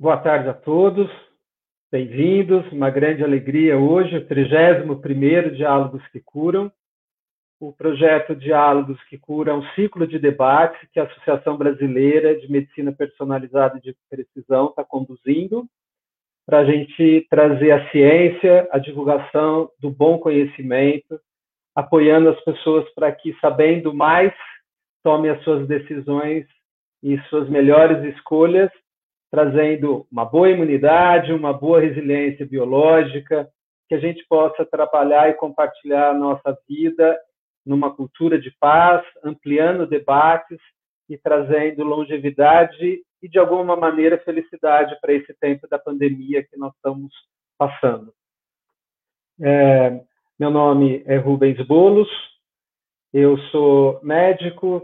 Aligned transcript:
Boa 0.00 0.16
tarde 0.16 0.48
a 0.48 0.54
todos, 0.54 1.10
bem-vindos. 1.92 2.64
Uma 2.72 2.88
grande 2.88 3.22
alegria 3.22 3.76
hoje, 3.76 4.16
o 4.16 4.26
31º 4.26 5.54
Diálogos 5.54 6.02
que 6.08 6.18
Curam, 6.20 6.72
o 7.60 7.70
projeto 7.70 8.34
Diálogos 8.34 8.98
que 9.10 9.18
Curam, 9.18 9.58
um 9.58 9.74
ciclo 9.74 10.06
de 10.06 10.18
debates 10.18 10.80
que 10.90 10.98
a 10.98 11.02
Associação 11.02 11.58
Brasileira 11.58 12.34
de 12.40 12.50
Medicina 12.50 12.92
Personalizada 12.92 13.78
de 13.78 13.94
Precisão 14.08 14.70
está 14.70 14.82
conduzindo 14.82 15.66
para 16.46 16.60
a 16.60 16.64
gente 16.64 17.26
trazer 17.28 17.70
a 17.70 17.90
ciência, 17.90 18.66
a 18.72 18.78
divulgação 18.78 19.70
do 19.78 19.90
bom 19.90 20.16
conhecimento, 20.16 21.20
apoiando 21.76 22.30
as 22.30 22.40
pessoas 22.42 22.88
para 22.94 23.12
que, 23.12 23.36
sabendo 23.38 23.92
mais, 23.92 24.32
tomem 25.04 25.30
as 25.30 25.44
suas 25.44 25.68
decisões 25.68 26.46
e 27.02 27.18
suas 27.28 27.50
melhores 27.50 28.02
escolhas, 28.16 28.70
trazendo 29.30 30.06
uma 30.10 30.24
boa 30.24 30.50
imunidade, 30.50 31.32
uma 31.32 31.52
boa 31.52 31.80
resiliência 31.80 32.44
biológica, 32.44 33.48
que 33.88 33.94
a 33.94 33.98
gente 33.98 34.24
possa 34.28 34.64
trabalhar 34.64 35.28
e 35.30 35.34
compartilhar 35.34 36.10
a 36.10 36.14
nossa 36.14 36.56
vida 36.68 37.18
numa 37.64 37.94
cultura 37.94 38.40
de 38.40 38.50
paz, 38.58 39.04
ampliando 39.22 39.86
debates 39.86 40.58
e 41.08 41.18
trazendo 41.18 41.84
longevidade 41.84 43.02
e, 43.22 43.28
de 43.28 43.38
alguma 43.38 43.76
maneira, 43.76 44.18
felicidade 44.18 44.96
para 45.00 45.12
esse 45.12 45.34
tempo 45.34 45.68
da 45.68 45.78
pandemia 45.78 46.42
que 46.42 46.56
nós 46.56 46.74
estamos 46.74 47.12
passando. 47.58 48.12
É, 49.40 50.00
meu 50.38 50.50
nome 50.50 51.02
é 51.06 51.16
Rubens 51.16 51.60
Bolos, 51.66 52.08
eu 53.12 53.36
sou 53.50 54.00
médico, 54.02 54.82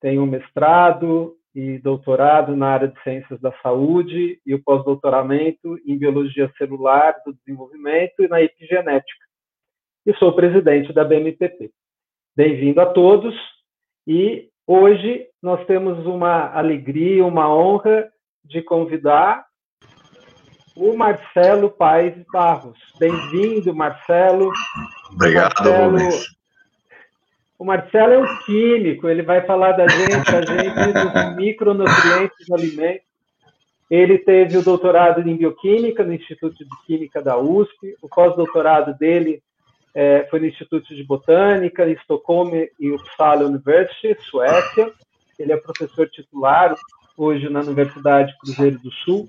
tenho 0.00 0.22
um 0.22 0.26
mestrado 0.26 1.37
e 1.54 1.78
doutorado 1.78 2.54
na 2.54 2.68
área 2.68 2.88
de 2.88 3.02
ciências 3.02 3.40
da 3.40 3.52
saúde 3.62 4.40
e 4.44 4.54
o 4.54 4.62
pós-doutoramento 4.62 5.78
em 5.86 5.98
biologia 5.98 6.50
celular 6.56 7.14
do 7.24 7.32
desenvolvimento 7.32 8.22
e 8.22 8.28
na 8.28 8.42
epigenética. 8.42 9.26
E 10.06 10.14
sou 10.14 10.34
presidente 10.34 10.92
da 10.92 11.04
BMPP. 11.04 11.70
Bem-vindo 12.36 12.80
a 12.80 12.86
todos 12.86 13.34
e 14.06 14.48
hoje 14.66 15.26
nós 15.42 15.64
temos 15.66 16.06
uma 16.06 16.52
alegria, 16.54 17.24
uma 17.24 17.52
honra 17.52 18.08
de 18.44 18.62
convidar 18.62 19.44
o 20.76 20.96
Marcelo 20.96 21.70
Paes 21.70 22.14
Barros. 22.32 22.78
Bem-vindo, 23.00 23.74
Marcelo. 23.74 24.52
Obrigado, 25.12 25.52
Marcelo, 25.58 25.90
Rubens. 25.90 26.37
O 27.58 27.64
Marcelo 27.64 28.12
é 28.12 28.18
um 28.18 28.38
químico, 28.44 29.08
ele 29.08 29.22
vai 29.22 29.44
falar 29.44 29.72
da 29.72 29.88
gente, 29.88 30.30
a 30.30 30.42
gente 30.42 30.92
dos 30.92 31.36
micronutrientes 31.36 32.46
do 32.46 32.54
alimento. 32.54 33.02
Ele 33.90 34.18
teve 34.18 34.56
o 34.56 34.62
doutorado 34.62 35.28
em 35.28 35.36
bioquímica 35.36 36.04
no 36.04 36.14
Instituto 36.14 36.64
de 36.64 36.70
Química 36.86 37.20
da 37.20 37.36
USP, 37.36 37.96
o 38.00 38.08
pós-doutorado 38.08 38.96
dele 38.96 39.42
é, 39.94 40.24
foi 40.30 40.38
no 40.38 40.46
Instituto 40.46 40.94
de 40.94 41.02
Botânica, 41.02 41.88
em 41.88 41.94
Estocolmo 41.94 42.54
e 42.78 42.92
Uppsala 42.92 43.46
University, 43.46 44.16
Suécia. 44.22 44.92
Ele 45.36 45.52
é 45.52 45.56
professor 45.56 46.08
titular 46.08 46.76
hoje 47.16 47.48
na 47.48 47.60
Universidade 47.60 48.32
Cruzeiro 48.38 48.78
do 48.78 48.92
Sul. 48.92 49.26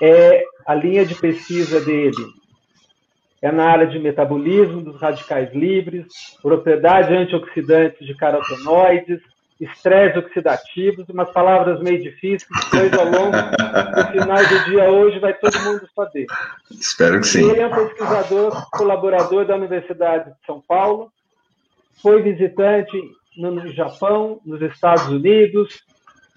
É, 0.00 0.44
a 0.64 0.74
linha 0.74 1.04
de 1.04 1.16
pesquisa 1.16 1.80
dele 1.80 2.38
é 3.40 3.52
na 3.52 3.70
área 3.70 3.86
de 3.86 3.98
metabolismo 3.98 4.82
dos 4.82 5.00
radicais 5.00 5.52
livres, 5.54 6.06
propriedade 6.42 7.14
antioxidante 7.14 8.04
de 8.04 8.14
carotenoides, 8.14 9.20
estresse 9.60 10.18
oxidativos, 10.18 11.08
umas 11.08 11.30
palavras 11.32 11.80
meio 11.80 12.00
difíceis, 12.00 12.46
depois 12.70 12.92
ao 12.92 13.06
longo 13.06 13.32
do 13.32 14.12
final 14.12 14.38
do 14.38 14.64
dia 14.70 14.90
hoje 14.90 15.18
vai 15.18 15.34
todo 15.34 15.58
mundo 15.60 15.88
saber. 15.94 16.26
Espero 16.70 17.20
que 17.20 17.26
sim. 17.26 17.50
Ele 17.50 17.60
é 17.60 17.66
um 17.66 17.74
pesquisador, 17.74 18.70
colaborador 18.70 19.44
da 19.44 19.56
Universidade 19.56 20.30
de 20.30 20.46
São 20.46 20.60
Paulo, 20.60 21.12
foi 22.00 22.22
visitante 22.22 22.96
no 23.36 23.68
Japão, 23.72 24.40
nos 24.44 24.62
Estados 24.62 25.06
Unidos 25.08 25.82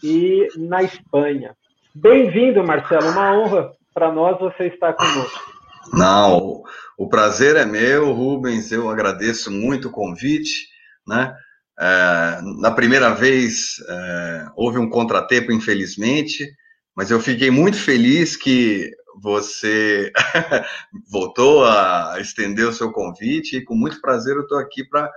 e 0.03 0.47
na 0.57 0.81
Espanha. 0.81 1.55
Bem-vindo, 1.93 2.63
Marcelo, 2.63 3.09
uma 3.09 3.33
honra 3.33 3.71
para 3.93 4.11
nós 4.11 4.39
você 4.39 4.65
estar 4.65 4.93
conosco. 4.93 5.50
Não, 5.93 6.63
o 6.97 7.09
prazer 7.09 7.55
é 7.55 7.65
meu, 7.65 8.11
Rubens, 8.13 8.71
eu 8.71 8.89
agradeço 8.89 9.49
muito 9.51 9.87
o 9.87 9.91
convite, 9.91 10.67
né? 11.07 11.33
É, 11.79 12.41
na 12.59 12.71
primeira 12.71 13.13
vez 13.13 13.75
é, 13.89 14.47
houve 14.55 14.77
um 14.77 14.89
contratempo, 14.89 15.51
infelizmente, 15.51 16.47
mas 16.95 17.09
eu 17.09 17.19
fiquei 17.19 17.49
muito 17.49 17.77
feliz 17.77 18.35
que 18.35 18.91
você 19.21 20.11
voltou 21.09 21.65
a 21.65 22.17
estender 22.19 22.67
o 22.67 22.73
seu 22.73 22.91
convite 22.91 23.57
e 23.57 23.63
com 23.63 23.75
muito 23.75 23.99
prazer 23.99 24.35
eu 24.35 24.43
estou 24.43 24.57
aqui 24.59 24.83
para 24.83 25.09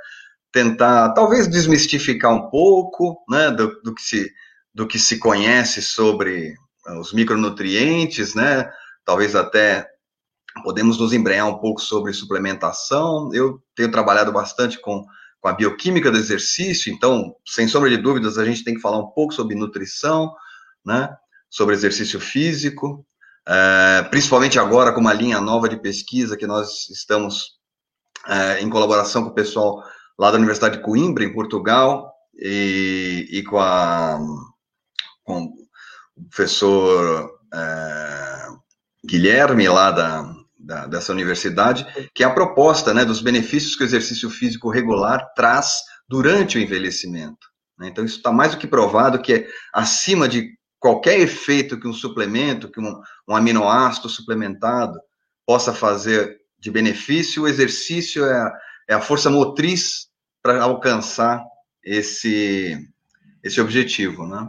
tentar, 0.51 1.13
talvez, 1.13 1.49
desmistificar 1.49 2.33
um 2.33 2.49
pouco 2.49 3.23
né, 3.29 3.51
do, 3.51 3.81
do, 3.83 3.95
que 3.95 4.03
se, 4.03 4.33
do 4.73 4.87
que 4.87 4.99
se 4.99 5.19
conhece 5.19 5.83
sobre 5.83 6.55
os 7.01 7.13
micronutrientes, 7.13 8.35
né? 8.35 8.71
Talvez 9.05 9.35
até 9.35 9.87
podemos 10.63 10.99
nos 10.99 11.13
embrenhar 11.13 11.49
um 11.49 11.59
pouco 11.59 11.81
sobre 11.81 12.13
suplementação. 12.13 13.31
Eu 13.33 13.63
tenho 13.75 13.91
trabalhado 13.91 14.33
bastante 14.33 14.81
com 14.81 15.05
com 15.45 15.49
a 15.49 15.53
bioquímica 15.53 16.11
do 16.11 16.17
exercício, 16.17 16.91
então, 16.91 17.37
sem 17.47 17.69
sombra 17.69 17.91
de 17.91 17.99
dúvidas, 17.99 18.39
a 18.39 18.47
gente 18.47 18.65
tem 18.65 18.75
que 18.75 18.81
falar 18.81 18.99
um 18.99 19.09
pouco 19.09 19.35
sobre 19.35 19.55
nutrição, 19.55 20.35
né, 20.83 21.15
sobre 21.51 21.75
exercício 21.75 22.19
físico, 22.19 23.07
é, 23.47 24.03
principalmente 24.05 24.59
agora 24.59 24.91
com 24.91 25.03
uma 25.03 25.13
linha 25.13 25.43
nova 25.43 25.69
de 25.69 25.77
pesquisa 25.77 26.35
que 26.35 26.47
nós 26.47 26.89
estamos 26.89 27.59
é, 28.27 28.63
em 28.63 28.71
colaboração 28.71 29.23
com 29.23 29.29
o 29.29 29.35
pessoal 29.35 29.83
lá 30.19 30.31
da 30.31 30.39
Universidade 30.39 30.79
de 30.79 30.83
Coimbra, 30.83 31.23
em 31.23 31.35
Portugal, 31.35 32.11
e, 32.35 33.29
e 33.31 33.43
com, 33.43 33.59
a, 33.59 34.19
com 35.25 35.53
o 36.17 36.25
professor 36.31 37.31
é, 37.53 38.47
Guilherme, 39.07 39.69
lá 39.69 39.91
da, 39.91 40.34
da, 40.65 40.87
dessa 40.87 41.13
universidade, 41.13 41.87
que 42.15 42.23
é 42.23 42.27
a 42.27 42.33
proposta 42.33 42.95
né, 42.95 43.05
dos 43.05 43.21
benefícios 43.21 43.77
que 43.77 43.83
o 43.83 43.87
exercício 43.87 44.31
físico 44.31 44.71
regular 44.71 45.33
traz 45.35 45.83
durante 46.09 46.59
o 46.59 46.61
envelhecimento. 46.61 47.47
Né? 47.79 47.89
Então, 47.89 48.05
isso 48.05 48.17
está 48.17 48.33
mais 48.33 48.53
do 48.53 48.59
que 48.59 48.67
provado 48.67 49.21
que 49.21 49.35
é 49.35 49.49
acima 49.73 50.29
de 50.29 50.51
qualquer 50.79 51.19
efeito 51.21 51.79
que 51.79 51.89
um 51.89 51.93
suplemento, 51.93 52.71
que 52.71 52.81
um, 52.81 53.01
um 53.29 53.37
aminoácido 53.37 54.09
suplementado 54.09 54.99
possa 55.47 55.73
fazer 55.73 56.39
de 56.59 56.71
benefício, 56.71 57.43
o 57.43 57.49
exercício 57.49 58.25
é 58.25 58.35
a, 58.35 58.53
é 58.91 58.95
a 58.95 59.01
força 59.01 59.31
motriz 59.31 60.09
para 60.43 60.63
alcançar 60.63 61.43
esse, 61.83 62.79
esse 63.43 63.61
objetivo. 63.61 64.27
Né? 64.27 64.49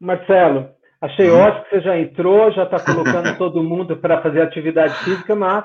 Marcelo, 0.00 0.70
Achei 1.02 1.28
uhum. 1.28 1.40
ótimo 1.40 1.64
que 1.64 1.70
você 1.70 1.80
já 1.80 1.98
entrou, 1.98 2.52
já 2.52 2.62
está 2.62 2.78
colocando 2.78 3.34
todo 3.36 3.60
mundo 3.60 3.96
para 3.96 4.22
fazer 4.22 4.40
atividade 4.40 4.94
física, 5.02 5.34
mas 5.34 5.64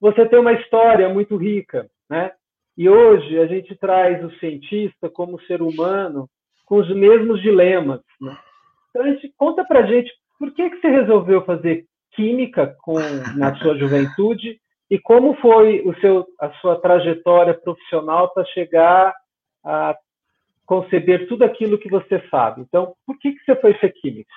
você 0.00 0.24
tem 0.26 0.38
uma 0.38 0.52
história 0.52 1.08
muito 1.08 1.36
rica, 1.36 1.90
né? 2.08 2.30
E 2.78 2.88
hoje 2.88 3.36
a 3.40 3.46
gente 3.48 3.74
traz 3.74 4.22
o 4.24 4.30
cientista 4.38 5.10
como 5.10 5.40
ser 5.42 5.60
humano 5.60 6.28
com 6.64 6.76
os 6.76 6.88
mesmos 6.94 7.42
dilemas, 7.42 8.00
né? 8.20 8.36
Então 8.90 9.02
a 9.02 9.08
gente 9.10 9.34
conta 9.36 9.64
para 9.64 9.80
a 9.80 9.86
gente 9.86 10.08
por 10.38 10.52
que 10.52 10.70
que 10.70 10.80
você 10.80 10.88
resolveu 10.88 11.44
fazer 11.44 11.84
química 12.12 12.76
com 12.80 12.94
na 13.36 13.56
sua 13.56 13.74
juventude 13.78 14.60
e 14.88 15.00
como 15.00 15.34
foi 15.40 15.82
o 15.84 15.98
seu 16.00 16.24
a 16.40 16.50
sua 16.60 16.80
trajetória 16.80 17.54
profissional 17.54 18.32
para 18.32 18.44
chegar 18.46 19.12
a 19.64 19.96
conceber 20.64 21.26
tudo 21.26 21.42
aquilo 21.42 21.78
que 21.78 21.88
você 21.88 22.22
sabe. 22.30 22.60
Então, 22.60 22.94
por 23.04 23.18
que 23.18 23.32
que 23.32 23.44
você 23.44 23.56
foi 23.56 23.74
ser 23.78 23.90
químico? 23.90 24.30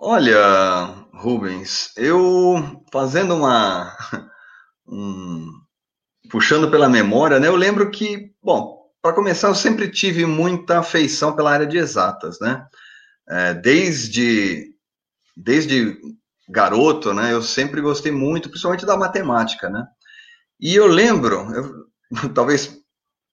Olha, 0.00 0.94
Rubens, 1.12 1.92
eu 1.96 2.84
fazendo 2.92 3.34
uma. 3.34 3.96
Um, 4.90 5.52
puxando 6.30 6.70
pela 6.70 6.88
memória, 6.88 7.38
né? 7.38 7.46
Eu 7.46 7.56
lembro 7.56 7.90
que, 7.90 8.32
bom, 8.42 8.86
para 9.02 9.14
começar, 9.14 9.48
eu 9.48 9.54
sempre 9.54 9.90
tive 9.90 10.24
muita 10.24 10.78
afeição 10.78 11.36
pela 11.36 11.52
área 11.52 11.66
de 11.66 11.76
exatas, 11.76 12.40
né? 12.40 12.66
É, 13.28 13.52
desde, 13.52 14.72
desde 15.36 16.00
garoto, 16.48 17.12
né? 17.12 17.34
Eu 17.34 17.42
sempre 17.42 17.82
gostei 17.82 18.10
muito, 18.10 18.48
principalmente 18.48 18.86
da 18.86 18.96
matemática, 18.96 19.68
né? 19.68 19.86
E 20.58 20.74
eu 20.74 20.86
lembro, 20.86 21.52
eu, 21.54 21.86
talvez 22.32 22.78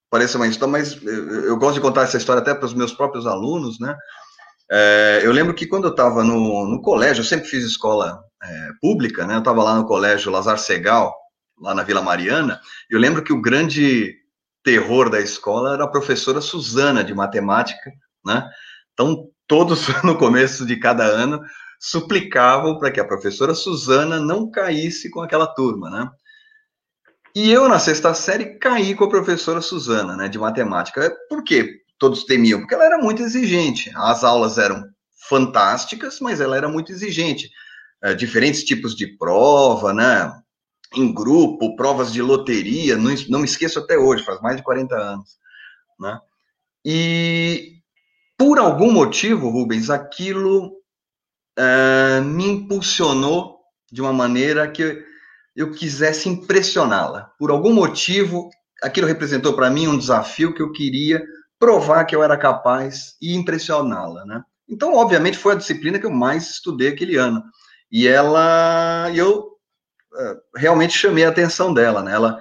pareça 0.09 0.37
uma 0.37 0.47
história, 0.47 0.73
mas 0.73 1.01
eu, 1.01 1.45
eu 1.45 1.57
gosto 1.57 1.75
de 1.75 1.81
contar 1.81 2.01
essa 2.01 2.17
história 2.17 2.41
até 2.41 2.53
para 2.53 2.65
os 2.65 2.73
meus 2.73 2.91
próprios 2.91 3.25
alunos, 3.25 3.79
né? 3.79 3.95
É, 4.71 5.21
eu 5.23 5.31
lembro 5.31 5.53
que 5.53 5.67
quando 5.67 5.85
eu 5.85 5.91
estava 5.91 6.23
no, 6.23 6.67
no, 6.67 6.81
colégio, 6.81 7.21
eu 7.21 7.25
sempre 7.25 7.47
fiz 7.47 7.63
escola 7.63 8.23
é, 8.41 8.69
pública, 8.81 9.25
né? 9.25 9.35
Eu 9.35 9.39
estava 9.39 9.63
lá 9.63 9.75
no 9.75 9.85
colégio 9.85 10.31
Lazar 10.31 10.57
Segal, 10.57 11.13
lá 11.59 11.73
na 11.73 11.83
Vila 11.83 12.01
Mariana. 12.01 12.59
Eu 12.89 12.99
lembro 12.99 13.23
que 13.23 13.33
o 13.33 13.41
grande 13.41 14.15
terror 14.63 15.09
da 15.09 15.21
escola 15.21 15.73
era 15.75 15.83
a 15.83 15.91
professora 15.91 16.41
Suzana 16.41 17.03
de 17.03 17.13
matemática, 17.13 17.91
né? 18.25 18.47
Então, 18.93 19.27
todos 19.47 19.87
no 20.03 20.17
começo 20.17 20.65
de 20.65 20.77
cada 20.77 21.05
ano, 21.05 21.41
suplicavam 21.79 22.79
para 22.79 22.91
que 22.91 22.99
a 22.99 23.05
professora 23.05 23.53
Suzana 23.53 24.19
não 24.19 24.49
caísse 24.49 25.09
com 25.11 25.21
aquela 25.21 25.45
turma, 25.45 25.89
né? 25.89 26.09
E 27.35 27.51
eu, 27.51 27.67
na 27.67 27.77
sexta 27.79 28.13
série, 28.13 28.57
caí 28.57 28.95
com 28.95 29.03
a 29.03 29.09
professora 29.09 29.59
Suzana, 29.59 30.15
né, 30.15 30.29
de 30.29 30.39
matemática. 30.39 31.13
Por 31.29 31.43
quê? 31.43 31.81
Todos 31.97 32.25
temiam, 32.25 32.59
porque 32.59 32.75
ela 32.75 32.85
era 32.85 32.97
muito 32.97 33.21
exigente. 33.21 33.91
As 33.95 34.23
aulas 34.23 34.57
eram 34.57 34.83
fantásticas, 35.29 36.19
mas 36.19 36.39
ela 36.41 36.57
era 36.57 36.67
muito 36.67 36.91
exigente. 36.91 37.49
É, 38.03 38.13
diferentes 38.13 38.63
tipos 38.63 38.95
de 38.95 39.17
prova, 39.17 39.93
né? 39.93 40.31
Em 40.93 41.13
grupo, 41.13 41.75
provas 41.75 42.13
de 42.13 42.21
loteria, 42.21 42.95
não, 42.97 43.13
não 43.29 43.39
me 43.39 43.45
esqueço 43.45 43.79
até 43.79 43.97
hoje, 43.97 44.23
faz 44.23 44.39
mais 44.41 44.57
de 44.57 44.63
40 44.63 44.95
anos, 44.95 45.37
né? 45.99 46.19
E 46.85 47.79
por 48.37 48.59
algum 48.59 48.91
motivo, 48.91 49.49
Rubens, 49.49 49.89
aquilo 49.89 50.67
uh, 51.57 52.23
me 52.23 52.45
impulsionou 52.45 53.59
de 53.91 54.01
uma 54.01 54.13
maneira 54.13 54.69
que 54.69 55.03
eu 55.55 55.71
quisesse 55.71 56.27
impressioná-la. 56.27 57.31
Por 57.39 57.49
algum 57.49 57.73
motivo, 57.73 58.49
aquilo 58.83 59.07
representou 59.07 59.53
para 59.53 59.69
mim 59.69 59.87
um 59.87 59.97
desafio 59.97 60.53
que 60.53 60.61
eu 60.61 60.71
queria 60.71 61.25
provar 61.59 62.05
que 62.05 62.15
eu 62.15 62.23
era 62.23 62.37
capaz 62.37 63.15
e 63.21 63.35
impressioná-la, 63.35 64.25
né? 64.25 64.43
Então, 64.67 64.95
obviamente, 64.95 65.37
foi 65.37 65.53
a 65.53 65.57
disciplina 65.57 65.99
que 65.99 66.05
eu 66.05 66.11
mais 66.11 66.49
estudei 66.49 66.89
aquele 66.89 67.15
ano. 67.17 67.43
E 67.91 68.07
ela, 68.07 69.11
eu 69.13 69.39
uh, 69.39 70.41
realmente 70.55 70.97
chamei 70.97 71.23
a 71.23 71.29
atenção 71.29 71.73
dela, 71.73 72.01
né? 72.01 72.13
Ela, 72.13 72.39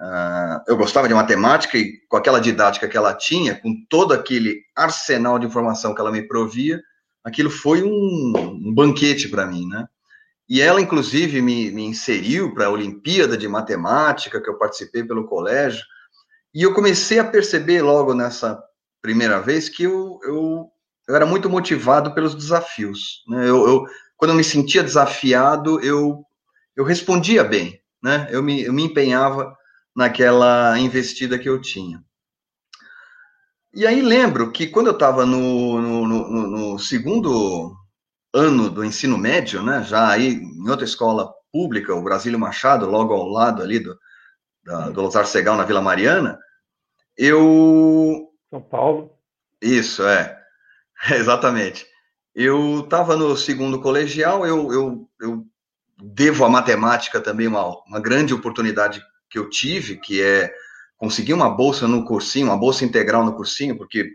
uh, 0.00 0.62
eu 0.68 0.76
gostava 0.76 1.08
de 1.08 1.14
matemática 1.14 1.78
e 1.78 1.98
com 2.08 2.16
aquela 2.16 2.40
didática 2.40 2.86
que 2.86 2.96
ela 2.96 3.14
tinha, 3.14 3.54
com 3.60 3.74
todo 3.88 4.12
aquele 4.12 4.60
arsenal 4.76 5.38
de 5.38 5.46
informação 5.46 5.94
que 5.94 6.00
ela 6.00 6.12
me 6.12 6.22
provia, 6.28 6.80
aquilo 7.24 7.50
foi 7.50 7.82
um, 7.82 8.32
um 8.36 8.74
banquete 8.74 9.28
para 9.28 9.46
mim, 9.46 9.66
né? 9.66 9.86
E 10.48 10.60
ela, 10.60 10.80
inclusive, 10.80 11.42
me, 11.42 11.70
me 11.72 11.84
inseriu 11.84 12.54
para 12.54 12.66
a 12.66 12.70
Olimpíada 12.70 13.36
de 13.36 13.48
Matemática, 13.48 14.40
que 14.40 14.48
eu 14.48 14.56
participei 14.56 15.02
pelo 15.02 15.26
colégio, 15.26 15.82
e 16.54 16.62
eu 16.62 16.74
comecei 16.74 17.18
a 17.18 17.24
perceber 17.24 17.82
logo 17.82 18.14
nessa 18.14 18.62
primeira 19.02 19.40
vez 19.40 19.68
que 19.68 19.84
eu, 19.84 20.18
eu, 20.24 20.66
eu 21.08 21.14
era 21.14 21.26
muito 21.26 21.48
motivado 21.48 22.14
pelos 22.14 22.34
desafios. 22.34 23.22
Né? 23.28 23.48
Eu, 23.48 23.66
eu, 23.66 23.84
quando 24.16 24.30
eu 24.30 24.36
me 24.36 24.44
sentia 24.44 24.82
desafiado, 24.82 25.80
eu, 25.80 26.24
eu 26.74 26.84
respondia 26.84 27.44
bem, 27.44 27.80
né? 28.02 28.28
eu, 28.30 28.42
me, 28.42 28.62
eu 28.62 28.72
me 28.72 28.84
empenhava 28.84 29.54
naquela 29.94 30.78
investida 30.78 31.38
que 31.38 31.48
eu 31.48 31.60
tinha. 31.60 32.02
E 33.74 33.86
aí 33.86 34.00
lembro 34.00 34.50
que 34.52 34.66
quando 34.66 34.86
eu 34.86 34.94
estava 34.94 35.26
no, 35.26 35.80
no, 35.80 36.08
no, 36.08 36.46
no 36.72 36.78
segundo 36.78 37.76
ano 38.32 38.70
do 38.70 38.84
ensino 38.84 39.18
médio, 39.18 39.62
né, 39.62 39.82
já 39.82 40.08
aí 40.08 40.34
em 40.34 40.68
outra 40.68 40.84
escola 40.84 41.30
pública, 41.52 41.94
o 41.94 42.02
Brasílio 42.02 42.38
Machado, 42.38 42.88
logo 42.88 43.12
ao 43.12 43.28
lado 43.28 43.62
ali 43.62 43.78
do, 43.78 43.96
da, 44.66 44.90
do 44.90 45.00
Lozar 45.00 45.26
Segal, 45.26 45.56
na 45.56 45.64
Vila 45.64 45.80
Mariana, 45.80 46.38
eu... 47.16 48.28
São 48.50 48.60
Paulo. 48.60 49.12
Isso, 49.62 50.06
é, 50.06 50.38
exatamente. 51.12 51.86
Eu 52.34 52.80
estava 52.80 53.16
no 53.16 53.34
segundo 53.36 53.80
colegial, 53.80 54.46
eu, 54.46 54.72
eu, 54.72 55.10
eu 55.20 55.46
devo 55.96 56.44
à 56.44 56.50
matemática 56.50 57.20
também 57.20 57.46
uma, 57.46 57.66
uma 57.86 58.00
grande 58.00 58.34
oportunidade 58.34 59.02
que 59.30 59.38
eu 59.38 59.48
tive, 59.48 59.96
que 59.96 60.20
é 60.20 60.52
conseguir 60.98 61.32
uma 61.32 61.48
bolsa 61.48 61.88
no 61.88 62.04
cursinho, 62.04 62.48
uma 62.48 62.58
bolsa 62.58 62.84
integral 62.84 63.24
no 63.24 63.34
cursinho, 63.34 63.78
porque 63.78 64.10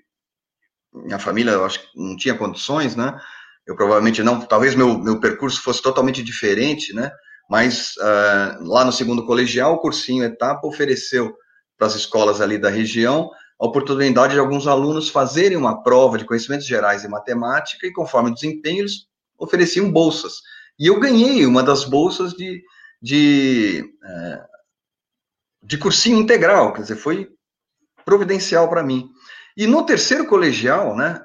minha 0.93 1.17
família, 1.17 1.51
eu 1.51 1.65
acho 1.65 1.79
que 1.79 1.87
não 1.99 2.15
tinha 2.15 2.37
condições, 2.37 2.95
né? 2.95 3.19
eu 3.65 3.75
provavelmente 3.75 4.23
não, 4.23 4.39
talvez 4.41 4.75
meu, 4.75 4.97
meu 4.97 5.19
percurso 5.19 5.61
fosse 5.61 5.81
totalmente 5.81 6.23
diferente, 6.23 6.93
né? 6.93 7.11
Mas 7.51 7.97
uh, 7.97 8.63
lá 8.63 8.85
no 8.85 8.93
segundo 8.93 9.25
colegial, 9.25 9.73
o 9.73 9.79
cursinho 9.79 10.23
Etapa 10.23 10.65
ofereceu 10.65 11.35
para 11.77 11.85
as 11.85 11.95
escolas 11.95 12.39
ali 12.39 12.57
da 12.57 12.69
região 12.69 13.29
a 13.59 13.65
oportunidade 13.65 14.35
de 14.35 14.39
alguns 14.39 14.67
alunos 14.67 15.09
fazerem 15.09 15.57
uma 15.57 15.83
prova 15.83 16.17
de 16.17 16.23
conhecimentos 16.23 16.65
gerais 16.65 17.03
em 17.03 17.09
matemática 17.09 17.85
e, 17.85 17.91
conforme 17.91 18.29
o 18.29 18.33
desempenho, 18.33 18.79
eles 18.79 19.05
ofereciam 19.37 19.91
bolsas. 19.91 20.35
E 20.79 20.87
eu 20.87 20.97
ganhei 20.97 21.45
uma 21.45 21.61
das 21.61 21.83
bolsas 21.83 22.31
de, 22.31 22.63
de, 23.01 23.83
uh, 24.01 24.47
de 25.61 25.77
cursinho 25.77 26.19
integral, 26.19 26.71
quer 26.71 26.83
dizer, 26.83 26.95
foi 26.95 27.27
providencial 28.05 28.69
para 28.69 28.81
mim. 28.81 29.09
E 29.57 29.67
no 29.67 29.85
terceiro 29.85 30.25
colegial, 30.25 30.95
né, 30.95 31.21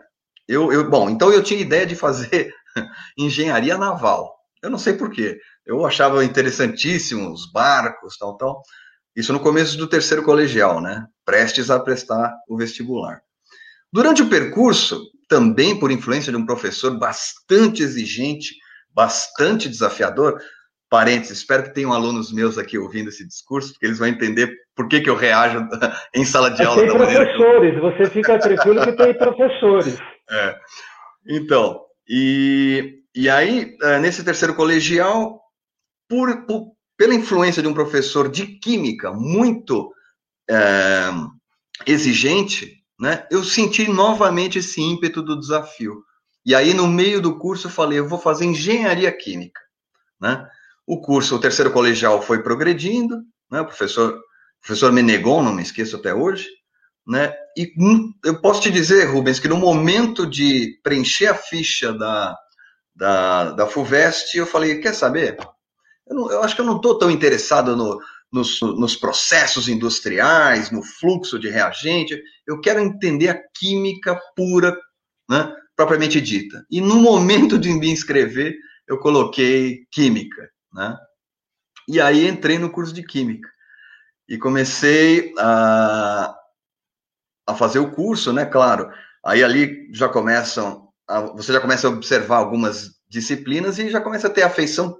eu, 0.49 0.73
eu, 0.73 0.91
bom, 0.91 1.09
então 1.09 1.33
eu 1.33 1.41
tinha 1.41 1.61
ideia 1.61 1.87
de 1.87 1.95
fazer 1.95 2.53
engenharia 3.17 3.79
naval. 3.79 4.35
Eu 4.61 4.71
não 4.71 4.79
sei 4.79 4.95
porquê. 4.95 5.39
Eu 5.67 5.85
achava 5.85 6.25
interessantíssimo 6.25 7.33
os 7.33 7.51
barcos, 7.51 8.17
tal, 8.17 8.37
tal. 8.37 8.63
Isso 9.17 9.33
no 9.33 9.41
começo 9.41 9.77
do 9.77 9.89
terceiro 9.89 10.23
colegial, 10.23 10.81
né? 10.81 11.05
Prestes 11.25 11.71
a 11.71 11.81
prestar 11.81 12.33
o 12.49 12.57
vestibular. 12.57 13.21
Durante 13.93 14.23
o 14.23 14.29
percurso, 14.29 15.01
também 15.29 15.79
por 15.79 15.91
influência 15.91 16.31
de 16.31 16.39
um 16.39 16.47
professor 16.47 16.97
bastante 16.99 17.83
exigente, 17.83 18.55
bastante 18.95 19.69
desafiador, 19.69 20.41
parênteses, 20.89 21.39
espero 21.39 21.65
que 21.65 21.75
tenham 21.75 21.93
alunos 21.93 22.33
meus 22.33 22.59
aqui 22.59 22.79
ouvindo 22.79 23.09
esse 23.09 23.27
discurso, 23.27 23.73
porque 23.73 23.87
eles 23.87 23.99
vão 23.99 24.07
entender 24.07 24.53
por 24.75 24.89
que, 24.89 25.01
que 25.01 25.11
eu 25.11 25.17
reajo 25.17 25.67
em 26.15 26.25
sala 26.25 26.51
de 26.51 26.63
aula 26.63 26.81
tem 26.81 26.93
professores, 26.93 27.75
eu... 27.75 27.81
você 27.81 28.11
fica 28.11 28.39
tranquilo 28.39 28.85
que 28.85 28.93
tem 28.93 29.15
professores. 29.15 29.99
É. 30.29 30.57
Então, 31.29 31.81
e, 32.09 32.97
e 33.15 33.31
aí, 33.31 33.77
é, 33.81 34.01
nesse 34.01 34.25
terceiro 34.25 34.57
colegial, 34.57 35.41
por, 36.09 36.47
por, 36.47 36.73
pela 36.97 37.15
influência 37.15 37.63
de 37.63 37.69
um 37.69 37.75
professor 37.75 38.29
de 38.29 38.47
química 38.47 39.13
muito 39.13 39.93
é, 40.49 41.11
exigente, 41.87 42.83
né, 42.99 43.27
eu 43.31 43.45
senti 43.45 43.89
novamente 43.89 44.59
esse 44.59 44.81
ímpeto 44.81 45.23
do 45.23 45.39
desafio. 45.39 46.03
E 46.45 46.55
aí, 46.55 46.73
no 46.73 46.87
meio 46.87 47.21
do 47.21 47.39
curso, 47.39 47.67
eu 47.67 47.71
falei, 47.71 47.99
eu 47.99 48.09
vou 48.09 48.19
fazer 48.19 48.45
engenharia 48.45 49.11
química. 49.11 49.61
Né? 50.21 50.47
O 50.87 51.01
curso, 51.01 51.37
o 51.37 51.41
terceiro 51.41 51.73
colegial 51.73 52.23
foi 52.23 52.43
progredindo, 52.43 53.17
né, 53.51 53.61
o 53.61 53.67
professor, 53.67 54.19
professor 54.61 54.93
Menegon, 54.93 55.43
não 55.43 55.53
me 55.53 55.63
esqueço 55.63 55.97
até 55.97 56.15
hoje, 56.15 56.49
né? 57.07 57.33
E 57.57 57.73
eu 58.25 58.41
posso 58.41 58.61
te 58.61 58.71
dizer, 58.71 59.05
Rubens, 59.05 59.39
que 59.39 59.49
no 59.49 59.57
momento 59.57 60.27
de 60.27 60.79
preencher 60.83 61.29
a 61.29 61.35
ficha 61.35 61.93
da, 61.93 62.37
da, 62.95 63.53
da 63.53 63.67
FUVEST, 63.67 64.37
eu 64.37 64.47
falei, 64.47 64.81
quer 64.81 64.93
saber? 64.93 65.37
Eu, 66.07 66.17
não, 66.17 66.31
eu 66.31 66.43
acho 66.43 66.55
que 66.55 66.61
eu 66.61 66.67
não 66.67 66.77
estou 66.77 66.99
tão 66.99 67.11
interessado 67.11 67.77
no, 67.77 68.01
nos, 68.33 68.61
nos, 68.61 68.97
processos 68.97 69.69
industriais, 69.69 70.71
no 70.71 70.83
fluxo 70.83 71.39
de 71.39 71.49
reagente, 71.49 72.21
eu 72.47 72.61
quero 72.61 72.81
entender 72.81 73.29
a 73.29 73.43
química 73.55 74.21
pura, 74.35 74.77
né, 75.29 75.53
propriamente 75.75 76.21
dita. 76.21 76.65
E 76.71 76.81
no 76.81 76.97
momento 76.97 77.59
de 77.59 77.73
me 77.73 77.91
inscrever, 77.91 78.55
eu 78.87 78.99
coloquei 78.99 79.87
química, 79.91 80.49
né? 80.73 80.97
E 81.89 82.01
aí 82.01 82.27
entrei 82.27 82.59
no 82.59 82.71
curso 82.71 82.93
de 82.93 83.03
química. 83.03 83.49
E 84.29 84.37
comecei 84.39 85.33
a, 85.39 86.37
a 87.47 87.55
fazer 87.55 87.79
o 87.79 87.93
curso, 87.93 88.33
né? 88.33 88.45
Claro. 88.45 88.91
Aí 89.25 89.43
ali 89.43 89.89
já 89.93 90.09
começam, 90.09 90.89
a, 91.09 91.21
você 91.21 91.53
já 91.53 91.61
começa 91.61 91.87
a 91.87 91.91
observar 91.91 92.39
algumas 92.39 92.97
disciplinas 93.09 93.79
e 93.79 93.89
já 93.89 94.01
começa 94.01 94.27
a 94.27 94.31
ter 94.31 94.43
afeição 94.43 94.99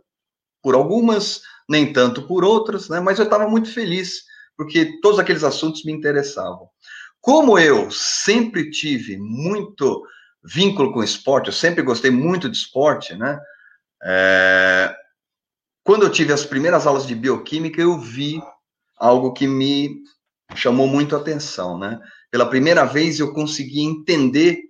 por 0.63 0.75
algumas, 0.75 1.43
nem 1.69 1.93
tanto 1.93 2.27
por 2.27 2.45
outras, 2.45 2.89
né? 2.89 3.01
Mas 3.01 3.19
eu 3.19 3.25
estava 3.25 3.49
muito 3.49 3.73
feliz 3.73 4.25
porque 4.57 4.99
todos 5.01 5.19
aqueles 5.19 5.45
assuntos 5.45 5.85
me 5.85 5.93
interessavam. 5.93 6.69
Como 7.21 7.59
eu 7.59 7.91
sempre 7.91 8.71
tive 8.71 9.19
muito 9.19 10.03
vínculo 10.43 10.93
com 10.93 11.03
esporte, 11.03 11.49
eu 11.49 11.53
sempre 11.53 11.83
gostei 11.83 12.11
muito 12.11 12.49
de 12.49 12.57
esporte, 12.57 13.15
né? 13.15 13.39
É... 14.03 14.95
Quando 15.85 16.05
eu 16.05 16.11
tive 16.11 16.33
as 16.33 16.45
primeiras 16.45 16.87
aulas 16.87 17.07
de 17.07 17.15
bioquímica, 17.15 17.81
eu 17.81 17.99
vi 17.99 18.41
algo 18.99 19.33
que 19.33 19.47
me 19.47 20.03
chamou 20.55 20.87
muito 20.87 21.15
a 21.15 21.19
atenção, 21.19 21.79
né? 21.79 22.01
pela 22.37 22.51
primeira 22.51 22.85
vez 22.85 23.19
eu 23.19 23.33
consegui 23.33 23.81
entender 23.81 24.61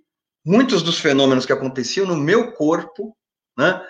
muitos 0.45 0.81
dos 0.81 0.99
fenômenos 0.99 1.45
que 1.45 1.51
aconteciam 1.51 2.07
no 2.07 2.15
meu 2.15 2.53
corpo, 2.53 3.13
né? 3.57 3.85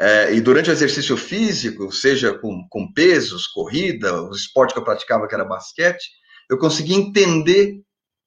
É, 0.00 0.32
e 0.32 0.40
durante 0.40 0.70
o 0.70 0.72
exercício 0.72 1.16
físico, 1.16 1.90
seja 1.90 2.32
com, 2.38 2.66
com 2.68 2.92
pesos, 2.92 3.46
corrida, 3.46 4.22
o 4.22 4.30
esporte 4.30 4.72
que 4.72 4.78
eu 4.78 4.84
praticava, 4.84 5.26
que 5.26 5.34
era 5.34 5.44
basquete, 5.44 6.04
eu 6.48 6.56
consegui 6.56 6.94
entender 6.94 7.80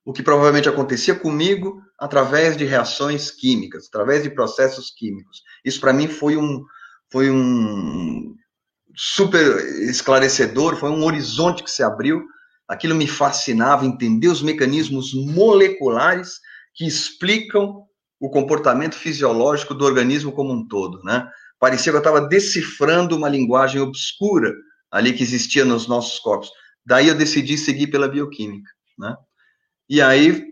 o 0.03 0.11
que 0.11 0.23
provavelmente 0.23 0.67
acontecia 0.67 1.15
comigo 1.15 1.81
através 1.97 2.57
de 2.57 2.65
reações 2.65 3.31
químicas, 3.31 3.87
através 3.87 4.23
de 4.23 4.29
processos 4.29 4.91
químicos. 4.91 5.41
Isso 5.63 5.79
para 5.79 5.93
mim 5.93 6.07
foi 6.07 6.35
um, 6.35 6.63
foi 7.11 7.29
um 7.29 8.35
super 8.95 9.39
esclarecedor, 9.89 10.75
foi 10.75 10.89
um 10.89 11.05
horizonte 11.05 11.63
que 11.63 11.71
se 11.71 11.83
abriu 11.83 12.21
aquilo 12.71 12.95
me 12.95 13.05
fascinava, 13.05 13.85
entender 13.85 14.29
os 14.29 14.41
mecanismos 14.41 15.13
moleculares 15.13 16.39
que 16.73 16.87
explicam 16.87 17.83
o 18.17 18.29
comportamento 18.29 18.95
fisiológico 18.95 19.73
do 19.73 19.83
organismo 19.83 20.31
como 20.31 20.53
um 20.53 20.65
todo, 20.65 21.03
né? 21.03 21.27
Parecia 21.61 21.91
que 21.91 21.95
eu 21.95 21.99
estava 21.99 22.27
decifrando 22.27 23.15
uma 23.15 23.29
linguagem 23.29 23.79
obscura 23.79 24.51
ali 24.89 25.13
que 25.13 25.21
existia 25.21 25.63
nos 25.63 25.87
nossos 25.87 26.17
corpos. 26.17 26.49
Daí 26.83 27.07
eu 27.07 27.13
decidi 27.13 27.55
seguir 27.55 27.85
pela 27.85 28.09
bioquímica, 28.09 28.67
né? 28.97 29.15
E 29.87 30.01
aí, 30.01 30.43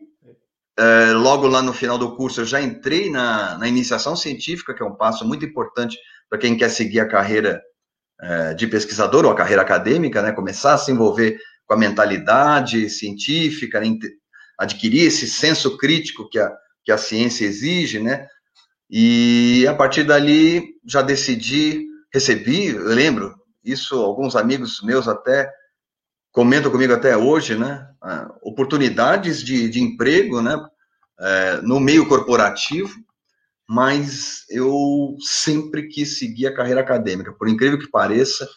é, 0.78 1.12
logo 1.14 1.48
lá 1.48 1.64
no 1.64 1.74
final 1.74 1.98
do 1.98 2.16
curso, 2.16 2.42
eu 2.42 2.46
já 2.46 2.62
entrei 2.62 3.10
na, 3.10 3.58
na 3.58 3.68
iniciação 3.68 4.16
científica, 4.16 4.72
que 4.72 4.84
é 4.84 4.86
um 4.86 4.96
passo 4.96 5.26
muito 5.26 5.44
importante 5.44 5.98
para 6.30 6.38
quem 6.38 6.56
quer 6.56 6.70
seguir 6.70 7.00
a 7.00 7.08
carreira 7.08 7.60
é, 8.22 8.54
de 8.54 8.68
pesquisador 8.68 9.26
ou 9.26 9.32
a 9.32 9.36
carreira 9.36 9.64
acadêmica, 9.64 10.22
né? 10.22 10.32
Começar 10.32 10.76
a 10.76 10.78
se 10.78 10.92
envolver 10.92 11.40
com 11.66 11.74
a 11.74 11.78
mentalidade 11.78 12.88
científica, 12.88 13.80
né? 13.80 13.88
adquirir 14.60 15.08
esse 15.08 15.28
senso 15.28 15.76
crítico 15.76 16.30
que 16.30 16.38
a, 16.38 16.56
que 16.86 16.92
a 16.92 17.00
ciência 17.00 17.46
exige, 17.46 18.00
né? 18.00 18.28
E 18.90 19.68
a 19.68 19.74
partir 19.74 20.04
dali 20.04 20.76
já 20.86 21.02
decidi, 21.02 21.86
recebi, 22.12 22.68
eu 22.68 22.86
lembro, 22.86 23.36
isso 23.64 23.96
alguns 23.96 24.36
amigos 24.36 24.82
meus 24.82 25.08
até 25.08 25.52
comentam 26.32 26.72
comigo 26.72 26.94
até 26.94 27.16
hoje, 27.16 27.56
né? 27.56 27.88
oportunidades 28.42 29.44
de, 29.44 29.70
de 29.70 29.82
emprego, 29.82 30.42
né? 30.42 30.58
É, 31.20 31.62
no 31.62 31.80
meio 31.82 32.08
corporativo, 32.08 32.96
mas 33.68 34.46
eu 34.50 35.18
sempre 35.20 35.88
quis 35.88 36.18
seguir 36.18 36.48
a 36.48 36.54
carreira 36.54 36.80
acadêmica, 36.80 37.34
por 37.34 37.48
incrível 37.50 37.78
que 37.78 37.92
pareça, 37.92 38.48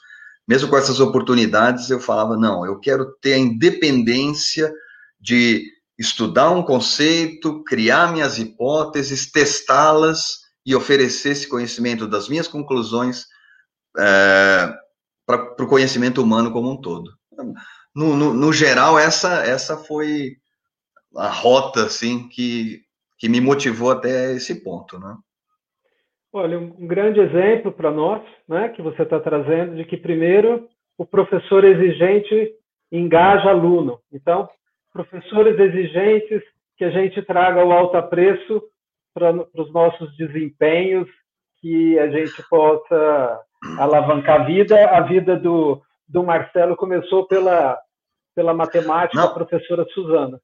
mesmo 0.47 0.69
com 0.69 0.77
essas 0.77 1.01
oportunidades, 1.01 1.91
eu 1.91 1.99
falava, 1.99 2.37
não, 2.37 2.65
eu 2.65 2.79
quero 2.79 3.12
ter 3.21 3.35
a 3.35 3.39
independência 3.39 4.73
de 5.21 5.65
estudar 5.99 6.51
um 6.51 6.63
conceito, 6.63 7.63
criar 7.65 8.13
minhas 8.13 8.39
hipóteses, 8.39 9.31
testá-las 9.31 10.43
e 10.65 10.75
oferecer 10.75 11.31
esse 11.31 11.49
conhecimento 11.49 12.07
das 12.07 12.29
minhas 12.29 12.49
conclusões 12.49 13.27
é, 13.99 14.73
para 15.27 15.65
o 15.65 15.69
conhecimento 15.69 16.23
humano 16.23 16.53
como 16.53 16.71
um 16.71 16.81
todo. 16.81 17.11
No, 17.95 18.17
no, 18.17 18.33
no, 18.33 18.53
geral, 18.53 18.99
essa, 18.99 19.45
essa 19.45 19.77
foi 19.77 20.37
a 21.17 21.29
rota 21.29 21.85
assim, 21.85 22.29
que, 22.29 22.81
que 23.19 23.29
me 23.29 23.41
motivou 23.41 23.91
até 23.91 24.33
esse 24.33 24.63
ponto. 24.63 24.99
Né? 24.99 25.15
Olha, 26.33 26.59
um 26.59 26.87
grande 26.87 27.21
exemplo 27.21 27.71
para 27.73 27.91
nós, 27.91 28.23
né, 28.49 28.71
que 28.71 28.81
você 28.81 29.03
está 29.03 29.21
trazendo, 29.21 29.77
de 29.77 29.85
que 29.85 29.97
primeiro 29.97 30.69
o 30.97 31.05
professor 31.05 31.65
exigente 31.65 32.55
engaja 32.91 33.51
aluno. 33.51 33.99
Então, 34.13 34.49
professores 34.93 35.59
exigentes, 35.59 36.43
que 36.77 36.85
a 36.85 36.91
gente 36.91 37.23
traga 37.23 37.65
o 37.65 37.73
alto 37.73 38.01
preço 38.09 38.63
para 39.15 39.33
os 39.55 39.73
nossos 39.73 40.17
desempenhos, 40.17 41.09
que 41.61 41.99
a 41.99 42.11
gente 42.11 42.43
possa 42.49 43.41
alavancar 43.79 44.43
a 44.43 44.45
vida. 44.45 44.89
A 44.91 45.01
vida 45.03 45.37
do, 45.37 45.81
do 46.09 46.23
Marcelo 46.25 46.77
começou 46.77 47.27
pela, 47.27 47.79
pela 48.35 48.55
matemática 48.55 49.17
Não. 49.17 49.29
da 49.29 49.35
professora 49.35 49.87
Suzana. 49.95 50.41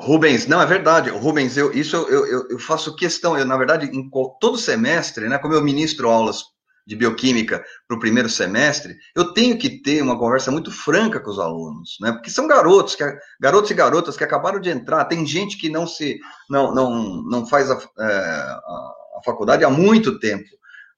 Rubens, 0.00 0.46
não, 0.46 0.62
é 0.62 0.66
verdade. 0.66 1.10
Rubens, 1.10 1.56
eu, 1.56 1.72
isso 1.72 1.96
eu, 1.96 2.24
eu, 2.26 2.48
eu 2.50 2.58
faço 2.58 2.94
questão, 2.94 3.36
eu, 3.36 3.44
na 3.44 3.56
verdade, 3.56 3.86
em 3.86 4.08
todo 4.40 4.56
semestre, 4.56 5.28
né, 5.28 5.38
como 5.38 5.54
eu 5.54 5.62
ministro 5.62 6.08
aulas 6.08 6.44
de 6.88 6.96
bioquímica 6.96 7.62
para 7.86 7.96
o 7.98 8.00
primeiro 8.00 8.30
semestre, 8.30 8.96
eu 9.14 9.34
tenho 9.34 9.58
que 9.58 9.82
ter 9.82 10.00
uma 10.00 10.18
conversa 10.18 10.50
muito 10.50 10.72
franca 10.72 11.20
com 11.20 11.30
os 11.30 11.38
alunos, 11.38 11.98
né? 12.00 12.12
Porque 12.12 12.30
são 12.30 12.48
garotos, 12.48 12.94
que, 12.94 13.04
garotos 13.38 13.70
e 13.70 13.74
garotas 13.74 14.16
que 14.16 14.24
acabaram 14.24 14.58
de 14.58 14.70
entrar, 14.70 15.04
tem 15.04 15.26
gente 15.26 15.58
que 15.58 15.68
não 15.68 15.86
se 15.86 16.18
não, 16.48 16.74
não, 16.74 17.22
não 17.24 17.46
faz 17.46 17.70
a, 17.70 17.74
é, 17.74 18.04
a, 18.04 18.92
a 19.18 19.20
faculdade 19.22 19.64
há 19.64 19.68
muito 19.68 20.18
tempo. 20.18 20.48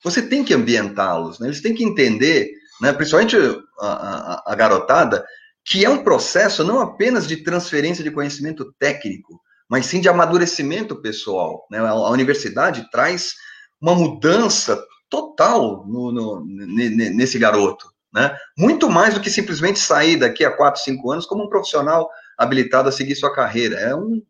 Você 0.04 0.22
tem 0.22 0.44
que 0.44 0.54
ambientá-los, 0.54 1.40
né? 1.40 1.48
Eles 1.48 1.60
têm 1.60 1.74
que 1.74 1.82
entender, 1.82 2.48
né? 2.80 2.92
principalmente 2.92 3.36
a, 3.80 3.86
a, 3.86 4.42
a 4.46 4.54
garotada, 4.54 5.26
que 5.64 5.84
é 5.84 5.90
um 5.90 6.04
processo 6.04 6.62
não 6.62 6.80
apenas 6.80 7.26
de 7.26 7.38
transferência 7.38 8.04
de 8.04 8.12
conhecimento 8.12 8.72
técnico, 8.78 9.40
mas 9.68 9.86
sim 9.86 10.00
de 10.00 10.08
amadurecimento 10.08 10.94
pessoal. 11.02 11.66
Né? 11.68 11.80
A 11.80 12.10
universidade 12.10 12.88
traz 12.92 13.34
uma 13.80 13.94
mudança 13.94 14.80
total 15.10 15.84
no, 15.86 16.12
no, 16.12 16.44
nesse 16.46 17.38
garoto. 17.38 17.90
Né? 18.12 18.36
Muito 18.56 18.88
mais 18.88 19.14
do 19.14 19.20
que 19.20 19.28
simplesmente 19.28 19.78
sair 19.78 20.16
daqui 20.16 20.44
a 20.44 20.56
4, 20.56 20.80
5 20.82 21.10
anos 21.10 21.26
como 21.26 21.44
um 21.44 21.48
profissional 21.48 22.08
habilitado 22.38 22.88
a 22.88 22.92
seguir 22.92 23.14
sua 23.16 23.34
carreira. 23.34 23.76
É 23.78 23.94
um, 23.94 24.22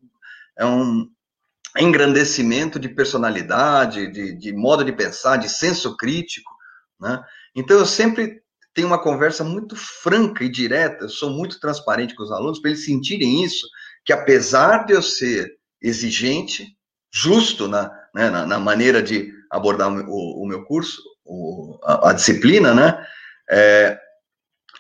é 0.58 0.66
um 0.66 1.08
engrandecimento 1.78 2.78
de 2.78 2.88
personalidade, 2.88 4.10
de, 4.10 4.36
de 4.36 4.52
modo 4.52 4.84
de 4.84 4.92
pensar, 4.92 5.36
de 5.36 5.48
senso 5.48 5.96
crítico. 5.96 6.50
Né? 7.00 7.22
Então, 7.54 7.78
eu 7.78 7.86
sempre 7.86 8.42
tenho 8.74 8.86
uma 8.86 9.02
conversa 9.02 9.44
muito 9.44 9.74
franca 9.76 10.44
e 10.44 10.48
direta, 10.48 11.04
eu 11.04 11.08
sou 11.08 11.30
muito 11.30 11.58
transparente 11.58 12.14
com 12.14 12.22
os 12.22 12.30
alunos, 12.30 12.60
para 12.60 12.70
eles 12.70 12.84
sentirem 12.84 13.44
isso, 13.44 13.66
que 14.04 14.12
apesar 14.12 14.84
de 14.86 14.92
eu 14.92 15.02
ser 15.02 15.58
exigente, 15.82 16.76
justo 17.12 17.66
na, 17.66 17.90
né, 18.14 18.30
na, 18.30 18.46
na 18.46 18.58
maneira 18.58 19.02
de 19.02 19.32
abordar 19.50 19.90
o, 19.90 20.42
o 20.42 20.46
meu 20.46 20.64
curso, 20.64 21.02
o, 21.24 21.78
a, 21.82 22.10
a, 22.10 22.12
disciplina, 22.12 22.72
né? 22.72 23.04
É, 23.50 23.98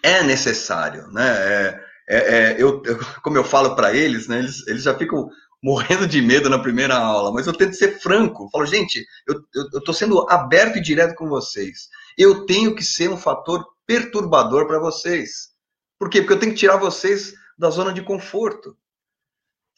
é 0.02 0.22
necessário, 0.22 1.08
né? 1.08 1.28
É, 1.28 1.80
é, 2.08 2.16
é 2.16 2.56
eu, 2.58 2.82
eu, 2.84 2.98
como 3.22 3.36
eu 3.36 3.44
falo 3.44 3.74
para 3.74 3.94
eles, 3.94 4.28
né? 4.28 4.38
Eles, 4.38 4.66
eles 4.68 4.82
já 4.82 4.94
ficam 4.94 5.28
morrendo 5.62 6.06
de 6.06 6.22
medo 6.22 6.48
na 6.48 6.58
primeira 6.58 6.96
aula, 6.96 7.32
mas 7.32 7.46
eu 7.46 7.52
tento 7.52 7.76
ser 7.76 8.00
franco. 8.00 8.48
Falo, 8.50 8.64
gente, 8.64 9.04
eu 9.26 9.78
estou 9.78 9.94
sendo 9.94 10.26
aberto 10.30 10.78
e 10.78 10.82
direto 10.82 11.14
com 11.14 11.28
vocês. 11.28 11.88
Eu 12.16 12.46
tenho 12.46 12.74
que 12.74 12.82
ser 12.82 13.10
um 13.10 13.16
fator 13.16 13.64
perturbador 13.86 14.66
para 14.66 14.78
vocês. 14.78 15.50
Por 15.98 16.08
quê? 16.08 16.20
Porque 16.20 16.32
eu 16.32 16.38
tenho 16.38 16.52
que 16.52 16.58
tirar 16.58 16.76
vocês 16.76 17.34
da 17.58 17.68
zona 17.68 17.92
de 17.92 18.02
conforto. 18.02 18.74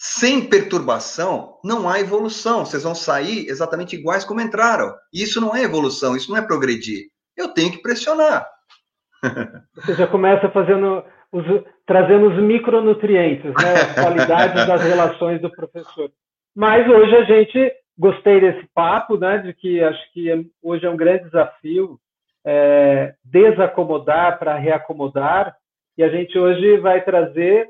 Sem 0.04 0.48
perturbação, 0.48 1.60
não 1.64 1.88
há 1.88 2.00
evolução. 2.00 2.66
Vocês 2.66 2.82
vão 2.82 2.92
sair 2.92 3.46
exatamente 3.46 3.94
iguais 3.94 4.24
como 4.24 4.40
entraram. 4.40 4.92
E 5.14 5.22
isso 5.22 5.40
não 5.40 5.54
é 5.54 5.62
evolução, 5.62 6.16
isso 6.16 6.28
não 6.28 6.36
é 6.36 6.42
progredir. 6.44 7.04
Eu 7.36 7.54
tenho 7.54 7.70
que 7.70 7.80
pressionar. 7.80 8.44
Você 9.76 9.94
já 9.94 10.08
começa 10.08 10.50
fazendo 10.50 11.04
os, 11.30 11.44
trazendo 11.86 12.30
os 12.30 12.42
micronutrientes, 12.42 13.52
né? 13.54 13.74
As 13.74 13.94
qualidades 13.94 14.66
das 14.66 14.82
relações 14.82 15.40
do 15.40 15.48
professor. 15.52 16.10
Mas 16.52 16.84
hoje 16.88 17.14
a 17.14 17.22
gente 17.22 17.72
gostei 17.96 18.40
desse 18.40 18.68
papo, 18.74 19.16
né? 19.16 19.38
De 19.38 19.54
que 19.54 19.84
acho 19.84 20.12
que 20.12 20.50
hoje 20.60 20.84
é 20.84 20.90
um 20.90 20.96
grande 20.96 21.26
desafio 21.26 21.96
é, 22.44 23.14
desacomodar 23.24 24.36
para 24.40 24.56
reacomodar. 24.56 25.56
E 25.96 26.02
a 26.02 26.08
gente 26.08 26.36
hoje 26.36 26.78
vai 26.78 27.04
trazer 27.04 27.68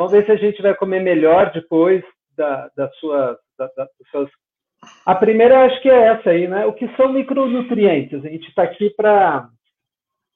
Vamos 0.00 0.14
ver 0.14 0.24
se 0.24 0.32
a 0.32 0.36
gente 0.36 0.62
vai 0.62 0.74
comer 0.74 1.00
melhor 1.02 1.52
depois 1.52 2.02
da, 2.34 2.70
da 2.74 2.88
sua, 2.92 3.38
da, 3.58 3.66
da, 3.76 3.84
dos 3.84 4.10
seus... 4.10 4.30
A 5.04 5.14
primeira 5.14 5.66
acho 5.66 5.82
que 5.82 5.90
é 5.90 6.06
essa 6.06 6.30
aí, 6.30 6.48
né? 6.48 6.64
O 6.64 6.72
que 6.72 6.88
são 6.96 7.12
micronutrientes? 7.12 8.24
A 8.24 8.28
gente 8.30 8.48
está 8.48 8.62
aqui 8.62 8.88
para 8.96 9.46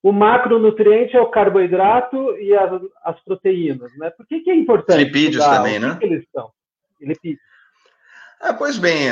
o 0.02 0.12
macronutriente 0.12 1.16
é 1.16 1.21
o 1.23 1.30
carboidrato 1.30 2.37
e 2.37 2.54
as, 2.54 2.78
as 3.04 3.25
proteínas, 3.25 3.90
né? 3.97 4.11
Por 4.11 4.26
que, 4.26 4.40
que 4.40 4.50
é 4.50 4.54
importante? 4.54 4.99
Lipídios 5.02 5.42
estudar? 5.42 5.56
também, 5.56 5.78
né? 5.78 5.92
O 5.92 5.99
que, 5.99 6.04
eles 6.04 6.26
são? 6.30 6.50
Lipídios. 7.00 7.40
É, 8.42 8.52
pois 8.52 8.76
bem, 8.76 9.09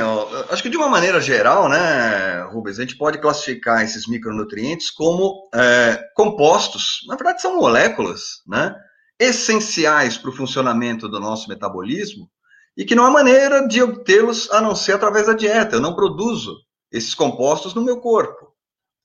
acho 0.51 0.63
que 0.63 0.69
de 0.69 0.77
uma 0.77 0.91
maneira 0.91 1.19
geral, 1.19 1.67
né, 1.67 2.43
Rubens, 2.51 2.79
a 2.79 2.83
gente 2.83 2.99
pode 2.99 3.17
classificar 3.17 3.83
esses 3.83 4.07
micronutrientes 4.07 4.91
como 4.91 5.49
é, 5.55 5.97
compostos, 6.15 7.07
na 7.09 7.17
verdade 7.17 7.41
são 7.41 7.57
moléculas, 7.57 8.43
né, 8.47 8.77
essenciais 9.23 10.19
para 10.19 10.31
o 10.31 10.37
funcionamento 10.37 11.09
do 11.09 11.21
nosso 11.21 11.49
metabolismo 11.49 12.29
e 12.77 12.85
que 12.85 12.95
não 12.95 13.05
há 13.05 13.11
maneira 13.11 13.67
de 13.69 13.83
obtê-los 13.83 14.51
a 14.51 14.61
não 14.61 14.75
ser 14.75 14.93
através 14.93 15.27
da 15.27 15.35
dieta. 15.35 15.77
Eu 15.77 15.81
não 15.81 15.95
produzo 15.95 16.57
esses 16.91 17.15
compostos 17.15 17.75
no 17.75 17.85
meu 17.85 18.01
corpo. 18.01 18.53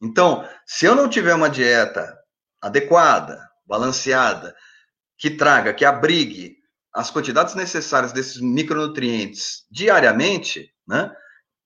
Então, 0.01 0.47
se 0.65 0.85
eu 0.85 0.95
não 0.95 1.07
tiver 1.07 1.33
uma 1.33 1.49
dieta 1.49 2.17
adequada, 2.61 3.39
balanceada, 3.65 4.55
que 5.17 5.29
traga, 5.29 5.73
que 5.73 5.85
abrigue 5.85 6.55
as 6.93 7.11
quantidades 7.11 7.53
necessárias 7.53 8.11
desses 8.11 8.41
micronutrientes 8.41 9.65
diariamente, 9.69 10.71
né, 10.87 11.11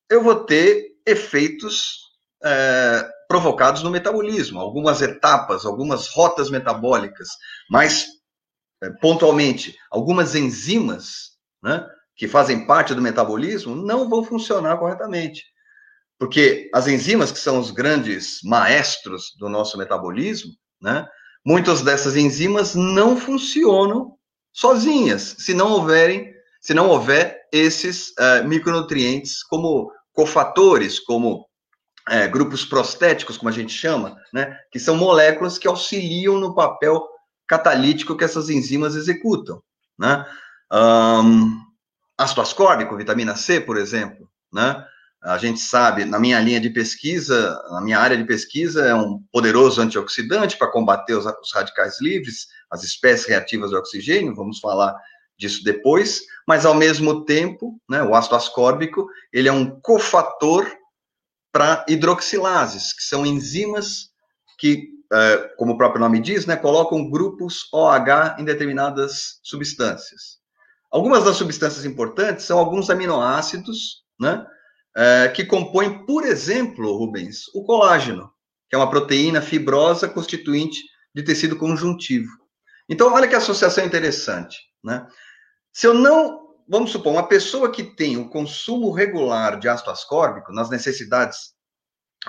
eu 0.10 0.22
vou 0.22 0.44
ter 0.44 0.88
efeitos 1.06 2.00
é, 2.44 3.10
provocados 3.28 3.82
no 3.82 3.90
metabolismo, 3.90 4.60
algumas 4.60 5.02
etapas, 5.02 5.66
algumas 5.66 6.08
rotas 6.10 6.50
metabólicas 6.50 7.30
mais 7.70 8.21
pontualmente, 9.00 9.76
algumas 9.90 10.36
enzimas, 10.36 11.32
né, 11.62 11.86
que 12.16 12.28
fazem 12.28 12.66
parte 12.66 12.94
do 12.94 13.02
metabolismo, 13.02 13.76
não 13.76 14.10
vão 14.10 14.24
funcionar 14.24 14.78
corretamente. 14.78 15.44
Porque 16.20 16.70
as 16.74 16.88
enzimas, 16.88 17.32
que 17.32 17.40
são 17.40 17.60
os 17.60 17.72
grandes 17.72 18.40
maestros 18.44 19.34
do 19.40 19.50
nosso 19.50 19.78
metabolismo, 19.78 20.52
né, 20.82 21.08
muitas 21.46 21.82
dessas 21.82 22.16
enzimas 22.16 22.76
não 22.76 23.18
funcionam 23.18 24.16
sozinhas, 24.54 25.36
se 25.40 25.54
não 25.54 25.72
houverem 25.72 26.32
se 26.62 26.76
não 26.76 26.90
houver 26.90 27.42
esses 27.52 28.10
uh, 28.10 28.48
micronutrientes 28.48 29.42
como 29.42 29.92
cofatores, 30.14 31.00
como 31.00 31.48
é, 32.08 32.28
grupos 32.28 32.64
prostéticos, 32.64 33.36
como 33.36 33.50
a 33.50 33.52
gente 33.52 33.74
chama, 33.74 34.16
né, 34.32 34.56
que 34.72 34.80
são 34.80 34.96
moléculas 34.96 35.58
que 35.58 35.68
auxiliam 35.68 36.40
no 36.40 36.54
papel 36.54 37.04
catalítico 37.52 38.16
que 38.16 38.24
essas 38.24 38.50
enzimas 38.50 38.96
executam. 38.96 39.62
Né? 40.00 40.26
Um, 40.72 41.62
ácido 42.18 42.40
ascórbico, 42.40 42.96
vitamina 42.96 43.36
C, 43.36 43.60
por 43.60 43.76
exemplo, 43.76 44.30
né? 44.54 44.86
A 45.22 45.38
gente 45.38 45.60
sabe, 45.60 46.04
na 46.04 46.18
minha 46.18 46.40
linha 46.40 46.60
de 46.60 46.70
pesquisa, 46.70 47.62
na 47.70 47.82
minha 47.82 48.00
área 48.00 48.18
de 48.18 48.24
pesquisa, 48.24 48.88
é 48.88 48.96
um 48.96 49.22
poderoso 49.32 49.80
antioxidante 49.80 50.58
para 50.58 50.72
combater 50.72 51.14
os, 51.14 51.26
os 51.26 51.54
radicais 51.54 52.02
livres, 52.02 52.48
as 52.72 52.84
espécies 52.84 53.28
reativas 53.28 53.70
de 53.70 53.76
oxigênio, 53.76 54.34
vamos 54.34 54.60
falar 54.60 54.96
disso 55.38 55.64
depois, 55.64 56.22
mas 56.48 56.66
ao 56.66 56.74
mesmo 56.74 57.24
tempo, 57.24 57.80
né, 57.88 58.02
o 58.02 58.16
ácido 58.16 58.36
ascórbico, 58.36 59.08
ele 59.32 59.48
é 59.48 59.52
um 59.52 59.80
cofator 59.82 60.66
para 61.52 61.86
hidroxilases, 61.88 62.94
que 62.94 63.04
são 63.04 63.24
enzimas 63.26 64.10
que, 64.58 64.88
é, 65.12 65.38
como 65.58 65.74
o 65.74 65.78
próprio 65.78 66.00
nome 66.00 66.20
diz, 66.20 66.46
né, 66.46 66.56
colocam 66.56 67.10
grupos 67.10 67.68
OH 67.74 68.38
em 68.40 68.46
determinadas 68.46 69.40
substâncias. 69.44 70.40
Algumas 70.90 71.24
das 71.24 71.38
substâncias 71.38 71.86
importantes 71.86 72.46
são 72.46 72.58
alguns 72.58 72.90
aminoácidos, 72.90 74.04
né, 74.20 74.46
é, 74.96 75.28
que 75.30 75.46
compõem, 75.46 76.06
por 76.06 76.26
exemplo, 76.26 76.98
Rubens, 76.98 77.46
o 77.54 77.64
colágeno, 77.64 78.32
que 78.70 78.76
é 78.76 78.78
uma 78.78 78.90
proteína 78.90 79.42
fibrosa 79.42 80.08
constituinte 80.08 80.80
de 81.14 81.24
tecido 81.24 81.58
conjuntivo. 81.58 82.30
Então, 82.90 83.14
olha 83.14 83.28
que 83.28 83.36
associação 83.36 83.86
interessante, 83.86 84.58
né? 84.84 85.08
Se 85.74 85.88
eu 85.88 85.94
não, 85.94 86.42
vamos 86.68 86.92
supor, 86.92 87.14
uma 87.14 87.28
pessoa 87.28 87.72
que 87.72 87.84
tem 87.84 88.18
o 88.18 88.30
consumo 88.30 88.92
regular 88.92 89.58
de 89.60 89.70
ácido 89.70 89.92
ascórbico 89.92 90.52
nas 90.52 90.70
necessidades 90.70 91.54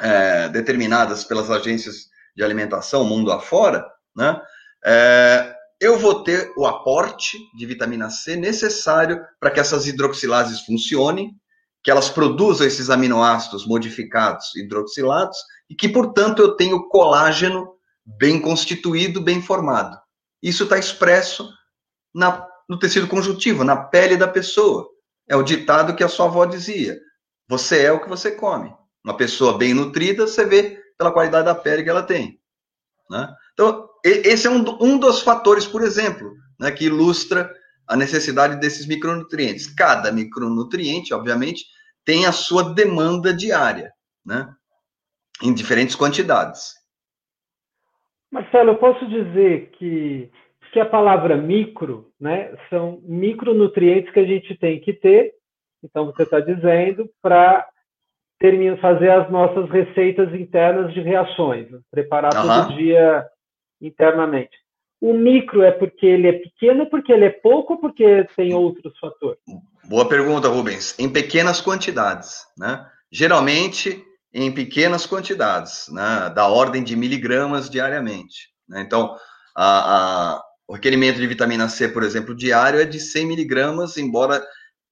é, 0.01 0.49
determinadas 0.49 1.25
pelas 1.25 1.51
agências 1.51 2.12
de 2.35 2.43
alimentação 2.43 3.05
mundo 3.05 3.31
afora, 3.33 3.87
né? 4.17 4.41
É, 4.85 5.55
eu 5.81 5.99
vou 5.99 6.23
ter 6.23 6.53
o 6.57 6.65
aporte 6.65 7.37
de 7.57 7.67
vitamina 7.67 8.09
C 8.09 8.37
necessário 8.37 9.21
para 9.41 9.51
que 9.51 9.59
essas 9.59 9.87
hidroxilases 9.87 10.61
funcionem, 10.61 11.35
que 11.83 11.91
elas 11.91 12.09
produzam 12.09 12.67
esses 12.67 12.89
aminoácidos 12.89 13.67
modificados 13.67 14.55
hidroxilados 14.55 15.37
e 15.69 15.75
que, 15.75 15.89
portanto, 15.89 16.41
eu 16.41 16.55
tenho 16.55 16.89
colágeno 16.89 17.75
bem 18.05 18.41
constituído, 18.41 19.21
bem 19.21 19.43
formado. 19.43 19.99
Isso 20.41 20.65
está 20.65 20.79
expresso 20.79 21.49
na, 22.15 22.47
no 22.69 22.79
tecido 22.79 23.09
conjuntivo, 23.09 23.65
na 23.65 23.77
pele 23.77 24.17
da 24.17 24.29
pessoa. 24.29 24.89
É 25.29 25.37
o 25.37 25.43
ditado 25.43 25.97
que 25.97 26.05
a 26.05 26.09
sua 26.09 26.27
avó 26.27 26.45
dizia: 26.45 26.97
você 27.49 27.85
é 27.85 27.93
o 27.93 28.01
que 28.01 28.09
você 28.09 28.33
come. 28.33 28.73
Uma 29.05 29.17
pessoa 29.17 29.59
bem 29.59 29.75
nutrida, 29.75 30.27
você 30.27 30.45
vê 30.45 30.82
pela 31.03 31.13
qualidade 31.13 31.47
da 31.47 31.55
pele 31.55 31.83
que 31.83 31.91
ela 31.91 32.03
tem. 32.03 32.39
Né? 33.11 33.29
Então, 33.53 33.89
esse 34.05 34.47
é 34.47 34.51
um, 34.51 34.65
um 34.81 34.99
dos 34.99 35.21
fatores, 35.21 35.67
por 35.67 35.83
exemplo, 35.83 36.33
né, 36.59 36.71
que 36.71 36.85
ilustra 36.85 37.53
a 37.89 37.97
necessidade 37.97 38.61
desses 38.61 38.87
micronutrientes. 38.87 39.67
Cada 39.67 40.13
micronutriente, 40.13 41.13
obviamente, 41.13 41.65
tem 42.05 42.25
a 42.25 42.33
sua 42.33 42.73
demanda 42.73 43.35
diária, 43.35 43.93
né? 44.25 44.49
Em 45.43 45.53
diferentes 45.53 45.97
quantidades. 45.97 46.75
Marcelo, 48.31 48.71
eu 48.71 48.79
posso 48.79 49.07
dizer 49.09 49.71
que, 49.73 50.31
que 50.73 50.81
a 50.81 50.87
palavra 50.87 51.37
micro, 51.37 52.13
né, 52.19 52.57
são 52.71 53.01
micronutrientes 53.03 54.13
que 54.13 54.21
a 54.21 54.25
gente 54.25 54.57
tem 54.57 54.81
que 54.81 54.93
ter, 54.93 55.35
então 55.83 56.07
você 56.07 56.23
está 56.23 56.41
dizendo, 56.41 57.11
para 57.21 57.69
fazer 58.81 59.11
as 59.11 59.31
nossas 59.31 59.71
receitas 59.71 60.35
internas 60.35 60.93
de 60.93 61.01
reações, 61.01 61.69
preparar 61.91 62.35
uhum. 62.35 62.43
todo 62.43 62.77
dia 62.77 63.25
internamente. 63.81 64.57
O 65.01 65.15
micro 65.15 65.63
é 65.63 65.71
porque 65.73 66.07
ele 66.07 66.29
é 66.29 66.33
pequeno, 66.33 66.87
porque 66.87 67.13
ele 67.13 67.25
é 67.25 67.31
pouco, 67.31 67.75
ou 67.75 67.81
porque 67.81 68.27
tem 68.37 68.55
outros 68.55 68.97
fatores? 68.99 69.41
Boa 69.89 70.09
pergunta, 70.09 70.49
Rubens. 70.49 70.97
Em 70.99 71.09
pequenas 71.09 71.61
quantidades, 71.61 72.47
né? 72.57 72.87
Geralmente 73.11 74.05
em 74.33 74.51
pequenas 74.53 75.05
quantidades, 75.05 75.87
né? 75.93 76.31
Da 76.35 76.47
ordem 76.47 76.83
de 76.83 76.97
miligramas 76.97 77.69
diariamente. 77.69 78.51
Né? 78.69 78.81
Então, 78.81 79.17
a, 79.57 80.37
a, 80.37 80.43
o 80.69 80.75
requerimento 80.75 81.17
de 81.17 81.27
vitamina 81.27 81.69
C, 81.69 81.89
por 81.89 82.03
exemplo, 82.03 82.35
diário 82.35 82.81
é 82.81 82.85
de 82.85 83.01
100 83.01 83.27
miligramas, 83.27 83.97
embora 83.97 84.43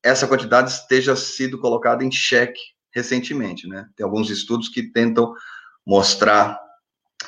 essa 0.05 0.27
quantidade 0.27 0.71
esteja 0.71 1.15
sido 1.15 1.59
colocada 1.59 2.05
em 2.05 2.11
xeque 2.11 2.61
recentemente, 2.93 3.69
né? 3.69 3.87
Tem 3.97 4.05
alguns 4.05 4.31
estudos 4.31 4.69
que 4.69 4.91
tentam 4.93 5.33
mostrar 5.87 6.59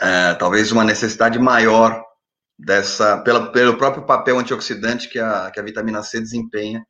é, 0.01 0.35
talvez 0.35 0.73
uma 0.73 0.85
necessidade 0.85 1.39
maior 1.39 2.03
dessa, 2.59 3.19
pela, 3.23 3.51
pelo 3.51 3.77
próprio 3.77 4.05
papel 4.05 4.39
antioxidante 4.39 5.09
que 5.09 5.19
a, 5.19 5.51
que 5.51 5.59
a 5.59 5.63
vitamina 5.63 6.03
C 6.03 6.21
desempenha 6.21 6.85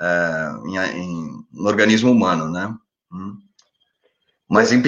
é, 0.00 0.50
em, 0.66 1.00
em, 1.00 1.28
no 1.52 1.68
organismo 1.68 2.10
humano, 2.10 2.50
né? 2.50 2.74
Hum. 3.12 3.38
Mas 4.48 4.72
em 4.72 4.80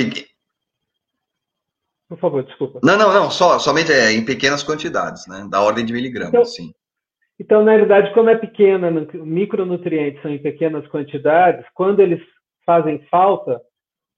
Por 2.09 2.19
favor, 2.19 2.45
desculpa. 2.45 2.81
Não, 2.83 2.97
não, 2.97 3.13
não, 3.13 3.31
só, 3.31 3.59
somente 3.59 3.93
é, 3.93 4.13
em 4.13 4.25
pequenas 4.25 4.63
quantidades, 4.63 5.27
né? 5.27 5.47
Da 5.51 5.61
ordem 5.61 5.85
de 5.85 5.93
miligramas, 5.93 6.33
então, 6.33 6.45
sim. 6.45 6.73
Então, 7.41 7.65
na 7.65 7.73
realidade, 7.73 8.13
como 8.15 8.29
é 8.29 8.37
pequena, 8.37 8.91
micronutrientes 8.91 10.21
são 10.23 10.31
em 10.31 10.43
pequenas 10.43 10.87
quantidades, 10.89 11.65
quando 11.75 12.01
eles 12.01 12.21
fazem 12.69 13.03
falta, 13.11 13.59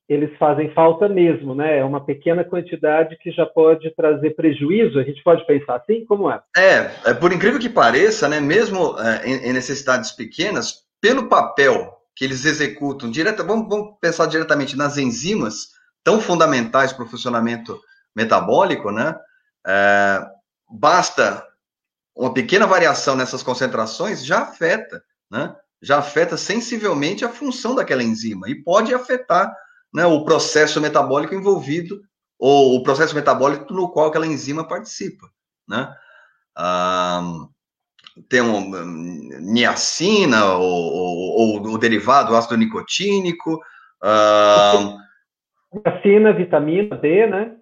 eles 0.09 0.37
fazem 0.37 0.75
falta 0.75 1.09
mesmo, 1.09 1.55
né? 1.55 1.79
É 1.79 1.85
uma 1.85 2.05
pequena 2.05 2.43
quantidade 2.43 3.17
que 3.19 3.31
já 3.31 3.47
pode 3.47 3.95
trazer 3.95 4.31
prejuízo. 4.31 4.99
A 4.99 5.05
gente 5.05 5.23
pode 5.23 5.47
pensar 5.47 5.77
assim, 5.77 6.05
como 6.05 6.29
é? 6.29 6.43
É, 6.57 7.11
é 7.11 7.15
por 7.15 7.33
incrível 7.33 7.61
que 7.61 7.69
pareça, 7.69 8.29
né? 8.29 8.41
Mesmo 8.41 8.99
é, 8.99 9.25
em, 9.25 9.51
em, 9.51 9.53
necessidades 9.53 10.11
pequenas, 10.11 10.85
pelo 11.01 11.29
papel 11.29 11.97
que 12.17 12.25
eles 12.25 12.45
executam 12.45 13.09
direta, 13.09 13.45
vamos, 13.45 13.69
vamos 13.69 13.95
pensar 14.01 14.27
diretamente 14.27 14.77
nas 14.77 14.99
enzimas 14.99 15.69
tão 16.03 16.21
fundamentais 16.21 16.93
para 16.93 17.05
o 17.05 17.09
funcionamento 17.09 17.81
metabólico, 18.17 18.91
né? 18.91 19.17
É, 19.65 20.27
basta 20.69 21.47
uma 22.17 22.35
pequena 22.35 22.67
variação 22.67 23.15
nessas 23.15 23.45
concentrações 23.45 24.25
já 24.25 24.41
afeta, 24.41 25.01
né? 25.31 25.55
Já 25.83 25.99
afeta 25.99 26.37
sensivelmente 26.37 27.25
a 27.25 27.29
função 27.29 27.75
daquela 27.75 28.03
enzima 28.03 28.49
e 28.49 28.55
pode 28.55 28.95
afetar 28.95 29.55
né, 29.93 30.07
o 30.07 30.25
processo 30.25 30.81
metabólico 30.81 31.35
envolvido, 31.35 32.01
ou 32.39 32.77
o 32.77 32.83
processo 32.83 33.15
metabólico 33.15 33.73
no 33.73 33.91
qual 33.91 34.09
aquela 34.09 34.27
enzima 34.27 34.67
participa. 34.67 35.27
Né? 35.69 35.95
Ah, 36.57 37.23
tem 38.29 38.41
um, 38.41 38.71
niacina, 39.41 40.55
ou, 40.55 40.93
ou, 40.93 41.63
ou 41.63 41.75
o 41.75 41.79
derivado 41.79 42.35
ácido 42.35 42.57
nicotínico. 42.57 43.61
Ah, 44.03 44.97
niacina, 45.73 46.33
vitamina 46.33 46.97
D, 46.97 47.27
né? 47.27 47.57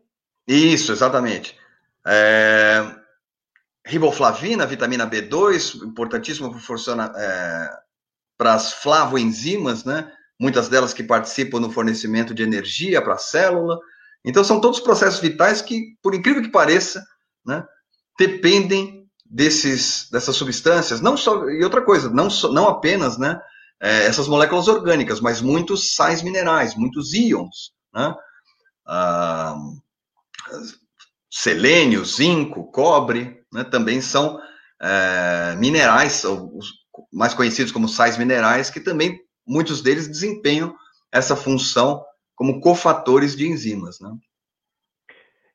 Isso, 0.46 0.92
exatamente. 0.92 1.59
É, 2.07 2.83
riboflavina, 3.85 4.66
vitamina 4.66 5.07
B2, 5.07 5.83
importantíssimo 5.85 6.50
para 6.50 7.12
é, 7.16 7.88
para 8.38 8.55
as 8.55 8.72
flavoenzimas, 8.72 9.85
né? 9.85 10.11
muitas 10.38 10.68
delas 10.68 10.94
que 10.94 11.03
participam 11.03 11.59
no 11.59 11.70
fornecimento 11.70 12.33
de 12.33 12.42
energia 12.42 13.03
para 13.03 13.14
a 13.14 13.18
célula. 13.18 13.79
Então, 14.24 14.44
são 14.44 14.61
todos 14.61 14.81
processos 14.81 15.20
vitais 15.20 15.61
que, 15.61 15.96
por 16.01 16.14
incrível 16.14 16.42
que 16.42 16.51
pareça, 16.51 17.05
né, 17.44 17.64
dependem 18.18 19.07
desses, 19.27 20.09
dessas 20.11 20.37
substâncias. 20.37 21.01
Não 21.01 21.16
só, 21.16 21.48
e 21.48 21.62
outra 21.64 21.83
coisa, 21.83 22.09
não, 22.11 22.31
só, 22.31 22.53
não 22.53 22.68
apenas 22.68 23.18
né, 23.18 23.40
é, 23.81 24.07
essas 24.07 24.29
moléculas 24.29 24.68
orgânicas, 24.68 25.20
mas 25.20 25.40
muitos 25.40 25.94
sais 25.94 26.22
minerais, 26.22 26.77
muitos 26.77 27.12
íons. 27.14 27.72
Né? 27.92 28.14
Ah, 28.87 29.57
selênio, 31.31 32.05
zinco, 32.05 32.70
cobre, 32.70 33.42
né, 33.53 33.64
também 33.64 34.01
são 34.01 34.40
é, 34.81 35.57
minerais, 35.57 36.24
mais 37.12 37.34
conhecidos 37.34 37.72
como 37.72 37.88
sais 37.88 38.18
minerais, 38.18 38.70
que 38.70 38.80
também 38.80 39.20
muitos 39.46 39.82
deles 39.82 40.06
desempenham 40.06 40.74
essa 41.12 41.34
função 41.34 42.04
como 42.34 42.61
cofatores 42.61 43.37
de 43.37 43.48
enzimas. 43.48 43.98
Né? 44.00 44.11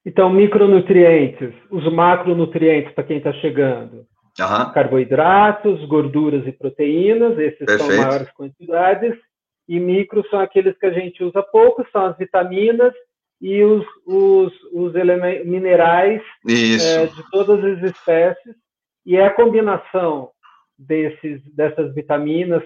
Então, 0.05 0.29
micronutrientes, 0.29 1.53
os 1.71 1.91
macronutrientes 1.91 2.93
para 2.93 3.03
quem 3.03 3.17
está 3.17 3.31
chegando. 3.33 4.05
Uhum. 4.39 4.73
Carboidratos, 4.73 5.85
gorduras 5.85 6.45
e 6.47 6.51
proteínas, 6.51 7.37
esses 7.37 7.65
Perfeito. 7.65 7.85
são 7.85 8.03
maiores 8.03 8.31
quantidades. 8.31 9.15
E 9.67 9.79
micro 9.79 10.27
são 10.29 10.39
aqueles 10.39 10.77
que 10.77 10.85
a 10.85 10.91
gente 10.91 11.23
usa 11.23 11.41
pouco, 11.41 11.85
são 11.91 12.07
as 12.07 12.17
vitaminas 12.17 12.93
e 13.39 13.63
os, 13.63 13.85
os, 14.05 14.51
os 14.73 14.93
minerais 15.45 16.21
é, 16.49 17.05
de 17.05 17.31
todas 17.31 17.63
as 17.63 17.91
espécies. 17.91 18.55
E 19.05 19.15
é 19.15 19.25
a 19.25 19.33
combinação 19.33 20.31
desses, 20.77 21.41
dessas 21.55 21.93
vitaminas 21.93 22.63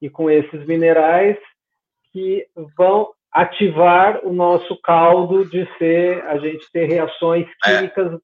e 0.00 0.08
com 0.08 0.30
esses 0.30 0.66
minerais 0.66 1.36
que 2.12 2.46
vão 2.76 3.12
ativar 3.32 4.24
o 4.24 4.32
nosso 4.32 4.80
caldo 4.82 5.44
de 5.48 5.68
ser 5.78 6.22
a 6.24 6.38
gente 6.38 6.70
ter 6.72 6.86
reações 6.86 7.46
é. 7.64 7.76
químicas 7.76 8.12
é. 8.14 8.18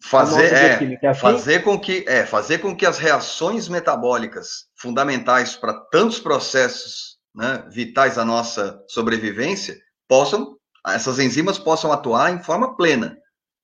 Fazer, 0.00 0.52
é, 0.54 0.96
é 1.02 1.08
assim? 1.08 1.20
fazer 1.20 1.64
com 1.64 1.76
que 1.76 2.04
é 2.06 2.24
fazer 2.24 2.58
com 2.58 2.76
que 2.76 2.86
as 2.86 2.98
reações 2.98 3.68
metabólicas 3.68 4.68
fundamentais 4.76 5.56
para 5.56 5.74
tantos 5.74 6.20
processos 6.20 7.18
né, 7.34 7.64
vitais 7.68 8.14
da 8.14 8.24
nossa 8.24 8.80
sobrevivência 8.86 9.76
possam 10.08 10.56
essas 10.86 11.18
enzimas 11.18 11.58
possam 11.58 11.90
atuar 11.90 12.32
em 12.32 12.40
forma 12.40 12.76
plena, 12.76 13.18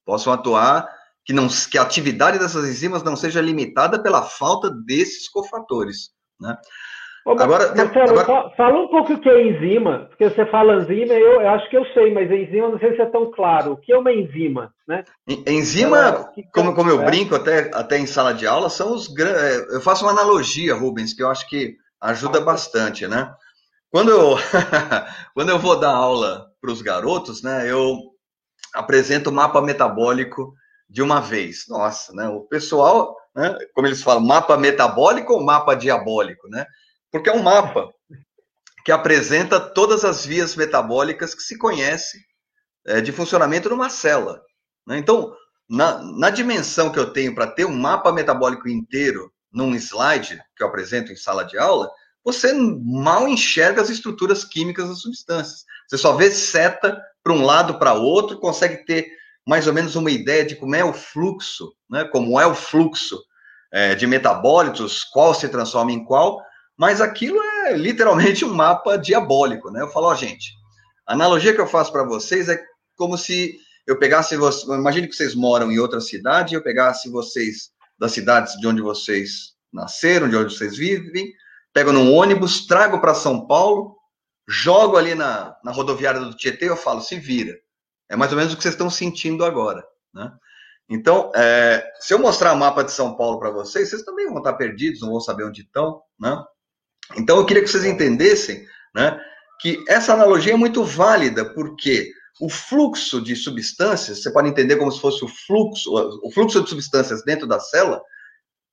possam 0.05 0.33
atuar 0.33 0.89
que 1.25 1.33
não 1.33 1.49
que 1.71 1.79
a 1.79 1.83
atividade 1.83 2.39
dessas 2.39 2.69
enzimas 2.69 3.03
não 3.03 3.17
seja 3.17 3.41
limitada 3.41 4.03
pela 4.03 4.23
falta 4.23 4.71
desses 4.71 5.29
cofatores, 5.29 6.11
né? 6.41 6.57
agora, 7.27 7.75
Marcelo, 7.75 8.21
agora... 8.21 8.51
fala 8.55 8.83
um 8.83 8.89
pouco 8.89 9.15
o 9.15 9.21
que 9.21 9.29
é 9.31 9.47
enzima, 9.47 10.07
porque 10.11 10.29
você 10.29 10.45
fala 10.47 10.83
enzima, 10.83 11.15
eu, 11.15 11.41
eu, 11.41 11.49
acho 11.49 11.71
que 11.71 11.77
eu 11.77 11.85
sei, 11.95 12.13
mas 12.13 12.31
enzima 12.31 12.69
não 12.69 12.79
sei 12.79 12.95
se 12.95 13.01
é 13.01 13.07
tão 13.07 13.31
claro. 13.31 13.73
O 13.73 13.77
que 13.79 13.93
é 13.93 13.99
uma 13.99 14.13
enzima, 14.13 14.73
né? 14.87 15.05
Enzima, 15.47 15.97
Ela, 15.97 16.33
como, 16.53 16.75
como 16.75 16.91
eu 16.91 17.01
é? 17.01 17.05
brinco 17.07 17.35
até, 17.35 17.71
até 17.73 17.99
em 17.99 18.07
sala 18.07 18.35
de 18.35 18.47
aula, 18.47 18.69
são 18.69 18.93
os 18.93 19.09
é, 19.19 19.75
Eu 19.75 19.81
faço 19.81 20.05
uma 20.05 20.13
analogia, 20.13 20.75
Rubens, 20.75 21.15
que 21.15 21.23
eu 21.23 21.31
acho 21.31 21.49
que 21.49 21.77
ajuda 21.99 22.43
bastante, 22.43 23.07
né? 23.07 23.33
Quando 23.91 24.11
eu, 24.11 24.37
quando 25.35 25.49
eu 25.49 25.59
vou 25.59 25.81
dar 25.81 25.95
aula 25.95 26.47
para 26.61 26.71
os 26.71 26.83
garotos, 26.83 27.43
né, 27.43 27.71
eu 27.71 27.97
apresento 28.75 29.31
o 29.31 29.33
mapa 29.33 29.63
metabólico 29.63 30.53
de 30.89 31.03
uma 31.03 31.21
vez. 31.21 31.67
Nossa, 31.69 32.13
né? 32.13 32.29
O 32.29 32.43
pessoal, 32.43 33.17
né, 33.35 33.57
como 33.75 33.87
eles 33.87 34.03
falam, 34.03 34.25
mapa 34.25 34.57
metabólico 34.57 35.33
ou 35.35 35.43
mapa 35.43 35.75
diabólico, 35.75 36.49
né? 36.49 36.67
porque 37.15 37.31
é 37.31 37.33
um 37.33 37.45
mapa 37.45 37.95
que 38.85 38.91
apresenta 38.91 39.61
todas 39.61 40.05
as 40.05 40.27
vias 40.27 40.57
metabólicas 40.57 41.33
que 41.33 41.45
se 41.45 41.57
conhece 41.57 42.19
é, 42.85 43.01
de 43.01 43.13
funcionamento 43.13 43.71
numa 43.71 43.89
célula. 43.89 44.43
Né? 44.85 44.99
Então, 44.99 45.33
na, 45.71 46.03
na, 46.03 46.29
dimensão 46.29 46.91
que 46.91 46.99
eu 46.99 47.13
tenho 47.13 47.33
para 47.33 47.47
ter 47.47 47.65
um 47.67 47.77
mapa 47.77 48.11
metabólico 48.11 48.69
inteiro 48.69 49.33
num 49.53 49.77
slide 49.77 50.43
que 50.57 50.65
eu 50.65 50.67
apresento 50.67 51.13
em 51.13 51.17
sala 51.17 51.45
de 51.45 51.57
aula, 51.57 51.89
você 52.25 52.53
mal 52.53 53.29
enxerga 53.29 53.81
as 53.81 53.91
estruturas 53.91 54.45
químicas 54.45 54.89
das 54.89 54.99
substâncias. 54.99 55.65
Você 55.87 55.97
só 55.97 56.17
vê 56.17 56.33
seta 56.33 57.01
para 57.23 57.33
um 57.33 57.45
lado 57.45 57.79
para 57.79 57.95
outro, 57.95 58.41
consegue 58.41 58.85
ter 58.85 59.07
mais 59.47 59.67
ou 59.67 59.73
menos 59.73 59.95
uma 59.95 60.11
ideia 60.11 60.45
de 60.45 60.57
como 60.57 60.75
é 60.75 60.85
o 60.85 60.93
fluxo, 60.93 61.75
né? 61.89 62.05
como 62.05 62.41
é 62.41 62.47
o 62.47 62.55
fluxo 62.55 63.21
é, 63.73 63.95
de 63.95 64.07
metabólitos, 64.07 65.05
qual 65.05 65.35
se 65.35 65.49
transforma 65.49 65.93
em 65.93 66.05
qual, 66.05 66.43
mas 66.77 67.01
aquilo 67.01 67.41
é 67.43 67.77
literalmente 67.77 68.45
um 68.45 68.55
mapa 68.55 68.97
diabólico, 68.97 69.71
né? 69.71 69.83
Eu 69.83 69.89
falo, 69.89 70.07
ó, 70.07 70.15
gente, 70.15 70.53
a 71.07 71.13
analogia 71.13 71.55
que 71.55 71.61
eu 71.61 71.67
faço 71.67 71.93
para 71.93 72.05
vocês 72.05 72.49
é 72.49 72.61
como 72.97 73.19
se 73.19 73.57
eu 73.87 73.99
pegasse 73.99 74.37
vocês, 74.37 74.67
imagine 74.69 75.07
que 75.07 75.15
vocês 75.15 75.35
moram 75.35 75.71
em 75.71 75.79
outra 75.79 76.01
cidade, 76.01 76.55
eu 76.55 76.63
pegasse 76.63 77.11
vocês 77.11 77.71
das 77.99 78.13
cidades 78.13 78.55
de 78.59 78.67
onde 78.67 78.81
vocês 78.81 79.55
nasceram, 79.73 80.29
de 80.29 80.37
onde 80.37 80.55
vocês 80.55 80.77
vivem, 80.77 81.33
pego 81.73 81.93
num 81.93 82.13
ônibus, 82.13 82.67
trago 82.67 83.01
para 83.01 83.15
São 83.15 83.47
Paulo, 83.47 83.97
jogo 84.49 84.97
ali 84.97 85.15
na, 85.15 85.57
na 85.65 85.73
rodoviária 85.73 86.21
do 86.21 86.35
Tietê, 86.35 86.69
eu 86.69 86.77
falo, 86.77 87.01
se 87.01 87.19
vira. 87.19 87.55
É 88.09 88.17
mais 88.17 88.31
ou 88.33 88.39
menos 88.39 88.53
o 88.53 88.57
que 88.57 88.63
vocês 88.63 88.75
estão 88.75 88.91
sentindo 88.91 89.45
agora, 89.45 89.85
né? 90.13 90.33
Então, 90.89 91.33
é, 91.35 91.83
se 91.99 92.13
eu 92.13 92.19
mostrar 92.19 92.53
o 92.53 92.57
mapa 92.57 92.85
de 92.85 92.93
São 92.93 93.17
Paulo 93.17 93.39
para 93.39 93.51
vocês, 93.51 93.89
vocês 93.89 94.03
também 94.03 94.27
vão 94.27 94.39
estar 94.39 94.53
perdidos, 94.55 95.01
não 95.01 95.11
vão 95.11 95.21
saber 95.21 95.45
onde 95.45 95.63
estão, 95.63 96.03
né? 96.21 96.45
Então, 97.17 97.39
eu 97.39 97.47
queria 97.47 97.63
que 97.63 97.69
vocês 97.69 97.85
entendessem 97.85 98.67
né, 98.95 99.19
que 99.61 99.83
essa 99.89 100.13
analogia 100.13 100.53
é 100.53 100.57
muito 100.57 100.85
válida, 100.85 101.45
porque 101.55 102.13
o 102.41 102.49
fluxo 102.49 103.21
de 103.21 103.37
substâncias, 103.37 104.23
você 104.23 104.33
pode 104.33 104.49
entender 104.49 104.77
como 104.77 104.91
se 104.91 105.01
fosse 105.01 105.25
o 105.25 105.29
fluxo, 105.29 105.91
o 106.23 106.31
fluxo 106.31 106.63
de 106.63 106.69
substâncias 106.69 107.25
dentro 107.25 107.47
da 107.47 107.61
célula, 107.61 108.01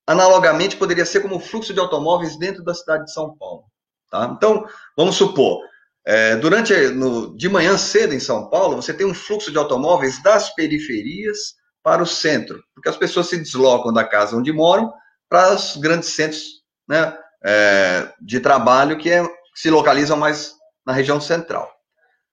analogamente 0.07 0.75
poderia 0.75 1.05
ser 1.05 1.21
como 1.21 1.35
o 1.35 1.39
fluxo 1.39 1.73
de 1.73 1.79
automóveis 1.79 2.37
dentro 2.37 2.63
da 2.63 2.73
cidade 2.73 3.05
de 3.05 3.13
São 3.13 3.35
Paulo. 3.37 3.63
Tá? 4.09 4.33
Então, 4.35 4.65
vamos 4.97 5.15
supor, 5.15 5.61
é, 6.05 6.35
durante 6.35 6.73
no, 6.89 7.35
de 7.35 7.47
manhã 7.47 7.77
cedo 7.77 8.13
em 8.13 8.19
São 8.19 8.49
Paulo, 8.49 8.75
você 8.75 8.93
tem 8.93 9.05
um 9.05 9.13
fluxo 9.13 9.51
de 9.51 9.57
automóveis 9.57 10.21
das 10.23 10.53
periferias 10.53 11.55
para 11.83 12.01
o 12.01 12.07
centro, 12.07 12.63
porque 12.73 12.89
as 12.89 12.97
pessoas 12.97 13.27
se 13.27 13.37
deslocam 13.37 13.93
da 13.93 14.03
casa 14.03 14.35
onde 14.35 14.51
moram 14.51 14.91
para 15.29 15.53
os 15.53 15.77
grandes 15.77 16.09
centros 16.09 16.43
né, 16.87 17.17
é, 17.43 18.11
de 18.21 18.39
trabalho 18.39 18.97
que, 18.97 19.09
é, 19.09 19.23
se 19.55 19.69
localizam 19.69 20.17
mais 20.17 20.55
na 20.85 20.93
região 20.93 21.21
central. 21.21 21.71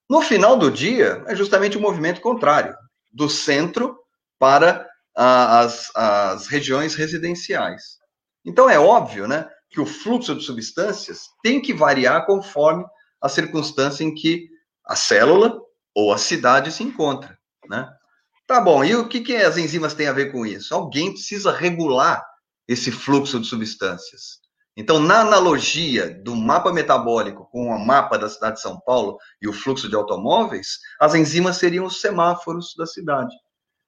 No 0.09 0.23
final 0.23 0.57
do 0.57 0.71
dia, 0.71 1.23
é 1.27 1.37
justamente 1.37 1.77
o 1.77 1.81
movimento 1.81 2.21
contrário, 2.21 2.75
do 3.13 3.29
centro 3.29 3.99
para 4.39 4.87
a, 5.15 5.61
as, 5.61 5.91
as 5.95 6.47
regiões 6.47 6.95
residenciais. 6.95 7.99
Então, 8.45 8.71
é 8.71 8.79
óbvio 8.79 9.29
né, 9.29 9.47
que 9.71 9.81
o 9.81 9.87
fluxo 9.87 10.35
de 10.35 10.45
substâncias 10.45 11.25
tem 11.43 11.61
que 11.61 11.75
variar 11.75 12.25
conforme 12.25 12.85
a 13.21 13.29
circunstância 13.29 14.05
em 14.05 14.15
que 14.15 14.49
a 14.85 14.97
célula 14.97 15.61
ou 15.95 16.13
a 16.13 16.19
cidade 16.19 16.73
se 16.73 16.83
encontra. 16.83 17.37
Né? 17.69 17.89
Tá 18.47 18.61
bom, 18.61 18.83
e 18.85 18.97
o 18.97 19.07
que, 19.07 19.21
que 19.21 19.37
as 19.37 19.59
enzimas 19.59 19.95
têm 19.95 20.07
a 20.07 20.13
ver 20.13 20.33
com 20.33 20.47
isso? 20.47 20.75
Alguém 20.75 21.13
precisa 21.13 21.53
regular 21.53 22.25
esse 22.67 22.91
fluxo 22.91 23.41
de 23.41 23.47
substâncias. 23.47 24.39
Então, 24.77 25.01
na 25.01 25.23
analogia 25.23 26.09
do 26.23 26.37
mapa 26.37 26.73
metabólico 26.73 27.49
com 27.51 27.67
o 27.67 27.85
mapa 27.85 28.17
da 28.17 28.29
cidade 28.29 28.57
de 28.57 28.63
São 28.63 28.79
Paulo 28.79 29.19
e 29.43 29.49
o 29.49 29.53
fluxo 29.53 29.89
de 29.89 29.97
automóveis, 29.97 30.79
as 31.01 31.17
enzimas 31.17 31.57
seriam 31.57 31.85
os 31.85 32.01
semáforos 32.01 32.75
da 32.79 32.87
cidade, 32.87 33.35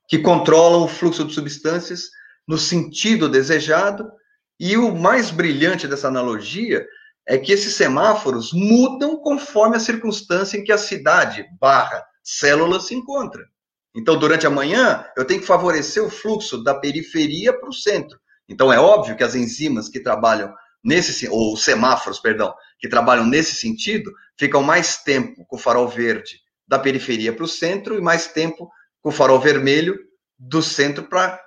que 0.08 0.18
controlam 0.18 0.82
o 0.82 0.88
fluxo 0.88 1.24
de 1.24 1.32
substâncias 1.32 2.10
no 2.46 2.58
sentido 2.58 3.28
desejado. 3.28 4.10
E 4.58 4.76
o 4.76 4.92
mais 4.92 5.30
brilhante 5.30 5.86
dessa 5.86 6.08
analogia 6.08 6.84
é 7.30 7.38
que 7.38 7.52
esses 7.52 7.74
semáforos 7.74 8.52
mudam 8.52 9.16
conforme 9.16 9.76
a 9.76 9.80
circunstância 9.80 10.58
em 10.58 10.64
que 10.64 10.72
a 10.72 10.76
cidade 10.76 11.46
barra 11.60 12.04
célula 12.24 12.80
se 12.80 12.92
encontra. 12.92 13.46
Então, 13.94 14.18
durante 14.18 14.48
a 14.48 14.50
manhã, 14.50 15.06
eu 15.16 15.24
tenho 15.24 15.38
que 15.38 15.46
favorecer 15.46 16.02
o 16.02 16.10
fluxo 16.10 16.60
da 16.64 16.74
periferia 16.74 17.52
para 17.52 17.68
o 17.68 17.72
centro. 17.72 18.18
Então, 18.48 18.72
é 18.72 18.80
óbvio 18.80 19.16
que 19.16 19.22
as 19.22 19.36
enzimas 19.36 19.88
que 19.88 20.00
trabalham 20.00 20.52
nesse 20.82 21.28
ou 21.28 21.56
semáforos, 21.56 22.18
perdão, 22.18 22.52
que 22.80 22.88
trabalham 22.88 23.24
nesse 23.24 23.54
sentido, 23.54 24.12
ficam 24.36 24.60
mais 24.60 24.96
tempo 24.96 25.46
com 25.46 25.54
o 25.54 25.58
farol 25.58 25.86
verde 25.86 26.40
da 26.66 26.80
periferia 26.80 27.32
para 27.32 27.44
o 27.44 27.48
centro 27.48 27.96
e 27.96 28.00
mais 28.00 28.26
tempo 28.26 28.68
com 29.00 29.10
o 29.10 29.12
farol 29.12 29.38
vermelho 29.38 29.96
do 30.36 30.60
centro 30.60 31.04
para 31.04 31.40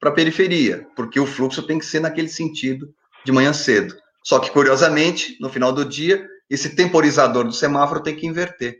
a 0.00 0.10
periferia, 0.12 0.86
porque 0.94 1.18
o 1.18 1.26
fluxo 1.26 1.66
tem 1.66 1.80
que 1.80 1.86
ser 1.86 1.98
naquele 1.98 2.28
sentido 2.28 2.94
de 3.24 3.32
manhã 3.32 3.52
cedo. 3.52 4.03
Só 4.24 4.38
que, 4.38 4.50
curiosamente, 4.50 5.36
no 5.40 5.50
final 5.50 5.70
do 5.70 5.84
dia, 5.84 6.26
esse 6.48 6.74
temporizador 6.74 7.44
do 7.44 7.52
semáforo 7.52 8.02
tem 8.02 8.16
que 8.16 8.26
inverter. 8.26 8.78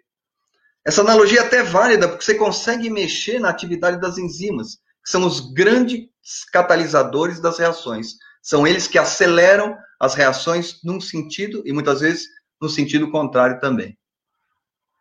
Essa 0.86 1.02
analogia 1.02 1.40
é 1.40 1.42
até 1.42 1.62
válida, 1.62 2.08
porque 2.08 2.24
você 2.24 2.34
consegue 2.34 2.90
mexer 2.90 3.38
na 3.38 3.50
atividade 3.50 4.00
das 4.00 4.18
enzimas, 4.18 4.76
que 5.04 5.10
são 5.10 5.26
os 5.26 5.52
grandes 5.52 6.08
catalisadores 6.52 7.40
das 7.40 7.58
reações. 7.58 8.14
São 8.42 8.66
eles 8.66 8.86
que 8.86 8.98
aceleram 8.98 9.76
as 10.00 10.14
reações 10.14 10.80
num 10.82 11.00
sentido 11.00 11.62
e 11.64 11.72
muitas 11.72 12.00
vezes 12.00 12.26
no 12.60 12.68
sentido 12.68 13.10
contrário 13.10 13.60
também. 13.60 13.96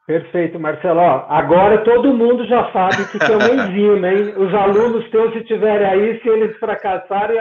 Perfeito, 0.06 0.60
Marcelo. 0.60 1.00
agora 1.00 1.82
todo 1.86 2.14
mundo 2.14 2.46
já 2.46 2.70
sabe 2.74 3.06
que 3.08 3.24
é 3.24 3.38
uma 3.38 3.48
enzima, 3.72 4.10
hein? 4.10 4.34
Os 4.38 4.54
alunos 4.54 5.10
teus, 5.10 5.32
se 5.32 5.40
estiverem 5.40 5.88
aí, 5.88 6.22
se 6.22 6.28
eles 6.28 6.58
fracassarem. 6.58 7.40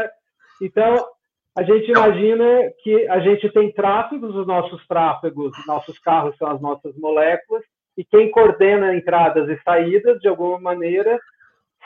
Então, 0.60 1.04
a 1.56 1.62
gente 1.62 1.90
imagina 1.90 2.44
que 2.82 3.06
a 3.08 3.20
gente 3.20 3.50
tem 3.52 3.72
tráfegos, 3.72 4.34
os 4.34 4.46
nossos 4.46 4.86
tráfegos, 4.86 5.52
nossos 5.66 5.98
carros 5.98 6.36
são 6.38 6.48
as 6.48 6.60
nossas 6.60 6.96
moléculas, 6.96 7.62
e 7.96 8.04
quem 8.04 8.30
coordena 8.30 8.94
entradas 8.94 9.48
e 9.50 9.62
saídas, 9.62 10.18
de 10.20 10.28
alguma 10.28 10.58
maneira, 10.58 11.20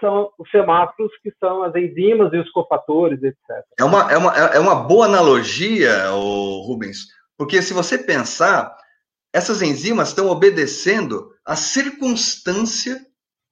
são 0.00 0.30
os 0.38 0.48
semáforos, 0.50 1.10
que 1.20 1.32
são 1.40 1.64
as 1.64 1.74
enzimas 1.74 2.32
e 2.32 2.38
os 2.38 2.50
cofatores, 2.50 3.20
etc. 3.22 3.40
É 3.78 3.84
uma, 3.84 4.12
é 4.12 4.16
uma, 4.16 4.36
é 4.36 4.60
uma 4.60 4.74
boa 4.74 5.06
analogia, 5.06 6.10
Rubens, 6.10 7.06
porque 7.36 7.60
se 7.60 7.74
você 7.74 7.98
pensar, 7.98 8.76
essas 9.32 9.62
enzimas 9.62 10.08
estão 10.08 10.28
obedecendo 10.28 11.30
à 11.44 11.56
circunstância 11.56 13.00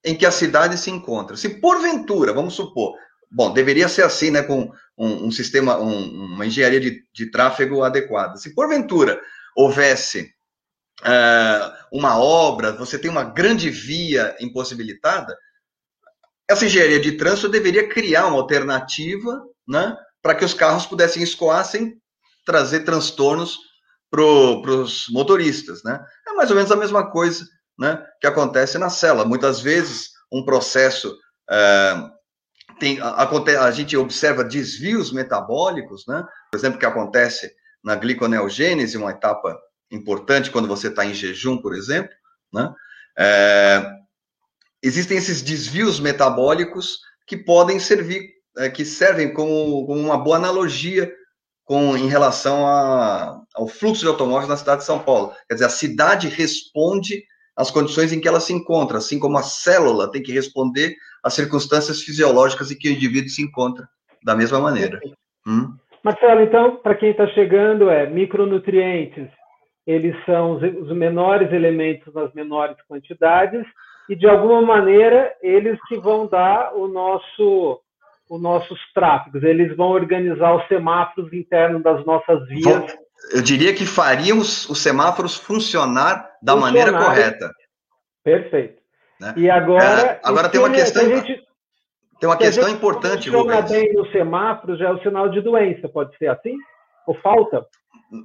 em 0.05 0.15
que 0.15 0.27
a 0.27 0.31
cidade 0.31 0.79
se 0.79 0.91
encontra. 0.91 1.37
Se 1.37 1.61
porventura, 1.61 2.33
vamos 2.33 2.55
supor, 2.55 2.95
bom, 3.31 3.53
deveria 3.53 3.89
ser 3.89 4.03
assim, 4.05 4.31
né, 4.31 4.43
com 4.43 4.71
um, 4.97 5.27
um 5.27 5.31
sistema, 5.31 5.79
um, 5.79 6.25
uma 6.35 6.47
engenharia 6.47 6.81
de, 6.81 7.05
de 7.13 7.31
tráfego 7.31 7.83
adequada. 7.83 8.37
Se 8.37 8.55
porventura 8.55 9.21
houvesse 9.57 10.33
uh, 11.03 11.75
uma 11.93 12.19
obra, 12.19 12.73
você 12.73 12.99
tem 12.99 13.11
uma 13.11 13.25
grande 13.25 13.71
via 13.71 14.37
impossibilitada, 14.41 15.37
essa 16.49 16.67
engenharia 16.67 17.01
de 17.01 17.13
trânsito 17.13 17.49
deveria 17.49 17.89
criar 17.89 18.27
uma 18.27 18.37
alternativa 18.37 19.43
né, 19.67 19.97
para 20.23 20.35
que 20.35 20.45
os 20.45 20.55
carros 20.55 20.87
pudessem 20.87 21.23
escoar 21.23 21.65
sem 21.65 21.99
trazer 22.45 22.81
transtornos 22.81 23.59
para 24.11 24.23
os 24.23 25.07
motoristas, 25.09 25.83
né? 25.83 26.05
É 26.29 26.33
mais 26.35 26.49
ou 26.51 26.57
menos 26.57 26.71
a 26.71 26.77
mesma 26.77 27.11
coisa, 27.11 27.45
né, 27.77 28.01
que 28.21 28.27
acontece 28.27 28.79
na 28.79 28.89
célula. 28.89 29.25
Muitas 29.25 29.61
vezes 29.61 30.11
um 30.31 30.45
processo 30.45 31.17
é, 31.51 32.11
tem, 32.79 33.01
a, 33.01 33.29
a, 33.63 33.71
gente 33.71 33.97
observa 33.97 34.45
desvios 34.45 35.13
metabólicos, 35.13 36.05
né? 36.07 36.25
Por 36.51 36.59
exemplo, 36.59 36.79
que 36.79 36.87
acontece 36.87 37.53
na 37.83 37.95
gliconeogênese, 37.95 38.97
uma 38.97 39.11
etapa 39.11 39.59
importante 39.91 40.51
quando 40.51 40.69
você 40.69 40.89
está 40.89 41.05
em 41.05 41.15
jejum, 41.15 41.59
por 41.59 41.75
exemplo, 41.75 42.13
né? 42.53 42.73
É, 43.17 43.91
existem 44.83 45.17
esses 45.17 45.41
desvios 45.43 46.01
metabólicos 46.01 46.99
que 47.27 47.37
podem 47.37 47.79
servir, 47.79 48.31
é, 48.59 48.69
que 48.69 48.85
servem 48.85 49.33
como, 49.33 49.87
como, 49.87 50.01
uma 50.01 50.19
boa 50.19 50.37
analogia 50.37 51.13
com 51.65 51.97
em 51.97 52.09
relação 52.09 52.67
a, 52.67 53.41
ao 53.55 53.67
fluxo 53.67 54.03
de 54.03 54.09
automóveis 54.09 54.49
na 54.49 54.57
cidade 54.57 54.81
de 54.81 54.87
São 54.87 54.99
Paulo. 54.99 55.33
Quer 55.49 55.55
dizer, 55.55 55.67
a 55.67 55.71
cidade 55.71 56.29
responde 56.29 57.25
às 57.57 57.71
condições 57.71 58.13
em 58.13 58.21
que 58.21 58.29
ela 58.29 58.41
se 58.41 58.53
encontra, 58.53 58.99
assim 58.99 59.19
como 59.19 59.39
a 59.39 59.43
célula 59.43 60.11
tem 60.11 60.23
que 60.23 60.33
responder 60.33 60.95
às 61.25 61.35
circunstâncias 61.35 62.03
fisiológicas 62.03 62.71
em 62.71 62.77
que 62.77 62.89
o 62.89 62.93
indivíduo 62.93 63.31
se 63.31 63.43
encontra, 63.43 63.89
da 64.23 64.37
mesma 64.37 64.61
maneira. 64.61 65.01
Hum? 65.47 65.75
Marcelo, 66.03 66.43
então, 66.43 66.77
para 66.77 66.95
quem 66.95 67.11
está 67.11 67.27
chegando, 67.29 67.89
é 67.89 68.07
micronutrientes, 68.07 69.29
eles 69.87 70.15
são 70.27 70.57
os 70.57 70.95
menores 70.95 71.51
elementos 71.51 72.13
nas 72.13 72.33
menores 72.35 72.77
quantidades, 72.87 73.67
e 74.09 74.15
de 74.15 74.29
alguma 74.29 74.61
maneira 74.61 75.35
eles 75.43 75.79
que 75.89 75.99
vão 75.99 76.27
dar 76.27 76.75
o 76.75 76.87
nosso 76.87 77.81
os 78.29 78.41
nossos 78.41 78.79
tráfegos, 78.95 79.43
eles 79.43 79.77
vão 79.77 79.89
organizar 79.89 80.57
os 80.57 80.67
semáforos 80.67 81.31
internos 81.33 81.83
das 81.83 82.05
nossas 82.07 82.47
vias. 82.49 82.97
Eu 83.35 83.43
diria 83.43 83.75
que 83.75 83.85
fariam 83.85 84.39
os, 84.39 84.69
os 84.69 84.83
semáforos 84.83 85.37
funcionar 85.37 86.31
da 86.43 86.55
funcionar, 86.55 86.61
maneira 86.61 86.93
correta. 86.93 87.51
Perfeito. 88.25 88.84
Né? 89.21 89.35
E 89.37 89.51
agora. 89.51 89.85
É, 89.85 90.21
agora 90.23 90.49
tem 90.49 90.61
uma 90.61 90.71
questão. 90.71 91.05
Gente, 91.05 91.45
tem 92.21 92.29
uma 92.29 92.37
questão 92.37 92.69
importante, 92.69 93.31
Funciona 93.31 93.63
bem 93.63 93.93
no 93.93 94.11
semáforo 94.11 94.77
já 94.79 94.87
é 94.87 94.93
o 94.93 95.03
sinal 95.03 95.29
de 95.29 95.41
doença, 95.41 95.89
pode 95.89 96.17
ser 96.17 96.29
assim? 96.29 96.57
Ou 97.07 97.15
falta? 97.21 97.67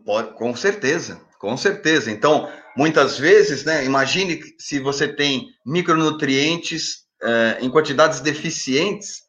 Pode, 0.06 0.34
com 0.36 0.56
certeza, 0.56 1.20
com 1.40 1.58
certeza. 1.58 2.12
Então, 2.12 2.48
muitas 2.78 3.18
vezes, 3.18 3.66
né, 3.66 3.84
imagine 3.84 4.40
se 4.58 4.80
você 4.80 5.08
tem 5.08 5.48
micronutrientes 5.66 7.08
eh, 7.22 7.58
em 7.62 7.70
quantidades 7.70 8.22
deficientes 8.22 9.24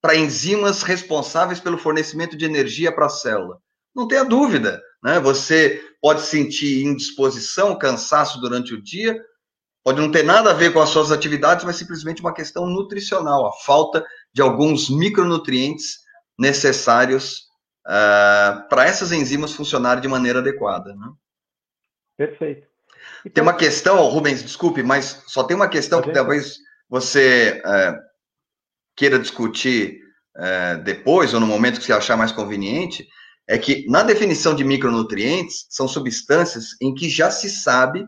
para 0.00 0.16
enzimas 0.16 0.82
responsáveis 0.82 1.58
pelo 1.58 1.78
fornecimento 1.78 2.36
de 2.36 2.44
energia 2.44 2.92
para 2.92 3.06
a 3.06 3.10
célula. 3.10 3.58
Não 3.94 4.06
tenha 4.06 4.24
dúvida, 4.24 4.80
né? 5.02 5.18
Você 5.18 5.82
pode 6.00 6.20
sentir 6.20 6.84
indisposição, 6.84 7.76
cansaço 7.76 8.40
durante 8.40 8.74
o 8.74 8.82
dia, 8.82 9.20
pode 9.84 10.00
não 10.00 10.10
ter 10.10 10.22
nada 10.22 10.50
a 10.50 10.54
ver 10.54 10.72
com 10.72 10.80
as 10.80 10.88
suas 10.90 11.10
atividades, 11.10 11.64
mas 11.64 11.76
simplesmente 11.76 12.20
uma 12.20 12.34
questão 12.34 12.66
nutricional, 12.66 13.46
a 13.46 13.52
falta 13.64 14.04
de 14.32 14.42
alguns 14.42 14.90
micronutrientes 14.90 15.98
necessários 16.38 17.48
uh, 17.86 18.68
para 18.68 18.84
essas 18.84 19.12
enzimas 19.12 19.52
funcionarem 19.52 20.02
de 20.02 20.08
maneira 20.08 20.40
adequada. 20.40 20.94
Né? 20.94 21.08
Perfeito. 22.16 22.66
Então, 23.20 23.32
tem 23.32 23.42
uma 23.42 23.54
questão, 23.54 24.06
Rubens, 24.08 24.42
desculpe, 24.42 24.82
mas 24.82 25.24
só 25.26 25.42
tem 25.42 25.56
uma 25.56 25.68
questão 25.68 26.02
que 26.02 26.12
talvez 26.12 26.58
você 26.88 27.62
uh, 27.64 27.98
queira 28.96 29.18
discutir 29.18 30.00
uh, 30.36 30.82
depois, 30.82 31.34
ou 31.34 31.40
no 31.40 31.46
momento 31.46 31.78
que 31.78 31.86
você 31.86 31.92
achar 31.92 32.16
mais 32.16 32.32
conveniente, 32.32 33.06
é 33.46 33.56
que 33.56 33.86
na 33.88 34.02
definição 34.02 34.54
de 34.54 34.62
micronutrientes, 34.62 35.66
são 35.70 35.88
substâncias 35.88 36.76
em 36.82 36.94
que 36.94 37.08
já 37.08 37.30
se 37.30 37.48
sabe 37.48 38.06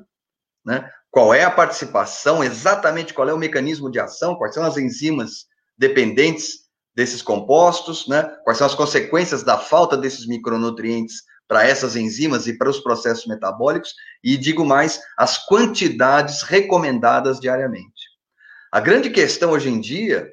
né, 0.64 0.90
qual 1.10 1.34
é 1.34 1.42
a 1.42 1.50
participação, 1.50 2.42
exatamente 2.42 3.12
qual 3.12 3.28
é 3.28 3.34
o 3.34 3.38
mecanismo 3.38 3.90
de 3.90 3.98
ação, 3.98 4.36
quais 4.36 4.54
são 4.54 4.64
as 4.64 4.76
enzimas 4.76 5.46
dependentes 5.76 6.60
desses 6.94 7.22
compostos, 7.22 8.06
né? 8.06 8.22
quais 8.44 8.58
são 8.58 8.66
as 8.66 8.74
consequências 8.74 9.42
da 9.42 9.58
falta 9.58 9.96
desses 9.96 10.26
micronutrientes 10.26 11.22
para 11.48 11.66
essas 11.66 11.96
enzimas 11.96 12.46
e 12.46 12.56
para 12.56 12.70
os 12.70 12.78
processos 12.78 13.26
metabólicos, 13.26 13.92
e 14.22 14.36
digo 14.36 14.64
mais, 14.64 15.00
as 15.18 15.36
quantidades 15.46 16.42
recomendadas 16.42 17.40
diariamente. 17.40 18.08
A 18.70 18.78
grande 18.78 19.10
questão 19.10 19.50
hoje 19.50 19.68
em 19.68 19.80
dia 19.80 20.30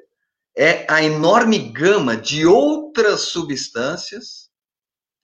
é 0.56 0.86
a 0.88 1.04
enorme 1.04 1.58
gama 1.58 2.16
de 2.16 2.46
outras 2.46 3.22
substâncias, 3.22 4.50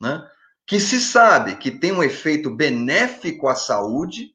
né, 0.01 0.27
que 0.65 0.79
se 0.79 0.99
sabe 0.99 1.57
que 1.57 1.69
tem 1.69 1.91
um 1.91 2.01
efeito 2.01 2.49
benéfico 2.49 3.47
à 3.47 3.53
saúde, 3.53 4.33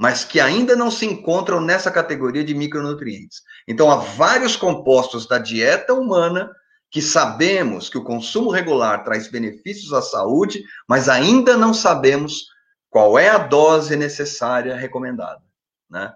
mas 0.00 0.24
que 0.24 0.40
ainda 0.40 0.74
não 0.74 0.90
se 0.90 1.04
encontram 1.04 1.60
nessa 1.60 1.90
categoria 1.90 2.42
de 2.42 2.54
micronutrientes. 2.54 3.42
Então, 3.68 3.90
há 3.90 3.96
vários 3.96 4.56
compostos 4.56 5.28
da 5.28 5.36
dieta 5.36 5.92
humana 5.92 6.50
que 6.90 7.02
sabemos 7.02 7.90
que 7.90 7.98
o 7.98 8.02
consumo 8.02 8.50
regular 8.50 9.04
traz 9.04 9.28
benefícios 9.28 9.92
à 9.92 10.00
saúde, 10.00 10.64
mas 10.88 11.06
ainda 11.10 11.54
não 11.54 11.74
sabemos 11.74 12.46
qual 12.88 13.18
é 13.18 13.28
a 13.28 13.36
dose 13.36 13.94
necessária 13.94 14.74
recomendada, 14.74 15.42
né? 15.90 16.14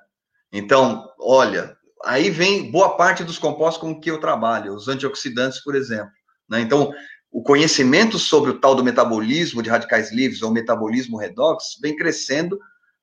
Então, 0.51 1.07
olha, 1.21 1.77
aí 2.07 2.31
vem 2.31 2.71
boa 2.71 2.97
parte 2.97 3.23
dos 3.23 3.37
compostos 3.37 3.83
com 3.83 4.01
que 4.01 4.11
eu 4.11 4.19
trabalho, 4.19 4.73
os 4.73 4.89
antioxidantes, 4.89 5.63
por 5.63 5.75
exemplo. 5.75 6.11
Né? 6.49 6.61
Então, 6.61 6.91
o 7.31 7.43
conhecimento 7.43 8.19
sobre 8.19 8.51
o 8.51 8.59
tal 8.59 8.75
do 8.75 8.83
metabolismo 8.83 9.63
de 9.63 9.69
radicais 9.69 10.11
livres 10.11 10.41
ou 10.41 10.51
metabolismo 10.51 11.19
redox 11.19 11.77
vem 11.83 11.95
crescendo 11.95 12.59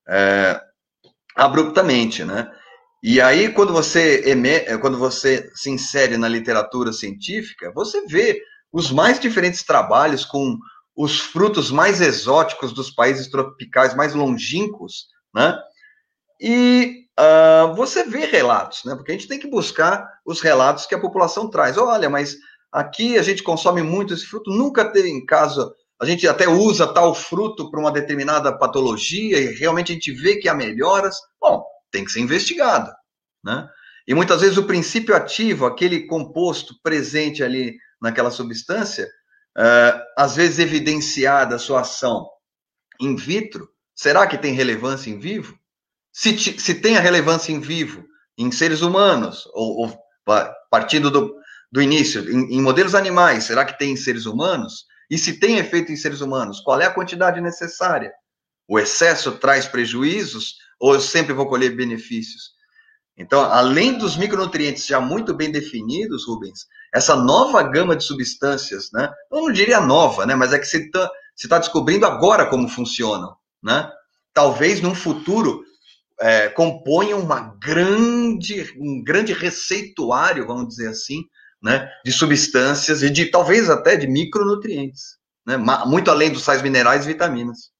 é, 0.08 0.60
abruptamente, 1.36 2.24
né? 2.24 2.50
E 3.02 3.20
aí, 3.20 3.52
quando 3.52 3.72
você, 3.72 4.22
eh, 4.24 4.78
quando 4.78 4.96
você 4.96 5.50
se 5.54 5.68
insere 5.70 6.16
na 6.16 6.28
literatura 6.28 6.92
científica, 6.92 7.72
você 7.74 8.06
vê 8.06 8.40
os 8.72 8.92
mais 8.92 9.18
diferentes 9.18 9.64
trabalhos 9.64 10.24
com 10.24 10.56
os 10.96 11.18
frutos 11.18 11.70
mais 11.70 12.00
exóticos 12.00 12.72
dos 12.72 12.90
países 12.90 13.28
tropicais 13.28 13.94
mais 13.94 14.14
longínquos, 14.14 15.06
né? 15.34 15.58
E 16.40 17.06
uh, 17.18 17.74
você 17.74 18.04
vê 18.04 18.24
relatos, 18.26 18.84
né? 18.84 18.94
Porque 18.94 19.10
a 19.10 19.14
gente 19.14 19.28
tem 19.28 19.38
que 19.38 19.48
buscar 19.48 20.06
os 20.24 20.40
relatos 20.40 20.86
que 20.86 20.94
a 20.94 21.00
população 21.00 21.48
traz. 21.48 21.76
Olha, 21.78 22.08
mas 22.08 22.36
aqui 22.70 23.18
a 23.18 23.22
gente 23.22 23.42
consome 23.42 23.82
muito 23.82 24.14
esse 24.14 24.26
fruto, 24.26 24.50
nunca 24.50 24.84
teve 24.84 25.08
em 25.08 25.24
casa 25.24 25.72
a 26.02 26.04
gente 26.04 26.26
até 26.26 26.48
usa 26.48 26.92
tal 26.92 27.14
fruto 27.14 27.70
para 27.70 27.78
uma 27.78 27.92
determinada 27.92 28.52
patologia 28.58 29.38
e 29.38 29.54
realmente 29.54 29.92
a 29.92 29.94
gente 29.94 30.10
vê 30.10 30.34
que 30.34 30.48
há 30.48 30.54
melhoras, 30.54 31.16
bom, 31.40 31.64
tem 31.92 32.04
que 32.04 32.10
ser 32.10 32.18
investigado, 32.18 32.92
né? 33.44 33.68
E 34.04 34.12
muitas 34.12 34.40
vezes 34.40 34.58
o 34.58 34.66
princípio 34.66 35.14
ativo, 35.14 35.64
aquele 35.64 36.08
composto 36.08 36.74
presente 36.82 37.44
ali 37.44 37.76
naquela 38.00 38.32
substância, 38.32 39.06
uh, 39.56 40.02
às 40.18 40.34
vezes 40.34 40.58
evidenciada 40.58 41.54
a 41.54 41.58
sua 41.60 41.82
ação 41.82 42.28
in 43.00 43.14
vitro, 43.14 43.68
será 43.94 44.26
que 44.26 44.36
tem 44.36 44.54
relevância 44.54 45.08
em 45.08 45.20
vivo? 45.20 45.56
Se, 46.12 46.36
se 46.36 46.74
tem 46.74 46.96
a 46.96 47.00
relevância 47.00 47.52
em 47.52 47.60
vivo 47.60 48.04
em 48.36 48.50
seres 48.50 48.82
humanos, 48.82 49.48
ou, 49.54 49.86
ou 49.86 49.98
partindo 50.68 51.12
do, 51.12 51.32
do 51.70 51.80
início, 51.80 52.28
em, 52.28 52.56
em 52.56 52.60
modelos 52.60 52.96
animais, 52.96 53.44
será 53.44 53.64
que 53.64 53.78
tem 53.78 53.92
em 53.92 53.96
seres 53.96 54.26
humanos? 54.26 54.90
E 55.12 55.18
se 55.18 55.34
tem 55.34 55.58
efeito 55.58 55.92
em 55.92 55.96
seres 55.96 56.22
humanos, 56.22 56.60
qual 56.60 56.80
é 56.80 56.86
a 56.86 56.90
quantidade 56.90 57.38
necessária? 57.38 58.14
O 58.66 58.78
excesso 58.78 59.32
traz 59.32 59.66
prejuízos 59.66 60.54
ou 60.80 60.94
eu 60.94 61.02
sempre 61.02 61.34
vou 61.34 61.46
colher 61.50 61.76
benefícios? 61.76 62.52
Então, 63.14 63.42
além 63.42 63.98
dos 63.98 64.16
micronutrientes 64.16 64.86
já 64.86 64.98
muito 65.02 65.34
bem 65.34 65.52
definidos, 65.52 66.26
Rubens, 66.26 66.60
essa 66.94 67.14
nova 67.14 67.62
gama 67.62 67.94
de 67.94 68.04
substâncias, 68.04 68.88
né? 68.90 69.12
Eu 69.30 69.42
não 69.42 69.52
diria 69.52 69.82
nova, 69.82 70.24
né? 70.24 70.34
Mas 70.34 70.54
é 70.54 70.58
que 70.58 70.64
você 70.64 70.78
está 70.78 71.10
tá 71.46 71.58
descobrindo 71.58 72.06
agora 72.06 72.46
como 72.46 72.66
funcionam, 72.66 73.36
né? 73.62 73.92
Talvez 74.32 74.80
num 74.80 74.94
futuro 74.94 75.62
é, 76.22 76.48
uma 77.14 77.54
grande, 77.62 78.74
um 78.78 79.04
grande 79.04 79.34
receituário, 79.34 80.46
vamos 80.46 80.68
dizer 80.68 80.88
assim, 80.88 81.22
né, 81.62 81.90
de 82.04 82.12
substâncias 82.12 83.02
e 83.02 83.10
de 83.10 83.30
talvez 83.30 83.70
até 83.70 83.96
de 83.96 84.06
micronutrientes, 84.06 85.18
né, 85.46 85.56
muito 85.86 86.10
além 86.10 86.32
dos 86.32 86.42
sais 86.42 86.62
minerais 86.62 87.04
e 87.04 87.08
vitaminas. 87.08 87.70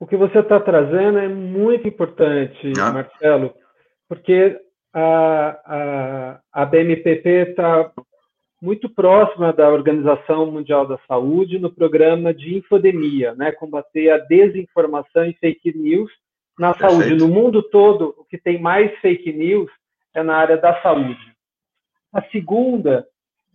O 0.00 0.06
que 0.06 0.16
você 0.16 0.38
está 0.38 0.60
trazendo 0.60 1.18
é 1.18 1.28
muito 1.28 1.86
importante, 1.86 2.72
ah. 2.78 2.92
Marcelo, 2.92 3.52
porque 4.08 4.58
a, 4.94 5.60
a, 5.66 6.40
a 6.52 6.64
BMPP 6.64 7.50
está 7.50 7.92
muito 8.60 8.88
próxima 8.88 9.52
da 9.52 9.68
Organização 9.68 10.50
Mundial 10.50 10.86
da 10.86 10.98
Saúde 11.06 11.58
no 11.58 11.72
programa 11.72 12.32
de 12.32 12.56
infodemia, 12.56 13.34
né, 13.34 13.52
combater 13.52 14.10
a 14.10 14.18
desinformação 14.18 15.24
e 15.24 15.34
fake 15.34 15.76
news 15.76 16.10
na 16.58 16.74
Perfeito. 16.74 17.02
saúde. 17.02 17.14
No 17.16 17.28
mundo 17.28 17.62
todo, 17.62 18.14
o 18.18 18.24
que 18.24 18.38
tem 18.38 18.60
mais 18.60 18.96
fake 19.00 19.32
news 19.32 19.70
é 20.14 20.22
na 20.22 20.36
área 20.36 20.56
da 20.56 20.80
saúde. 20.82 21.37
A 22.12 22.22
segunda 22.30 23.06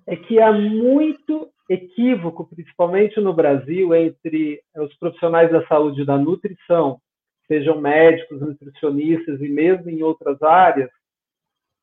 é 0.08 0.16
que 0.16 0.40
há 0.40 0.52
muito 0.52 1.50
equívoco, 1.70 2.48
principalmente 2.48 3.20
no 3.20 3.34
Brasil, 3.34 3.96
entre 3.96 4.62
os 4.76 4.94
profissionais 4.98 5.52
da 5.52 5.66
saúde 5.68 6.02
e 6.02 6.06
da 6.06 6.18
nutrição, 6.18 7.00
sejam 7.48 7.80
médicos, 7.80 8.42
nutricionistas 8.42 9.42
e 9.42 9.48
mesmo 9.48 9.90
em 9.90 10.04
outras 10.04 10.42
áreas, 10.42 10.90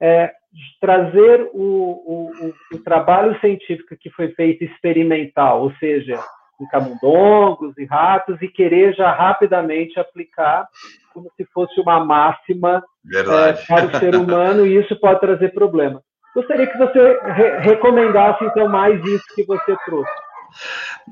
é, 0.01 0.33
trazer 0.81 1.49
o, 1.53 1.61
o, 1.63 2.55
o, 2.73 2.79
trabalho 2.79 3.39
científico 3.41 3.97
que 3.97 4.11
foi 4.11 4.33
feito 4.33 4.65
experimental, 4.65 5.63
ou 5.63 5.73
seja, 5.75 6.19
em 6.61 6.67
camundongos 6.69 7.77
e 7.77 7.85
ratos, 7.85 8.41
e 8.41 8.49
querer 8.49 8.95
já 8.95 9.13
rapidamente 9.13 10.01
aplicar 10.01 10.67
como 11.13 11.31
se 11.37 11.45
fosse 11.53 11.79
uma 11.81 12.03
máxima 12.05 12.83
é, 13.13 13.53
para 13.67 13.87
o 13.87 13.99
ser 13.99 14.15
humano, 14.17 14.65
e 14.65 14.77
isso 14.77 14.99
pode 14.99 15.21
trazer 15.21 15.53
problema. 15.53 16.03
Gostaria 16.35 16.67
que 16.67 16.79
você 16.79 17.19
re 17.33 17.59
recomendasse, 17.59 18.45
então, 18.45 18.69
mais 18.69 19.03
isso 19.05 19.25
que 19.35 19.45
você 19.45 19.77
trouxe. 19.85 20.11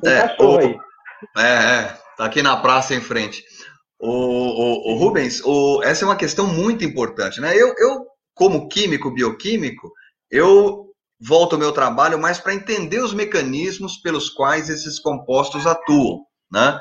é, 0.05 0.37
o, 0.43 0.59
aí. 0.59 0.79
É, 1.37 1.43
é, 1.43 1.99
tá 2.17 2.25
aqui 2.25 2.43
na 2.43 2.57
praça 2.57 2.95
em 2.95 3.01
frente. 3.01 3.43
O, 3.99 4.11
o, 4.11 4.93
o 4.93 4.99
Rubens, 4.99 5.43
o, 5.45 5.83
essa 5.83 6.05
é 6.05 6.09
uma 6.09 6.17
questão 6.17 6.47
muito 6.47 6.85
importante, 6.85 7.41
né? 7.41 7.53
Eu, 7.57 7.75
eu, 7.79 8.07
como 8.33 8.69
químico, 8.69 9.13
bioquímico, 9.13 9.93
eu 10.31 10.87
volto 11.21 11.55
ao 11.55 11.59
meu 11.59 11.73
trabalho 11.73 12.19
mais 12.19 12.39
para 12.39 12.55
entender 12.55 13.01
os 13.01 13.13
mecanismos 13.13 13.97
pelos 13.97 14.31
quais 14.31 14.71
esses 14.71 15.01
compostos 15.01 15.67
atuam, 15.67 16.21
né? 16.51 16.81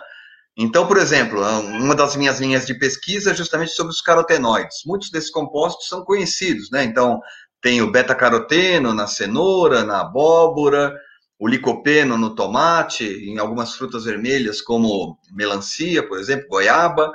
Então, 0.59 0.87
por 0.87 0.97
exemplo, 0.97 1.39
uma 1.39 1.95
das 1.95 2.15
minhas 2.15 2.39
linhas 2.39 2.65
de 2.65 2.73
pesquisa 2.73 3.31
é 3.31 3.35
justamente 3.35 3.73
sobre 3.73 3.91
os 3.91 4.01
carotenoides. 4.01 4.77
Muitos 4.87 5.11
desses 5.11 5.29
compostos 5.29 5.87
são 5.87 6.03
conhecidos, 6.03 6.71
né? 6.71 6.83
Então, 6.83 7.19
tem 7.61 7.81
o 7.81 7.91
beta-caroteno 7.91 8.93
na 8.93 9.07
cenoura, 9.07 9.83
na 9.83 10.01
abóbora, 10.01 10.95
o 11.39 11.47
licopeno 11.47 12.17
no 12.17 12.33
tomate, 12.35 13.05
em 13.05 13.37
algumas 13.37 13.75
frutas 13.75 14.05
vermelhas, 14.05 14.61
como 14.61 15.19
melancia, 15.31 16.07
por 16.07 16.19
exemplo, 16.19 16.47
goiaba. 16.49 17.09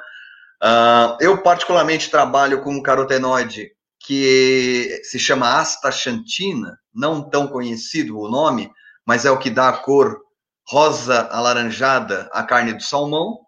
Uh, 0.63 1.17
eu, 1.21 1.43
particularmente, 1.43 2.11
trabalho 2.11 2.63
com 2.63 2.73
um 2.73 2.83
carotenoide 2.83 3.73
que 3.99 5.01
se 5.05 5.19
chama 5.19 5.59
astaxantina, 5.59 6.79
não 6.95 7.29
tão 7.29 7.49
conhecido 7.49 8.19
o 8.19 8.29
nome, 8.29 8.71
mas 9.07 9.25
é 9.25 9.31
o 9.31 9.39
que 9.39 9.51
dá 9.51 9.69
a 9.69 9.79
cor 9.79 10.21
rosa 10.69 11.29
alaranjada 11.31 12.29
à 12.33 12.43
carne 12.43 12.73
do 12.73 12.83
salmão, 12.83 13.41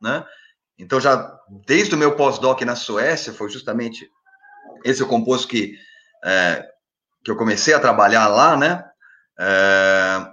né? 0.00 0.24
Então, 0.78 1.00
já 1.00 1.32
desde 1.66 1.94
o 1.94 1.98
meu 1.98 2.16
pós-doc 2.16 2.62
na 2.62 2.74
Suécia, 2.74 3.32
foi 3.32 3.48
justamente 3.50 4.08
esse 4.84 5.02
o 5.02 5.06
composto 5.06 5.48
que, 5.48 5.74
é, 6.24 6.66
que 7.24 7.30
eu 7.30 7.36
comecei 7.36 7.74
a 7.74 7.80
trabalhar 7.80 8.28
lá, 8.28 8.56
né? 8.56 8.84
É, 9.38 10.32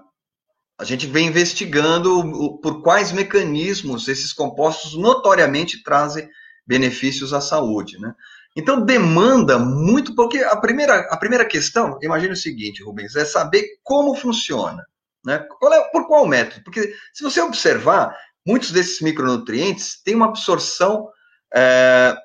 a 0.80 0.84
gente 0.84 1.08
vem 1.08 1.28
investigando 1.28 2.60
por 2.62 2.82
quais 2.82 3.12
mecanismos 3.12 4.08
esses 4.08 4.32
compostos 4.32 4.96
notoriamente 4.96 5.84
trazem 5.84 6.30
benefícios 6.66 7.34
à 7.34 7.42
saúde, 7.42 8.00
né? 8.00 8.14
Então 8.56 8.84
demanda 8.84 9.60
muito, 9.60 10.16
porque 10.16 10.40
a 10.40 10.56
primeira, 10.56 11.00
a 11.12 11.18
primeira 11.18 11.46
questão, 11.46 11.98
imagine 12.02 12.34
o 12.34 12.38
seguinte, 12.38 12.84
Rubens, 12.84 13.16
é 13.16 13.26
saber 13.26 13.66
como 13.84 14.16
funciona, 14.16 14.86
né? 15.26 15.46
Qual 15.60 15.74
é, 15.74 15.82
por 15.92 16.08
qual 16.08 16.26
método? 16.26 16.64
Porque 16.64 16.94
se 17.14 17.24
você 17.24 17.42
observar, 17.42 18.16
muitos 18.46 18.72
desses 18.72 19.02
micronutrientes 19.02 20.02
têm 20.04 20.16
uma 20.16 20.28
absorção 20.28 21.10
é, 21.54 22.16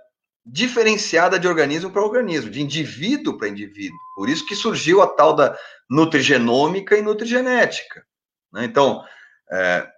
diferenciada 0.44 1.38
de 1.38 1.48
organismo 1.48 1.90
para 1.90 2.02
organismo, 2.02 2.50
de 2.50 2.60
indivíduo 2.60 3.38
para 3.38 3.48
indivíduo. 3.48 3.98
Por 4.14 4.28
isso 4.28 4.46
que 4.46 4.54
surgiu 4.54 5.00
a 5.00 5.06
tal 5.06 5.34
da 5.34 5.56
nutrigenômica 5.88 6.96
e 6.96 7.02
nutrigenética. 7.02 8.04
Né? 8.52 8.64
Então, 8.64 9.02
é, 9.50 9.88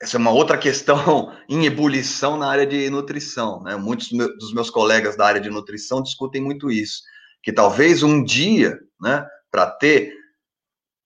essa 0.00 0.16
é 0.16 0.18
uma 0.18 0.30
outra 0.30 0.56
questão 0.56 1.36
em 1.48 1.66
ebulição 1.66 2.36
na 2.36 2.48
área 2.48 2.66
de 2.66 2.88
nutrição. 2.88 3.62
Né? 3.62 3.74
Muitos 3.76 4.10
dos 4.10 4.54
meus 4.54 4.70
colegas 4.70 5.16
da 5.16 5.26
área 5.26 5.40
de 5.40 5.50
nutrição 5.50 6.02
discutem 6.02 6.40
muito 6.40 6.70
isso, 6.70 7.02
que 7.42 7.52
talvez 7.52 8.02
um 8.02 8.22
dia, 8.22 8.78
né, 9.00 9.26
para 9.50 9.66
ter 9.66 10.14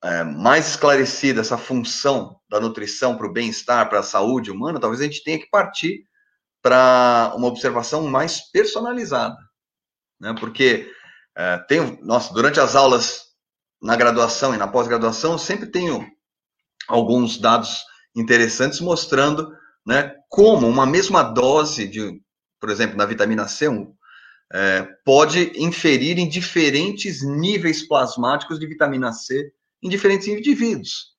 é, 0.03 0.23
mais 0.23 0.69
esclarecida 0.69 1.41
essa 1.41 1.57
função 1.57 2.39
da 2.51 2.61
nutrição 2.61 3.17
para 3.17 3.27
o 3.27 3.33
bem-estar, 3.33 3.89
para 3.89 4.01
a 4.01 4.03
saúde 4.03 4.51
humana, 4.51 4.79
talvez 4.79 5.01
a 5.01 5.05
gente 5.05 5.25
tenha 5.25 5.39
que 5.39 5.49
partir 5.49 6.05
para 6.65 7.35
uma 7.37 7.47
observação 7.47 8.07
mais 8.07 8.41
personalizada, 8.51 9.37
né? 10.19 10.35
Porque 10.41 10.91
é, 11.37 11.59
tem, 11.59 12.03
nossa, 12.03 12.33
durante 12.33 12.59
as 12.59 12.75
aulas 12.75 13.25
na 13.83 13.95
graduação 13.95 14.55
e 14.55 14.57
na 14.57 14.67
pós-graduação, 14.67 15.33
eu 15.33 15.39
sempre 15.39 15.67
tenho 15.67 16.11
alguns 16.89 17.37
dados 17.37 17.85
interessantes 18.17 18.81
mostrando, 18.81 19.53
né, 19.87 20.15
como 20.31 20.67
uma 20.67 20.87
mesma 20.87 21.23
dose 21.23 21.87
de, 21.87 22.19
por 22.59 22.71
exemplo, 22.71 22.97
na 22.97 23.05
vitamina 23.05 23.47
C, 23.47 23.67
é, 24.51 24.89
pode 25.05 25.53
inferir 25.57 26.19
em 26.19 26.27
diferentes 26.27 27.23
níveis 27.23 27.87
plasmáticos 27.87 28.59
de 28.59 28.67
vitamina 28.67 29.13
C 29.13 29.53
em 29.83 29.91
diferentes 29.91 30.29
indivíduos. 30.29 31.13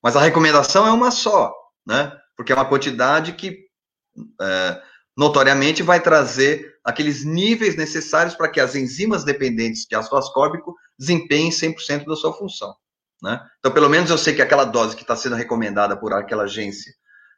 Mas 0.00 0.14
a 0.14 0.20
recomendação 0.20 0.86
é 0.86 0.92
uma 0.92 1.10
só, 1.10 1.52
né? 1.84 2.16
Porque 2.36 2.52
é 2.52 2.54
uma 2.54 2.68
quantidade 2.68 3.32
que 3.32 3.66
é, 4.40 4.82
notoriamente 5.16 5.82
vai 5.82 6.00
trazer 6.00 6.74
aqueles 6.84 7.24
níveis 7.24 7.76
necessários 7.76 8.34
para 8.34 8.48
que 8.48 8.60
as 8.60 8.74
enzimas 8.74 9.24
dependentes 9.24 9.86
de 9.86 9.94
ácido 9.94 10.16
ascórbico 10.16 10.74
desempenhem 10.98 11.50
100% 11.50 12.04
da 12.06 12.16
sua 12.16 12.32
função. 12.32 12.74
Né? 13.22 13.40
Então, 13.58 13.72
pelo 13.72 13.88
menos 13.88 14.10
eu 14.10 14.18
sei 14.18 14.34
que 14.34 14.42
aquela 14.42 14.64
dose 14.64 14.96
que 14.96 15.02
está 15.02 15.14
sendo 15.14 15.36
recomendada 15.36 15.96
por 15.96 16.12
aquela 16.12 16.44
agência 16.44 16.92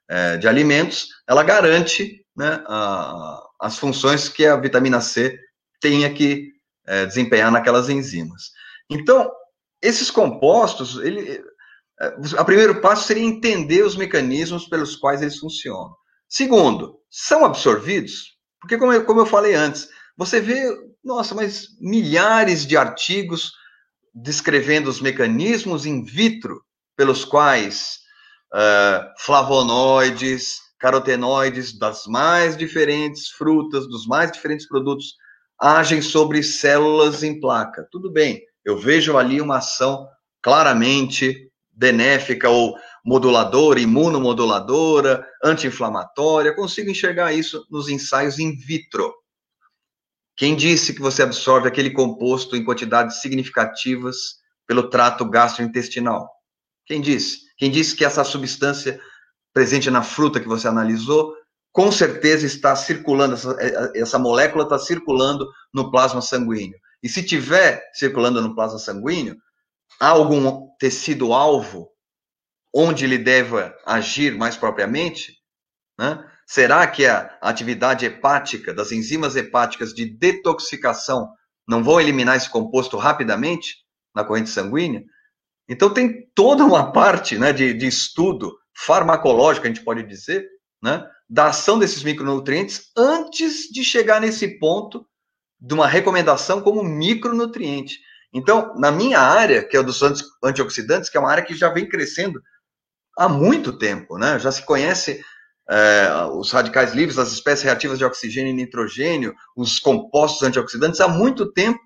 é, 0.08 0.36
de 0.36 0.48
alimentos, 0.48 1.08
ela 1.28 1.42
garante 1.42 2.24
né, 2.36 2.62
a, 2.66 3.42
as 3.60 3.78
funções 3.78 4.28
que 4.28 4.46
a 4.46 4.56
vitamina 4.56 5.00
C 5.00 5.38
tenha 5.80 6.12
que 6.12 6.52
é, 6.86 7.04
desempenhar 7.06 7.50
naquelas 7.50 7.88
enzimas. 7.88 8.50
Então, 8.88 9.30
esses 9.82 10.10
compostos, 10.10 10.96
ele, 10.96 11.42
é, 12.00 12.40
o 12.40 12.44
primeiro 12.44 12.80
passo 12.80 13.06
seria 13.06 13.22
entender 13.22 13.82
os 13.82 13.96
mecanismos 13.96 14.66
pelos 14.66 14.96
quais 14.96 15.20
eles 15.20 15.38
funcionam. 15.38 15.94
Segundo, 16.34 16.98
são 17.08 17.44
absorvidos? 17.44 18.36
Porque, 18.60 18.76
como 18.76 18.92
eu, 18.92 19.04
como 19.04 19.20
eu 19.20 19.26
falei 19.26 19.54
antes, 19.54 19.88
você 20.16 20.40
vê, 20.40 20.68
nossa, 21.04 21.32
mas 21.32 21.68
milhares 21.80 22.66
de 22.66 22.76
artigos 22.76 23.52
descrevendo 24.12 24.90
os 24.90 25.00
mecanismos 25.00 25.86
in 25.86 26.02
vitro 26.02 26.60
pelos 26.96 27.24
quais 27.24 28.00
uh, 28.52 29.14
flavonoides, 29.20 30.56
carotenoides 30.76 31.78
das 31.78 32.04
mais 32.08 32.56
diferentes 32.56 33.28
frutas, 33.28 33.86
dos 33.86 34.04
mais 34.04 34.32
diferentes 34.32 34.66
produtos, 34.66 35.14
agem 35.56 36.02
sobre 36.02 36.42
células 36.42 37.22
em 37.22 37.38
placa. 37.38 37.86
Tudo 37.92 38.10
bem, 38.10 38.42
eu 38.64 38.76
vejo 38.76 39.16
ali 39.16 39.40
uma 39.40 39.58
ação 39.58 40.08
claramente 40.42 41.48
benéfica 41.70 42.50
ou 42.50 42.76
moduladora, 43.04 43.78
imunomoduladora, 43.80 45.26
anti-inflamatória, 45.42 46.54
consigo 46.54 46.90
enxergar 46.90 47.32
isso 47.34 47.66
nos 47.70 47.88
ensaios 47.88 48.38
in 48.38 48.56
vitro. 48.56 49.12
Quem 50.36 50.56
disse 50.56 50.94
que 50.94 51.02
você 51.02 51.22
absorve 51.22 51.68
aquele 51.68 51.90
composto 51.90 52.56
em 52.56 52.64
quantidades 52.64 53.20
significativas 53.20 54.38
pelo 54.66 54.88
trato 54.88 55.28
gastrointestinal? 55.28 56.28
Quem 56.86 57.00
disse? 57.00 57.40
Quem 57.56 57.70
disse 57.70 57.94
que 57.94 58.04
essa 58.04 58.24
substância 58.24 58.98
presente 59.52 59.90
na 59.90 60.02
fruta 60.02 60.40
que 60.40 60.48
você 60.48 60.66
analisou, 60.66 61.34
com 61.70 61.92
certeza 61.92 62.46
está 62.46 62.74
circulando, 62.74 63.34
essa, 63.34 63.56
essa 63.94 64.18
molécula 64.18 64.64
está 64.64 64.78
circulando 64.78 65.48
no 65.72 65.90
plasma 65.90 66.20
sanguíneo. 66.20 66.78
E 67.02 67.08
se 67.08 67.22
tiver 67.22 67.82
circulando 67.92 68.40
no 68.40 68.54
plasma 68.54 68.78
sanguíneo, 68.78 69.36
há 70.00 70.08
algum 70.08 70.68
tecido 70.78 71.32
alvo 71.32 71.93
onde 72.74 73.04
ele 73.04 73.18
deve 73.18 73.56
agir 73.86 74.36
mais 74.36 74.56
propriamente, 74.56 75.38
né? 75.98 76.28
será 76.44 76.86
que 76.86 77.06
a 77.06 77.38
atividade 77.40 78.04
hepática, 78.04 78.74
das 78.74 78.90
enzimas 78.90 79.36
hepáticas 79.36 79.94
de 79.94 80.04
detoxicação, 80.04 81.30
não 81.66 81.84
vão 81.84 82.00
eliminar 82.00 82.36
esse 82.36 82.50
composto 82.50 82.96
rapidamente 82.96 83.76
na 84.14 84.24
corrente 84.24 84.50
sanguínea? 84.50 85.04
Então, 85.68 85.88
tem 85.88 86.28
toda 86.34 86.64
uma 86.64 86.92
parte 86.92 87.38
né, 87.38 87.52
de, 87.52 87.72
de 87.72 87.86
estudo 87.86 88.52
farmacológico, 88.76 89.66
a 89.66 89.68
gente 89.68 89.84
pode 89.84 90.02
dizer, 90.02 90.46
né, 90.82 91.08
da 91.30 91.46
ação 91.46 91.78
desses 91.78 92.02
micronutrientes 92.02 92.90
antes 92.96 93.68
de 93.70 93.82
chegar 93.82 94.20
nesse 94.20 94.58
ponto 94.58 95.06
de 95.58 95.72
uma 95.72 95.86
recomendação 95.86 96.60
como 96.60 96.82
micronutriente. 96.82 97.98
Então, 98.32 98.74
na 98.76 98.90
minha 98.90 99.20
área, 99.20 99.66
que 99.66 99.76
é 99.76 99.80
o 99.80 99.84
dos 99.84 100.02
antioxidantes, 100.42 101.08
que 101.08 101.16
é 101.16 101.20
uma 101.20 101.30
área 101.30 101.44
que 101.44 101.54
já 101.54 101.70
vem 101.70 101.88
crescendo 101.88 102.42
há 103.16 103.28
muito 103.28 103.72
tempo, 103.78 104.18
né? 104.18 104.38
Já 104.38 104.50
se 104.50 104.64
conhece 104.64 105.20
é, 105.68 106.08
os 106.32 106.50
radicais 106.50 106.94
livres, 106.94 107.18
as 107.18 107.32
espécies 107.32 107.64
reativas 107.64 107.98
de 107.98 108.04
oxigênio 108.04 108.50
e 108.50 108.54
nitrogênio, 108.54 109.34
os 109.56 109.78
compostos 109.78 110.42
antioxidantes 110.42 111.00
há 111.00 111.08
muito 111.08 111.52
tempo 111.52 111.80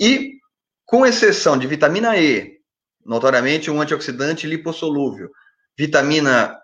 e, 0.00 0.38
com 0.86 1.04
exceção 1.04 1.58
de 1.58 1.66
vitamina 1.66 2.16
E 2.16 2.58
notoriamente 3.04 3.70
um 3.70 3.80
antioxidante 3.80 4.46
lipossolúvel. 4.46 5.30
Vitamina 5.76 6.56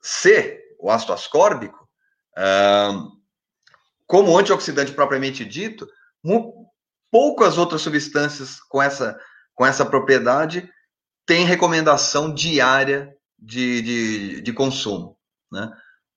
C, 0.00 0.60
o 0.78 0.90
ácido 0.90 1.12
ascórbico, 1.12 1.88
como 4.06 4.38
antioxidante 4.38 4.92
propriamente 4.92 5.44
dito, 5.44 5.86
poucas 7.10 7.58
outras 7.58 7.82
substâncias 7.82 8.60
com 8.60 8.82
essa, 8.82 9.18
com 9.54 9.66
essa 9.66 9.84
propriedade 9.84 10.68
têm 11.26 11.44
recomendação 11.44 12.32
diária 12.32 13.14
de, 13.40 13.82
de, 13.82 14.40
de 14.40 14.52
consumo. 14.52 15.16
Né? 15.50 15.70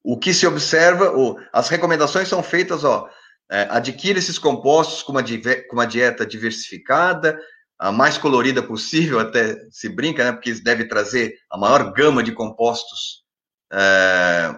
O 0.03 0.17
que 0.17 0.33
se 0.33 0.45
observa, 0.45 1.11
ou, 1.11 1.39
as 1.51 1.69
recomendações 1.69 2.27
são 2.27 2.43
feitas, 2.43 2.83
ó, 2.83 3.09
é, 3.51 3.67
adquira 3.69 4.19
esses 4.19 4.37
compostos 4.37 5.03
com 5.03 5.11
uma, 5.11 5.23
com 5.23 5.75
uma 5.75 5.87
dieta 5.87 6.25
diversificada, 6.25 7.39
a 7.79 7.91
mais 7.91 8.17
colorida 8.17 8.61
possível, 8.61 9.19
até 9.19 9.57
se 9.71 9.89
brinca, 9.89 10.23
né, 10.23 10.31
porque 10.31 10.53
deve 10.55 10.87
trazer 10.87 11.35
a 11.49 11.57
maior 11.57 11.91
gama 11.91 12.23
de 12.23 12.31
compostos 12.31 13.23
é, 13.71 14.53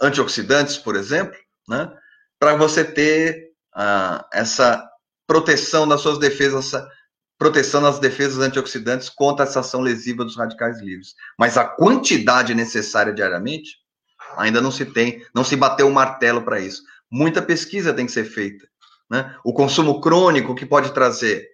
antioxidantes, 0.00 0.76
por 0.76 0.96
exemplo, 0.96 1.38
né, 1.68 1.90
para 2.38 2.56
você 2.56 2.84
ter 2.84 3.50
uh, 3.76 4.24
essa 4.32 4.88
proteção 5.26 5.86
das 5.86 6.00
suas 6.00 6.18
defesas, 6.18 6.72
proteção 7.40 7.80
das 7.80 7.98
defesas 7.98 8.38
antioxidantes 8.38 9.08
contra 9.08 9.46
essa 9.46 9.60
ação 9.60 9.80
lesiva 9.80 10.22
dos 10.24 10.36
radicais 10.36 10.78
livres. 10.78 11.14
Mas 11.38 11.56
a 11.56 11.64
quantidade 11.64 12.54
necessária 12.54 13.14
diariamente 13.14 13.78
ainda 14.36 14.60
não 14.60 14.70
se 14.70 14.84
tem, 14.84 15.22
não 15.34 15.42
se 15.42 15.56
bateu 15.56 15.88
o 15.88 15.92
martelo 15.92 16.42
para 16.42 16.60
isso. 16.60 16.82
Muita 17.10 17.40
pesquisa 17.40 17.94
tem 17.94 18.04
que 18.04 18.12
ser 18.12 18.24
feita. 18.24 18.68
Né? 19.10 19.34
O 19.42 19.54
consumo 19.54 20.02
crônico 20.02 20.54
que 20.54 20.66
pode 20.66 20.92
trazer. 20.92 21.48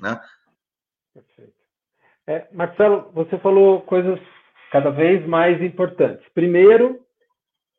Né? 0.00 0.18
Perfeito. 1.12 1.52
É, 2.28 2.46
Marcelo, 2.52 3.10
você 3.12 3.36
falou 3.38 3.80
coisas 3.80 4.20
cada 4.70 4.90
vez 4.90 5.26
mais 5.26 5.60
importantes. 5.60 6.24
Primeiro, 6.34 7.00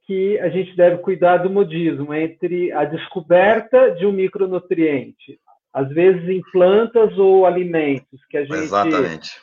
que 0.06 0.38
a 0.40 0.50
gente 0.50 0.76
deve 0.76 0.98
cuidar 0.98 1.38
do 1.38 1.50
modismo 1.50 2.14
entre 2.14 2.74
a 2.74 2.84
descoberta 2.84 3.92
de 3.92 4.06
um 4.06 4.12
micronutriente, 4.12 5.40
às 5.78 5.90
vezes 5.90 6.28
em 6.28 6.42
plantas 6.52 7.16
ou 7.20 7.46
alimentos, 7.46 8.26
que 8.32 8.38
a 8.38 8.42
gente. 8.42 8.56
Exatamente. 8.56 9.40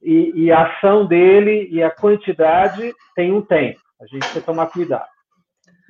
E, 0.00 0.32
e 0.34 0.50
a 0.50 0.66
ação 0.66 1.06
dele 1.06 1.68
e 1.70 1.82
a 1.82 1.90
quantidade 1.90 2.94
tem 3.14 3.30
um 3.30 3.42
tempo. 3.42 3.80
A 4.00 4.06
gente 4.06 4.22
tem 4.32 4.40
que 4.40 4.46
tomar 4.46 4.68
cuidado. 4.68 5.04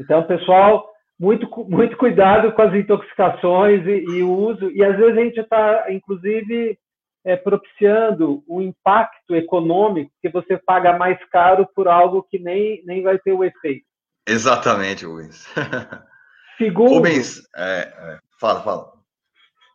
Então, 0.01 0.25
pessoal, 0.25 0.91
muito, 1.19 1.49
muito 1.69 1.97
cuidado 1.97 2.51
com 2.53 2.63
as 2.63 2.75
intoxicações 2.75 3.87
e, 3.87 4.05
e 4.17 4.23
o 4.25 4.33
uso. 4.33 4.69
E 4.73 4.85
às 4.85 4.97
vezes 4.97 5.17
a 5.17 5.21
gente 5.21 5.41
está, 5.41 5.87
inclusive, 5.93 6.77
é, 7.25 7.37
propiciando 7.37 8.43
o 8.49 8.59
um 8.59 8.63
impacto 8.63 9.37
econômico 9.37 10.11
que 10.21 10.29
você 10.29 10.59
paga 10.59 10.99
mais 10.99 11.19
caro 11.31 11.69
por 11.73 11.87
algo 11.87 12.27
que 12.29 12.41
nem, 12.41 12.83
nem 12.85 13.01
vai 13.01 13.17
ter 13.19 13.33
o 13.33 13.45
efeito. 13.45 13.87
Exatamente, 14.27 15.07
Rubens. 15.07 15.47
Segundo. 16.59 16.95
Rubens, 16.95 17.43
é, 17.57 17.93
é, 17.97 18.19
fala, 18.41 18.61
fala. 18.63 19.04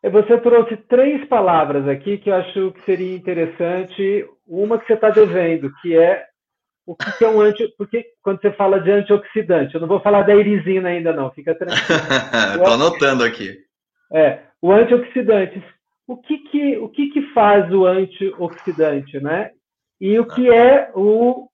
É, 0.02 0.10
você 0.10 0.38
trouxe 0.38 0.78
três 0.78 1.26
palavras 1.28 1.88
aqui 1.88 2.18
que 2.18 2.30
eu 2.30 2.36
acho 2.36 2.72
que 2.72 2.82
seria 2.86 3.16
interessante. 3.16 4.28
Uma 4.48 4.80
que 4.80 4.88
você 4.88 4.94
está 4.94 5.10
devendo, 5.10 5.72
que 5.82 5.98
é 5.98 6.26
o 6.86 6.96
que, 6.96 7.24
é 7.24 7.28
um 7.28 7.42
anti. 7.42 7.68
Porque 7.78 8.06
quando 8.22 8.42
você 8.42 8.52
fala 8.52 8.80
de 8.80 8.92
antioxidante, 8.92 9.76
eu 9.76 9.82
não 9.82 9.88
vou 9.88 10.00
falar 10.00 10.24
da 10.24 10.36
irisina 10.36 10.90
ainda, 10.90 11.14
não, 11.14 11.32
fica 11.32 11.54
tranquilo. 11.54 11.80
Estou 12.56 12.74
anotando 12.74 13.24
aqui. 13.24 13.58
É, 14.12 14.40
o 14.62 14.72
antioxidante. 14.72 15.64
O 16.08 16.18
que, 16.18 16.40
que, 16.40 16.78
o 16.78 16.90
que, 16.90 17.10
que 17.10 17.22
faz 17.34 17.72
o 17.72 17.86
antioxidante, 17.86 19.20
né? 19.20 19.52
E 20.02 20.18
o 20.18 20.26
que 20.26 20.50
é 20.50 20.90
o 20.96 21.50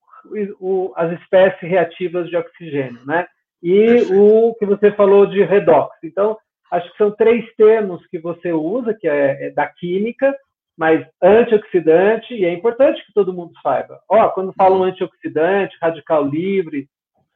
o, 0.60 0.94
as 0.96 1.12
espécies 1.20 1.62
reativas 1.62 2.30
de 2.30 2.38
oxigênio, 2.38 3.00
né? 3.06 3.26
E 3.62 4.02
o 4.12 4.54
que 4.56 4.66
você 4.66 4.92
falou 4.92 5.26
de 5.26 5.44
redox. 5.44 5.96
Então, 6.04 6.38
acho 6.72 6.92
que 6.92 6.98
são 6.98 7.12
três 7.12 7.46
termos 7.56 8.06
que 8.08 8.20
você 8.20 8.52
usa, 8.52 8.94
que 8.94 9.08
é, 9.08 9.48
é 9.48 9.50
da 9.52 9.68
química, 9.68 10.36
mas 10.78 11.06
antioxidante, 11.22 12.34
e 12.34 12.46
é 12.46 12.54
importante 12.54 13.06
que 13.06 13.14
todo 13.14 13.34
mundo 13.34 13.54
saiba. 13.64 14.00
Ó, 14.10 14.30
quando 14.30 14.54
falam 14.54 14.84
antioxidante, 14.84 15.78
radical 15.82 16.26
livre, 16.26 16.88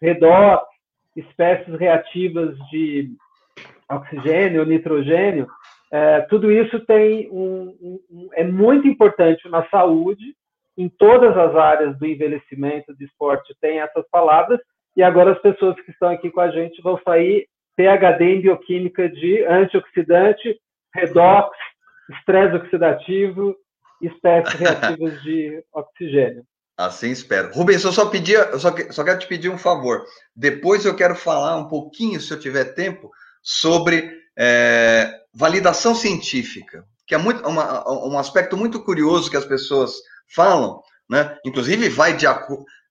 redox, 0.01 0.65
espécies 1.15 1.73
reativas 1.79 2.57
de 2.69 3.11
oxigênio, 3.89 4.65
nitrogênio, 4.65 5.47
é, 5.91 6.21
tudo 6.21 6.51
isso 6.51 6.79
tem 6.81 7.29
um, 7.31 7.75
um, 7.81 7.99
um, 8.11 8.29
é 8.33 8.43
muito 8.43 8.87
importante 8.87 9.47
na 9.49 9.67
saúde 9.69 10.35
em 10.77 10.87
todas 10.87 11.35
as 11.35 11.55
áreas 11.55 11.97
do 11.97 12.05
envelhecimento, 12.05 12.93
do 12.93 13.03
esporte, 13.03 13.55
tem 13.59 13.79
essas 13.79 14.07
palavras, 14.09 14.59
e 14.95 15.03
agora 15.03 15.31
as 15.31 15.41
pessoas 15.41 15.75
que 15.81 15.91
estão 15.91 16.09
aqui 16.09 16.29
com 16.29 16.39
a 16.39 16.51
gente 16.51 16.81
vão 16.81 16.99
sair 17.03 17.47
PHD 17.79 18.23
em 18.25 18.41
bioquímica 18.41 19.07
de 19.07 19.45
antioxidante, 19.45 20.59
redox, 20.93 21.57
estresse 22.09 22.55
oxidativo, 22.57 23.55
espécies 24.01 24.53
reativas 24.59 25.21
de 25.23 25.63
oxigênio. 25.73 26.43
Assim 26.77 27.11
espero. 27.11 27.53
Rubens, 27.53 27.83
eu 27.85 27.93
só 27.93 28.05
pedia, 28.07 28.39
eu 28.51 28.59
só, 28.59 28.73
só 28.89 29.03
quero 29.03 29.19
te 29.19 29.27
pedir 29.27 29.49
um 29.49 29.57
favor. 29.57 30.03
Depois 30.35 30.83
eu 30.83 30.95
quero 30.95 31.15
falar 31.15 31.55
um 31.55 31.69
pouquinho, 31.69 32.19
se 32.19 32.33
eu 32.33 32.39
tiver 32.39 32.73
tempo, 32.73 33.11
sobre 33.41 34.11
é, 34.37 35.13
validação 35.33 35.95
científica, 35.95 36.83
que 37.07 37.15
é 37.15 37.17
muito, 37.17 37.47
uma, 37.47 38.07
um 38.07 38.17
aspecto 38.17 38.57
muito 38.57 38.83
curioso 38.83 39.31
que 39.31 39.37
as 39.37 39.45
pessoas 39.45 39.93
falam, 40.27 40.81
né? 41.09 41.37
Inclusive 41.45 41.87
vai 41.89 42.15
de, 42.15 42.25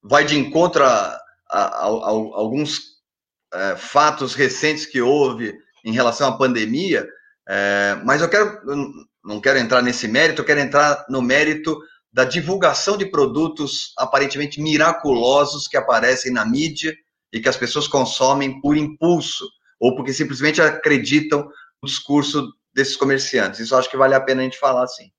vai 0.02 0.24
de 0.24 0.38
encontro 0.38 0.84
a, 0.84 1.18
a, 1.50 1.60
a, 1.60 1.86
a 1.86 1.88
alguns 1.88 2.97
é, 3.52 3.76
fatos 3.76 4.34
recentes 4.34 4.86
que 4.86 5.00
houve 5.00 5.54
em 5.84 5.92
relação 5.92 6.28
à 6.28 6.36
pandemia, 6.36 7.08
é, 7.48 7.96
mas 8.04 8.20
eu 8.20 8.28
quero, 8.28 8.60
não 9.24 9.40
quero 9.40 9.58
entrar 9.58 9.82
nesse 9.82 10.06
mérito, 10.06 10.42
eu 10.42 10.46
quero 10.46 10.60
entrar 10.60 11.04
no 11.08 11.22
mérito 11.22 11.78
da 12.12 12.24
divulgação 12.24 12.96
de 12.96 13.06
produtos 13.06 13.92
aparentemente 13.96 14.60
miraculosos 14.60 15.68
que 15.68 15.76
aparecem 15.76 16.32
na 16.32 16.44
mídia 16.44 16.94
e 17.32 17.40
que 17.40 17.48
as 17.48 17.56
pessoas 17.56 17.86
consomem 17.86 18.60
por 18.60 18.76
impulso 18.76 19.44
ou 19.78 19.94
porque 19.94 20.12
simplesmente 20.12 20.60
acreditam 20.60 21.48
no 21.82 21.88
discurso 21.88 22.52
desses 22.74 22.96
comerciantes. 22.96 23.60
Isso 23.60 23.76
acho 23.76 23.90
que 23.90 23.96
vale 23.96 24.14
a 24.14 24.20
pena 24.20 24.40
a 24.40 24.44
gente 24.44 24.58
falar 24.58 24.82
assim. 24.82 25.10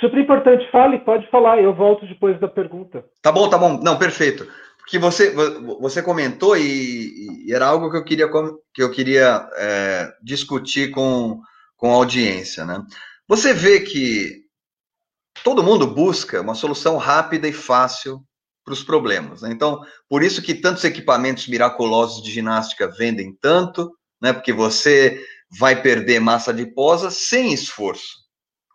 Super 0.00 0.18
importante, 0.18 0.68
fale, 0.70 0.98
pode 0.98 1.28
falar, 1.30 1.62
eu 1.62 1.72
volto 1.72 2.06
depois 2.06 2.38
da 2.40 2.48
pergunta. 2.48 3.04
Tá 3.22 3.30
bom, 3.30 3.48
tá 3.48 3.56
bom. 3.56 3.80
Não, 3.80 3.96
perfeito. 3.96 4.46
Porque 4.84 4.98
você, 4.98 5.34
você 5.80 6.02
comentou 6.02 6.56
e, 6.56 7.46
e 7.46 7.54
era 7.54 7.66
algo 7.66 7.90
que 7.90 7.96
eu 7.96 8.04
queria, 8.04 8.28
que 8.74 8.82
eu 8.82 8.90
queria 8.90 9.48
é, 9.54 10.12
discutir 10.22 10.90
com, 10.90 11.40
com 11.74 11.90
a 11.90 11.94
audiência. 11.94 12.66
Né? 12.66 12.84
Você 13.26 13.54
vê 13.54 13.80
que 13.80 14.44
todo 15.42 15.62
mundo 15.62 15.86
busca 15.86 16.42
uma 16.42 16.54
solução 16.54 16.98
rápida 16.98 17.48
e 17.48 17.52
fácil 17.52 18.22
para 18.62 18.74
os 18.74 18.84
problemas. 18.84 19.40
Né? 19.40 19.50
Então, 19.52 19.80
por 20.06 20.22
isso 20.22 20.42
que 20.42 20.54
tantos 20.54 20.84
equipamentos 20.84 21.48
miraculosos 21.48 22.22
de 22.22 22.30
ginástica 22.30 22.86
vendem 22.86 23.34
tanto, 23.40 23.90
né? 24.20 24.34
porque 24.34 24.52
você 24.52 25.18
vai 25.58 25.80
perder 25.80 26.20
massa 26.20 26.50
adiposa 26.50 27.10
sem 27.10 27.54
esforço 27.54 28.24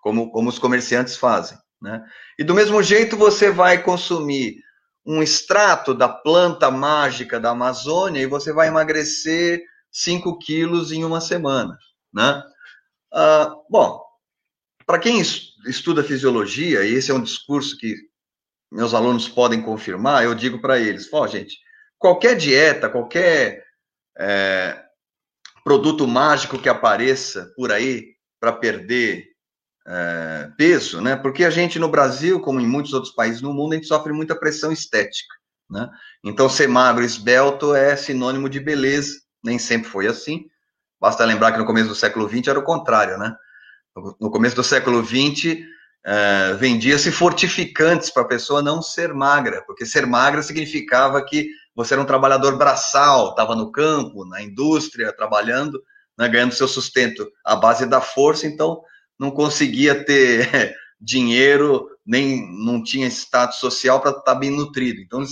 como, 0.02 0.32
como 0.32 0.50
os 0.50 0.58
comerciantes 0.58 1.16
fazem. 1.16 1.58
Né? 1.80 2.04
E 2.38 2.44
do 2.44 2.56
mesmo 2.56 2.82
jeito 2.82 3.16
você 3.16 3.52
vai 3.52 3.84
consumir 3.84 4.56
um 5.10 5.24
extrato 5.24 5.96
da 5.96 6.08
planta 6.08 6.70
mágica 6.70 7.40
da 7.40 7.50
Amazônia 7.50 8.22
e 8.22 8.28
você 8.28 8.54
vai 8.54 8.68
emagrecer 8.68 9.64
5 9.92 10.38
quilos 10.38 10.92
em 10.92 11.04
uma 11.04 11.20
semana. 11.20 11.80
Né? 12.14 12.44
Ah, 13.12 13.56
bom, 13.68 14.04
para 14.86 15.00
quem 15.00 15.20
estuda 15.20 16.04
fisiologia, 16.04 16.84
e 16.84 16.94
esse 16.94 17.10
é 17.10 17.14
um 17.16 17.24
discurso 17.24 17.76
que 17.76 17.96
meus 18.72 18.94
alunos 18.94 19.28
podem 19.28 19.64
confirmar, 19.64 20.24
eu 20.24 20.36
digo 20.36 20.62
para 20.62 20.80
eles: 20.80 21.12
ó, 21.12 21.26
gente, 21.26 21.58
qualquer 21.98 22.36
dieta, 22.36 22.88
qualquer 22.88 23.66
é, 24.16 24.80
produto 25.64 26.08
mágico 26.08 26.60
que 26.60 26.70
apareça 26.70 27.52
por 27.56 27.72
aí 27.72 28.14
para 28.40 28.54
perder 28.54 29.26
é, 29.88 30.50
peso, 30.58 31.02
né? 31.02 31.16
Porque 31.16 31.44
a 31.44 31.50
gente 31.50 31.80
no 31.80 31.90
Brasil, 31.90 32.40
como 32.40 32.60
em 32.60 32.68
muitos 32.68 32.94
outros 32.94 33.14
países 33.14 33.42
no 33.42 33.54
mundo, 33.54 33.74
a 33.74 33.76
gente 33.76 33.88
sofre 33.88 34.14
muita 34.14 34.36
pressão 34.36 34.72
estética, 34.72 35.34
né? 35.70 35.90
Então, 36.24 36.50
ser 36.50 36.68
magro, 36.68 37.04
esbelto 37.04 37.74
é 37.74 37.96
sinônimo 37.96 38.50
de 38.50 38.60
beleza. 38.60 39.20
Nem 39.44 39.58
sempre 39.58 39.90
foi 39.90 40.08
assim. 40.08 40.46
Basta 41.00 41.24
lembrar 41.24 41.54
que 41.54 41.58
no 41.58 41.66
começo 41.66 41.88
do 41.88 41.96
século 41.96 42.28
XX 42.28 42.48
era 42.48 42.60
o 42.60 42.64
contrário, 42.64 43.18
né? 43.18 43.36
No 44.20 44.30
começo 44.30 44.56
do 44.56 44.64
século 44.64 45.04
XX, 45.04 45.64
é, 46.06 46.54
vendia-se 46.54 47.12
fortificantes 47.12 48.10
para 48.10 48.24
a 48.24 48.28
pessoa 48.28 48.62
não 48.62 48.82
ser 48.82 49.14
magra, 49.14 49.64
porque 49.66 49.86
ser 49.86 50.06
magra 50.06 50.42
significava 50.42 51.24
que 51.24 51.50
você 51.76 51.94
era 51.94 52.02
um 52.02 52.06
trabalhador 52.06 52.58
braçal, 52.58 53.30
estava 53.30 53.56
no 53.56 53.72
campo, 53.72 54.26
na 54.26 54.42
indústria, 54.42 55.16
trabalhando, 55.16 55.82
né, 56.18 56.28
ganhando 56.28 56.54
seu 56.54 56.68
sustento 56.68 57.30
à 57.46 57.56
base 57.56 57.86
da 57.86 58.02
força, 58.02 58.48
então 58.48 58.82
não 59.20 59.30
conseguia 59.30 60.04
ter 60.04 60.76
dinheiro 61.00 61.90
nem 62.06 62.50
não 62.64 62.82
tinha 62.84 63.08
status 63.08 63.60
social 63.60 64.02
para 64.02 64.12
estar 64.12 64.22
tá 64.24 64.36
bem 64.36 64.50
nutrido. 64.50 65.02
Então, 65.02 65.24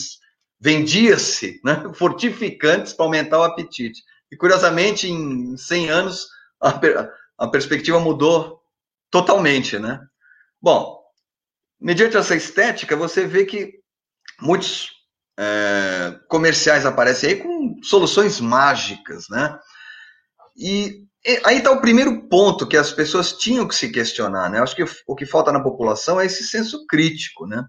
vendia-se 0.60 1.60
né, 1.64 1.84
fortificantes 1.96 2.94
para 2.94 3.06
aumentar 3.06 3.40
o 3.40 3.44
apetite. 3.44 4.04
E, 4.32 4.36
curiosamente, 4.36 5.10
em 5.10 5.56
100 5.56 5.90
anos, 5.90 6.28
a, 6.62 6.80
a 7.38 7.48
perspectiva 7.48 8.00
mudou 8.00 8.62
totalmente, 9.10 9.80
né? 9.80 10.06
Bom, 10.62 11.02
mediante 11.80 12.18
essa 12.18 12.36
estética, 12.36 12.96
você 12.96 13.26
vê 13.26 13.46
que 13.46 13.80
muitos 14.42 14.92
é, 15.40 16.20
comerciais 16.28 16.86
aparecem 16.86 17.30
aí 17.30 17.36
com 17.38 17.80
soluções 17.82 18.42
mágicas, 18.42 19.30
né? 19.30 19.58
E 20.56 21.07
aí 21.44 21.58
está 21.58 21.72
o 21.72 21.82
primeiro 21.82 22.28
ponto 22.30 22.66
que 22.66 22.78
as 22.78 22.92
pessoas 22.92 23.34
tinham 23.34 23.68
que 23.68 23.76
se 23.76 23.92
questionar, 23.92 24.50
né? 24.50 24.62
Acho 24.62 24.76
que 24.76 24.86
o 25.06 25.16
que 25.16 25.26
falta 25.26 25.52
na 25.52 25.62
população 25.62 26.20
é 26.20 26.26
esse 26.26 26.44
senso 26.44 26.86
crítico, 26.88 27.46
né? 27.46 27.66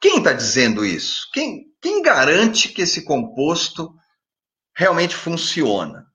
Quem 0.00 0.18
está 0.18 0.32
dizendo 0.32 0.84
isso? 0.84 1.28
Quem, 1.32 1.64
quem 1.80 2.02
garante 2.02 2.68
que 2.68 2.82
esse 2.82 3.04
composto 3.04 3.94
realmente 4.76 5.16
funciona? 5.16 6.06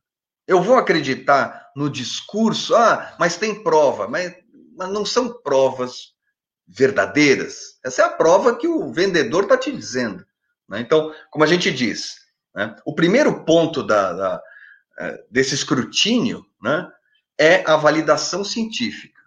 Eu 0.47 0.62
vou 0.62 0.76
acreditar 0.76 1.72
no 1.76 1.89
discurso, 1.89 2.76
ah, 2.76 3.16
mas 3.20 3.38
tem 3.38 3.64
prova, 3.64 4.07
mas, 4.07 4.32
mas 4.78 4.89
não 4.89 5.03
são 5.03 5.41
provas 5.41 6.12
verdadeiras. 6.68 7.80
Essa 7.84 8.03
é 8.03 8.05
a 8.05 8.09
prova 8.09 8.55
que 8.55 8.68
o 8.68 8.93
vendedor 8.93 9.43
está 9.43 9.57
te 9.57 9.72
dizendo. 9.72 10.24
Né? 10.70 10.80
Então, 10.80 11.14
como 11.32 11.43
a 11.43 11.47
gente 11.47 11.72
diz, 11.72 12.16
né, 12.55 12.76
o 12.86 12.93
primeiro 12.93 13.43
ponto 13.45 13.82
da, 13.82 14.14
da, 14.14 14.41
é, 14.99 15.24
desse 15.32 15.55
escrutínio 15.55 16.45
né, 16.62 16.88
é 17.39 17.64
a 17.70 17.76
validação 17.76 18.43
científica. 18.43 19.20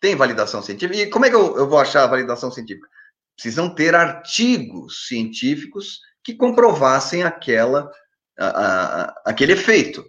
Tem 0.00 0.14
validação 0.14 0.62
científica? 0.62 1.00
E 1.00 1.10
como 1.10 1.26
é 1.26 1.30
que 1.30 1.36
eu, 1.36 1.56
eu 1.56 1.68
vou 1.68 1.78
achar 1.78 2.04
a 2.04 2.08
validação 2.08 2.50
científica? 2.50 2.88
Precisam 3.34 3.74
ter 3.74 3.94
artigos 3.94 5.06
científicos 5.06 6.00
que 6.22 6.34
comprovassem 6.34 7.22
aquela, 7.22 7.90
a, 8.38 8.46
a, 8.46 9.22
aquele 9.26 9.52
efeito. 9.52 10.04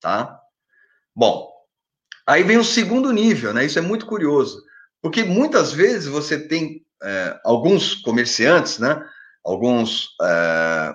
Tá? 0.00 0.38
Bom, 1.14 1.50
aí 2.26 2.42
vem 2.42 2.58
o 2.58 2.64
segundo 2.64 3.12
nível, 3.12 3.54
né? 3.54 3.64
Isso 3.64 3.78
é 3.78 3.82
muito 3.82 4.06
curioso, 4.06 4.62
porque 5.00 5.22
muitas 5.22 5.72
vezes 5.72 6.06
você 6.06 6.38
tem 6.38 6.84
é, 7.02 7.40
alguns 7.44 7.94
comerciantes, 7.94 8.78
né? 8.78 9.02
alguns 9.44 10.16
é, 10.22 10.94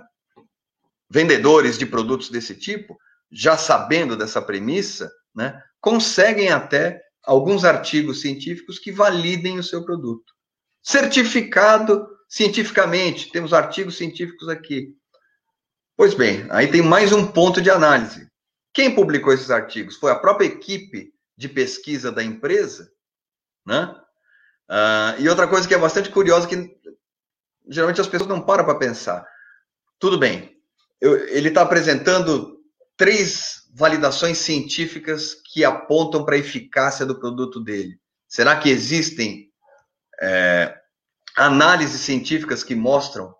vendedores 1.10 1.78
de 1.78 1.86
produtos 1.86 2.30
desse 2.30 2.56
tipo, 2.56 2.98
já 3.32 3.58
sabendo 3.58 4.16
dessa 4.16 4.42
premissa, 4.42 5.12
né, 5.36 5.62
conseguem 5.80 6.50
até 6.50 7.02
alguns 7.24 7.64
artigos 7.64 8.22
científicos 8.22 8.80
que 8.80 8.92
validem 8.92 9.60
o 9.60 9.64
seu 9.64 9.84
produto. 9.84 10.34
Certificado 10.82 12.08
cientificamente, 12.28 13.32
temos 13.32 13.54
artigos 13.54 13.98
científicos 13.98 14.48
aqui. 14.50 14.96
Pois 15.98 16.14
bem, 16.14 16.48
aí 16.50 16.68
tem 16.72 16.82
mais 16.82 17.12
um 17.12 17.26
ponto 17.26 17.62
de 17.62 17.70
análise. 17.70 18.30
Quem 18.74 18.94
publicou 18.94 19.34
esses 19.34 19.52
artigos? 19.52 19.98
Foi 19.98 20.12
a 20.12 20.20
própria 20.20 20.46
equipe 20.46 21.12
de 21.36 21.50
pesquisa 21.50 22.12
da 22.12 22.24
empresa, 22.24 22.92
né? 23.66 23.96
Uh, 24.70 25.20
e 25.20 25.28
outra 25.28 25.48
coisa 25.48 25.68
que 25.68 25.74
é 25.74 25.78
bastante 25.78 26.12
curiosa 26.12 26.48
que 26.48 26.78
geralmente 27.68 28.00
as 28.00 28.08
pessoas 28.08 28.30
não 28.30 28.42
param 28.42 28.64
para 28.64 28.78
pensar. 28.78 29.26
Tudo 29.98 30.20
bem, 30.20 30.56
eu, 31.02 31.18
ele 31.30 31.50
está 31.50 31.64
apresentando 31.64 32.59
três 33.00 33.62
validações 33.74 34.40
científicas 34.40 35.34
que 35.34 35.64
apontam 35.64 36.26
para 36.26 36.36
a 36.36 36.40
eficácia 36.40 37.06
do 37.06 37.18
produto 37.18 37.62
dele. 37.62 37.98
Será 38.28 38.58
que 38.58 38.70
existem 38.70 39.48
é, 40.22 40.76
análises 41.38 42.02
científicas 42.02 42.62
que 42.62 42.76
mostram 42.76 43.34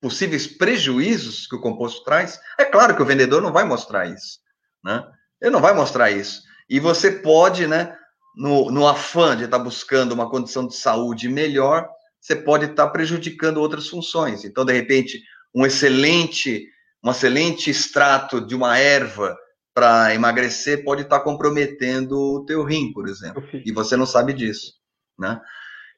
possíveis 0.00 0.46
prejuízos 0.46 1.46
que 1.46 1.54
o 1.54 1.60
composto 1.60 2.02
traz? 2.04 2.40
É 2.58 2.64
claro 2.64 2.96
que 2.96 3.02
o 3.02 3.06
vendedor 3.06 3.42
não 3.42 3.52
vai 3.52 3.64
mostrar 3.64 4.06
isso, 4.06 4.38
né? 4.82 5.06
Ele 5.42 5.50
não 5.50 5.60
vai 5.60 5.74
mostrar 5.74 6.10
isso. 6.10 6.42
E 6.66 6.80
você 6.80 7.10
pode, 7.10 7.66
né, 7.66 7.94
no, 8.34 8.70
no 8.70 8.88
afã 8.88 9.36
de 9.36 9.44
estar 9.44 9.58
tá 9.58 9.62
buscando 9.62 10.12
uma 10.12 10.30
condição 10.30 10.66
de 10.66 10.74
saúde 10.74 11.28
melhor, 11.28 11.86
você 12.18 12.34
pode 12.34 12.64
estar 12.64 12.88
prejudicando 12.88 13.58
outras 13.58 13.88
funções. 13.88 14.42
Então, 14.42 14.64
de 14.64 14.72
repente, 14.72 15.22
um 15.54 15.66
excelente, 15.66 16.66
um 17.02 17.10
excelente 17.10 17.70
extrato 17.70 18.40
de 18.40 18.54
uma 18.54 18.78
erva 18.78 19.36
para 19.74 20.14
emagrecer 20.14 20.84
pode 20.84 21.02
estar 21.02 21.20
comprometendo 21.20 22.12
o 22.18 22.44
teu 22.44 22.62
rim, 22.62 22.92
por 22.92 23.08
exemplo, 23.08 23.42
e 23.52 23.72
você 23.72 23.96
não 23.96 24.06
sabe 24.06 24.32
disso, 24.32 24.74
né? 25.18 25.40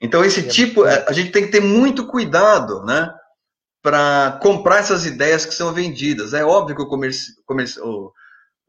Então, 0.01 0.25
esse 0.25 0.47
tipo, 0.49 0.85
a 0.85 1.13
gente 1.13 1.31
tem 1.31 1.45
que 1.45 1.53
ter 1.53 1.61
muito 1.61 2.07
cuidado, 2.07 2.85
né? 2.85 3.11
Para 3.83 4.39
comprar 4.43 4.79
essas 4.79 5.07
ideias 5.07 5.47
que 5.47 5.55
são 5.55 5.73
vendidas. 5.73 6.35
É 6.35 6.45
óbvio 6.45 6.77
que 6.77 6.83
o, 6.83 6.89
comerci, 6.89 7.33
comerci, 7.47 7.81
o, 7.81 8.13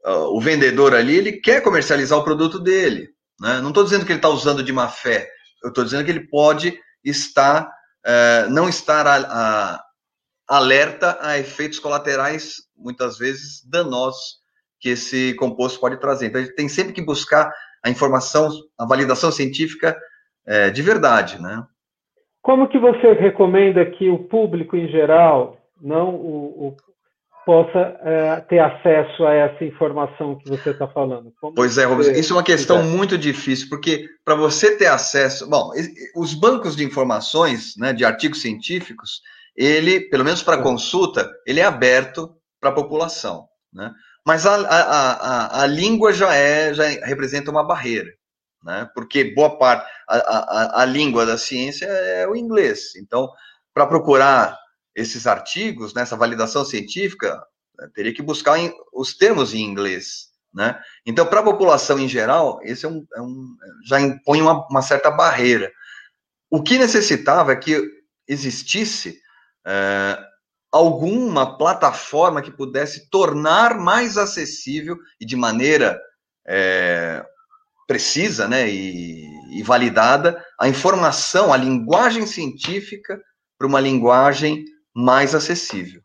o 0.04 0.40
vendedor 0.40 0.94
ali, 0.94 1.16
ele 1.16 1.32
quer 1.32 1.62
comercializar 1.62 2.18
o 2.18 2.24
produto 2.24 2.58
dele, 2.58 3.10
né? 3.40 3.60
Não 3.60 3.68
estou 3.68 3.84
dizendo 3.84 4.04
que 4.04 4.12
ele 4.12 4.18
está 4.18 4.28
usando 4.28 4.62
de 4.62 4.72
má 4.72 4.88
fé, 4.88 5.28
eu 5.62 5.68
estou 5.68 5.84
dizendo 5.84 6.04
que 6.04 6.10
ele 6.10 6.28
pode 6.28 6.78
está 7.04 7.70
é, 8.04 8.46
não 8.48 8.68
estar 8.68 9.06
a, 9.06 9.16
a, 9.16 9.84
alerta 10.48 11.18
a 11.20 11.38
efeitos 11.38 11.78
colaterais, 11.78 12.62
muitas 12.76 13.18
vezes 13.18 13.64
danosos, 13.68 14.36
que 14.80 14.90
esse 14.90 15.34
composto 15.34 15.80
pode 15.80 15.98
trazer. 15.98 16.26
Então, 16.26 16.40
a 16.40 16.44
gente 16.44 16.54
tem 16.54 16.68
sempre 16.68 16.92
que 16.92 17.02
buscar 17.02 17.50
a 17.82 17.90
informação, 17.90 18.50
a 18.78 18.86
validação 18.86 19.32
científica 19.32 19.96
é, 20.46 20.70
de 20.70 20.82
verdade, 20.82 21.40
né? 21.40 21.64
Como 22.42 22.68
que 22.68 22.78
você 22.78 23.12
recomenda 23.12 23.84
que 23.84 24.08
o 24.08 24.18
público 24.18 24.76
em 24.76 24.88
geral, 24.88 25.58
não 25.80 26.14
o, 26.14 26.68
o 26.68 26.76
possa 27.46 27.96
é, 28.02 28.40
ter 28.48 28.58
acesso 28.58 29.24
a 29.24 29.32
essa 29.32 29.64
informação 29.64 30.36
que 30.36 30.48
você 30.48 30.70
está 30.70 30.88
falando. 30.88 31.32
Como 31.40 31.54
pois 31.54 31.78
é, 31.78 31.84
Rubens, 31.84 32.08
isso 32.08 32.32
é 32.32 32.36
uma 32.36 32.42
questão 32.42 32.78
quiser. 32.78 32.96
muito 32.96 33.16
difícil, 33.16 33.68
porque 33.68 34.08
para 34.24 34.34
você 34.34 34.76
ter 34.76 34.86
acesso, 34.86 35.48
bom, 35.48 35.70
os 36.16 36.34
bancos 36.34 36.74
de 36.74 36.84
informações, 36.84 37.76
né, 37.76 37.92
de 37.92 38.04
artigos 38.04 38.42
científicos, 38.42 39.22
ele, 39.56 40.00
pelo 40.00 40.24
menos 40.24 40.42
para 40.42 40.62
consulta, 40.62 41.30
ele 41.46 41.60
é 41.60 41.64
aberto 41.64 42.36
para 42.60 42.70
a 42.70 42.74
população, 42.74 43.48
né? 43.72 43.92
Mas 44.24 44.44
a, 44.44 44.56
a, 44.56 44.80
a, 45.12 45.62
a, 45.62 45.66
língua 45.66 46.12
já 46.12 46.34
é, 46.34 46.74
já 46.74 46.84
representa 47.06 47.50
uma 47.50 47.62
barreira, 47.64 48.12
né? 48.62 48.90
Porque 48.92 49.22
boa 49.22 49.56
parte, 49.56 49.88
a, 50.08 50.16
a, 50.16 50.82
a 50.82 50.84
língua 50.84 51.24
da 51.24 51.38
ciência 51.38 51.86
é 51.86 52.26
o 52.26 52.34
inglês. 52.34 52.96
Então, 52.96 53.30
para 53.72 53.86
procurar 53.86 54.58
esses 54.96 55.26
artigos, 55.26 55.94
nessa 55.94 56.16
né, 56.16 56.20
validação 56.20 56.64
científica, 56.64 57.40
teria 57.94 58.12
que 58.12 58.22
buscar 58.22 58.58
em, 58.58 58.72
os 58.92 59.14
termos 59.14 59.54
em 59.54 59.60
inglês. 59.60 60.30
Né? 60.52 60.76
Então, 61.04 61.26
para 61.26 61.40
a 61.40 61.44
população 61.44 61.98
em 61.98 62.08
geral, 62.08 62.58
esse 62.62 62.86
é 62.86 62.88
um, 62.88 63.06
é 63.14 63.20
um 63.20 63.56
já 63.84 64.00
impõe 64.00 64.40
uma, 64.40 64.66
uma, 64.68 64.80
certa 64.80 65.10
barreira. 65.10 65.70
O 66.50 66.62
que 66.62 66.78
necessitava 66.78 67.52
é 67.52 67.56
que 67.56 67.78
existisse 68.26 69.20
é, 69.66 70.18
alguma 70.70 71.58
plataforma 71.58 72.40
que 72.42 72.50
pudesse 72.50 73.08
tornar 73.10 73.78
mais 73.78 74.16
acessível 74.16 74.96
e 75.20 75.26
de 75.26 75.34
maneira 75.34 76.00
é, 76.46 77.24
precisa 77.86 78.46
né, 78.46 78.68
e, 78.68 79.26
e 79.58 79.62
validada 79.62 80.44
a 80.58 80.68
informação, 80.68 81.52
a 81.52 81.56
linguagem 81.56 82.26
científica 82.26 83.20
para 83.58 83.66
uma 83.66 83.80
linguagem 83.80 84.64
mais 84.94 85.34
acessível, 85.34 86.02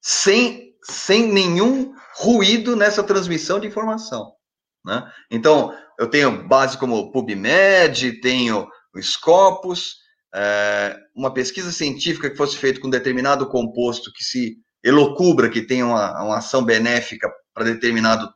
sem, 0.00 0.74
sem 0.82 1.30
nenhum 1.32 1.94
ruído 2.16 2.74
nessa 2.76 3.02
transmissão 3.02 3.60
de 3.60 3.66
informação. 3.66 4.32
Né? 4.84 5.10
Então, 5.30 5.76
eu 5.98 6.08
tenho 6.08 6.46
base 6.46 6.78
como 6.78 7.10
PubMed, 7.12 8.20
tenho 8.20 8.66
o 8.94 9.02
Scopus, 9.02 9.96
é, 10.40 10.96
uma 11.16 11.34
pesquisa 11.34 11.72
científica 11.72 12.30
que 12.30 12.36
fosse 12.36 12.56
feita 12.56 12.80
com 12.80 12.88
determinado 12.88 13.48
composto 13.48 14.12
que 14.12 14.22
se 14.22 14.56
elocubra, 14.84 15.48
que 15.48 15.62
tem 15.62 15.82
uma, 15.82 16.22
uma 16.22 16.38
ação 16.38 16.64
benéfica 16.64 17.28
para 17.52 17.64
determinado 17.64 18.32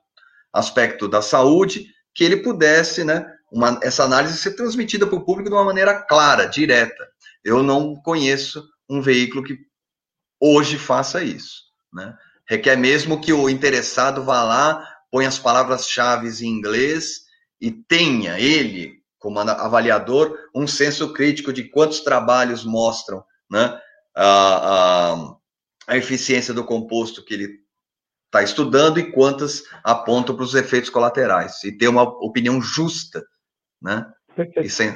aspecto 0.53 1.07
da 1.07 1.23
saúde, 1.23 1.87
que 2.13 2.25
ele 2.25 2.39
pudesse, 2.39 3.05
né, 3.05 3.25
uma, 3.53 3.79
essa 3.85 4.03
análise 4.03 4.37
ser 4.37 4.57
transmitida 4.57 5.07
para 5.07 5.15
o 5.15 5.25
público 5.25 5.49
de 5.49 5.55
uma 5.55 5.65
maneira 5.65 5.95
clara, 5.95 6.47
direta. 6.47 7.07
Eu 7.45 7.63
não 7.63 7.95
conheço 7.95 8.69
um 8.91 9.01
veículo 9.01 9.45
que 9.45 9.57
hoje 10.41 10.77
faça 10.79 11.23
isso. 11.23 11.63
Né? 11.93 12.17
Requer 12.49 12.77
mesmo 12.77 13.21
que 13.21 13.33
o 13.33 13.49
interessado 13.49 14.25
vá 14.25 14.43
lá, 14.43 14.85
ponha 15.09 15.29
as 15.29 15.39
palavras-chave 15.39 16.29
em 16.45 16.49
inglês 16.49 17.21
e 17.61 17.71
tenha 17.71 18.41
ele, 18.41 19.02
como 19.23 19.39
avaliador, 19.39 20.37
um 20.53 20.67
senso 20.67 21.13
crítico 21.13 21.53
de 21.53 21.63
quantos 21.63 22.01
trabalhos 22.01 22.65
mostram 22.65 23.23
né, 23.49 23.79
a, 24.17 25.13
a, 25.13 25.37
a 25.87 25.97
eficiência 25.97 26.53
do 26.53 26.65
composto 26.65 27.25
que 27.25 27.35
ele 27.35 27.63
está 28.27 28.43
estudando 28.43 28.99
e 28.99 29.13
quantas 29.13 29.63
apontam 29.85 30.35
para 30.35 30.45
os 30.45 30.57
efeitos 30.57 30.91
colaterais. 30.91 31.63
E 31.63 31.71
ter 31.71 31.87
uma 31.87 32.03
opinião 32.03 32.61
justa, 32.61 33.23
né? 33.81 34.05
E 34.57 34.69
sem, 34.69 34.89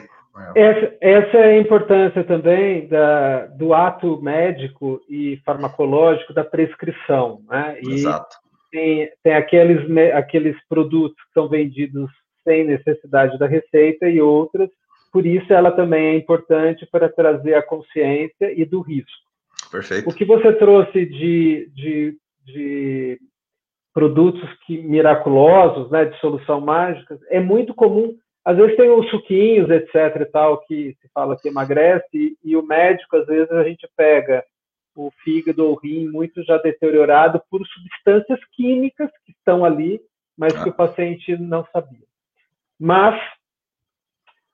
É. 0.55 0.61
Essa, 0.61 0.97
essa, 1.01 1.37
é 1.37 1.57
a 1.57 1.59
importância 1.59 2.24
também 2.24 2.89
da, 2.89 3.47
do 3.47 3.72
ato 3.72 4.20
médico 4.20 5.01
e 5.09 5.41
farmacológico 5.45 6.35
da 6.35 6.45
prescrição. 6.45 7.43
Né? 7.49 7.79
E 7.81 7.93
Exato. 7.93 8.37
Tem, 8.70 9.09
tem 9.22 9.35
aqueles, 9.35 9.87
aqueles 10.14 10.57
produtos 10.68 11.16
que 11.24 11.33
são 11.33 11.49
vendidos 11.49 12.11
sem 12.47 12.64
necessidade 12.64 13.36
da 13.38 13.47
receita 13.47 14.09
e 14.09 14.20
outras, 14.20 14.70
por 15.12 15.26
isso 15.26 15.53
ela 15.53 15.72
também 15.72 16.07
é 16.07 16.16
importante 16.16 16.86
para 16.86 17.09
trazer 17.09 17.55
a 17.55 17.62
consciência 17.62 18.53
e 18.55 18.64
do 18.64 18.80
risco. 18.80 19.26
Perfeito. 19.70 20.09
O 20.09 20.14
que 20.14 20.24
você 20.24 20.53
trouxe 20.53 21.05
de, 21.07 21.70
de, 21.74 22.18
de 22.44 23.18
produtos 23.92 24.49
que, 24.66 24.78
miraculosos, 24.78 25.90
né, 25.90 26.05
de 26.05 26.20
solução 26.20 26.61
mágica, 26.61 27.18
é 27.30 27.40
muito 27.40 27.74
comum. 27.74 28.14
Às 28.44 28.57
vezes 28.57 28.76
tem 28.76 28.90
os 28.90 29.09
suquinhos, 29.11 29.68
etc. 29.70 30.20
e 30.20 30.24
tal, 30.26 30.61
que 30.66 30.94
se 31.01 31.09
fala 31.12 31.36
que 31.36 31.49
emagrece, 31.49 32.07
e, 32.14 32.36
e 32.44 32.57
o 32.57 32.62
médico, 32.62 33.16
às 33.16 33.26
vezes, 33.26 33.51
a 33.51 33.64
gente 33.64 33.88
pega 33.97 34.44
o 34.94 35.11
fígado 35.24 35.64
ou 35.64 35.72
o 35.72 35.78
rim 35.78 36.09
muito 36.09 36.42
já 36.44 36.57
deteriorado 36.59 37.42
por 37.51 37.61
substâncias 37.66 38.38
químicas 38.53 39.11
que 39.24 39.32
estão 39.32 39.64
ali, 39.64 40.01
mas 40.36 40.55
ah. 40.55 40.62
que 40.62 40.68
o 40.68 40.74
paciente 40.74 41.36
não 41.36 41.66
sabia. 41.72 42.07
Mas, 42.79 43.20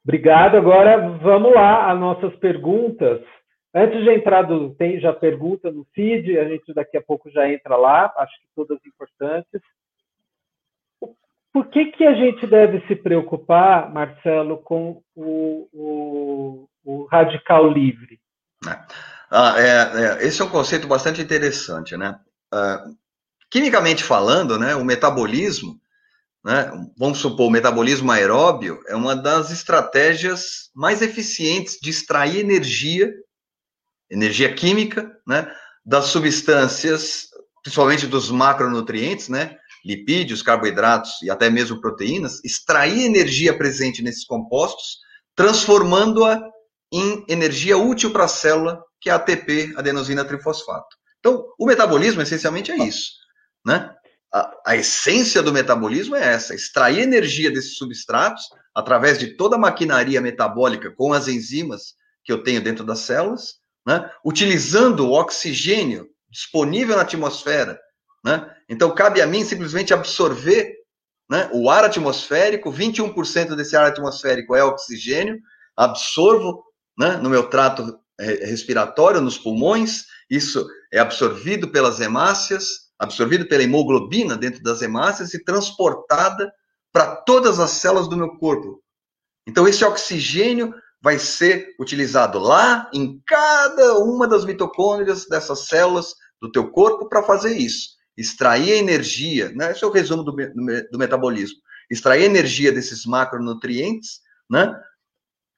obrigado. 0.04 0.56
Agora 0.56 1.08
vamos 1.18 1.52
lá 1.54 1.90
às 1.90 1.98
nossas 1.98 2.34
perguntas. 2.36 3.20
Antes 3.74 4.02
de 4.04 4.10
entrar, 4.10 4.42
do, 4.42 4.74
tem 4.74 5.00
já 5.00 5.12
pergunta 5.12 5.70
no 5.70 5.86
feed, 5.94 6.38
a 6.38 6.48
gente 6.48 6.74
daqui 6.74 6.96
a 6.96 7.02
pouco 7.02 7.30
já 7.30 7.48
entra 7.48 7.76
lá, 7.76 8.12
acho 8.18 8.32
que 8.40 8.46
todas 8.54 8.78
importantes. 8.84 9.62
Por 11.52 11.68
que, 11.68 11.86
que 11.92 12.04
a 12.04 12.14
gente 12.14 12.46
deve 12.46 12.86
se 12.86 12.96
preocupar, 12.96 13.92
Marcelo, 13.92 14.58
com 14.58 15.02
o, 15.14 15.68
o, 15.72 16.68
o 16.84 17.04
radical 17.04 17.68
livre? 17.68 18.18
É. 18.66 18.78
Ah, 19.30 19.54
é, 19.56 20.22
é, 20.22 20.26
esse 20.26 20.42
é 20.42 20.44
um 20.44 20.50
conceito 20.50 20.86
bastante 20.86 21.22
interessante, 21.22 21.96
né? 21.96 22.20
Uh, 22.52 22.94
quimicamente 23.50 24.04
falando, 24.04 24.58
né, 24.58 24.74
o 24.74 24.84
metabolismo, 24.84 25.80
né, 26.44 26.70
vamos 26.96 27.18
supor, 27.18 27.46
o 27.46 27.50
metabolismo 27.50 28.10
aeróbio 28.10 28.80
é 28.88 28.96
uma 28.96 29.14
das 29.14 29.50
estratégias 29.50 30.70
mais 30.74 31.00
eficientes 31.00 31.78
de 31.80 31.90
extrair 31.90 32.40
energia 32.40 33.12
energia 34.12 34.54
química, 34.54 35.10
né, 35.26 35.50
das 35.84 36.06
substâncias, 36.06 37.28
principalmente 37.62 38.06
dos 38.06 38.30
macronutrientes, 38.30 39.28
né, 39.28 39.56
lipídios, 39.84 40.42
carboidratos 40.42 41.22
e 41.22 41.30
até 41.30 41.48
mesmo 41.48 41.80
proteínas, 41.80 42.44
extrair 42.44 43.04
energia 43.04 43.56
presente 43.56 44.02
nesses 44.02 44.24
compostos, 44.24 44.98
transformando-a 45.34 46.40
em 46.92 47.24
energia 47.26 47.78
útil 47.78 48.12
para 48.12 48.24
a 48.24 48.28
célula, 48.28 48.82
que 49.00 49.08
é 49.08 49.12
a 49.12 49.16
ATP, 49.16 49.72
adenosina 49.76 50.24
trifosfato. 50.24 50.94
Então, 51.18 51.46
o 51.58 51.66
metabolismo 51.66 52.20
essencialmente 52.20 52.70
é 52.70 52.76
isso, 52.76 53.12
né? 53.64 53.90
A, 54.32 54.50
a 54.66 54.76
essência 54.76 55.42
do 55.42 55.52
metabolismo 55.52 56.16
é 56.16 56.32
essa: 56.32 56.54
extrair 56.54 57.00
energia 57.00 57.50
desses 57.50 57.76
substratos 57.76 58.42
através 58.74 59.18
de 59.18 59.36
toda 59.36 59.56
a 59.56 59.58
maquinaria 59.58 60.20
metabólica 60.20 60.90
com 60.90 61.12
as 61.12 61.28
enzimas 61.28 61.94
que 62.24 62.32
eu 62.32 62.42
tenho 62.42 62.62
dentro 62.62 62.84
das 62.84 63.00
células 63.00 63.62
né? 63.86 64.10
utilizando 64.24 65.06
o 65.06 65.12
oxigênio 65.12 66.08
disponível 66.30 66.96
na 66.96 67.02
atmosfera. 67.02 67.78
Né? 68.24 68.48
Então, 68.68 68.94
cabe 68.94 69.20
a 69.20 69.26
mim 69.26 69.44
simplesmente 69.44 69.92
absorver 69.92 70.76
né, 71.30 71.50
o 71.52 71.68
ar 71.68 71.84
atmosférico, 71.84 72.72
21% 72.72 73.54
desse 73.54 73.76
ar 73.76 73.86
atmosférico 73.86 74.54
é 74.54 74.62
oxigênio, 74.62 75.38
absorvo 75.76 76.64
né, 76.98 77.16
no 77.16 77.28
meu 77.28 77.48
trato 77.48 77.98
respiratório, 78.18 79.20
nos 79.20 79.38
pulmões, 79.38 80.04
isso 80.30 80.66
é 80.92 80.98
absorvido 80.98 81.68
pelas 81.68 81.98
hemácias, 81.98 82.81
absorvido 82.98 83.46
pela 83.46 83.62
hemoglobina 83.62 84.36
dentro 84.36 84.62
das 84.62 84.82
hemácias 84.82 85.34
e 85.34 85.42
transportada 85.42 86.52
para 86.92 87.16
todas 87.16 87.58
as 87.58 87.70
células 87.72 88.08
do 88.08 88.16
meu 88.16 88.36
corpo. 88.36 88.82
Então, 89.46 89.66
esse 89.66 89.84
oxigênio 89.84 90.74
vai 91.02 91.18
ser 91.18 91.74
utilizado 91.80 92.38
lá 92.38 92.88
em 92.94 93.20
cada 93.26 93.98
uma 93.98 94.28
das 94.28 94.44
mitocôndrias 94.44 95.26
dessas 95.26 95.66
células 95.66 96.14
do 96.40 96.50
teu 96.50 96.70
corpo 96.70 97.08
para 97.08 97.24
fazer 97.24 97.56
isso. 97.56 97.90
Extrair 98.16 98.72
energia, 98.72 99.50
né? 99.50 99.72
Esse 99.72 99.82
é 99.82 99.86
o 99.86 99.90
resumo 99.90 100.22
do, 100.22 100.32
do, 100.32 100.88
do 100.92 100.98
metabolismo. 100.98 101.58
Extrair 101.90 102.24
energia 102.24 102.70
desses 102.70 103.04
macronutrientes, 103.04 104.20
né? 104.48 104.72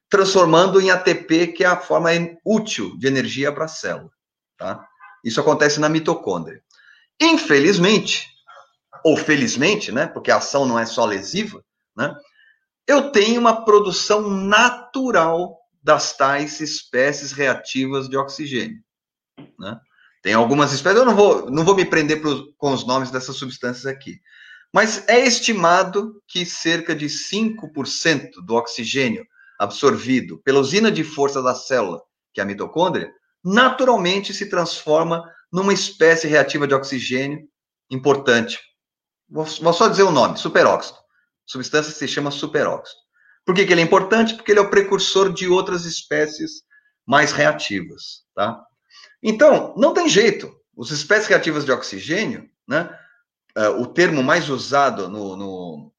Transformando 0.09 0.81
em 0.81 0.89
ATP, 0.89 1.47
que 1.47 1.63
é 1.63 1.67
a 1.67 1.79
forma 1.79 2.09
útil 2.43 2.97
de 2.97 3.07
energia 3.07 3.51
para 3.51 3.65
a 3.65 3.69
célula, 3.69 4.09
tá? 4.57 4.87
Isso 5.23 5.39
acontece 5.39 5.79
na 5.79 5.89
mitocôndria. 5.89 6.61
Infelizmente, 7.21 8.27
ou 9.03 9.15
felizmente, 9.15 9.91
né? 9.91 10.07
Porque 10.07 10.31
a 10.31 10.37
ação 10.37 10.65
não 10.65 10.77
é 10.77 10.85
só 10.85 11.05
lesiva, 11.05 11.63
né? 11.95 12.15
eu 12.87 13.11
tenho 13.11 13.39
uma 13.39 13.65
produção 13.65 14.29
natural 14.29 15.57
das 15.81 16.15
tais 16.15 16.59
espécies 16.59 17.31
reativas 17.31 18.07
de 18.07 18.17
oxigênio. 18.17 18.79
Né? 19.59 19.79
Tem 20.21 20.33
algumas 20.33 20.71
espécies, 20.71 20.99
eu 20.99 21.05
não 21.05 21.15
vou, 21.15 21.49
não 21.51 21.63
vou 21.63 21.75
me 21.75 21.85
prender 21.85 22.21
pro, 22.21 22.53
com 22.57 22.73
os 22.73 22.85
nomes 22.85 23.11
dessas 23.11 23.35
substâncias 23.35 23.85
aqui, 23.85 24.19
mas 24.73 25.07
é 25.07 25.25
estimado 25.25 26.21
que 26.27 26.45
cerca 26.45 26.95
de 26.95 27.05
5% 27.05 28.43
do 28.43 28.55
oxigênio 28.55 29.25
absorvido 29.59 30.41
pela 30.43 30.59
usina 30.59 30.91
de 30.91 31.03
força 31.03 31.41
da 31.41 31.55
célula, 31.55 32.01
que 32.33 32.41
é 32.41 32.43
a 32.43 32.47
mitocôndria, 32.47 33.11
naturalmente 33.43 34.33
se 34.33 34.49
transforma 34.49 35.23
numa 35.55 35.73
espécie 35.73 36.27
reativa 36.27 36.67
de 36.67 36.73
oxigênio 36.73 37.47
importante. 37.89 38.59
Vou, 39.29 39.45
vou 39.45 39.73
só 39.73 39.87
dizer 39.87 40.03
o 40.03 40.11
nome, 40.11 40.37
superóxido 40.37 40.97
substância 41.45 41.91
que 41.93 41.99
se 41.99 42.07
chama 42.07 42.31
superóxido. 42.31 42.99
Por 43.45 43.53
que, 43.53 43.65
que 43.65 43.71
ele 43.71 43.81
é 43.81 43.83
importante? 43.83 44.33
Porque 44.33 44.51
ele 44.51 44.59
é 44.59 44.63
o 44.63 44.69
precursor 44.69 45.31
de 45.31 45.47
outras 45.47 45.85
espécies 45.85 46.63
mais 47.05 47.31
reativas, 47.31 48.23
tá? 48.33 48.59
Então, 49.21 49.73
não 49.77 49.93
tem 49.93 50.09
jeito. 50.09 50.51
As 50.79 50.89
espécies 50.89 51.27
reativas 51.27 51.63
de 51.63 51.71
oxigênio, 51.71 52.49
né? 52.67 52.89
Uh, 53.57 53.81
o 53.81 53.87
termo 53.87 54.21
mais 54.21 54.49
usado 54.49 55.07
no, 55.07 55.37
no 55.37 55.93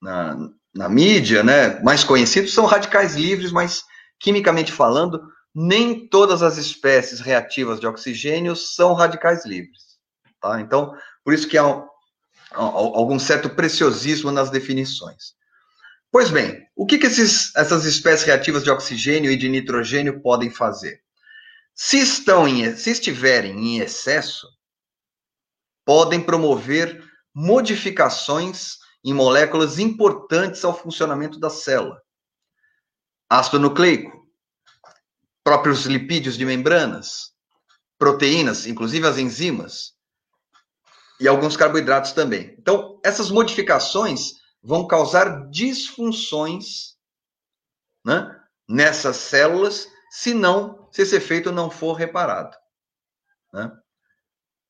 na, 0.00 0.36
na, 0.74 0.88
mídia, 0.88 1.42
né? 1.42 1.80
Mais 1.82 2.04
conhecido 2.04 2.48
são 2.48 2.64
radicais 2.64 3.16
livres, 3.16 3.52
mas 3.52 3.84
quimicamente 4.18 4.72
falando, 4.72 5.20
nem 5.54 6.06
todas 6.08 6.42
as 6.42 6.56
espécies 6.56 7.20
reativas 7.20 7.78
de 7.78 7.86
oxigênio 7.86 8.56
são 8.56 8.94
radicais 8.94 9.44
livres, 9.44 9.98
tá? 10.40 10.60
Então, 10.60 10.96
por 11.24 11.34
isso 11.34 11.48
que 11.48 11.58
há 11.58 11.62
algum 12.54 13.18
certo 13.18 13.50
preciosismo 13.50 14.30
nas 14.30 14.50
definições. 14.50 15.34
Pois 16.10 16.30
bem, 16.30 16.66
o 16.76 16.84
que, 16.84 16.98
que 16.98 17.06
esses, 17.06 17.54
essas 17.56 17.84
espécies 17.84 18.26
reativas 18.26 18.62
de 18.62 18.70
oxigênio 18.70 19.30
e 19.30 19.36
de 19.36 19.48
nitrogênio 19.48 20.20
podem 20.20 20.50
fazer? 20.50 21.00
Se, 21.74 21.98
estão 21.98 22.46
em, 22.46 22.76
se 22.76 22.90
estiverem 22.90 23.52
em 23.52 23.78
excesso, 23.78 24.46
podem 25.84 26.20
promover 26.20 27.02
modificações 27.34 28.76
em 29.04 29.14
moléculas 29.14 29.78
importantes 29.78 30.64
ao 30.64 30.78
funcionamento 30.78 31.40
da 31.40 31.48
célula. 31.48 32.00
Ácido 33.28 33.58
nucleico, 33.58 34.21
próprios 35.44 35.86
lipídios 35.86 36.36
de 36.36 36.44
membranas, 36.44 37.32
proteínas, 37.98 38.66
inclusive 38.66 39.06
as 39.06 39.18
enzimas, 39.18 39.92
e 41.20 41.28
alguns 41.28 41.56
carboidratos 41.56 42.12
também. 42.12 42.54
Então, 42.58 43.00
essas 43.04 43.30
modificações 43.30 44.34
vão 44.62 44.86
causar 44.86 45.48
disfunções 45.50 46.96
né, 48.04 48.40
nessas 48.68 49.16
células, 49.16 49.88
se 50.10 50.34
não, 50.34 50.88
se 50.90 51.02
esse 51.02 51.16
efeito 51.16 51.52
não 51.52 51.70
for 51.70 51.94
reparado. 51.94 52.56
Né? 53.52 53.70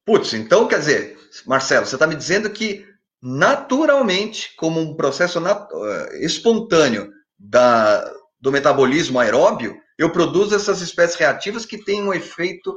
Putz, 0.04 0.34
então 0.34 0.66
quer 0.66 0.80
dizer, 0.80 1.18
Marcelo, 1.46 1.86
você 1.86 1.96
está 1.96 2.06
me 2.06 2.16
dizendo 2.16 2.50
que 2.50 2.86
naturalmente, 3.22 4.54
como 4.56 4.80
um 4.80 4.96
processo 4.96 5.38
eh, 5.38 6.24
espontâneo 6.24 7.12
da, 7.38 8.04
do 8.40 8.50
metabolismo 8.50 9.20
aeróbio, 9.20 9.80
eu 10.02 10.10
produzo 10.10 10.54
essas 10.54 10.80
espécies 10.80 11.16
reativas 11.16 11.64
que 11.64 11.78
têm 11.78 12.02
um 12.02 12.12
efeito 12.12 12.72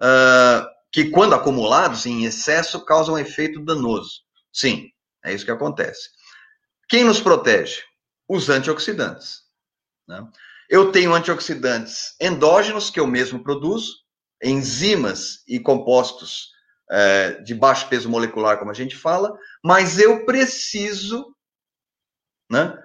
uh, 0.00 0.66
que, 0.90 1.10
quando 1.10 1.34
acumulados 1.34 2.06
em 2.06 2.24
excesso, 2.24 2.84
causam 2.84 3.14
um 3.14 3.18
efeito 3.18 3.62
danoso. 3.62 4.22
Sim, 4.50 4.88
é 5.22 5.34
isso 5.34 5.44
que 5.44 5.50
acontece. 5.50 6.08
Quem 6.88 7.04
nos 7.04 7.20
protege? 7.20 7.82
Os 8.26 8.48
antioxidantes. 8.48 9.42
Né? 10.08 10.26
Eu 10.70 10.90
tenho 10.90 11.14
antioxidantes 11.14 12.14
endógenos 12.18 12.90
que 12.90 12.98
eu 12.98 13.06
mesmo 13.06 13.42
produzo, 13.42 13.98
enzimas 14.42 15.42
e 15.46 15.60
compostos 15.60 16.48
é, 16.90 17.42
de 17.42 17.54
baixo 17.54 17.88
peso 17.88 18.08
molecular, 18.08 18.58
como 18.58 18.70
a 18.70 18.74
gente 18.74 18.96
fala, 18.96 19.36
mas 19.62 19.98
eu 19.98 20.24
preciso 20.24 21.36
né, 22.50 22.76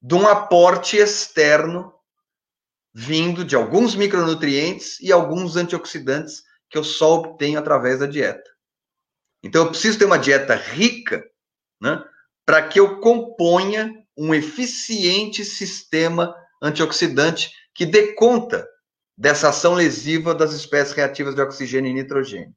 de 0.00 0.14
um 0.14 0.26
aporte 0.26 0.96
externo 0.96 1.93
vindo 2.94 3.44
de 3.44 3.56
alguns 3.56 3.96
micronutrientes 3.96 5.00
e 5.00 5.10
alguns 5.10 5.56
antioxidantes 5.56 6.44
que 6.70 6.78
eu 6.78 6.84
só 6.84 7.14
obtenho 7.14 7.58
através 7.58 7.98
da 7.98 8.06
dieta. 8.06 8.48
Então 9.42 9.64
eu 9.64 9.70
preciso 9.70 9.98
ter 9.98 10.04
uma 10.04 10.18
dieta 10.18 10.54
rica, 10.54 11.24
né, 11.80 12.02
para 12.46 12.66
que 12.66 12.78
eu 12.78 13.00
componha 13.00 13.92
um 14.16 14.34
eficiente 14.34 15.44
sistema 15.44 16.34
antioxidante 16.62 17.50
que 17.74 17.84
dê 17.84 18.14
conta 18.14 18.66
dessa 19.16 19.48
ação 19.48 19.74
lesiva 19.74 20.34
das 20.34 20.52
espécies 20.52 20.94
reativas 20.94 21.34
de 21.34 21.40
oxigênio 21.40 21.90
e 21.90 21.94
nitrogênio. 21.94 22.54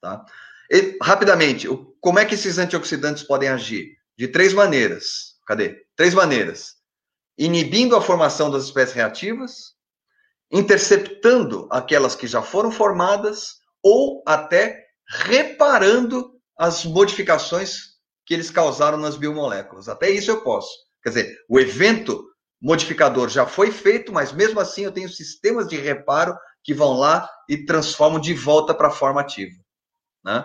Tá? 0.00 0.24
E, 0.70 0.96
rapidamente, 1.02 1.68
como 2.00 2.18
é 2.18 2.24
que 2.24 2.34
esses 2.34 2.58
antioxidantes 2.58 3.22
podem 3.22 3.48
agir? 3.48 3.96
De 4.16 4.28
três 4.28 4.52
maneiras. 4.52 5.36
Cadê? 5.46 5.86
Três 5.94 6.14
maneiras. 6.14 6.76
Inibindo 7.38 7.94
a 7.96 8.00
formação 8.00 8.50
das 8.50 8.64
espécies 8.64 8.94
reativas, 8.94 9.74
interceptando 10.50 11.68
aquelas 11.70 12.14
que 12.14 12.26
já 12.26 12.40
foram 12.42 12.70
formadas, 12.70 13.56
ou 13.82 14.22
até 14.26 14.86
reparando 15.08 16.32
as 16.58 16.84
modificações 16.84 17.96
que 18.24 18.34
eles 18.34 18.50
causaram 18.50 18.98
nas 18.98 19.16
biomoléculas. 19.16 19.88
Até 19.88 20.10
isso 20.10 20.30
eu 20.30 20.42
posso. 20.42 20.70
Quer 21.02 21.10
dizer, 21.10 21.38
o 21.48 21.60
evento 21.60 22.24
modificador 22.60 23.28
já 23.28 23.46
foi 23.46 23.70
feito, 23.70 24.12
mas 24.12 24.32
mesmo 24.32 24.58
assim 24.58 24.82
eu 24.82 24.92
tenho 24.92 25.08
sistemas 25.08 25.68
de 25.68 25.76
reparo 25.76 26.36
que 26.64 26.74
vão 26.74 26.94
lá 26.94 27.30
e 27.48 27.64
transformam 27.64 28.20
de 28.20 28.34
volta 28.34 28.74
para 28.74 28.88
a 28.88 28.92
forma 28.92 29.20
ativa. 29.20 29.54
Né? 30.24 30.44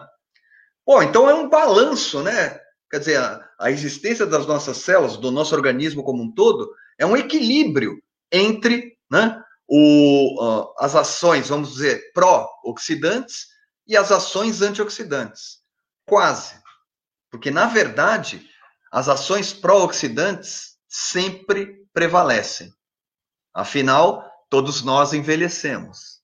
Bom, 0.85 1.01
então 1.01 1.27
é 1.27 1.33
um 1.33 1.49
balanço, 1.49 2.21
né? 2.21 2.59
Quer 2.91 2.99
dizer, 2.99 3.17
a, 3.17 3.49
a 3.57 3.71
existência 3.71 4.25
das 4.25 4.45
nossas 4.45 4.77
células, 4.77 5.15
do 5.15 5.31
nosso 5.31 5.55
organismo 5.55 6.03
como 6.03 6.21
um 6.21 6.31
todo, 6.31 6.69
é 6.99 7.05
um 7.05 7.15
equilíbrio 7.15 8.03
entre 8.29 8.97
né, 9.09 9.41
o, 9.65 10.43
uh, 10.43 10.73
as 10.77 10.93
ações, 10.93 11.47
vamos 11.47 11.71
dizer, 11.73 12.11
pró-oxidantes 12.13 13.47
e 13.87 13.95
as 13.95 14.11
ações 14.11 14.61
antioxidantes. 14.61 15.59
Quase. 16.05 16.55
Porque, 17.29 17.49
na 17.49 17.67
verdade, 17.67 18.45
as 18.91 19.07
ações 19.07 19.53
pró-oxidantes 19.53 20.77
sempre 20.89 21.85
prevalecem. 21.93 22.73
Afinal, 23.53 24.29
todos 24.49 24.83
nós 24.83 25.13
envelhecemos, 25.13 26.19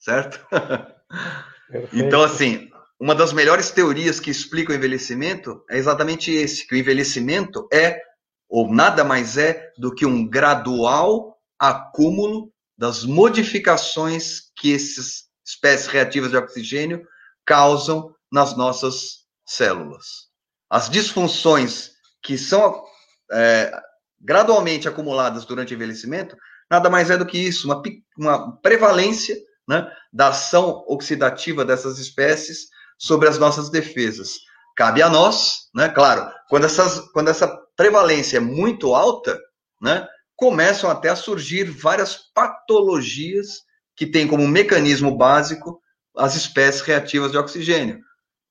certo? 0.00 0.44
então, 1.92 2.22
assim, 2.22 2.67
uma 3.00 3.14
das 3.14 3.32
melhores 3.32 3.70
teorias 3.70 4.18
que 4.18 4.30
explica 4.30 4.72
o 4.72 4.74
envelhecimento 4.74 5.64
é 5.70 5.78
exatamente 5.78 6.32
esse, 6.32 6.66
que 6.66 6.74
o 6.74 6.78
envelhecimento 6.78 7.68
é, 7.72 8.00
ou 8.48 8.72
nada 8.72 9.04
mais 9.04 9.36
é, 9.36 9.72
do 9.78 9.94
que 9.94 10.04
um 10.04 10.26
gradual 10.28 11.38
acúmulo 11.58 12.52
das 12.76 13.04
modificações 13.04 14.50
que 14.56 14.74
essas 14.74 15.28
espécies 15.46 15.86
reativas 15.86 16.30
de 16.30 16.36
oxigênio 16.36 17.06
causam 17.44 18.14
nas 18.30 18.56
nossas 18.56 19.24
células. 19.46 20.28
As 20.68 20.90
disfunções 20.90 21.92
que 22.22 22.36
são 22.36 22.84
é, 23.32 23.72
gradualmente 24.20 24.88
acumuladas 24.88 25.44
durante 25.44 25.72
o 25.72 25.76
envelhecimento, 25.76 26.36
nada 26.70 26.90
mais 26.90 27.10
é 27.10 27.16
do 27.16 27.26
que 27.26 27.38
isso, 27.38 27.66
uma, 27.66 27.80
uma 28.18 28.56
prevalência 28.58 29.36
né, 29.68 29.90
da 30.12 30.28
ação 30.28 30.84
oxidativa 30.88 31.64
dessas 31.64 31.98
espécies 31.98 32.68
sobre 32.98 33.28
as 33.28 33.38
nossas 33.38 33.70
defesas. 33.70 34.40
Cabe 34.76 35.02
a 35.02 35.08
nós, 35.08 35.68
né, 35.74 35.88
claro, 35.88 36.30
quando, 36.48 36.64
essas, 36.64 37.00
quando 37.12 37.28
essa 37.28 37.48
prevalência 37.76 38.38
é 38.38 38.40
muito 38.40 38.94
alta, 38.94 39.38
né, 39.80 40.06
começam 40.36 40.90
até 40.90 41.08
a 41.08 41.16
surgir 41.16 41.64
várias 41.64 42.16
patologias 42.34 43.62
que 43.96 44.06
têm 44.06 44.26
como 44.26 44.46
mecanismo 44.46 45.16
básico 45.16 45.80
as 46.16 46.34
espécies 46.34 46.82
reativas 46.82 47.32
de 47.32 47.38
oxigênio. 47.38 48.00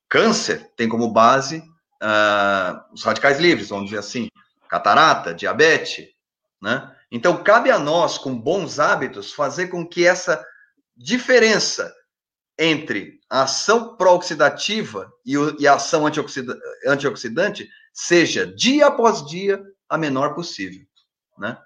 Câncer 0.08 0.70
tem 0.76 0.88
como 0.88 1.10
base 1.12 1.58
uh, 2.02 2.92
os 2.92 3.02
radicais 3.02 3.38
livres, 3.38 3.68
vamos 3.68 3.86
dizer 3.86 3.98
assim, 3.98 4.28
catarata, 4.68 5.34
diabetes, 5.34 6.08
né? 6.60 6.94
Então, 7.10 7.42
cabe 7.42 7.70
a 7.70 7.78
nós, 7.78 8.18
com 8.18 8.38
bons 8.38 8.78
hábitos, 8.78 9.32
fazer 9.32 9.68
com 9.68 9.86
que 9.86 10.06
essa 10.06 10.44
diferença 10.94 11.90
entre 12.58 13.17
a 13.30 13.42
ação 13.42 13.96
pró-oxidativa 13.96 15.10
e, 15.24 15.34
e, 15.58 15.66
a 15.66 15.74
ação 15.74 16.06
antioxida, 16.06 16.58
antioxidante 16.86 17.68
seja, 17.92 18.46
dia 18.46 18.86
após 18.86 19.26
dia, 19.26 19.62
a 19.88 19.98
menor 19.98 20.34
possível, 20.34 20.86
né? 21.38 21.58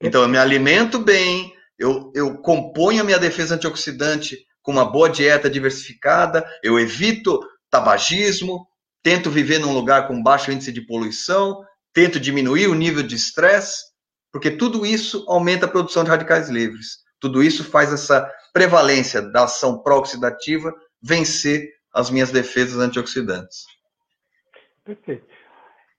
Então, 0.00 0.22
eu 0.22 0.28
me 0.28 0.38
alimento 0.38 0.98
bem, 0.98 1.54
eu, 1.78 2.12
eu 2.14 2.38
componho 2.38 3.00
a 3.00 3.04
minha 3.04 3.18
defesa 3.18 3.54
antioxidante 3.54 4.38
com 4.62 4.72
uma 4.72 4.84
boa 4.84 5.08
dieta 5.08 5.48
diversificada, 5.48 6.44
eu 6.62 6.78
evito 6.78 7.40
tabagismo, 7.70 8.66
tento 9.02 9.30
viver 9.30 9.58
num 9.58 9.72
lugar 9.72 10.08
com 10.08 10.22
baixo 10.22 10.50
índice 10.50 10.72
de 10.72 10.80
poluição, 10.80 11.62
tento 11.92 12.18
diminuir 12.18 12.66
o 12.66 12.74
nível 12.74 13.02
de 13.02 13.14
estresse, 13.14 13.84
porque 14.32 14.50
tudo 14.50 14.84
isso 14.84 15.24
aumenta 15.28 15.66
a 15.66 15.68
produção 15.68 16.02
de 16.02 16.10
radicais 16.10 16.48
livres. 16.48 16.98
Tudo 17.20 17.42
isso 17.42 17.62
faz 17.62 17.92
essa 17.92 18.28
prevalência 18.52 19.22
da 19.22 19.44
ação 19.44 19.82
pró-oxidativa 19.82 20.72
vencer 21.06 21.74
as 21.92 22.10
minhas 22.10 22.32
defesas 22.32 22.80
antioxidantes. 22.80 23.66
Perfeito. 24.84 25.26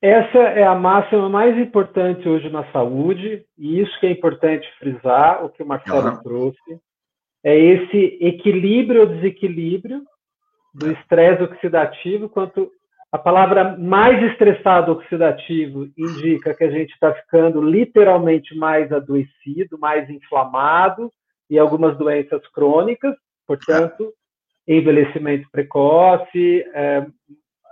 Essa 0.02 0.38
é 0.38 0.64
a 0.64 0.76
máxima 0.76 1.30
mais 1.30 1.58
importante 1.58 2.28
hoje 2.28 2.50
na 2.50 2.70
saúde, 2.72 3.46
e 3.58 3.80
isso 3.80 4.00
que 4.00 4.08
é 4.08 4.12
importante 4.12 4.68
frisar, 4.78 5.44
o 5.44 5.50
que 5.50 5.64
o 5.64 5.66
Marcelo 5.66 6.10
uhum. 6.10 6.22
trouxe, 6.22 6.80
é 7.44 7.58
esse 7.58 8.18
equilíbrio 8.22 9.02
ou 9.02 9.08
desequilíbrio 9.08 10.04
do 10.74 10.92
estresse 10.92 11.44
oxidativo 11.44 12.28
quanto 12.28 12.70
a 13.12 13.18
palavra 13.18 13.78
mais 13.78 14.22
estressado 14.32 14.92
oxidativo 14.92 15.88
indica 15.98 16.54
que 16.54 16.64
a 16.66 16.70
gente 16.70 16.92
está 16.92 17.14
ficando 17.14 17.62
literalmente 17.62 18.54
mais 18.58 18.92
adoecido, 18.92 19.80
mais 19.80 20.10
inflamado 20.10 21.10
e 21.50 21.58
algumas 21.58 21.98
doenças 21.98 22.46
crônicas, 22.50 23.16
portanto, 23.48 24.14
envelhecimento 24.68 25.48
precoce, 25.52 26.66
é, 26.74 27.06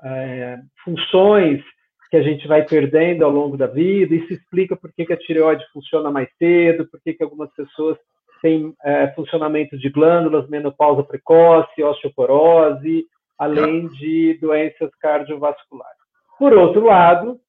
é, 0.04 0.60
funções 0.84 1.62
que 2.10 2.18
a 2.18 2.22
gente 2.22 2.48
vai 2.48 2.64
perdendo 2.64 3.26
ao 3.26 3.32
longo 3.32 3.58
da 3.58 3.66
vida. 3.66 4.14
Isso 4.14 4.34
explica 4.34 4.76
por 4.76 4.94
que, 4.94 5.06
que 5.06 5.14
a 5.14 5.18
tireoide 5.18 5.66
funciona 5.74 6.12
mais 6.12 6.30
cedo, 6.38 6.88
por 6.90 7.02
que, 7.02 7.14
que 7.14 7.24
algumas 7.24 7.52
pessoas 7.56 7.98
têm 8.42 8.74
é, 8.84 9.08
funcionamento 9.16 9.78
de 9.78 9.90
glândulas, 9.90 10.48
menopausa 10.50 11.04
precoce, 11.04 11.82
osteoporose, 11.82 13.06
além 13.40 13.88
de 13.88 14.38
doenças 14.40 14.92
cardiovasculares. 15.00 15.98
Por 16.38 16.54
outro 16.54 16.86
lado, 16.86 17.40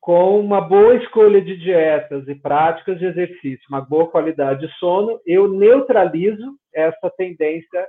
com 0.00 0.40
uma 0.40 0.60
boa 0.60 0.96
escolha 0.96 1.40
de 1.40 1.56
dietas 1.56 2.26
e 2.26 2.34
práticas 2.34 2.98
de 2.98 3.06
exercício, 3.06 3.64
uma 3.68 3.80
boa 3.80 4.08
qualidade 4.08 4.66
de 4.66 4.72
sono, 4.74 5.20
eu 5.24 5.48
neutralizo 5.48 6.56
essa 6.74 7.10
tendência 7.16 7.86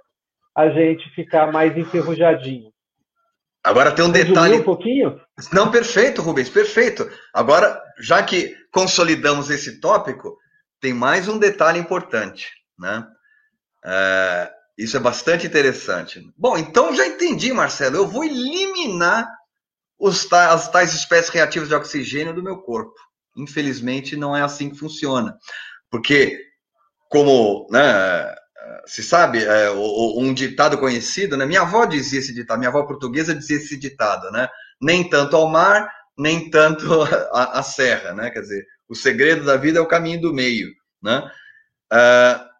a 0.56 0.70
gente 0.70 1.10
ficar 1.16 1.52
mais 1.52 1.78
enferrujadinho. 1.78 2.72
Agora 3.64 3.91
tem 3.91 4.04
um 4.04 4.12
detalhe. 4.12 4.56
um 4.56 4.64
pouquinho? 4.64 5.22
Não, 5.54 5.72
perfeito, 5.72 6.22
Rubens, 6.22 6.49
perfeito. 6.49 7.10
Agora, 7.34 7.82
já 7.99 8.24
que 8.24 8.56
consolidamos 8.72 9.49
esse 9.49 9.80
tópico, 9.80 10.38
tem 10.80 10.93
mais 10.93 11.28
um 11.28 11.38
detalhe 11.38 11.80
importante, 11.80 12.49
né? 12.78 13.08
É, 13.86 14.52
isso 14.78 14.97
é 14.97 14.99
bastante 14.99 15.45
interessante. 15.45 16.22
Bom, 16.36 16.58
então 16.58 16.95
já 16.95 17.06
entendi, 17.06 17.54
Marcelo. 17.54 17.97
Eu 17.97 18.08
vou 18.08 18.24
eliminar 18.24 19.30
os, 19.99 20.32
as 20.34 20.68
tais 20.70 20.93
espécies 20.93 21.30
reativas 21.30 21.70
de 21.70 21.76
oxigênio 21.76 22.34
do 22.34 22.43
meu 22.43 22.58
corpo. 22.58 22.95
Infelizmente, 23.38 24.16
não 24.16 24.36
é 24.36 24.41
assim 24.41 24.72
que 24.72 24.78
funciona. 24.78 25.38
Porque, 25.89 26.36
como 27.10 27.68
né, 27.70 28.36
se 28.86 29.03
sabe, 29.03 29.43
é, 29.43 29.72
um 29.72 30.34
ditado 30.34 30.78
conhecido, 30.78 31.38
né? 31.38 31.45
minha 31.45 31.62
avó 31.62 31.86
dizia 31.86 32.20
esse 32.20 32.34
ditado, 32.34 32.59
minha 32.59 32.70
avó 32.70 32.84
portuguesa 32.84 33.34
dizia 33.34 33.57
esse 33.57 33.78
ditado, 33.78 34.30
né? 34.32 34.47
nem 34.82 35.07
tanto 35.09 35.36
ao 35.36 35.47
mar, 35.47 35.91
nem 36.18 36.49
tanto 36.49 37.01
à 37.34 37.62
serra. 37.64 38.14
Né? 38.14 38.30
Quer 38.30 38.41
dizer, 38.41 38.66
o 38.88 38.95
segredo 38.95 39.45
da 39.45 39.57
vida 39.57 39.80
é 39.80 39.82
o 39.82 39.88
caminho 39.88 40.22
do 40.22 40.34
meio. 40.34 40.70
Né? 41.01 41.20
Uh, 41.91 42.51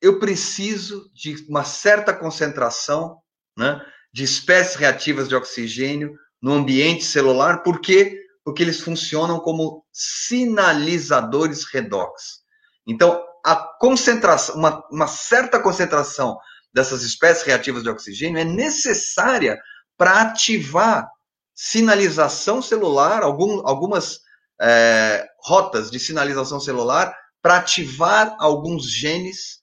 eu 0.00 0.18
preciso 0.18 1.10
de 1.12 1.34
uma 1.48 1.64
certa 1.64 2.12
concentração 2.12 3.18
né, 3.56 3.80
de 4.12 4.24
espécies 4.24 4.76
reativas 4.76 5.28
de 5.28 5.34
oxigênio 5.34 6.14
no 6.40 6.52
ambiente 6.52 7.04
celular, 7.04 7.62
por 7.62 7.80
quê? 7.80 8.16
Porque 8.44 8.62
eles 8.62 8.80
funcionam 8.80 9.40
como 9.40 9.84
sinalizadores 9.92 11.64
redox. 11.64 12.42
Então, 12.86 13.20
a 13.44 13.56
concentração, 13.78 14.56
uma, 14.56 14.84
uma 14.90 15.06
certa 15.06 15.60
concentração 15.60 16.38
dessas 16.72 17.02
espécies 17.02 17.44
reativas 17.44 17.82
de 17.82 17.88
oxigênio 17.88 18.38
é 18.38 18.44
necessária 18.44 19.58
para 19.96 20.22
ativar 20.22 21.08
sinalização 21.54 22.62
celular, 22.62 23.22
algum, 23.22 23.66
algumas 23.66 24.20
é, 24.60 25.26
rotas 25.42 25.90
de 25.90 25.98
sinalização 25.98 26.60
celular 26.60 27.14
para 27.42 27.56
ativar 27.56 28.36
alguns 28.38 28.84
genes 28.90 29.60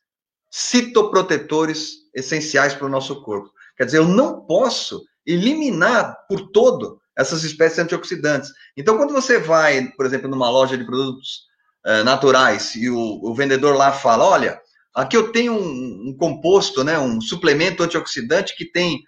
citoprotetores 0.52 1.94
essenciais 2.14 2.74
para 2.74 2.86
o 2.86 2.90
nosso 2.90 3.22
corpo. 3.24 3.50
Quer 3.78 3.86
dizer, 3.86 3.98
eu 3.98 4.08
não 4.08 4.46
posso 4.46 5.04
eliminar 5.26 6.16
por 6.28 6.52
todo 6.52 7.00
essas 7.18 7.44
espécies 7.44 7.80
antioxidantes. 7.80 8.52
Então, 8.76 8.98
quando 8.98 9.14
você 9.14 9.40
vai, 9.40 9.90
por 9.92 10.06
exemplo, 10.06 10.30
numa 10.30 10.50
loja 10.50 10.78
de 10.78 10.86
produtos 10.86 11.46
uh, 11.86 12.04
naturais 12.04 12.76
e 12.76 12.90
o, 12.90 12.98
o, 12.98 13.34
vendedor 13.34 13.76
lá 13.76 13.92
fala: 13.92 14.26
olha, 14.26 14.60
aqui 14.94 15.16
eu 15.16 15.32
tenho 15.32 15.54
um, 15.54 16.10
um, 16.10 16.18
composto, 16.18 16.84
né, 16.84 16.98
um 16.98 17.22
suplemento 17.22 17.84
antioxidante 17.84 18.56
que 18.56 18.66
tem 18.66 19.04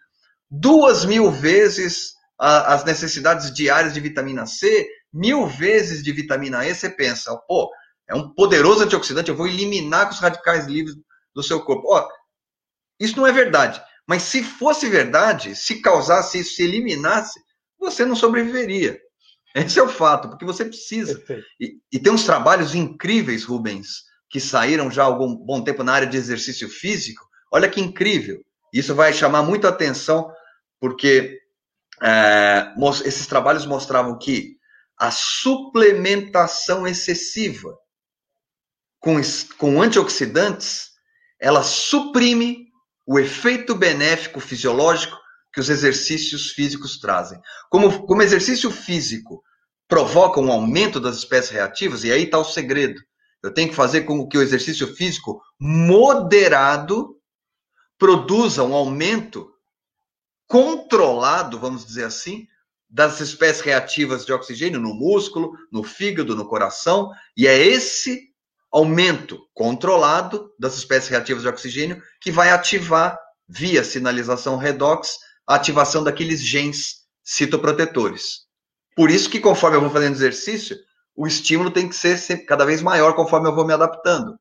duas 0.50 1.04
mil 1.04 1.32
vezes 1.32 2.14
a, 2.40 2.74
as 2.74 2.86
necessidades 2.86 3.54
diárias 3.54 3.94
de 3.94 4.00
vitamina 4.00 4.46
C, 4.46 4.88
mil 5.12 5.48
vezes 5.48 6.04
de 6.04 6.12
vitamina 6.12 6.66
E, 6.66 6.74
você 6.74 6.90
pensa, 6.90 7.36
pô, 7.48 7.70
é 8.08 8.16
um 8.16 8.30
poderoso 8.34 8.84
antioxidante, 8.84 9.30
eu 9.30 9.36
vou 9.36 9.48
eliminar 9.48 10.10
os 10.10 10.20
radicais 10.20 10.68
livres 10.68 10.96
do 11.36 11.44
seu 11.44 11.62
corpo. 11.62 11.88
Ó, 11.88 12.08
isso 13.00 13.18
não 13.18 13.28
é 13.28 13.32
verdade. 13.32 13.82
Mas 14.08 14.24
se 14.24 14.42
fosse 14.42 14.88
verdade, 14.88 15.56
se 15.56 15.82
causasse 15.82 16.40
isso, 16.40 16.56
se 16.56 16.64
eliminasse, 16.64 17.38
você 17.78 18.06
não 18.06 18.16
sobreviveria. 18.16 18.98
Esse 19.58 19.80
é 19.80 19.84
o 19.84 19.90
fato, 19.90 20.30
porque 20.30 20.46
você 20.46 20.64
precisa. 20.64 21.20
E, 21.60 21.80
e, 21.92 22.00
tem 22.00 22.14
uns 22.14 22.26
trabalhos 22.26 22.76
incríveis, 22.76 23.44
Rubens, 23.44 24.04
que 24.30 24.40
saíram 24.40 24.92
já 24.92 25.02
há 25.02 25.06
algum 25.06 25.36
bom 25.36 25.64
tempo 25.64 25.84
na 25.84 25.94
área 25.94 26.08
de 26.08 26.16
exercício 26.16 26.70
físico. 26.70 27.28
Olha 27.52 27.68
que 27.68 27.82
incrível. 27.82 28.40
Isso 28.72 28.94
vai 28.94 29.12
chamar 29.14 29.42
muita 29.42 29.70
atenção, 29.70 30.32
porque 30.80 31.40
é, 32.04 32.74
esses 33.04 33.26
trabalhos 33.26 33.66
mostravam 33.66 34.20
que 34.20 34.58
a 34.96 35.10
suplementação 35.10 36.88
excessiva 36.88 37.76
com, 39.00 39.20
com 39.58 39.82
antioxidantes, 39.82 40.92
ela 41.40 41.64
suprime 41.64 42.68
o 43.08 43.18
efeito 43.18 43.74
benéfico 43.74 44.40
fisiológico 44.40 45.18
que 45.52 45.60
os 45.60 45.70
exercícios 45.70 46.52
físicos 46.52 47.00
trazem. 47.00 47.40
Como, 47.70 48.06
como 48.06 48.22
exercício 48.22 48.70
físico 48.70 49.42
provoca 49.88 50.40
um 50.40 50.52
aumento 50.52 51.00
das 51.00 51.18
espécies 51.18 51.52
reativas, 51.52 52.04
e 52.04 52.12
aí 52.12 52.24
está 52.24 52.38
o 52.38 52.44
segredo. 52.44 53.02
Eu 53.42 53.54
tenho 53.54 53.70
que 53.70 53.76
fazer 53.76 54.02
com 54.02 54.28
que 54.28 54.38
o 54.38 54.42
exercício 54.42 54.94
físico 54.96 55.42
moderado 55.60 57.16
produza 57.98 58.64
um 58.64 58.74
aumento 58.74 59.52
controlado, 60.48 61.60
vamos 61.60 61.86
dizer 61.86 62.06
assim, 62.06 62.48
das 62.90 63.20
espécies 63.20 63.62
reativas 63.62 64.26
de 64.26 64.32
oxigênio 64.32 64.80
no 64.80 64.94
músculo, 64.94 65.54
no 65.72 65.84
fígado, 65.84 66.36
no 66.36 66.48
coração, 66.48 67.12
e 67.36 67.46
é 67.48 67.58
esse 67.58 68.28
aumento 68.72 69.40
controlado 69.54 70.52
das 70.60 70.78
espécies 70.78 71.10
reativas 71.10 71.44
de 71.44 71.50
oxigênio 71.50 72.02
que 72.22 72.32
vai 72.32 72.50
ativar, 72.50 73.18
via 73.48 73.84
sinalização 73.84 74.58
redox, 74.58 75.18
a 75.46 75.56
ativação 75.56 76.04
daqueles 76.04 76.42
genes 76.42 77.06
citoprotetores. 77.24 78.47
Por 78.98 79.12
isso 79.12 79.30
que 79.30 79.40
conforme 79.40 79.78
eu 79.78 79.82
vou 79.82 79.92
fazendo 79.92 80.16
exercício, 80.16 80.76
o 81.16 81.28
estímulo 81.28 81.70
tem 81.70 81.88
que 81.88 81.96
ser 81.96 82.18
cada 82.48 82.66
vez 82.66 82.82
maior 82.82 83.14
conforme 83.14 83.48
eu 83.48 83.54
vou 83.54 83.64
me 83.64 83.72
adaptando, 83.72 84.40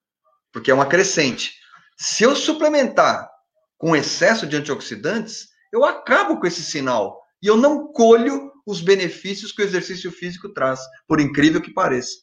porque 0.51 0.71
é 0.71 0.75
uma 0.75 0.87
crescente. 0.87 1.53
Se 1.95 2.25
eu 2.25 2.35
suplementar 2.35 3.31
com 3.77 3.95
excesso 3.95 4.47
de 4.47 4.57
antioxidantes, 4.57 5.49
eu 5.71 5.85
acabo 5.85 6.41
com 6.41 6.47
esse 6.47 6.63
sinal 6.63 7.23
e 7.43 7.47
eu 7.47 7.57
não 7.59 7.93
colho 7.93 8.51
os 8.67 8.81
benefícios 8.81 9.53
que 9.53 9.61
o 9.61 9.65
exercício 9.65 10.11
físico 10.11 10.49
traz, 10.49 10.81
por 11.07 11.21
incrível 11.21 11.61
que 11.61 11.75
pareça. 11.75 12.17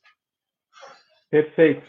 Perfeito. 1.30 1.84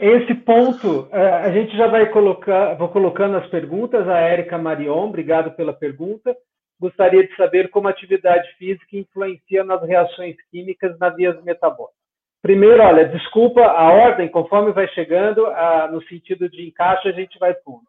Esse 0.00 0.34
ponto, 0.34 1.08
é, 1.12 1.34
a 1.44 1.52
gente 1.52 1.76
já 1.76 1.86
vai 1.86 2.10
colocar, 2.10 2.74
vou 2.74 2.88
colocando 2.88 3.36
as 3.36 3.48
perguntas. 3.48 4.08
A 4.08 4.18
Érica 4.18 4.58
Marion, 4.58 5.06
obrigado 5.06 5.52
pela 5.52 5.72
pergunta. 5.72 6.36
Gostaria 6.80 7.26
de 7.26 7.34
saber 7.36 7.70
como 7.70 7.88
a 7.88 7.90
atividade 7.90 8.48
física 8.56 8.96
influencia 8.96 9.64
nas 9.64 9.82
reações 9.82 10.36
químicas 10.50 10.96
na 10.98 11.08
vias 11.10 11.42
metabólicas. 11.42 11.98
Primeiro, 12.40 12.82
olha, 12.82 13.08
desculpa 13.08 13.62
a 13.62 13.90
ordem, 13.90 14.28
conforme 14.28 14.72
vai 14.72 14.86
chegando, 14.88 15.44
no 15.90 16.00
sentido 16.04 16.48
de 16.48 16.68
encaixe, 16.68 17.08
a 17.08 17.12
gente 17.12 17.36
vai 17.38 17.52
fundo. 17.64 17.82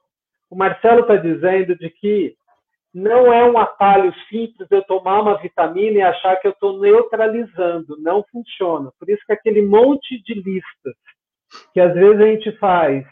O 0.49 0.55
Marcelo 0.55 1.01
está 1.01 1.15
dizendo 1.15 1.75
de 1.77 1.89
que 1.91 2.35
não 2.93 3.31
é 3.31 3.43
um 3.47 3.57
atalho 3.59 4.11
simples 4.27 4.67
eu 4.71 4.81
tomar 4.83 5.21
uma 5.21 5.37
vitamina 5.37 5.99
e 5.99 6.01
achar 6.01 6.35
que 6.37 6.47
eu 6.47 6.51
estou 6.51 6.79
neutralizando. 6.79 7.95
Não 7.99 8.25
funciona. 8.31 8.91
Por 8.97 9.07
isso 9.09 9.23
que 9.25 9.33
aquele 9.33 9.61
monte 9.61 10.21
de 10.23 10.33
listas 10.33 10.95
que 11.73 11.79
às 11.79 11.93
vezes 11.93 12.19
a 12.19 12.25
gente 12.25 12.51
faz 12.53 13.05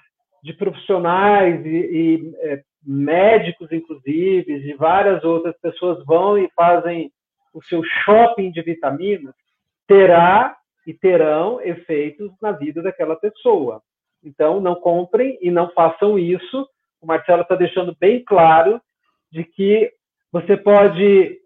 de 0.43 0.53
profissionais 0.53 1.63
e, 1.65 1.69
e 1.69 2.35
é, 2.41 2.63
médicos, 2.87 3.69
inclusive, 3.71 4.61
de 4.61 4.73
várias 4.75 5.23
outras 5.25 5.55
pessoas 5.59 6.03
vão 6.05 6.37
e 6.37 6.49
fazem 6.55 7.11
o 7.53 7.61
seu 7.63 7.83
shopping 7.83 8.49
de 8.49 8.61
vitaminas, 8.61 9.35
terá 9.85 10.55
e 10.85 10.93
terão 10.93 11.59
efeitos 11.61 12.31
na 12.41 12.53
vida 12.53 12.81
daquela 12.81 13.17
pessoa. 13.17 13.81
Então, 14.23 14.61
não 14.61 14.75
comprem 14.75 15.37
e 15.41 15.51
não 15.51 15.69
façam 15.71 16.17
isso. 16.17 16.67
O 17.01 17.05
Marcelo 17.05 17.41
está 17.41 17.55
deixando 17.55 17.95
bem 17.99 18.23
claro 18.23 18.81
de 19.29 19.43
que 19.43 19.91
você 20.31 20.55
pode 20.55 21.41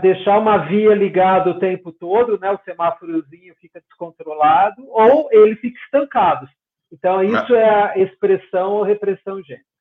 deixar 0.00 0.38
uma 0.38 0.58
via 0.58 0.94
ligada 0.94 1.50
o 1.50 1.58
tempo 1.58 1.92
todo, 1.92 2.38
né? 2.38 2.50
o 2.50 2.60
semáforozinho 2.64 3.54
fica 3.60 3.80
descontrolado, 3.80 4.82
ou 4.88 5.28
ele 5.32 5.56
fica 5.56 5.78
estancado. 5.80 6.48
Então, 6.92 7.22
isso 7.22 7.54
é 7.54 7.68
a 7.68 7.98
expressão 7.98 8.74
ou 8.74 8.82
repressão 8.82 9.42
gênica. 9.42 9.75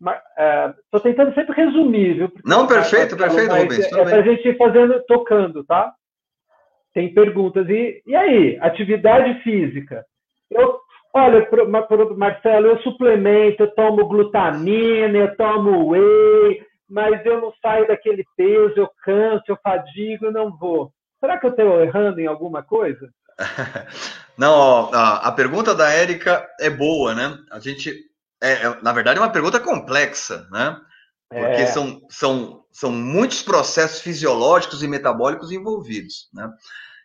Estou 0.00 1.00
é, 1.00 1.02
tentando 1.02 1.34
sempre 1.34 1.56
resumir, 1.56 2.14
viu? 2.14 2.28
Porque 2.28 2.48
Não, 2.48 2.66
perfeito, 2.66 3.16
perfeito, 3.16 3.52
Rubens. 3.52 3.92
É, 3.92 4.00
é 4.00 4.04
para 4.04 4.16
a 4.18 4.22
gente 4.22 4.48
ir 4.48 4.56
fazendo, 4.56 5.02
tocando, 5.06 5.64
tá? 5.64 5.92
Tem 6.94 7.12
perguntas. 7.12 7.68
E, 7.68 8.02
e 8.06 8.14
aí, 8.14 8.58
atividade 8.60 9.42
física? 9.42 10.04
Eu, 10.50 10.78
olha, 11.12 11.44
pro, 11.46 11.68
pro 11.86 12.16
Marcelo, 12.16 12.68
eu 12.68 12.78
suplemento, 12.78 13.64
eu 13.64 13.74
tomo 13.74 14.06
glutamina, 14.06 15.18
eu 15.18 15.36
tomo 15.36 15.90
whey, 15.90 16.62
mas 16.88 17.24
eu 17.26 17.40
não 17.40 17.52
saio 17.60 17.86
daquele 17.88 18.24
peso, 18.36 18.74
eu 18.76 18.90
canso, 19.02 19.44
eu 19.48 19.58
fadigo, 19.62 20.26
eu 20.26 20.32
não 20.32 20.56
vou. 20.56 20.92
Será 21.20 21.38
que 21.38 21.46
eu 21.46 21.50
estou 21.50 21.80
errando 21.82 22.20
em 22.20 22.26
alguma 22.26 22.62
coisa? 22.62 23.10
Não, 24.38 24.52
ó, 24.52 24.90
a, 24.92 25.32
pergunta 25.32 25.74
da 25.74 25.90
Érica 25.90 26.48
é 26.60 26.70
boa, 26.70 27.12
né? 27.12 27.36
A 27.50 27.58
gente, 27.58 27.92
é, 28.40 28.52
é, 28.52 28.82
na 28.82 28.92
verdade, 28.92 29.18
é 29.18 29.22
uma 29.22 29.32
pergunta 29.32 29.60
complexa, 29.60 30.48
né? 30.50 30.80
Porque 31.28 31.62
é. 31.62 31.66
são, 31.66 32.00
são, 32.08 32.64
são 32.72 32.90
muitos 32.90 33.42
processos 33.42 34.00
fisiológicos 34.00 34.82
e 34.82 34.88
metabólicos 34.88 35.52
envolvidos, 35.52 36.28
né? 36.32 36.50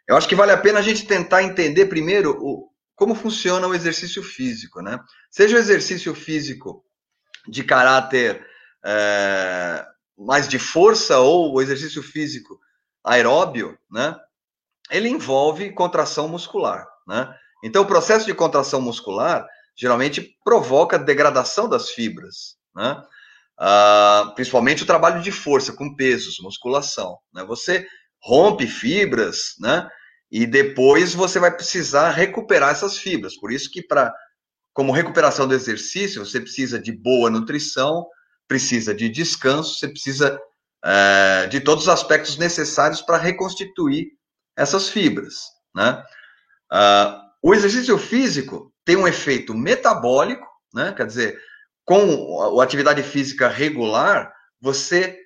Eu 0.08 0.18
acho 0.18 0.28
que 0.28 0.36
vale 0.36 0.52
a 0.52 0.58
pena 0.58 0.80
a 0.80 0.82
gente 0.82 1.06
tentar 1.06 1.44
entender 1.44 1.86
primeiro 1.88 2.38
o, 2.40 2.70
como 2.96 3.16
funciona 3.16 3.68
o 3.68 3.74
exercício 3.74 4.22
físico, 4.22 4.82
né? 4.82 5.00
Seja 5.30 5.56
o 5.56 5.60
exercício 5.60 6.14
físico 6.14 6.86
de 7.48 7.64
caráter 7.64 8.46
é, 8.86 9.86
mais 10.18 10.48
de 10.48 10.60
força 10.60 11.20
ou 11.20 11.54
o 11.54 11.62
exercício 11.62 12.04
físico 12.04 12.60
aeróbio, 13.04 13.78
né? 13.92 14.16
Ele 14.92 15.10
envolve 15.10 15.72
contração 15.72 16.28
muscular, 16.28 16.88
né? 17.08 17.34
Então, 17.64 17.84
o 17.84 17.88
processo 17.88 18.26
de 18.26 18.34
contração 18.34 18.82
muscular 18.82 19.48
geralmente 19.76 20.38
provoca 20.44 21.00
degradação 21.00 21.68
das 21.68 21.90
fibras, 21.90 22.58
né? 22.76 23.02
Ah, 23.58 24.32
principalmente 24.36 24.84
o 24.84 24.86
trabalho 24.86 25.22
de 25.22 25.32
força 25.32 25.74
com 25.74 25.96
pesos, 25.96 26.40
musculação. 26.40 27.18
Né? 27.34 27.44
Você 27.46 27.88
rompe 28.20 28.68
fibras, 28.68 29.54
né? 29.60 29.88
E 30.32 30.48
depois 30.48 31.14
você 31.14 31.40
vai 31.40 31.56
precisar 31.56 32.10
recuperar 32.10 32.72
essas 32.72 32.98
fibras. 32.98 33.38
Por 33.38 33.52
isso 33.52 33.70
que 33.70 33.84
para 33.84 34.12
como 34.74 34.92
recuperação 34.92 35.48
do 35.48 35.54
exercício, 35.54 36.26
você 36.26 36.42
precisa 36.42 36.80
de 36.80 36.92
boa 36.92 37.30
nutrição, 37.30 38.08
precisa 38.48 38.94
de 38.94 39.08
descanso, 39.08 39.78
você 39.78 39.88
precisa 39.88 40.40
é, 40.84 41.46
de 41.46 41.62
todos 41.62 41.84
os 41.84 41.90
aspectos 41.90 42.38
necessários 42.38 43.00
para 43.00 43.18
reconstituir 43.18 44.08
essas 44.58 44.90
fibras. 44.90 45.44
Né? 45.76 46.04
Uh, 46.72 47.22
o 47.44 47.54
exercício 47.54 47.98
físico 48.00 48.73
tem 48.86 48.96
um 48.96 49.08
efeito 49.08 49.54
metabólico, 49.54 50.46
né? 50.74 50.94
quer 50.96 51.06
dizer, 51.06 51.40
com 51.86 52.60
a 52.60 52.64
atividade 52.64 53.04
física 53.04 53.48
regular, 53.48 54.34
você 54.62 55.18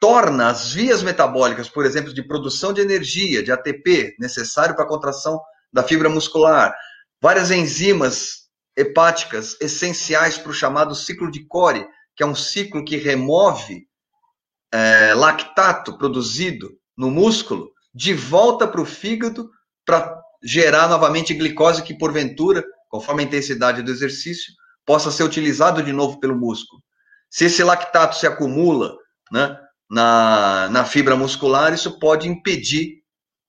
torna 0.00 0.48
as 0.48 0.72
vias 0.72 1.02
metabólicas, 1.02 1.68
por 1.68 1.84
exemplo, 1.84 2.12
de 2.12 2.22
produção 2.22 2.72
de 2.72 2.80
energia, 2.80 3.42
de 3.42 3.52
ATP, 3.52 4.16
necessário 4.18 4.74
para 4.74 4.84
a 4.84 4.88
contração 4.88 5.40
da 5.72 5.82
fibra 5.82 6.08
muscular, 6.08 6.74
várias 7.20 7.50
enzimas 7.50 8.48
hepáticas 8.76 9.56
essenciais 9.60 10.38
para 10.38 10.50
o 10.50 10.54
chamado 10.54 10.94
ciclo 10.94 11.30
de 11.30 11.44
Core, 11.46 11.86
que 12.16 12.22
é 12.22 12.26
um 12.26 12.34
ciclo 12.34 12.84
que 12.84 12.96
remove 12.96 13.86
é, 14.72 15.14
lactato 15.14 15.98
produzido 15.98 16.72
no 16.96 17.10
músculo 17.10 17.70
de 17.94 18.14
volta 18.14 18.66
para 18.66 18.80
o 18.80 18.86
fígado 18.86 19.50
para 19.84 20.18
gerar 20.42 20.88
novamente 20.88 21.34
glicose 21.34 21.82
que, 21.82 21.96
porventura, 21.96 22.64
conforme 22.90 23.22
a 23.22 23.26
intensidade 23.26 23.82
do 23.82 23.90
exercício, 23.90 24.52
possa 24.84 25.10
ser 25.10 25.22
utilizado 25.22 25.82
de 25.82 25.92
novo 25.92 26.20
pelo 26.20 26.36
músculo. 26.36 26.82
Se 27.30 27.44
esse 27.44 27.62
lactato 27.62 28.16
se 28.16 28.26
acumula 28.26 28.96
né, 29.32 29.56
na, 29.88 30.68
na 30.68 30.84
fibra 30.84 31.16
muscular, 31.16 31.72
isso 31.72 31.98
pode 31.98 32.28
impedir 32.28 32.98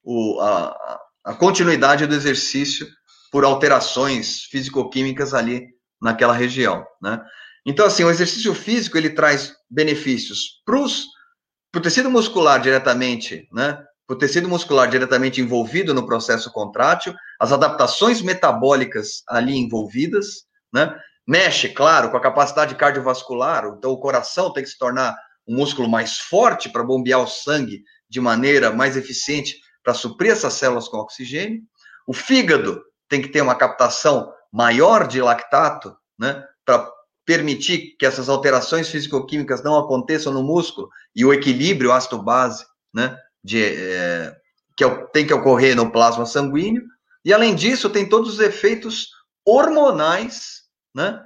o, 0.03 0.39
a, 0.39 0.99
a 1.25 1.33
continuidade 1.33 2.05
do 2.05 2.15
exercício 2.15 2.87
por 3.31 3.43
alterações 3.43 4.43
físico-químicas 4.43 5.33
ali 5.33 5.67
naquela 5.99 6.33
região, 6.33 6.85
né? 7.01 7.21
Então, 7.65 7.85
assim, 7.85 8.03
o 8.03 8.09
exercício 8.09 8.53
físico, 8.55 8.97
ele 8.97 9.11
traz 9.11 9.53
benefícios 9.69 10.61
para 10.65 10.79
o 10.79 11.81
tecido 11.81 12.09
muscular 12.09 12.59
diretamente, 12.59 13.47
né? 13.51 13.77
Para 14.07 14.15
o 14.15 14.17
tecido 14.17 14.49
muscular 14.49 14.89
diretamente 14.89 15.39
envolvido 15.39 15.93
no 15.93 16.05
processo 16.05 16.51
contrátil, 16.51 17.13
as 17.41 17.51
adaptações 17.51 18.21
metabólicas 18.21 19.23
ali 19.27 19.57
envolvidas, 19.57 20.45
né? 20.71 20.95
Mexe, 21.27 21.69
claro, 21.69 22.11
com 22.11 22.17
a 22.17 22.21
capacidade 22.21 22.75
cardiovascular, 22.75 23.65
então 23.65 23.89
o 23.89 23.99
coração 23.99 24.53
tem 24.53 24.63
que 24.63 24.69
se 24.69 24.77
tornar 24.77 25.17
um 25.47 25.55
músculo 25.55 25.89
mais 25.89 26.19
forte 26.19 26.69
para 26.69 26.83
bombear 26.83 27.19
o 27.19 27.27
sangue 27.27 27.81
de 28.07 28.21
maneira 28.21 28.71
mais 28.71 28.95
eficiente 28.95 29.57
para 29.83 29.95
suprir 29.95 30.31
essas 30.31 30.53
células 30.53 30.87
com 30.87 30.97
oxigênio. 30.97 31.63
O 32.05 32.13
fígado 32.13 32.79
tem 33.09 33.19
que 33.19 33.29
ter 33.29 33.41
uma 33.41 33.55
captação 33.55 34.31
maior 34.53 35.07
de 35.07 35.19
lactato, 35.19 35.95
né, 36.19 36.45
para 36.63 36.87
permitir 37.25 37.95
que 37.97 38.05
essas 38.05 38.29
alterações 38.29 38.87
físico-químicas 38.89 39.63
não 39.63 39.79
aconteçam 39.79 40.31
no 40.31 40.43
músculo 40.43 40.89
e 41.15 41.25
o 41.25 41.33
equilíbrio 41.33 41.91
ácido-base, 41.91 42.63
né, 42.93 43.17
de, 43.43 43.63
é, 43.63 44.35
que 44.77 44.87
tem 45.11 45.25
que 45.25 45.33
ocorrer 45.33 45.75
no 45.75 45.91
plasma 45.91 46.27
sanguíneo. 46.27 46.83
E 47.23 47.33
além 47.33 47.55
disso, 47.55 47.89
tem 47.89 48.07
todos 48.07 48.33
os 48.33 48.39
efeitos 48.39 49.09
hormonais, 49.45 50.63
né, 50.93 51.23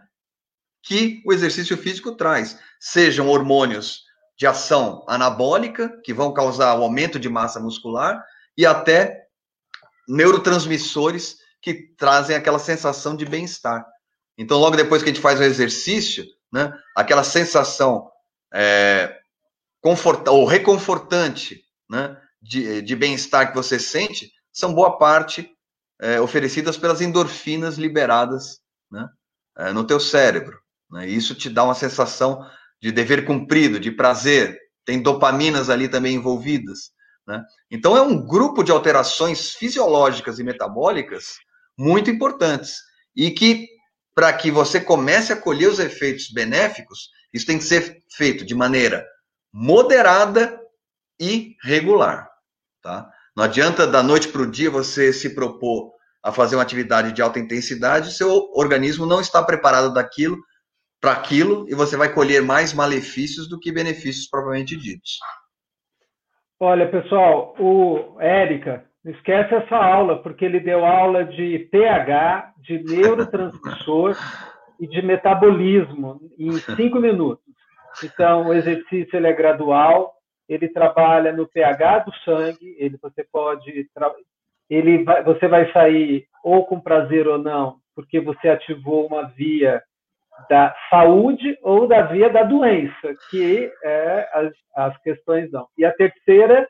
que 0.83 1.21
o 1.25 1.33
exercício 1.33 1.75
físico 1.77 2.11
traz, 2.11 2.59
sejam 2.79 3.29
hormônios 3.29 4.03
de 4.37 4.45
ação 4.45 5.03
anabólica, 5.07 5.89
que 6.03 6.13
vão 6.13 6.33
causar 6.33 6.77
o 6.77 6.83
aumento 6.83 7.19
de 7.19 7.29
massa 7.29 7.59
muscular, 7.59 8.23
e 8.57 8.65
até 8.65 9.25
neurotransmissores 10.07 11.37
que 11.61 11.73
trazem 11.97 12.35
aquela 12.35 12.59
sensação 12.59 13.15
de 13.15 13.25
bem-estar. 13.25 13.85
Então, 14.37 14.59
logo 14.59 14.75
depois 14.75 15.01
que 15.01 15.09
a 15.09 15.13
gente 15.13 15.21
faz 15.21 15.39
o 15.39 15.43
exercício, 15.43 16.25
né, 16.51 16.77
aquela 16.95 17.23
sensação 17.23 18.11
é, 18.53 19.17
ou 20.27 20.45
reconfortante 20.45 21.63
né, 21.89 22.19
de, 22.41 22.81
de 22.81 22.95
bem-estar 22.95 23.49
que 23.49 23.55
você 23.55 23.79
sente, 23.79 24.31
são 24.51 24.73
boa 24.73 24.97
parte 24.97 25.54
é, 26.01 26.19
oferecidas 26.19 26.77
pelas 26.77 27.01
endorfinas 27.01 27.77
liberadas 27.77 28.59
né, 28.91 29.07
é, 29.57 29.71
no 29.71 29.85
teu 29.85 29.99
cérebro. 29.99 30.59
Né, 30.91 31.07
isso 31.07 31.35
te 31.35 31.49
dá 31.49 31.63
uma 31.63 31.75
sensação 31.75 32.45
de 32.81 32.91
dever 32.91 33.25
cumprido, 33.25 33.79
de 33.79 33.91
prazer. 33.91 34.57
Tem 34.85 35.01
dopaminas 35.01 35.69
ali 35.69 35.87
também 35.87 36.15
envolvidas. 36.15 36.91
Né? 37.27 37.43
Então, 37.71 37.97
é 37.97 38.01
um 38.01 38.25
grupo 38.25 38.63
de 38.63 38.71
alterações 38.71 39.51
fisiológicas 39.51 40.39
e 40.39 40.43
metabólicas 40.43 41.35
muito 41.77 42.09
importantes 42.09 42.79
e 43.15 43.31
que, 43.31 43.67
para 44.13 44.31
que 44.33 44.51
você 44.51 44.79
comece 44.79 45.33
a 45.33 45.41
colher 45.41 45.69
os 45.69 45.79
efeitos 45.79 46.29
benéficos, 46.31 47.09
isso 47.33 47.45
tem 47.45 47.57
que 47.57 47.63
ser 47.63 48.03
feito 48.15 48.45
de 48.45 48.53
maneira 48.53 49.05
moderada 49.51 50.59
e 51.19 51.55
regular. 51.63 52.29
Tá? 52.81 53.09
Não 53.35 53.43
adianta 53.43 53.85
da 53.85 54.01
noite 54.01 54.29
para 54.29 54.41
o 54.41 54.49
dia 54.49 54.71
você 54.71 55.11
se 55.11 55.35
propor 55.35 55.91
a 56.23 56.31
fazer 56.31 56.55
uma 56.55 56.63
atividade 56.63 57.11
de 57.11 57.21
alta 57.21 57.39
intensidade, 57.39 58.13
seu 58.13 58.29
organismo 58.55 59.05
não 59.05 59.19
está 59.19 59.43
preparado 59.43 59.93
daquilo 59.93 60.37
para 61.01 61.11
aquilo 61.11 61.65
e 61.69 61.75
você 61.75 61.97
vai 61.97 62.11
colher 62.13 62.41
mais 62.41 62.73
malefícios 62.73 63.47
do 63.47 63.59
que 63.59 63.71
benefícios 63.71 64.27
propriamente 64.27 64.75
ditos. 64.77 65.19
Olha, 66.59 66.89
pessoal, 66.89 67.53
o 67.59 68.19
Érica, 68.19 68.85
esquece 69.05 69.53
essa 69.53 69.75
aula, 69.75 70.23
porque 70.23 70.45
ele 70.45 70.59
deu 70.59 70.85
aula 70.85 71.25
de 71.25 71.59
pH, 71.71 72.53
de 72.57 72.83
neurotransmissor 72.83 74.15
e 74.79 74.87
de 74.87 75.01
metabolismo 75.01 76.19
em 76.39 76.53
cinco 76.53 76.99
minutos. 76.99 77.43
Então, 78.03 78.47
o 78.47 78.53
exercício 78.53 79.15
ele 79.15 79.27
é 79.27 79.33
gradual, 79.33 80.14
ele 80.47 80.67
trabalha 80.69 81.31
no 81.31 81.47
pH 81.47 81.99
do 81.99 82.13
sangue, 82.23 82.75
ele 82.77 82.97
você 83.01 83.25
pode 83.31 83.87
ele 84.69 85.03
vai, 85.03 85.23
você 85.23 85.47
vai 85.47 85.71
sair 85.71 86.27
ou 86.43 86.65
com 86.65 86.79
prazer 86.79 87.27
ou 87.27 87.37
não, 87.37 87.77
porque 87.95 88.19
você 88.19 88.49
ativou 88.49 89.07
uma 89.07 89.23
via 89.23 89.81
da 90.49 90.75
saúde 90.89 91.57
ou 91.61 91.87
da 91.87 92.01
via 92.03 92.29
da 92.29 92.43
doença, 92.43 93.13
que 93.29 93.71
é 93.83 94.29
as, 94.33 94.53
as 94.75 95.01
questões 95.01 95.51
não. 95.51 95.67
E 95.77 95.85
a 95.85 95.93
terceira, 95.93 96.67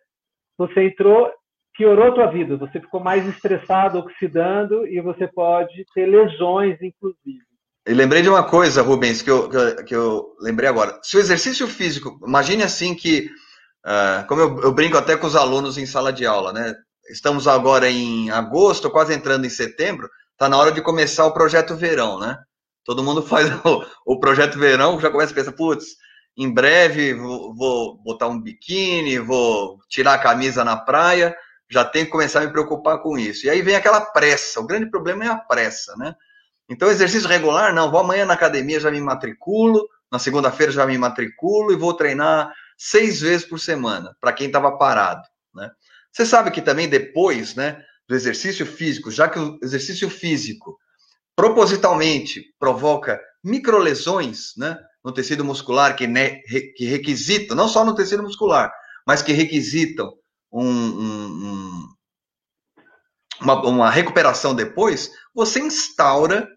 você 0.57 0.83
entrou, 0.83 1.31
piorou 1.75 2.07
a 2.07 2.11
tua 2.11 2.27
vida, 2.27 2.57
você 2.57 2.79
ficou 2.79 2.99
mais 2.99 3.25
estressado, 3.27 3.97
oxidando, 3.99 4.87
e 4.87 5.01
você 5.01 5.27
pode 5.27 5.85
ter 5.93 6.05
lesões, 6.05 6.79
inclusive. 6.81 7.43
E 7.87 7.93
lembrei 7.93 8.21
de 8.21 8.29
uma 8.29 8.43
coisa, 8.43 8.81
Rubens, 8.81 9.21
que 9.21 9.29
eu, 9.29 9.49
que 9.49 9.55
eu, 9.55 9.85
que 9.85 9.95
eu 9.95 10.35
lembrei 10.39 10.67
agora. 10.67 10.99
Se 11.03 11.17
o 11.17 11.19
exercício 11.19 11.67
físico, 11.67 12.19
imagine 12.25 12.63
assim 12.63 12.95
que, 12.95 13.29
uh, 13.85 14.25
como 14.27 14.41
eu, 14.41 14.61
eu 14.61 14.73
brinco 14.73 14.97
até 14.97 15.15
com 15.15 15.27
os 15.27 15.35
alunos 15.35 15.77
em 15.77 15.85
sala 15.85 16.11
de 16.11 16.25
aula, 16.25 16.51
né? 16.51 16.75
Estamos 17.09 17.47
agora 17.47 17.89
em 17.89 18.31
agosto, 18.31 18.89
quase 18.89 19.13
entrando 19.13 19.45
em 19.45 19.49
setembro, 19.49 20.09
está 20.31 20.49
na 20.49 20.57
hora 20.57 20.71
de 20.71 20.81
começar 20.81 21.25
o 21.25 21.33
projeto 21.33 21.75
verão, 21.75 22.19
né? 22.19 22.37
Todo 22.83 23.03
mundo 23.03 23.21
faz 23.23 23.49
o, 23.63 23.85
o 24.05 24.19
projeto 24.19 24.57
verão, 24.57 24.99
já 24.99 25.09
começa 25.09 25.31
a 25.31 25.35
pensar, 25.35 25.51
putz, 25.51 25.85
em 26.37 26.51
breve 26.51 27.13
vou, 27.13 27.55
vou, 27.55 27.97
botar 28.03 28.27
um 28.27 28.41
biquíni, 28.41 29.19
vou 29.19 29.79
tirar 29.89 30.15
a 30.15 30.19
camisa 30.19 30.63
na 30.63 30.75
praia, 30.75 31.35
já 31.69 31.85
tenho 31.85 32.05
que 32.05 32.11
começar 32.11 32.41
a 32.41 32.45
me 32.45 32.51
preocupar 32.51 32.99
com 33.01 33.17
isso. 33.17 33.45
E 33.45 33.49
aí 33.49 33.61
vem 33.61 33.75
aquela 33.75 34.01
pressa, 34.01 34.59
o 34.59 34.67
grande 34.67 34.89
problema 34.89 35.25
é 35.25 35.27
a 35.29 35.37
pressa, 35.37 35.95
né? 35.97 36.13
Então, 36.67 36.89
exercício 36.89 37.29
regular, 37.29 37.73
não, 37.73 37.91
vou 37.91 37.99
amanhã 37.99 38.25
na 38.25 38.33
academia, 38.33 38.79
já 38.79 38.89
me 38.89 38.99
matriculo, 38.99 39.87
na 40.11 40.17
segunda-feira 40.17 40.71
já 40.71 40.85
me 40.85 40.97
matriculo 40.97 41.71
e 41.71 41.75
vou 41.75 41.93
treinar 41.93 42.51
seis 42.77 43.21
vezes 43.21 43.45
por 43.45 43.59
semana, 43.59 44.15
para 44.19 44.33
quem 44.33 44.47
estava 44.47 44.77
parado, 44.77 45.23
né? 45.53 45.69
Você 46.11 46.25
sabe 46.25 46.49
que 46.49 46.61
também 46.61 46.87
depois, 46.87 47.55
né, 47.55 47.83
do 48.07 48.15
exercício 48.15 48.65
físico, 48.65 49.11
já 49.11 49.27
que 49.27 49.37
o 49.37 49.59
exercício 49.61 50.09
físico 50.09 50.77
propositalmente 51.35 52.41
provoca 52.57 53.19
microlesões 53.43 54.53
né, 54.57 54.79
no 55.03 55.11
tecido 55.11 55.43
muscular 55.43 55.95
que, 55.95 56.07
ne, 56.07 56.41
que 56.75 56.85
requisitam, 56.85 57.55
não 57.55 57.67
só 57.67 57.83
no 57.83 57.93
tecido 57.93 58.23
muscular, 58.23 58.71
mas 59.05 59.21
que 59.21 59.33
requisitam 59.33 60.13
um, 60.51 60.65
um, 60.65 61.87
uma, 63.41 63.61
uma, 63.67 63.89
recuperação 63.91 64.55
depois, 64.55 65.11
você 65.33 65.59
instaura 65.59 66.47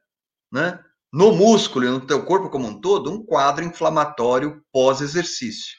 né, 0.52 0.78
no 1.12 1.32
músculo 1.32 1.84
e 1.84 1.90
no 1.90 2.06
teu 2.06 2.24
corpo 2.24 2.48
como 2.48 2.68
um 2.68 2.80
todo 2.80 3.10
um 3.10 3.24
quadro 3.24 3.64
inflamatório 3.64 4.62
pós-exercício. 4.72 5.76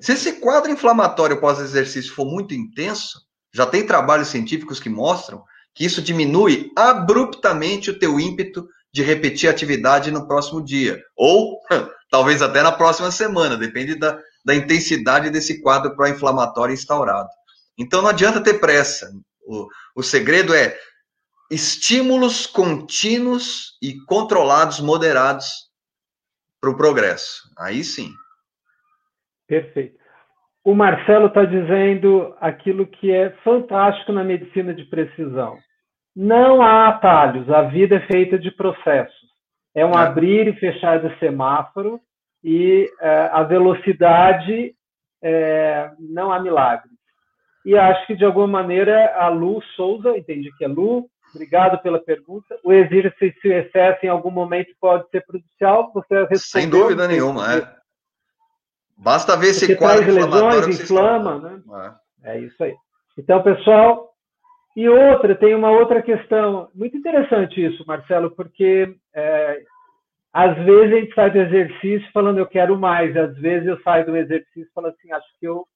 Se 0.00 0.12
esse 0.12 0.40
quadro 0.40 0.70
inflamatório 0.70 1.40
pós-exercício 1.40 2.14
for 2.14 2.26
muito 2.26 2.54
intenso, 2.54 3.20
já 3.54 3.66
tem 3.66 3.86
trabalhos 3.86 4.28
científicos 4.28 4.78
que 4.78 4.88
mostram 4.88 5.42
que 5.74 5.84
isso 5.84 6.00
diminui 6.00 6.70
abruptamente 6.76 7.90
o 7.90 7.98
teu 7.98 8.18
ímpeto 8.18 8.66
de 8.92 9.02
repetir 9.02 9.48
a 9.48 9.52
atividade 9.52 10.10
no 10.10 10.26
próximo 10.26 10.64
dia, 10.64 11.02
ou 11.14 11.60
talvez 12.10 12.40
até 12.40 12.62
na 12.62 12.72
próxima 12.72 13.10
semana, 13.10 13.56
depende 13.56 13.94
da, 13.94 14.18
da 14.44 14.54
intensidade 14.54 15.28
desse 15.28 15.60
quadro 15.60 15.94
pró-inflamatório 15.94 16.72
instaurado. 16.72 17.28
Então 17.78 18.00
não 18.00 18.08
adianta 18.08 18.40
ter 18.40 18.54
pressa. 18.54 19.12
O, 19.46 19.68
o 19.94 20.02
segredo 20.02 20.54
é 20.54 20.78
estímulos 21.50 22.46
contínuos 22.46 23.76
e 23.82 24.00
controlados, 24.06 24.80
moderados 24.80 25.46
para 26.60 26.70
o 26.70 26.76
progresso. 26.76 27.42
Aí 27.58 27.84
sim. 27.84 28.10
Perfeito. 29.46 29.96
O 30.64 30.74
Marcelo 30.74 31.26
está 31.26 31.44
dizendo 31.44 32.34
aquilo 32.40 32.86
que 32.86 33.12
é 33.12 33.30
fantástico 33.44 34.12
na 34.12 34.24
medicina 34.24 34.74
de 34.74 34.84
precisão. 34.84 35.56
Não 36.14 36.60
há 36.60 36.88
atalhos, 36.88 37.48
a 37.50 37.62
vida 37.62 37.96
é 37.96 38.06
feita 38.06 38.38
de 38.38 38.50
processos. 38.50 39.26
É 39.74 39.84
um 39.84 39.92
é. 39.92 39.98
abrir 39.98 40.48
e 40.48 40.58
fechar 40.58 40.98
de 40.98 41.16
semáforo 41.18 42.00
e 42.42 42.90
é, 43.00 43.30
a 43.32 43.42
velocidade 43.42 44.74
é, 45.22 45.90
não 46.00 46.32
há 46.32 46.40
milagres. 46.40 46.96
E 47.64 47.76
acho 47.76 48.06
que, 48.06 48.16
de 48.16 48.24
alguma 48.24 48.46
maneira, 48.46 49.14
a 49.16 49.28
Lu 49.28 49.60
Souza, 49.74 50.16
entendi 50.16 50.50
que 50.56 50.64
é 50.64 50.68
Lu, 50.68 51.06
obrigado 51.34 51.82
pela 51.82 52.00
pergunta. 52.00 52.56
O 52.64 52.72
exercício 52.72 53.52
excesso 53.52 54.06
em 54.06 54.08
algum 54.08 54.30
momento 54.30 54.70
pode 54.80 55.08
ser 55.10 55.24
prejudicial? 55.26 55.92
Você 55.92 56.26
Sem 56.36 56.70
dúvida 56.70 57.08
nenhuma, 57.08 57.54
é. 57.54 57.76
Basta 58.96 59.36
ver 59.36 59.48
esse 59.48 59.76
quadro 59.76 60.12
lesões, 60.12 60.80
inflama, 60.80 61.38
né? 61.38 61.60
É. 62.24 62.36
é 62.36 62.40
isso 62.40 62.62
aí. 62.62 62.74
Então, 63.18 63.42
pessoal, 63.42 64.10
E 64.76 64.88
outra, 64.88 65.34
tem 65.34 65.54
uma 65.54 65.70
outra 65.70 66.02
questão, 66.02 66.68
muito 66.74 66.96
interessante 66.98 67.64
isso, 67.64 67.82
Marcelo, 67.86 68.30
porque 68.32 68.94
é, 69.14 69.62
às 70.32 70.54
vezes 70.66 70.92
a 70.92 71.00
gente 71.00 71.14
sai 71.14 71.30
do 71.30 71.38
exercício 71.38 72.06
falando 72.12 72.38
eu 72.38 72.46
quero 72.46 72.78
mais, 72.78 73.16
às 73.16 73.34
vezes 73.38 73.66
eu 73.66 73.80
saio 73.80 74.04
do 74.04 74.14
exercício 74.14 74.70
falando 74.74 74.92
assim, 74.92 75.10
acho 75.10 75.26
que 75.40 75.46
eu 75.48 75.66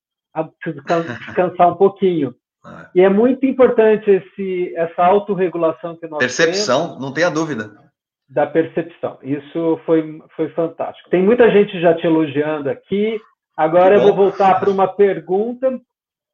preciso 0.62 0.84
descansar 1.26 1.72
um 1.72 1.76
pouquinho. 1.76 2.34
É. 2.66 2.90
E 2.94 3.00
é 3.00 3.08
muito 3.08 3.46
importante 3.46 4.10
esse, 4.10 4.74
essa 4.76 5.02
autorregulação 5.02 5.96
que 5.96 6.06
nós 6.06 6.18
Percepção, 6.18 6.88
temos, 6.88 7.00
não 7.00 7.12
tenha 7.14 7.30
dúvida. 7.30 7.89
Da 8.30 8.46
percepção. 8.46 9.18
Isso 9.22 9.80
foi, 9.84 10.22
foi 10.36 10.48
fantástico. 10.50 11.10
Tem 11.10 11.22
muita 11.22 11.50
gente 11.50 11.80
já 11.80 11.94
te 11.94 12.06
elogiando 12.06 12.70
aqui. 12.70 13.20
Agora 13.56 13.96
eu 13.96 14.02
vou 14.02 14.14
voltar 14.14 14.60
para 14.60 14.70
uma 14.70 14.86
pergunta 14.86 15.80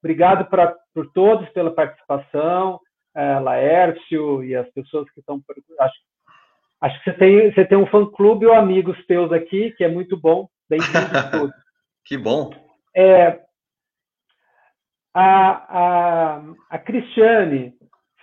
Obrigado 0.06 0.48
pra, 0.48 0.72
por 0.94 1.10
todos 1.12 1.48
pela 1.50 1.74
participação, 1.74 2.78
é, 3.12 3.40
Laércio 3.40 4.44
e 4.44 4.54
as 4.54 4.68
pessoas 4.70 5.10
que 5.10 5.18
estão. 5.18 5.42
Acho, 5.80 5.94
acho 6.80 6.98
que 7.02 7.10
você 7.10 7.16
tem, 7.16 7.52
você 7.52 7.64
tem 7.64 7.76
um 7.76 7.86
fã-clube 7.86 8.46
ou 8.46 8.54
amigos 8.54 8.96
teus 9.06 9.32
aqui, 9.32 9.72
que 9.72 9.82
é 9.82 9.88
muito 9.88 10.16
bom. 10.16 10.48
Bem-vindos 10.70 10.92
todos. 11.32 11.54
que 12.04 12.16
bom. 12.16 12.50
É, 12.94 13.40
a, 15.12 15.50
a, 15.78 16.42
a 16.70 16.78
Cristiane 16.78 17.74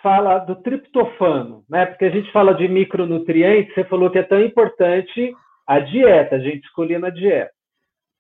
fala 0.03 0.39
do 0.39 0.55
triptofano, 0.57 1.63
né? 1.69 1.85
Porque 1.85 2.05
a 2.05 2.09
gente 2.09 2.29
fala 2.33 2.53
de 2.53 2.67
micronutrientes, 2.67 3.73
você 3.73 3.85
falou 3.85 4.11
que 4.11 4.19
é 4.19 4.23
tão 4.23 4.43
importante 4.43 5.33
a 5.65 5.79
dieta, 5.79 6.35
a 6.35 6.39
gente 6.39 6.65
escolher 6.65 6.99
na 6.99 7.09
dieta. 7.09 7.53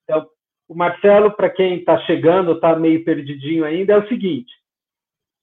Então, 0.03 0.25
o 0.67 0.73
Marcelo, 0.73 1.31
para 1.31 1.49
quem 1.49 1.79
está 1.79 1.99
chegando, 2.05 2.53
está 2.53 2.75
meio 2.75 3.03
perdidinho 3.03 3.65
ainda, 3.65 3.93
é 3.93 3.97
o 3.97 4.07
seguinte: 4.07 4.51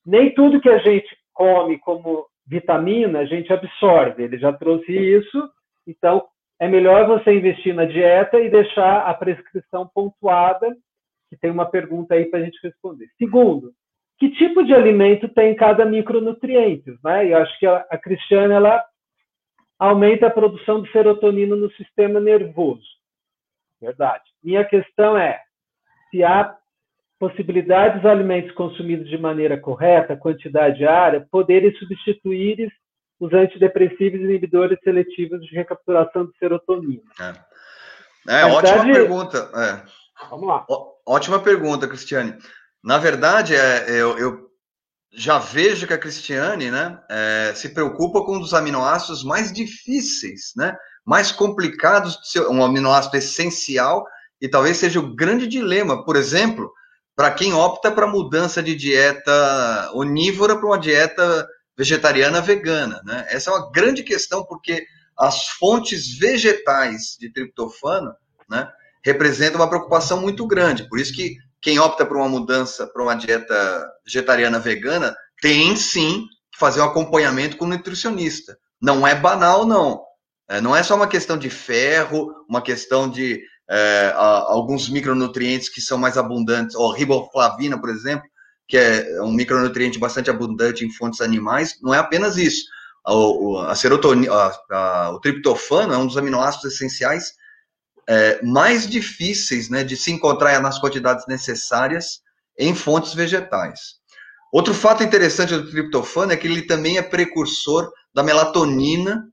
nem 0.05 0.35
tudo 0.35 0.61
que 0.61 0.71
a 0.71 0.79
gente 0.79 1.15
come 1.35 1.79
como 1.79 2.27
vitamina 2.47 3.21
a 3.21 3.27
gente 3.27 3.53
absorve. 3.53 4.25
Ele 4.25 4.39
já 4.39 4.53
trouxe 4.53 4.91
isso, 4.91 5.51
então 5.87 6.27
é 6.59 6.67
melhor 6.67 7.07
você 7.07 7.33
investir 7.33 7.75
na 7.75 7.85
dieta 7.85 8.41
e 8.41 8.51
deixar 8.51 9.03
a 9.03 9.15
prescrição 9.15 9.89
pontuada, 9.95 10.75
que 11.29 11.37
tem 11.37 11.51
uma 11.51 11.67
pergunta 11.67 12.15
aí 12.15 12.25
para 12.27 12.41
a 12.41 12.43
gente 12.43 12.59
responder. 12.63 13.09
Segundo, 13.19 13.73
que 14.21 14.31
tipo 14.33 14.63
de 14.63 14.75
alimento 14.75 15.27
tem 15.31 15.57
cada 15.57 15.87
micronutriente? 15.87 16.95
Né? 17.03 17.27
E 17.27 17.31
eu 17.33 17.39
acho 17.39 17.59
que 17.59 17.67
a, 17.67 17.87
a 17.91 17.97
Cristiane 17.97 18.53
ela 18.53 18.85
aumenta 19.79 20.27
a 20.27 20.31
produção 20.31 20.83
de 20.83 20.93
serotonina 20.93 21.57
no 21.57 21.73
sistema 21.73 22.21
nervoso. 22.21 22.85
Verdade. 23.81 24.23
Minha 24.45 24.63
questão 24.63 25.17
é 25.17 25.41
se 26.11 26.23
há 26.23 26.55
possibilidade 27.19 27.97
dos 27.97 28.07
alimentos 28.07 28.53
consumidos 28.53 29.09
de 29.09 29.17
maneira 29.17 29.59
correta, 29.59 30.17
quantidade 30.17 30.79
diária, 30.79 31.27
poderem 31.31 31.75
substituir 31.77 32.71
os 33.19 33.33
antidepressivos 33.33 34.21
e 34.21 34.25
inibidores 34.25 34.79
seletivos 34.85 35.41
de 35.47 35.55
recapturação 35.55 36.27
de 36.27 36.37
serotonina. 36.39 37.03
É, 38.29 38.41
é 38.43 38.45
ótima 38.45 38.85
pergunta. 38.85 39.51
É. 39.55 40.29
Vamos 40.29 40.47
lá. 40.47 40.67
Ó, 40.69 40.93
ótima 41.07 41.39
pergunta, 41.43 41.89
Cristiane. 41.89 42.37
Na 42.83 42.99
verdade, 42.99 43.55
é, 43.55 43.91
eu, 43.91 44.19
eu, 44.19 44.51
já 45.13 45.39
vejo 45.39 45.87
que 45.87 45.93
a 45.93 45.99
Cristiane 45.99 46.71
né, 46.71 46.99
é, 47.11 47.53
se 47.55 47.71
preocupa 47.71 48.25
com 48.25 48.37
um 48.37 48.41
dos 48.41 48.55
aminoácidos 48.55 49.25
mais 49.25 49.53
difíceis, 49.53 50.53
né, 50.57 50.77
mais 51.05 51.33
complicados, 51.33 52.19
um 52.49 52.65
aminoácido 52.65 53.17
essencial 53.17 54.05
e 54.41 54.49
talvez 54.49 54.77
seja 54.77 55.01
o 55.01 55.15
grande 55.15 55.47
dilema, 55.47 56.05
por 56.05 56.17
exemplo, 56.17 56.73
para 57.15 57.31
quem 57.33 57.53
opta 57.53 57.91
para 57.91 58.07
mudança 58.07 58.63
de 58.63 58.75
dieta 58.75 59.91
onívora 59.93 60.57
para 60.57 60.67
uma 60.67 60.79
dieta 60.79 61.47
vegetariana 61.77 62.41
vegana. 62.41 63.03
Né? 63.05 63.27
Essa 63.29 63.51
é 63.51 63.55
uma 63.55 63.71
grande 63.71 64.03
questão, 64.03 64.45
porque 64.45 64.87
as 65.19 65.49
fontes 65.49 66.17
vegetais 66.17 67.17
de 67.19 67.31
triptofano 67.31 68.15
né, 68.49 68.71
representam 69.05 69.61
uma 69.61 69.69
preocupação 69.69 70.21
muito 70.21 70.47
grande. 70.47 70.89
Por 70.89 70.99
isso 70.99 71.13
que 71.13 71.37
quem 71.61 71.79
opta 71.79 72.07
por 72.07 72.17
uma 72.17 72.29
mudança 72.29 72.87
para 72.87 73.03
uma 73.03 73.15
dieta 73.15 73.91
vegetariana 74.05 74.59
vegana 74.59 75.15
tem 75.41 75.77
sim 75.77 76.27
que 76.53 76.59
fazer 76.59 76.81
um 76.81 76.85
acompanhamento 76.85 77.57
com 77.57 77.65
o 77.65 77.69
nutricionista. 77.69 78.57
Não 78.81 79.07
é 79.07 79.15
banal, 79.15 79.67
não. 79.67 80.03
É, 80.49 80.61
não 80.61 80.75
é 80.75 80.83
só 80.83 80.97
uma 80.97 81.07
questão 81.07 81.37
de 81.37 81.51
ferro, 81.51 82.35
uma 82.49 82.63
questão 82.63 83.09
de 83.09 83.41
é, 83.69 84.13
alguns 84.17 84.89
micronutrientes 84.89 85.69
que 85.69 85.81
são 85.81 85.97
mais 85.97 86.17
abundantes, 86.19 86.75
ou 86.75 86.93
riboflavina, 86.93 87.79
por 87.81 87.89
exemplo, 87.89 88.29
que 88.67 88.77
é 88.77 89.23
um 89.23 89.33
micronutriente 89.33 89.99
bastante 89.99 90.31
abundante 90.31 90.85
em 90.85 90.91
fontes 90.91 91.21
animais, 91.21 91.77
não 91.83 91.95
é 91.95 91.99
apenas 91.99 92.37
isso. 92.37 92.65
A, 93.07 93.71
a 93.71 93.75
serotonina, 93.75 94.33
a, 94.33 94.61
a, 94.71 95.11
o 95.13 95.21
triptofano 95.21 95.93
é 95.93 95.99
um 95.99 96.07
dos 96.07 96.17
aminoácidos 96.17 96.75
essenciais 96.75 97.33
é, 98.11 98.43
mais 98.43 98.89
difíceis 98.89 99.69
né, 99.69 99.85
de 99.85 99.97
se 99.97 100.11
encontrar 100.11 100.61
nas 100.61 100.79
quantidades 100.79 101.27
necessárias 101.29 102.21
em 102.59 102.75
fontes 102.75 103.15
vegetais. 103.15 104.01
Outro 104.53 104.75
fato 104.75 105.05
interessante 105.05 105.57
do 105.57 105.71
triptofano 105.71 106.33
é 106.33 106.37
que 106.37 106.49
ele 106.49 106.63
também 106.63 106.99
é 106.99 107.03
precursor 107.03 107.89
da 108.13 108.23
melatonina 108.23 109.31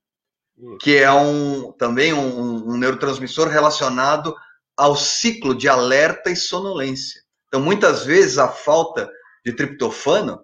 que 0.81 0.97
é 0.97 1.11
um, 1.11 1.71
também 1.73 2.13
um, 2.13 2.71
um 2.71 2.77
neurotransmissor 2.77 3.47
relacionado 3.47 4.35
ao 4.75 4.95
ciclo 4.95 5.55
de 5.55 5.67
alerta 5.67 6.29
e 6.29 6.35
sonolência. 6.35 7.21
Então, 7.47 7.61
muitas 7.61 8.05
vezes, 8.05 8.37
a 8.37 8.47
falta 8.47 9.09
de 9.45 9.53
triptofano 9.53 10.39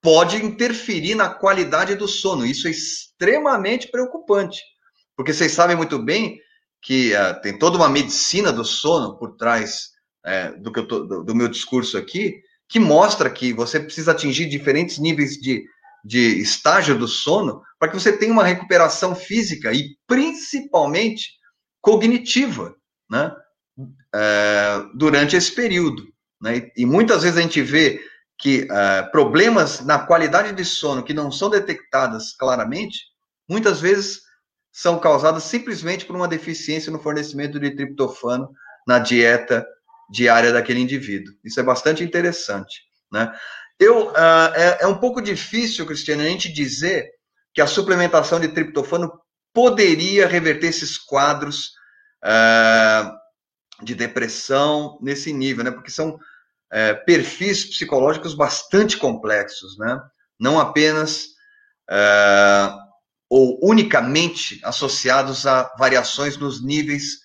pode 0.00 0.36
interferir 0.36 1.14
na 1.14 1.28
qualidade 1.28 1.94
do 1.94 2.08
sono. 2.08 2.44
Isso 2.44 2.66
é 2.66 2.70
extremamente 2.70 3.88
preocupante, 3.88 4.60
porque 5.16 5.32
vocês 5.32 5.52
sabem 5.52 5.76
muito 5.76 5.98
bem 5.98 6.38
que 6.82 7.12
uh, 7.14 7.40
tem 7.40 7.58
toda 7.58 7.76
uma 7.76 7.88
medicina 7.88 8.52
do 8.52 8.64
sono 8.64 9.16
por 9.16 9.36
trás 9.36 9.90
uh, 10.26 10.60
do, 10.60 10.72
que 10.72 10.82
tô, 10.82 11.00
do, 11.00 11.24
do 11.24 11.34
meu 11.34 11.48
discurso 11.48 11.96
aqui, 11.96 12.40
que 12.68 12.78
mostra 12.80 13.30
que 13.30 13.52
você 13.52 13.78
precisa 13.78 14.12
atingir 14.12 14.46
diferentes 14.46 14.98
níveis 14.98 15.36
de 15.36 15.64
de 16.04 16.40
estágio 16.40 16.98
do 16.98 17.06
sono 17.06 17.62
para 17.78 17.88
que 17.88 17.94
você 17.94 18.16
tenha 18.16 18.32
uma 18.32 18.44
recuperação 18.44 19.14
física 19.14 19.72
e 19.72 19.96
principalmente 20.06 21.32
cognitiva, 21.80 22.74
né? 23.10 23.32
É, 24.14 24.84
durante 24.94 25.36
esse 25.36 25.54
período. 25.54 26.06
Né? 26.40 26.70
E, 26.76 26.84
muitas 26.84 27.22
vezes 27.22 27.38
a 27.38 27.42
gente 27.42 27.62
vê 27.62 28.00
que 28.38 28.66
é, 28.70 29.02
problemas 29.04 29.80
na 29.80 29.98
qualidade 29.98 30.52
de 30.52 30.64
sono 30.64 31.02
que 31.02 31.14
não 31.14 31.30
são 31.30 31.48
detectadas 31.48 32.34
claramente, 32.36 32.98
muitas 33.48 33.80
vezes 33.80 34.20
são 34.72 34.98
causadas 34.98 35.44
simplesmente 35.44 36.06
por 36.06 36.16
uma 36.16 36.26
deficiência 36.26 36.90
no 36.90 36.98
fornecimento 36.98 37.60
de 37.60 37.70
triptofano 37.70 38.50
na 38.86 38.98
dieta 38.98 39.66
diária 40.10 40.52
daquele 40.52 40.80
indivíduo. 40.80 41.34
Isso 41.44 41.60
é 41.60 41.62
bastante 41.62 42.02
interessante. 42.02 42.80
Né? 43.12 43.30
Eu, 43.78 44.08
uh, 44.08 44.54
é, 44.54 44.78
é 44.80 44.86
um 44.86 44.98
pouco 44.98 45.20
difícil, 45.20 45.86
Cristiano, 45.86 46.22
a 46.22 46.26
gente 46.26 46.50
dizer 46.50 47.10
que 47.54 47.60
a 47.60 47.66
suplementação 47.66 48.40
de 48.40 48.48
triptofano 48.48 49.12
poderia 49.52 50.26
reverter 50.26 50.68
esses 50.68 50.96
quadros 50.96 51.72
uh, 52.24 53.12
de 53.84 53.94
depressão 53.94 54.98
nesse 55.02 55.32
nível, 55.32 55.64
né? 55.64 55.70
Porque 55.70 55.90
são 55.90 56.14
uh, 56.14 57.04
perfis 57.04 57.64
psicológicos 57.66 58.34
bastante 58.34 58.96
complexos, 58.96 59.76
né? 59.78 60.00
Não 60.40 60.58
apenas 60.58 61.26
uh, 61.90 62.81
ou 63.34 63.58
unicamente 63.62 64.60
associados 64.62 65.46
a 65.46 65.74
variações 65.78 66.36
nos 66.36 66.62
níveis 66.62 67.20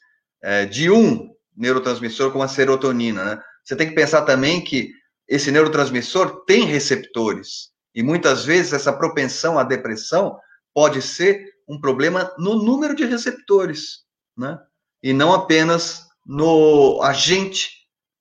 de 0.71 0.89
um 0.89 1.29
neurotransmissor 1.53 2.31
como 2.31 2.45
a 2.45 2.47
serotonina, 2.47 3.25
né? 3.25 3.41
Você 3.61 3.75
tem 3.75 3.89
que 3.89 3.95
pensar 3.95 4.21
também 4.21 4.63
que 4.63 4.89
esse 5.27 5.51
neurotransmissor 5.51 6.45
tem 6.45 6.63
receptores. 6.63 7.73
E 7.93 8.01
muitas 8.01 8.45
vezes 8.45 8.71
essa 8.71 8.97
propensão 8.97 9.59
à 9.59 9.65
depressão 9.65 10.39
pode 10.73 11.01
ser 11.01 11.43
um 11.67 11.77
problema 11.77 12.31
no 12.37 12.55
número 12.55 12.95
de 12.95 13.03
receptores, 13.03 14.05
né? 14.37 14.57
E 15.03 15.11
não 15.11 15.33
apenas 15.33 16.07
no 16.25 17.01
agente 17.01 17.69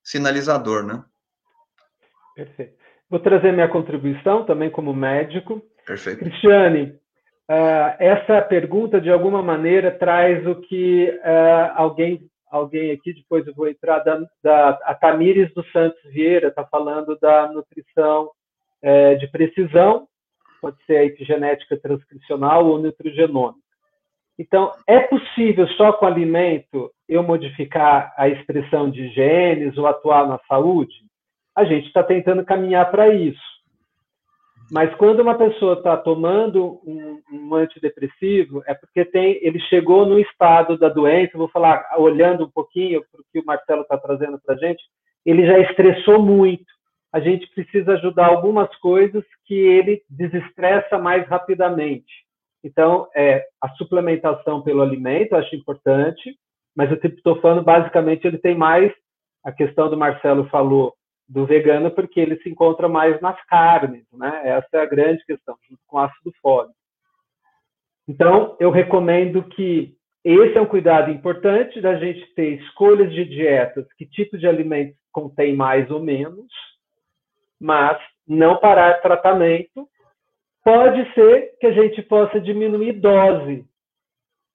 sinalizador, 0.03 0.85
né? 0.85 1.05
Perfeito. 2.35 2.75
Vou 3.09 3.21
trazer 3.21 3.53
minha 3.53 3.69
contribuição 3.69 4.45
também 4.45 4.73
como 4.73 4.93
médico. 4.93 5.63
Perfeito. 5.87 6.19
Cristiane, 6.19 6.99
uh, 7.51 7.97
essa 7.99 8.43
pergunta 8.43 9.01
de 9.01 9.11
alguma 9.11 9.43
maneira 9.43 9.91
traz 9.91 10.47
o 10.47 10.57
que 10.57 11.09
uh, 11.11 11.73
alguém 11.75 12.29
alguém 12.49 12.93
aqui, 12.93 13.13
depois 13.13 13.47
eu 13.47 13.55
vou 13.55 13.69
entrar, 13.69 14.01
da, 14.01 14.21
da 14.43 14.71
a 14.85 14.95
Tamires 14.95 15.53
dos 15.55 15.71
Santos 15.73 16.01
Vieira 16.13 16.49
está 16.49 16.65
falando 16.65 17.19
da 17.19 17.49
nutrição 17.53 18.31
é, 18.83 19.15
de 19.17 19.27
precisão, 19.29 20.07
pode 20.61 20.77
ser 20.87 20.97
a 20.97 21.05
epigenética 21.05 21.77
transcricional 21.77 22.67
ou 22.67 22.79
nutrigenômica. 22.79 23.61
Então, 24.39 24.73
é 24.87 25.01
possível 25.01 25.67
só 25.69 25.93
com 25.95 26.07
alimento 26.07 26.91
eu 27.09 27.23
modificar 27.23 28.13
a 28.17 28.29
expressão 28.29 28.91
de 28.91 29.09
genes 29.09 29.77
ou 29.79 29.87
atuar 29.87 30.29
na 30.29 30.39
saúde? 30.47 30.95
A 31.57 31.65
gente 31.65 31.87
está 31.87 32.03
tentando 32.03 32.45
caminhar 32.45 32.91
para 32.91 33.09
isso. 33.15 33.56
Mas 34.71 34.93
quando 34.97 35.21
uma 35.21 35.37
pessoa 35.37 35.75
está 35.75 35.97
tomando 35.97 36.81
um, 36.85 37.21
um, 37.33 37.55
antidepressivo, 37.55 38.63
é 38.67 38.75
porque 38.75 39.05
tem, 39.05 39.39
ele 39.41 39.61
chegou 39.61 40.05
no 40.05 40.19
estado 40.19 40.77
da 40.77 40.89
doença, 40.89 41.39
vou 41.39 41.49
falar, 41.49 41.85
olhando 41.99 42.45
um 42.45 42.51
pouquinho 42.51 43.05
para 43.11 43.21
o 43.21 43.25
que 43.33 43.39
o 43.39 43.45
Marcelo 43.45 43.83
está 43.83 43.97
trazendo 43.97 44.41
para 44.45 44.55
a 44.55 44.59
gente, 44.59 44.83
ele 45.25 45.47
já 45.47 45.59
estressou 45.61 46.21
muito. 46.21 46.65
A 47.13 47.21
gente 47.21 47.49
precisa 47.55 47.93
ajudar 47.93 48.27
algumas 48.27 48.75
coisas 48.77 49.25
que 49.45 49.55
ele 49.55 50.03
desestressa 50.11 50.99
mais 50.99 51.27
rapidamente. 51.29 52.27
Então, 52.63 53.09
é, 53.15 53.47
a 53.63 53.69
suplementação 53.71 54.63
pelo 54.63 54.83
alimento, 54.83 55.33
eu 55.33 55.39
acho 55.39 55.55
importante, 55.55 56.37
mas 56.77 56.91
o 56.91 56.97
triptofano, 56.97 57.63
basicamente, 57.63 58.27
ele 58.27 58.39
tem 58.39 58.57
mais, 58.57 58.93
a 59.45 59.53
questão 59.53 59.89
do 59.89 59.97
Marcelo 59.97 60.49
falou, 60.49 60.93
do 61.29 61.45
vegano 61.45 61.91
porque 61.91 62.21
ele 62.21 62.37
se 62.39 62.49
encontra 62.49 62.89
mais 62.89 63.21
nas 63.21 63.41
carnes, 63.47 64.05
né? 64.13 64.43
Essa 64.45 64.69
é 64.75 64.81
a 64.81 64.87
grande 64.87 65.25
questão, 65.25 65.57
junto 65.69 65.81
com 65.87 65.99
ácido 65.99 66.33
fólico. 66.41 66.75
Então, 68.09 68.57
eu 68.61 68.71
recomendo 68.71 69.43
que 69.43 69.97
esse 70.25 70.57
é 70.57 70.61
um 70.61 70.67
cuidado 70.67 71.11
importante 71.11 71.81
da 71.81 71.97
gente 71.97 72.35
ter 72.35 72.61
escolhas 72.61 73.13
de 73.13 73.25
dietas, 73.25 73.87
que 73.95 74.07
tipo 74.07 74.39
de 74.39 74.47
alimentos 74.47 74.97
contém 75.13 75.55
mais 75.55 75.91
ou 75.91 76.01
menos, 76.01 76.47
mas 77.61 77.99
não 78.27 78.59
parar 78.59 79.01
tratamento. 79.01 79.89
Pode 80.65 81.13
ser 81.15 81.57
que 81.61 81.67
a 81.67 81.73
gente 81.73 82.03
possa 82.03 82.41
diminuir 82.41 82.95
dose, 82.95 83.65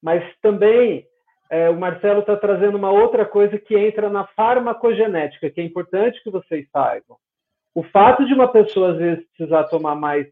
mas 0.02 0.22
também 0.40 1.06
é, 1.52 1.68
o 1.68 1.78
Marcelo 1.78 2.20
está 2.20 2.34
trazendo 2.34 2.78
uma 2.78 2.90
outra 2.90 3.26
coisa 3.26 3.58
que 3.58 3.76
entra 3.76 4.08
na 4.08 4.26
farmacogenética, 4.28 5.50
que 5.50 5.60
é 5.60 5.64
importante 5.64 6.22
que 6.22 6.30
vocês 6.30 6.66
saibam. 6.72 7.18
O 7.74 7.82
fato 7.82 8.24
de 8.24 8.32
uma 8.32 8.48
pessoa, 8.48 8.92
às 8.92 8.96
vezes, 8.96 9.26
precisar 9.36 9.64
tomar 9.64 9.94
mais, 9.94 10.26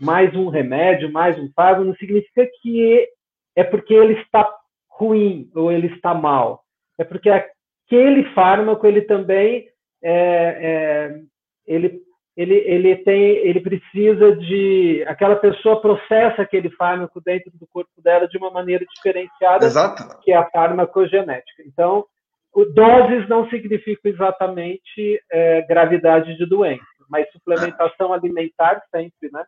mais 0.00 0.34
um 0.34 0.48
remédio, 0.48 1.12
mais 1.12 1.38
um 1.38 1.48
fármaco, 1.54 1.84
não 1.84 1.94
significa 1.94 2.44
que 2.60 3.08
é 3.54 3.62
porque 3.62 3.94
ele 3.94 4.14
está 4.14 4.52
ruim 4.90 5.48
ou 5.54 5.70
ele 5.70 5.86
está 5.86 6.12
mal. 6.12 6.64
É 6.98 7.04
porque 7.04 7.30
aquele 7.30 8.24
fármaco, 8.34 8.88
ele 8.88 9.02
também 9.02 9.68
é, 10.02 10.10
é, 10.12 11.20
ele 11.64 12.02
ele, 12.36 12.54
ele 12.54 12.96
tem, 12.96 13.36
ele 13.38 13.60
precisa 13.60 14.36
de, 14.36 15.02
aquela 15.08 15.36
pessoa 15.36 15.80
processa 15.80 16.42
aquele 16.42 16.68
fármaco 16.70 17.20
dentro 17.24 17.50
do 17.54 17.66
corpo 17.66 18.02
dela 18.02 18.28
de 18.28 18.36
uma 18.36 18.50
maneira 18.50 18.84
diferenciada, 18.94 19.64
Exato. 19.64 20.20
que 20.20 20.32
é 20.32 20.36
a 20.36 20.48
farmacogenética. 20.50 21.62
Então, 21.66 22.04
o, 22.52 22.66
doses 22.66 23.26
não 23.28 23.48
significam 23.48 24.12
exatamente 24.12 25.18
é, 25.32 25.62
gravidade 25.62 26.36
de 26.36 26.46
doença, 26.46 26.84
mas 27.08 27.30
suplementação 27.32 28.12
alimentar 28.12 28.82
sempre, 28.94 29.30
né? 29.32 29.42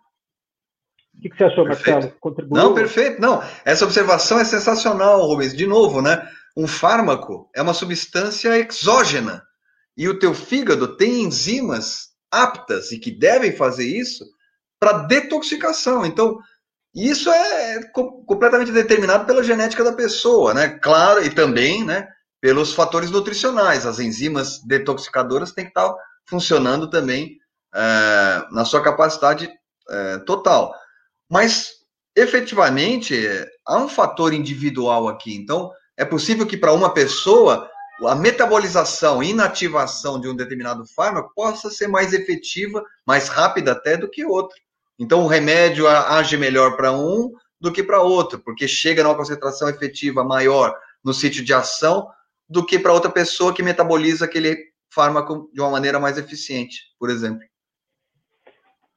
O 1.15 1.21
que, 1.21 1.31
que 1.31 1.37
você 1.37 1.45
achou, 1.45 1.65
perfeito. 1.65 1.91
Marcelo? 1.95 2.17
Contribuiu? 2.21 2.63
Não, 2.63 2.75
perfeito. 2.75 3.21
Não, 3.21 3.43
essa 3.65 3.85
observação 3.85 4.39
é 4.39 4.45
sensacional, 4.45 5.27
Rubens. 5.27 5.55
De 5.55 5.67
novo, 5.67 6.01
né? 6.01 6.27
Um 6.57 6.67
fármaco 6.67 7.51
é 7.55 7.61
uma 7.61 7.75
substância 7.75 8.57
exógena 8.57 9.43
e 9.97 10.09
o 10.09 10.19
teu 10.19 10.33
fígado 10.33 10.97
tem 10.97 11.25
enzimas 11.25 12.09
aptas 12.31 12.93
e 12.93 12.99
que 12.99 13.11
devem 13.11 13.55
fazer 13.55 13.87
isso 13.87 14.25
para 14.79 15.05
detoxicação. 15.05 16.07
Então, 16.07 16.39
isso 16.95 17.31
é 17.31 17.81
completamente 18.27 18.73
determinado 18.73 19.25
pela 19.25 19.45
genética 19.45 19.85
da 19.85 19.93
pessoa, 19.93 20.55
né? 20.55 20.69
Claro, 20.83 21.25
e 21.25 21.31
também, 21.31 21.85
né, 21.85 22.09
pelos 22.41 22.73
fatores 22.73 23.11
nutricionais. 23.11 23.87
As 23.87 23.99
enzimas 23.99 24.61
detoxicadoras 24.65 25.53
têm 25.53 25.65
que 25.65 25.71
estar 25.71 25.95
funcionando 26.27 26.89
também 26.89 27.37
é, 27.75 28.45
na 28.51 28.65
sua 28.65 28.83
capacidade 28.83 29.51
é, 29.91 30.19
total. 30.19 30.73
Mas, 31.31 31.73
efetivamente, 32.17 33.17
há 33.67 33.77
um 33.79 33.89
fator 33.89 34.33
individual 34.33 35.09
aqui. 35.09 35.35
Então, 35.35 35.71
é 35.97 36.05
possível 36.05 36.47
que 36.47 36.57
para 36.57 36.73
uma 36.73 36.93
pessoa 36.93 37.69
a 38.07 38.15
metabolização 38.15 39.23
e 39.23 39.31
inativação 39.31 40.21
de 40.21 40.29
um 40.29 40.37
determinado 40.37 40.87
fármaco 40.87 41.33
possa 41.35 41.71
ser 41.71 41.89
mais 41.89 42.13
efetiva, 42.13 42.85
mais 43.07 43.29
rápida 43.29 43.73
até 43.73 43.97
do 43.97 44.09
que 44.09 44.25
outro. 44.25 44.57
Então, 44.99 45.23
o 45.23 45.27
remédio 45.27 45.89
age 45.89 46.37
melhor 46.37 46.77
para 46.77 46.93
um 46.93 47.33
do 47.61 47.73
que 47.73 47.83
para 47.83 48.01
outro, 48.01 48.39
porque 48.39 48.69
chega 48.69 49.03
numa 49.03 49.17
concentração 49.17 49.69
efetiva 49.69 50.23
maior 50.23 50.75
no 51.03 51.13
sítio 51.13 51.45
de 51.45 51.53
ação 51.53 52.09
do 52.49 52.65
que 52.65 52.79
para 52.79 52.93
outra 52.93 53.11
pessoa 53.11 53.53
que 53.53 53.63
metaboliza 53.63 54.25
aquele 54.25 54.57
fármaco 54.91 55.51
de 55.53 55.61
uma 55.61 55.71
maneira 55.71 55.99
mais 55.99 56.17
eficiente, 56.19 56.83
por 56.99 57.11
exemplo. 57.11 57.43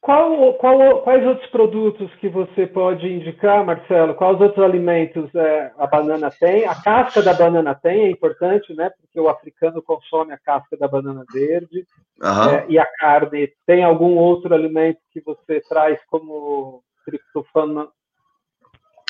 Qual, 0.02 0.56
qual, 0.56 1.04
quais 1.04 1.24
outros 1.28 1.48
produtos 1.52 2.12
que 2.16 2.28
você 2.28 2.66
pode 2.66 3.08
indicar, 3.08 3.64
Marcelo? 3.64 4.16
Quais 4.16 4.42
outros 4.42 4.66
alimentos 4.66 5.30
é, 5.36 5.72
a 5.78 5.86
banana 5.86 6.32
tem? 6.32 6.66
A 6.66 6.74
casca 6.74 7.22
da 7.22 7.36
banana 7.36 7.76
tem, 7.76 8.06
é 8.06 8.10
importante, 8.10 8.74
né? 8.74 8.90
Porque 9.00 9.20
o 9.20 9.30
africano 9.30 9.80
consome 9.80 10.34
a 10.34 10.40
casca 10.40 10.76
da 10.76 10.88
banana 10.88 11.24
verde. 11.32 11.86
Uhum. 12.20 12.50
É, 12.50 12.66
e 12.68 12.80
a 12.80 12.86
carne. 12.98 13.54
Tem 13.68 13.84
algum 13.84 14.16
outro 14.16 14.56
alimento 14.56 14.98
que 15.14 15.22
você 15.22 15.62
traz 15.70 16.00
como 16.10 16.84
triptofano? 17.06 17.88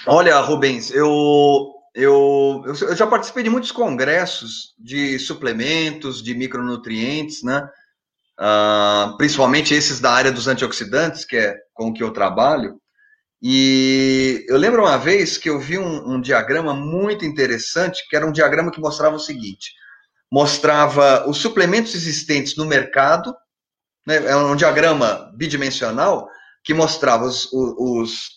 Olha, 0.05 0.41
Rubens, 0.41 0.91
eu, 0.91 1.73
eu, 1.95 2.63
eu 2.65 2.95
já 2.97 3.07
participei 3.07 3.43
de 3.43 3.49
muitos 3.49 3.71
congressos 3.71 4.75
de 4.77 5.17
suplementos, 5.19 6.21
de 6.21 6.35
micronutrientes, 6.35 7.43
né? 7.43 7.65
Uh, 8.41 9.15
principalmente 9.17 9.73
esses 9.73 9.99
da 9.99 10.11
área 10.11 10.31
dos 10.31 10.47
antioxidantes, 10.47 11.23
que 11.23 11.37
é 11.37 11.55
com 11.73 11.93
que 11.93 12.03
eu 12.03 12.11
trabalho. 12.11 12.81
E 13.41 14.45
eu 14.47 14.57
lembro 14.57 14.83
uma 14.83 14.97
vez 14.97 15.37
que 15.37 15.49
eu 15.49 15.59
vi 15.59 15.77
um, 15.77 16.15
um 16.15 16.21
diagrama 16.21 16.73
muito 16.73 17.25
interessante, 17.25 18.05
que 18.09 18.15
era 18.15 18.25
um 18.25 18.31
diagrama 18.31 18.71
que 18.71 18.81
mostrava 18.81 19.15
o 19.15 19.19
seguinte: 19.19 19.71
mostrava 20.31 21.27
os 21.29 21.37
suplementos 21.37 21.93
existentes 21.93 22.55
no 22.55 22.65
mercado, 22.65 23.35
né, 24.05 24.17
é 24.17 24.35
um 24.35 24.55
diagrama 24.55 25.31
bidimensional 25.35 26.27
que 26.63 26.73
mostrava 26.73 27.25
os, 27.25 27.49
os, 27.51 28.29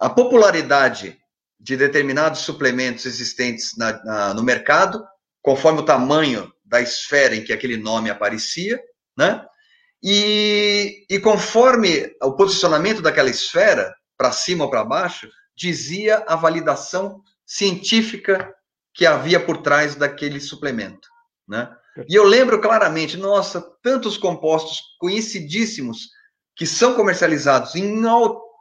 a 0.00 0.08
popularidade 0.08 1.16
de 1.58 1.76
determinados 1.76 2.40
suplementos 2.40 3.06
existentes 3.06 3.76
na, 3.76 4.04
na, 4.04 4.34
no 4.34 4.42
mercado, 4.42 5.04
conforme 5.40 5.80
o 5.80 5.84
tamanho 5.84 6.52
da 6.64 6.80
esfera 6.80 7.36
em 7.36 7.44
que 7.44 7.52
aquele 7.52 7.76
nome 7.76 8.10
aparecia, 8.10 8.80
né? 9.16 9.44
E, 10.02 11.04
e 11.10 11.18
conforme 11.18 12.14
o 12.22 12.32
posicionamento 12.32 13.00
daquela 13.02 13.30
esfera, 13.30 13.94
para 14.16 14.32
cima 14.32 14.64
ou 14.64 14.70
para 14.70 14.84
baixo, 14.84 15.28
dizia 15.56 16.24
a 16.26 16.36
validação 16.36 17.20
científica 17.44 18.54
que 18.94 19.06
havia 19.06 19.38
por 19.38 19.58
trás 19.58 19.94
daquele 19.94 20.40
suplemento, 20.40 21.08
né? 21.46 21.70
E 22.08 22.14
eu 22.14 22.24
lembro 22.24 22.60
claramente, 22.60 23.16
nossa, 23.16 23.60
tantos 23.82 24.18
compostos 24.18 24.80
conhecidíssimos 24.98 26.10
que 26.54 26.66
são 26.66 26.94
comercializados 26.94 27.74
em, 27.74 28.02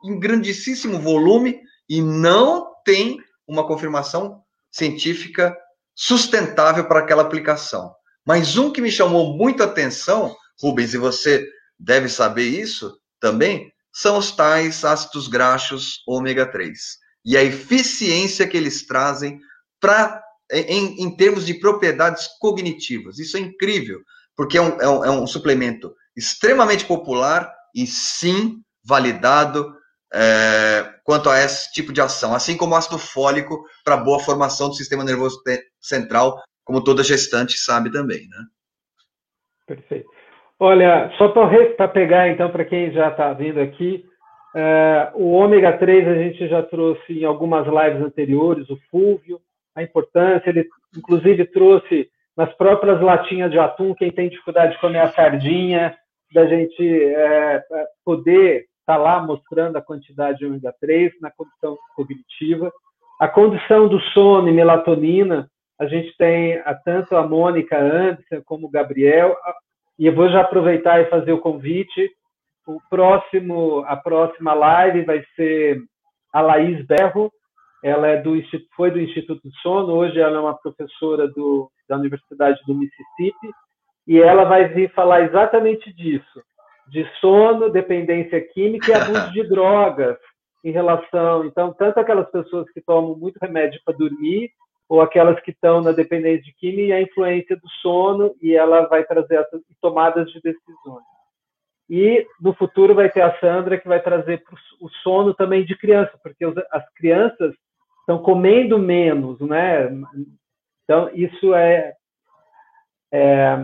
em 0.06 0.20
grandíssimo 0.20 1.00
volume 1.00 1.60
e 1.90 2.02
não 2.02 2.74
tem 2.86 3.18
uma 3.46 3.68
confirmação 3.68 4.42
científica 4.72 5.56
sustentável 5.94 6.88
para 6.88 7.00
aquela 7.00 7.24
aplicação. 7.24 7.94
Mas 8.26 8.58
um 8.58 8.72
que 8.72 8.82
me 8.82 8.92
chamou 8.92 9.36
muito 9.38 9.62
a 9.62 9.66
atenção 9.66 10.36
Rubens, 10.62 10.94
e 10.94 10.98
você 10.98 11.48
deve 11.80 12.10
saber 12.10 12.48
isso 12.48 12.98
também, 13.20 13.72
são 13.94 14.18
os 14.18 14.32
tais 14.32 14.84
ácidos 14.84 15.28
graxos 15.28 16.02
ômega 16.08 16.46
3. 16.46 16.80
E 17.26 17.38
a 17.38 17.44
eficiência 17.44 18.48
que 18.48 18.58
eles 18.58 18.86
trazem 18.86 19.40
para 19.80 20.22
em, 20.52 21.04
em, 21.04 21.16
termos 21.16 21.46
de 21.46 21.56
propriedades 21.56 22.28
cognitivas. 22.40 23.18
Isso 23.18 23.36
é 23.38 23.40
incrível, 23.40 24.00
porque 24.36 24.58
é 24.58 24.62
um, 24.62 24.82
é 24.82 24.88
um, 24.88 25.06
é 25.06 25.12
um 25.12 25.26
suplemento 25.26 25.96
extremamente 26.16 26.86
popular 26.86 27.52
e 27.74 27.88
sim 27.88 28.62
validado 28.84 29.74
é, 30.14 30.94
quanto 31.04 31.30
a 31.30 31.42
esse 31.42 31.72
tipo 31.72 31.92
de 31.92 32.00
ação, 32.00 32.34
assim 32.34 32.56
como 32.56 32.76
ácido 32.76 32.98
fólico 32.98 33.66
para 33.84 33.98
boa 33.98 34.20
formação 34.20 34.70
do 34.70 34.76
sistema 34.76 35.04
nervoso 35.04 35.42
central, 35.82 36.42
como 36.64 36.84
toda 36.84 37.04
gestante 37.04 37.58
sabe 37.58 37.92
também, 37.92 38.28
né? 38.30 38.46
Perfeito. 39.68 40.10
Olha, 40.60 41.12
só 41.18 41.28
para 41.30 41.88
pegar 41.88 42.30
então 42.30 42.50
para 42.50 42.64
quem 42.64 42.92
já 42.92 43.10
está 43.10 43.34
vindo 43.34 43.60
aqui, 43.60 44.06
é, 44.56 45.12
o 45.14 45.32
ômega 45.32 45.78
3 45.78 46.08
a 46.08 46.16
gente 46.16 46.48
já 46.48 46.64
trouxe 46.64 47.20
em 47.20 47.26
algumas 47.26 47.68
lives 47.68 48.02
anteriores, 48.02 48.70
o 48.70 48.78
fúvio, 48.90 49.40
a 49.76 49.84
importância, 49.84 50.50
ele 50.50 50.66
inclusive 50.98 51.46
trouxe 51.48 52.10
nas 52.38 52.54
próprias 52.54 53.02
latinhas 53.02 53.52
de 53.52 53.60
atum, 53.60 53.94
quem 53.94 54.12
tem 54.12 54.30
dificuldade 54.30 54.74
de 54.74 54.80
comer 54.80 55.00
a 55.00 55.10
sardinha, 55.10 55.94
da 56.34 56.46
gente 56.46 56.84
é 56.84 57.64
poder 58.04 58.66
estar 58.80 58.96
tá 58.96 58.98
lá 58.98 59.22
mostrando 59.22 59.78
a 59.78 59.82
quantidade 59.82 60.40
de 60.40 60.46
ômega 60.46 60.74
3 60.80 61.14
na 61.22 61.32
condição 61.32 61.78
cognitiva. 61.96 62.72
A 63.20 63.28
condição 63.28 63.88
do 63.88 64.00
sono 64.12 64.50
e 64.50 64.52
melatonina, 64.52 65.50
a 65.80 65.86
gente 65.86 66.16
tem 66.18 66.58
a, 66.60 66.74
tanto 66.74 67.16
a 67.16 67.26
Mônica 67.26 67.78
Anderson 67.78 68.42
como 68.46 68.68
o 68.68 68.70
Gabriel, 68.70 69.36
e 69.98 70.06
eu 70.06 70.14
vou 70.14 70.30
já 70.30 70.42
aproveitar 70.42 71.02
e 71.02 71.10
fazer 71.10 71.32
o 71.32 71.42
convite. 71.42 72.12
o 72.68 72.80
próximo, 72.90 73.84
a 73.86 73.96
próxima 73.96 74.54
live 74.54 75.04
vai 75.04 75.24
ser 75.36 75.80
a 76.34 76.42
Laís 76.42 76.86
Berro, 76.86 77.32
ela 77.84 78.08
é 78.08 78.22
do, 78.22 78.34
foi 78.76 78.90
do 78.90 79.00
Instituto 79.00 79.42
do 79.44 79.56
Sono, 79.62 79.94
hoje 79.94 80.20
ela 80.20 80.38
é 80.38 80.40
uma 80.40 80.58
professora 80.58 81.28
do, 81.28 81.70
da 81.88 81.96
Universidade 81.96 82.60
do 82.66 82.74
Mississippi, 82.74 83.52
e 84.08 84.20
ela 84.20 84.44
vai 84.44 84.68
vir 84.68 84.92
falar 84.94 85.22
exatamente 85.22 85.94
disso, 85.94 86.44
de 86.88 87.08
sono, 87.20 87.70
dependência 87.70 88.42
química 88.42 88.92
e 88.92 88.94
abuso 88.94 89.32
de 89.32 89.44
drogas 89.50 90.18
em 90.64 90.72
relação. 90.72 91.46
Então, 91.46 91.74
tanto 91.74 92.00
aquelas 92.00 92.30
pessoas 92.32 92.70
que 92.72 92.82
tomam 92.82 93.16
muito 93.16 93.38
remédio 93.40 93.80
para 93.86 93.96
dormir, 93.96 94.50
ou 94.88 95.02
aquelas 95.02 95.40
que 95.42 95.52
estão 95.52 95.82
na 95.82 95.92
dependência 95.92 96.44
de 96.44 96.54
química 96.54 96.82
e 96.82 96.94
a 96.94 97.02
influência 97.02 97.56
do 97.56 97.68
sono, 97.82 98.36
e 98.42 98.56
ela 98.56 98.88
vai 98.88 99.04
trazer 99.04 99.36
essas 99.36 99.62
tomadas 99.82 100.30
de 100.32 100.40
decisões. 100.42 101.04
E 101.90 102.26
no 102.42 102.54
futuro 102.54 102.96
vai 102.96 103.10
ter 103.10 103.22
a 103.22 103.38
Sandra 103.40 103.80
que 103.80 103.88
vai 103.88 104.02
trazer 104.02 104.44
o 104.80 104.90
sono 105.04 105.34
também 105.34 105.66
de 105.66 105.78
criança, 105.78 106.12
porque 106.22 106.46
as 106.72 106.94
crianças 106.94 107.54
estão 108.00 108.20
comendo 108.20 108.78
menos, 108.78 109.40
né? 109.42 109.90
Então, 110.84 111.10
isso 111.14 111.54
é, 111.54 111.94
é... 113.12 113.56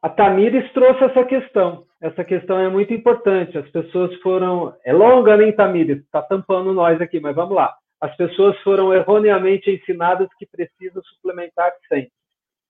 A 0.00 0.08
Tamires 0.08 0.72
trouxe 0.72 1.04
essa 1.04 1.24
questão. 1.24 1.84
Essa 2.00 2.24
questão 2.24 2.58
é 2.58 2.68
muito 2.68 2.94
importante. 2.94 3.58
As 3.58 3.68
pessoas 3.70 4.14
foram. 4.20 4.74
É 4.84 4.92
longa, 4.92 5.36
nem 5.36 5.48
né, 5.48 5.52
Tamires? 5.52 5.98
Está 5.98 6.22
tampando 6.22 6.72
nós 6.72 7.00
aqui, 7.00 7.18
mas 7.18 7.34
vamos 7.34 7.56
lá. 7.56 7.74
As 8.00 8.16
pessoas 8.16 8.56
foram 8.60 8.94
erroneamente 8.94 9.70
ensinadas 9.70 10.28
que 10.38 10.46
precisam 10.46 11.02
suplementar 11.02 11.72
sempre. 11.88 12.12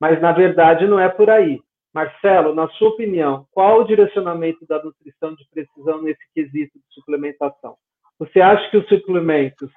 Mas, 0.01 0.21
na 0.21 0.33
verdade, 0.33 0.87
não 0.87 0.99
é 0.99 1.09
por 1.09 1.29
aí. 1.29 1.61
Marcelo, 1.93 2.55
na 2.55 2.69
sua 2.71 2.91
opinião, 2.91 3.47
qual 3.51 3.81
o 3.81 3.85
direcionamento 3.85 4.65
da 4.67 4.83
nutrição 4.83 5.35
de 5.35 5.45
precisão 5.51 6.03
nesse 6.03 6.23
quesito 6.35 6.79
de 6.79 6.95
suplementação? 6.95 7.77
Você 8.19 8.41
acha 8.41 8.71
que 8.71 8.77
os 8.77 8.89
suplementos 8.89 9.71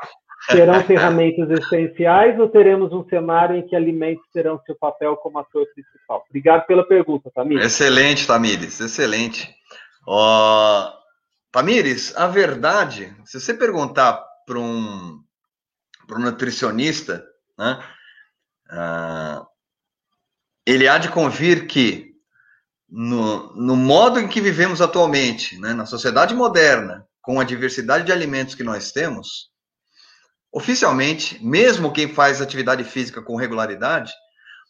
serão 0.50 0.82
ferramentas 0.86 1.50
essenciais 1.50 2.40
ou 2.40 2.50
teremos 2.50 2.92
um 2.92 3.08
cenário 3.08 3.56
em 3.56 3.68
que 3.68 3.76
alimentos 3.76 4.26
terão 4.34 4.62
seu 4.66 4.76
papel 4.76 5.16
como 5.18 5.40
ator 5.40 5.66
principal? 5.74 6.24
Obrigado 6.30 6.66
pela 6.66 6.86
pergunta, 6.86 7.32
Tamires. 7.34 7.66
Excelente, 7.66 8.28
Tamires, 8.28 8.80
excelente. 8.80 9.50
Uh, 10.08 10.92
Tamires, 11.52 12.16
a 12.16 12.28
verdade, 12.28 13.16
se 13.26 13.40
você 13.40 13.54
perguntar 13.54 14.24
para 14.46 14.60
um, 14.60 15.20
um 16.10 16.20
nutricionista, 16.20 17.24
né, 17.58 17.84
uh, 18.72 19.46
ele 20.66 20.88
há 20.88 20.98
de 20.98 21.10
convir 21.10 21.68
que 21.68 22.12
no, 22.90 23.54
no 23.56 23.76
modo 23.76 24.20
em 24.20 24.28
que 24.28 24.42
vivemos 24.42 24.82
atualmente, 24.82 25.58
né, 25.60 25.74
na 25.74 25.86
sociedade 25.86 26.36
moderna, 26.36 27.08
com 27.22 27.40
a 27.40 27.44
diversidade 27.44 28.06
de 28.06 28.12
alimentos 28.12 28.56
que 28.56 28.64
nós 28.64 28.92
temos, 28.92 29.50
oficialmente, 30.52 31.44
mesmo 31.44 31.94
quem 31.94 32.14
faz 32.14 32.42
atividade 32.42 32.84
física 32.84 33.22
com 33.22 33.38
regularidade, 33.38 34.12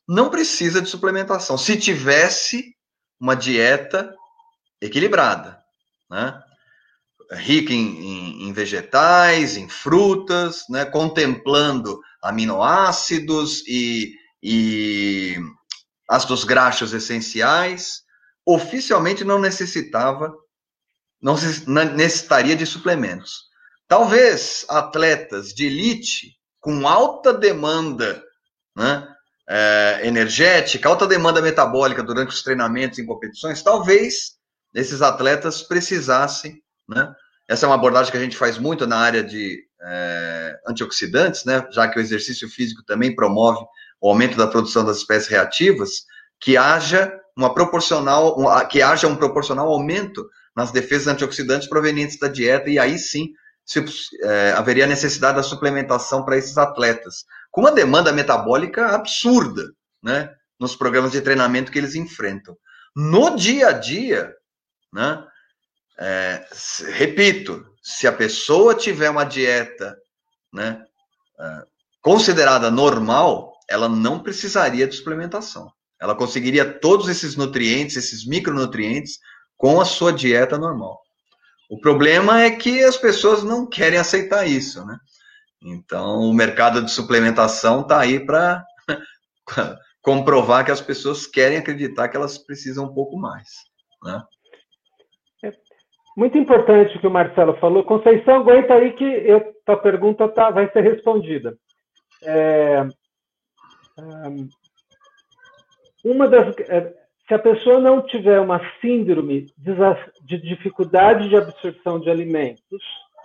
não 0.08 0.30
precisa 0.30 0.82
de 0.82 0.90
suplementação. 0.90 1.58
Se 1.58 1.78
tivesse 1.78 2.76
uma 3.20 3.36
dieta 3.36 4.14
equilibrada, 4.82 5.60
né? 6.10 6.42
Rica 7.32 7.74
em, 7.74 8.00
em, 8.00 8.48
em, 8.48 8.54
vegetais, 8.54 9.56
em 9.58 9.70
frutas, 9.70 10.66
né? 10.70 10.86
contemplando 10.86 12.02
aminoácidos 12.22 13.64
e, 13.68 14.14
e 14.44 15.38
ácidos 16.10 16.44
graxos 16.44 16.94
essenciais, 16.94 18.02
oficialmente 18.46 19.24
não 19.24 19.40
necessitava, 19.40 20.34
não 21.22 21.36
necessitaria 21.96 22.56
de 22.56 22.66
suplementos. 22.66 23.50
Talvez 23.88 24.66
atletas 24.70 25.54
de 25.54 25.66
elite 25.66 26.36
com 26.60 26.88
alta 26.88 27.34
demanda 27.34 28.24
né, 28.76 29.08
é, 29.50 30.02
energética, 30.04 30.88
alta 30.88 31.08
demanda 31.08 31.42
metabólica 31.42 32.04
durante 32.04 32.30
os 32.30 32.44
treinamentos 32.44 33.00
em 33.00 33.06
competições, 33.06 33.62
talvez 33.62 34.38
esses 34.74 35.02
atletas 35.02 35.62
precisassem, 35.62 36.62
né? 36.88 37.14
Essa 37.52 37.66
é 37.66 37.68
uma 37.68 37.76
abordagem 37.76 38.10
que 38.10 38.18
a 38.18 38.22
gente 38.22 38.38
faz 38.38 38.58
muito 38.58 38.88
na 38.88 38.96
área 38.96 39.22
de 39.22 39.62
é, 39.84 40.58
antioxidantes, 40.66 41.44
né? 41.44 41.68
Já 41.72 41.86
que 41.86 42.00
o 42.00 42.02
exercício 42.02 42.50
físico 42.50 42.82
também 42.86 43.14
promove 43.14 43.60
o 44.00 44.08
aumento 44.08 44.38
da 44.38 44.48
produção 44.48 44.86
das 44.86 45.00
espécies 45.00 45.28
reativas, 45.28 46.06
que 46.40 46.56
haja 46.56 47.14
uma 47.36 47.54
proporcional, 47.54 48.38
que 48.70 48.82
haja 48.82 49.06
um 49.06 49.18
proporcional 49.18 49.68
aumento 49.68 50.26
nas 50.56 50.72
defesas 50.72 51.10
antioxidantes 51.10 51.68
provenientes 51.68 52.18
da 52.18 52.30
dieta, 52.30 52.70
e 52.70 52.80
aí 52.80 52.98
sim 52.98 53.34
se, 53.66 53.84
é, 54.24 54.54
haveria 54.54 54.88
necessidade 54.88 55.36
da 55.36 55.44
suplementação 55.44 56.24
para 56.24 56.38
esses 56.38 56.58
atletas, 56.58 57.26
com 57.52 57.60
uma 57.60 57.72
demanda 57.74 58.14
metabólica 58.14 58.96
absurda, 58.96 59.74
né, 60.02 60.34
nos 60.58 60.74
programas 60.74 61.12
de 61.12 61.20
treinamento 61.20 61.70
que 61.70 61.78
eles 61.78 61.96
enfrentam. 61.96 62.56
No 62.96 63.36
dia 63.36 63.68
a 63.68 63.72
dia, 63.74 64.34
né, 64.94 65.22
é, 66.00 66.46
repito, 66.90 67.66
se 67.82 68.08
a 68.08 68.12
pessoa 68.12 68.76
tiver 68.76 69.10
uma 69.10 69.24
dieta, 69.24 69.98
né, 70.54 70.84
é, 71.40 71.64
considerada 72.02 72.70
normal, 72.72 73.54
ela 73.70 73.88
não 73.88 74.20
precisaria 74.20 74.88
de 74.88 74.96
suplementação. 74.96 75.72
Ela 76.00 76.16
conseguiria 76.16 76.66
todos 76.80 77.08
esses 77.08 77.36
nutrientes, 77.36 77.96
esses 77.96 78.26
micronutrientes, 78.26 79.20
com 79.56 79.80
a 79.80 79.86
sua 79.86 80.12
dieta 80.12 80.58
normal. 80.58 81.00
O 81.70 81.80
problema 81.80 82.42
é 82.42 82.52
que 82.52 82.84
as 82.84 82.98
pessoas 82.98 83.44
não 83.44 83.66
querem 83.66 84.00
aceitar 84.00 84.48
isso, 84.48 84.84
né? 84.86 84.98
Então, 85.64 86.22
o 86.22 86.34
mercado 86.34 86.84
de 86.84 86.92
suplementação 86.92 87.82
está 87.82 88.00
aí 88.00 88.26
para 88.26 88.66
comprovar 90.02 90.66
que 90.66 90.72
as 90.72 90.82
pessoas 90.82 91.28
querem 91.28 91.60
acreditar 91.60 92.10
que 92.10 92.18
elas 92.18 92.38
precisam 92.38 92.86
um 92.86 92.94
pouco 92.94 93.18
mais, 93.18 93.48
né? 94.04 94.22
É 96.22 96.24
muito 96.24 96.38
importante 96.38 96.96
o 96.96 97.00
que 97.00 97.08
o 97.08 97.12
Marcelo 97.12 97.56
falou. 97.56 97.84
Conceição, 97.84 98.36
aguenta 98.36 98.76
aí 98.76 98.94
que 98.94 99.04
eu, 99.04 99.44
a 99.66 99.76
pergunta 99.76 100.28
tá, 100.28 100.52
vai 100.52 100.70
ser 100.72 100.82
respondida. 100.82 101.58
É, 102.24 102.88
uma 106.06 106.28
das, 106.28 106.56
é, 106.70 106.94
se 107.28 107.34
a 107.34 107.40
pessoa 107.40 107.80
não 107.80 108.06
tiver 108.06 108.40
uma 108.40 108.62
síndrome 108.80 109.48
de 110.24 110.38
dificuldade 110.38 111.28
de 111.28 111.36
absorção 111.36 112.00
de 112.00 112.12
alimentos. 112.12 112.84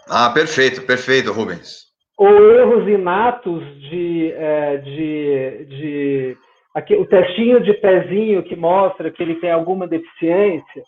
Ah, 0.09 0.31
perfeito, 0.31 0.87
perfeito, 0.87 1.33
Rubens. 1.33 1.89
Ou 2.17 2.51
erros 2.55 2.89
inatos 2.89 3.63
de. 3.91 4.33
É, 4.33 4.77
de, 4.79 5.65
de 5.67 6.37
aqui, 6.75 6.95
o 6.95 7.05
testinho 7.05 7.63
de 7.63 7.75
pezinho 7.75 8.43
que 8.43 8.57
mostra 8.57 9.11
que 9.11 9.23
ele 9.23 9.35
tem 9.35 9.51
alguma 9.51 9.87
deficiência. 9.87 10.83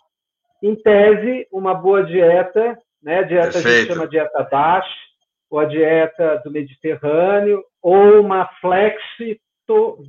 Em 0.61 0.75
tese, 0.75 1.47
uma 1.51 1.73
boa 1.73 2.03
dieta, 2.03 2.77
né? 3.01 3.19
A 3.19 3.23
dieta 3.23 3.51
perfeito. 3.53 3.67
a 3.67 3.71
gente 3.79 3.93
chama 3.93 4.07
dieta 4.07 4.43
DASH, 4.51 4.87
ou 5.49 5.59
a 5.59 5.65
dieta 5.65 6.41
do 6.43 6.51
Mediterrâneo, 6.51 7.63
ou 7.81 8.21
uma 8.21 8.47
flexito 8.61 9.39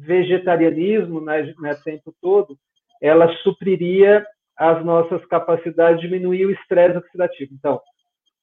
vegetarianismo 0.00 1.20
né, 1.20 1.54
né, 1.60 1.74
tempo 1.84 2.14
todo, 2.20 2.56
ela 3.00 3.32
supriria 3.38 4.26
as 4.56 4.84
nossas 4.84 5.24
capacidades 5.26 6.00
de 6.00 6.08
diminuir 6.08 6.46
o 6.46 6.50
estresse 6.50 6.98
oxidativo. 6.98 7.52
Então, 7.54 7.80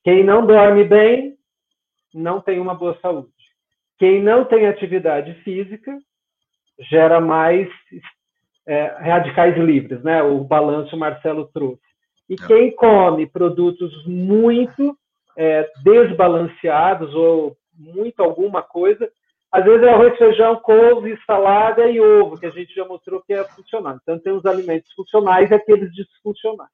quem 0.03 0.23
não 0.23 0.45
dorme 0.45 0.83
bem 0.83 1.35
não 2.13 2.41
tem 2.41 2.59
uma 2.59 2.73
boa 2.73 2.97
saúde. 3.01 3.29
Quem 3.99 4.21
não 4.21 4.45
tem 4.45 4.67
atividade 4.67 5.33
física 5.43 5.95
gera 6.89 7.19
mais 7.19 7.67
é, 8.67 8.85
radicais 8.99 9.55
livres, 9.57 10.03
né? 10.03 10.21
O 10.23 10.43
balanço 10.43 10.95
o 10.95 10.99
Marcelo 10.99 11.49
trouxe. 11.53 11.86
E 12.29 12.33
é. 12.33 12.47
quem 12.47 12.75
come 12.75 13.25
produtos 13.27 14.05
muito 14.05 14.97
é, 15.37 15.69
desbalanceados 15.83 17.13
ou 17.13 17.55
muito 17.77 18.21
alguma 18.21 18.61
coisa 18.61 19.09
às 19.51 19.63
vezes 19.63 19.83
é 19.83 19.89
arroz, 19.89 20.17
feijão, 20.17 20.55
couve, 20.57 21.17
salada 21.25 21.89
e 21.89 21.99
ovo, 22.01 22.37
que 22.37 22.45
a 22.45 22.51
gente 22.51 22.73
já 22.75 22.85
mostrou 22.85 23.21
que 23.21 23.33
é 23.33 23.43
funcional. 23.45 23.97
Então, 24.01 24.19
tem 24.19 24.33
os 24.33 24.45
alimentos 24.45 24.91
funcionais 24.93 25.49
e 25.49 25.53
aqueles 25.53 25.91
disfuncionais. 25.93 26.69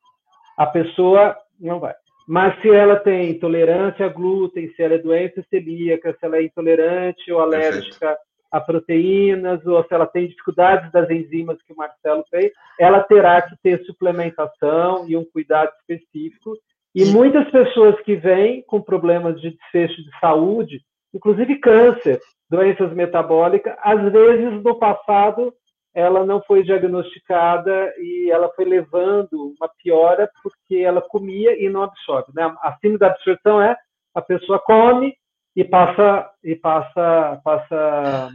A 0.57 0.65
pessoa 0.65 1.38
não 1.59 1.80
vai. 1.80 1.93
Mas 2.27 2.59
se 2.61 2.69
ela 2.69 2.95
tem 2.95 3.31
intolerância 3.31 4.05
a 4.05 4.09
glúten, 4.09 4.73
se 4.73 4.81
ela 4.81 4.95
é 4.95 4.97
doença 4.97 5.43
celíaca, 5.49 6.15
se 6.17 6.25
ela 6.25 6.38
é 6.38 6.43
intolerante 6.43 7.31
ou 7.31 7.41
alérgica 7.41 7.99
Perfeito. 7.99 8.32
A 8.53 8.61
proteínas, 8.61 9.65
ou 9.65 9.84
se 9.84 9.91
ela 9.91 10.05
tem 10.05 10.27
dificuldades 10.27 10.91
das 10.91 11.09
enzimas 11.09 11.59
que 11.63 11.73
o 11.73 11.75
Marcelo 11.75 12.23
fez, 12.30 12.51
ela 12.80 13.01
terá 13.01 13.41
que 13.41 13.55
ter 13.63 13.84
suplementação 13.84 15.09
e 15.09 15.17
um 15.17 15.25
cuidado 15.25 15.71
específico. 15.80 16.55
E 16.93 17.05
muitas 17.05 17.49
pessoas 17.49 17.99
que 18.01 18.15
vêm 18.15 18.61
com 18.67 18.80
problemas 18.80 19.41
de 19.41 19.49
desfecho 19.49 19.95
de 20.03 20.19
saúde, 20.19 20.81
inclusive 21.11 21.55
câncer, 21.55 22.19
doenças 22.47 22.93
metabólicas, 22.93 23.75
às 23.81 23.99
vezes 24.11 24.63
no 24.63 24.77
passado 24.77 25.51
ela 25.95 26.23
não 26.23 26.39
foi 26.43 26.63
diagnosticada 26.63 27.91
e 27.97 28.30
ela 28.31 28.51
foi 28.55 28.65
levando 28.65 29.55
uma 29.59 29.69
piora 29.81 30.30
porque 30.43 30.77
ela 30.77 31.01
comia 31.01 31.59
e 31.59 31.69
não 31.69 31.81
absorve. 31.81 32.31
Né? 32.35 32.43
A 32.61 32.73
síndrome 32.73 32.99
da 32.99 33.07
absorção 33.07 33.59
é 33.59 33.75
a 34.13 34.21
pessoa 34.21 34.59
come 34.59 35.15
e 35.55 35.63
passa 35.63 36.30
e 36.43 36.55
passa 36.55 37.39
passa 37.43 38.31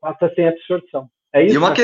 passa 0.00 0.32
sem 0.34 0.48
absorção. 0.48 1.08
É 1.32 1.44
isso. 1.44 1.58
Uma 1.58 1.72
que... 1.72 1.82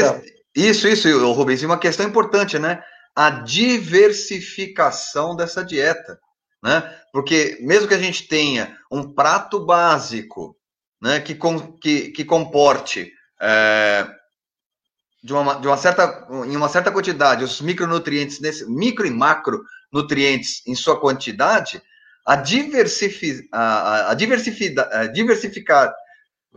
Isso, 0.55 0.89
isso, 0.89 1.33
Rubens. 1.33 1.63
E 1.63 1.67
uma 1.67 1.79
questão 1.79 2.07
importante, 2.07 2.59
né? 2.59 2.83
A 3.15 3.31
diversificação 3.31 5.37
dessa 5.37 5.65
dieta, 5.65 6.19
né? 6.63 6.83
Porque 7.13 7.59
mesmo 7.61 7.89
que 7.89 7.95
a 7.95 7.99
gente 7.99 8.29
tenha 8.29 8.77
um 8.91 9.15
prato 9.15 9.65
básico, 9.65 10.57
né, 11.01 11.21
que, 11.21 11.35
com, 11.35 11.79
que, 11.79 12.11
que 12.11 12.25
comporte 12.25 13.13
é, 13.41 14.07
de 15.23 15.33
uma, 15.33 15.55
de 15.55 15.67
uma 15.67 15.77
certa, 15.77 16.27
em 16.47 16.57
uma 16.57 16.69
certa 16.69 16.93
quantidade, 16.93 17.45
os 17.45 17.61
micronutrientes, 17.61 18.41
nesse, 18.41 18.71
micro 18.71 19.07
e 19.07 19.11
macronutrientes 19.11 20.63
em 20.67 20.75
sua 20.75 21.01
quantidade, 21.01 21.83
a, 22.27 22.37
diversifi, 22.37 23.49
a, 23.53 24.11
a, 24.11 24.15
diversifica, 24.15 24.89
a 24.93 25.07
diversificar, 25.07 25.93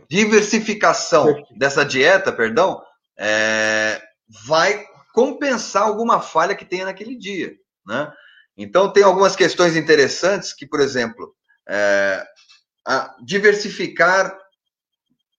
diversificação 0.08 1.44
dessa 1.56 1.84
dieta, 1.84 2.32
perdão, 2.32 2.82
é, 3.18 4.02
vai 4.46 4.84
compensar 5.12 5.82
alguma 5.82 6.20
falha 6.20 6.54
que 6.54 6.64
tenha 6.64 6.84
naquele 6.84 7.16
dia, 7.16 7.54
né? 7.86 8.12
Então, 8.56 8.92
tem 8.92 9.02
algumas 9.02 9.34
questões 9.34 9.76
interessantes 9.76 10.52
que, 10.52 10.66
por 10.66 10.80
exemplo, 10.80 11.34
é, 11.68 12.24
diversificar, 13.24 14.36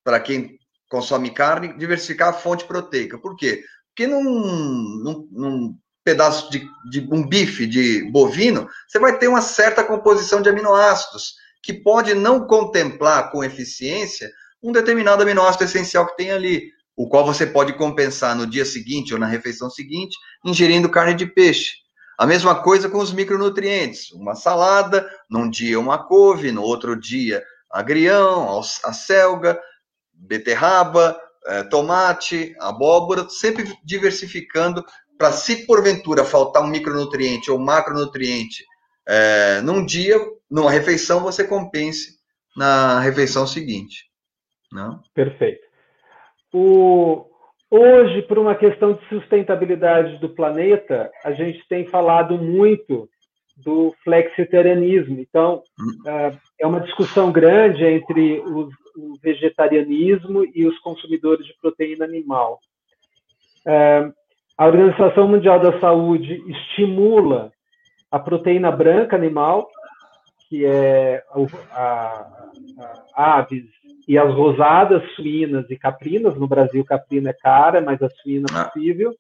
para 0.04 0.20
quem 0.20 0.60
consome 0.90 1.32
carne, 1.32 1.78
diversificar 1.78 2.30
a 2.30 2.34
fonte 2.34 2.66
proteica. 2.66 3.18
Por 3.18 3.36
quê? 3.36 3.64
Porque 3.90 4.06
num 4.06 5.78
pedaço 6.06 6.52
de, 6.52 6.70
de, 6.90 7.06
um 7.12 7.28
bife 7.28 7.66
de 7.66 8.10
bovino, 8.12 8.70
você 8.88 9.00
vai 9.00 9.18
ter 9.18 9.28
uma 9.28 9.42
certa 9.42 9.84
composição 9.84 10.40
de 10.40 10.48
aminoácidos, 10.48 11.34
que 11.64 11.74
pode 11.74 12.14
não 12.14 12.46
contemplar 12.46 13.32
com 13.32 13.44
eficiência 13.44 14.32
um 14.62 14.72
determinado 14.72 15.24
aminoácido 15.24 15.64
essencial 15.64 16.08
que 16.08 16.16
tem 16.16 16.32
ali, 16.32 16.72
o 16.96 17.10
qual 17.10 17.26
você 17.26 17.46
pode 17.46 17.74
compensar 17.74 18.36
no 18.36 18.48
dia 18.48 18.64
seguinte 18.64 19.14
ou 19.14 19.20
na 19.20 19.26
refeição 19.26 19.70
seguinte, 19.70 20.16
ingerindo 20.46 20.90
carne 20.90 21.16
de 21.16 21.26
peixe. 21.26 21.74
A 22.18 22.26
mesma 22.26 22.62
coisa 22.64 22.88
com 22.88 23.00
os 23.00 23.12
micronutrientes. 23.12 24.12
Uma 24.12 24.36
salada, 24.36 25.08
num 25.30 25.50
dia 25.50 25.80
uma 25.80 26.08
couve, 26.08 26.52
no 26.52 26.62
outro 26.62 26.96
dia 26.96 27.44
agrião, 27.70 28.62
a 28.86 28.94
selga, 28.94 29.60
beterraba, 30.14 31.20
é, 31.48 31.64
tomate, 31.64 32.56
abóbora, 32.60 33.28
sempre 33.30 33.72
diversificando 33.84 34.84
para 35.18 35.32
se 35.32 35.66
porventura 35.66 36.24
faltar 36.24 36.64
um 36.64 36.68
micronutriente 36.68 37.50
ou 37.50 37.60
macronutriente 37.60 38.64
é, 39.08 39.62
num 39.62 39.86
dia, 39.86 40.18
numa 40.50 40.72
refeição, 40.72 41.22
você 41.22 41.48
compense 41.48 42.18
na 42.56 43.00
refeição 43.00 43.46
seguinte. 43.46 44.06
Não? 44.72 45.02
Perfeito. 45.14 45.66
O, 46.54 47.26
hoje, 47.70 48.22
por 48.24 48.40
uma 48.40 48.56
questão 48.56 48.94
de 48.94 49.08
sustentabilidade 49.10 50.18
do 50.20 50.30
planeta, 50.30 51.12
a 51.24 51.32
gente 51.32 51.66
tem 51.68 51.86
falado 51.88 52.38
muito 52.38 53.10
do 53.58 53.94
flexitarianismo. 54.04 55.20
Então, 55.20 55.64
hum. 55.80 56.10
é, 56.10 56.38
é 56.62 56.68
uma 56.68 56.82
discussão 56.82 57.32
grande 57.32 57.86
entre 57.86 58.40
os 58.42 58.74
o 58.96 59.18
vegetarianismo 59.22 60.46
e 60.54 60.66
os 60.66 60.78
consumidores 60.80 61.46
de 61.46 61.54
proteína 61.60 62.06
animal. 62.06 62.60
É, 63.68 64.12
a 64.58 64.66
Organização 64.66 65.28
Mundial 65.28 65.60
da 65.60 65.80
Saúde 65.80 66.42
estimula 66.48 67.52
a 68.10 68.18
proteína 68.18 68.72
branca 68.72 69.16
animal, 69.16 69.70
que 70.48 70.66
é 70.66 71.24
a, 71.30 71.82
a, 71.82 72.48
a 73.14 73.38
aves 73.40 73.66
e 74.08 74.18
as 74.18 74.34
rosadas 74.34 75.04
suínas 75.16 75.70
e 75.70 75.78
caprinas. 75.78 76.36
No 76.36 76.48
Brasil, 76.48 76.86
caprina 76.86 77.32
é 77.32 77.34
cara, 77.34 77.82
mas 77.82 78.02
a 78.02 78.10
suína 78.10 78.46
é 78.52 78.58
ah. 78.58 78.66
possível. 78.66 79.14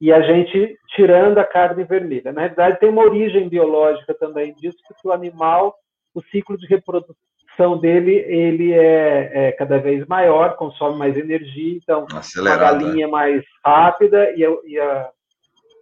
E 0.00 0.12
a 0.12 0.22
gente 0.22 0.78
tirando 0.94 1.38
a 1.38 1.44
carne 1.44 1.82
vermelha. 1.82 2.32
Na 2.32 2.42
verdade, 2.42 2.78
tem 2.78 2.88
uma 2.88 3.02
origem 3.02 3.48
biológica 3.48 4.14
também 4.14 4.54
disso, 4.54 4.78
porque 4.86 5.08
o 5.08 5.12
animal, 5.12 5.74
o 6.14 6.22
ciclo 6.22 6.56
de 6.56 6.66
reprodução 6.66 7.16
produção 7.58 7.76
dele 7.76 8.14
ele 8.14 8.72
é, 8.72 9.30
é, 9.48 9.52
cada 9.52 9.78
vez 9.78 10.06
maior, 10.06 10.54
consome 10.56 10.96
mais 10.96 11.16
energia, 11.16 11.76
então 11.76 12.06
Acelerada. 12.14 12.64
a 12.64 12.72
galinha 12.72 13.06
é 13.06 13.08
mais 13.08 13.44
rápida 13.64 14.32
e 14.36 14.44
a, 14.44 14.56
e 14.64 14.78
a, 14.78 15.10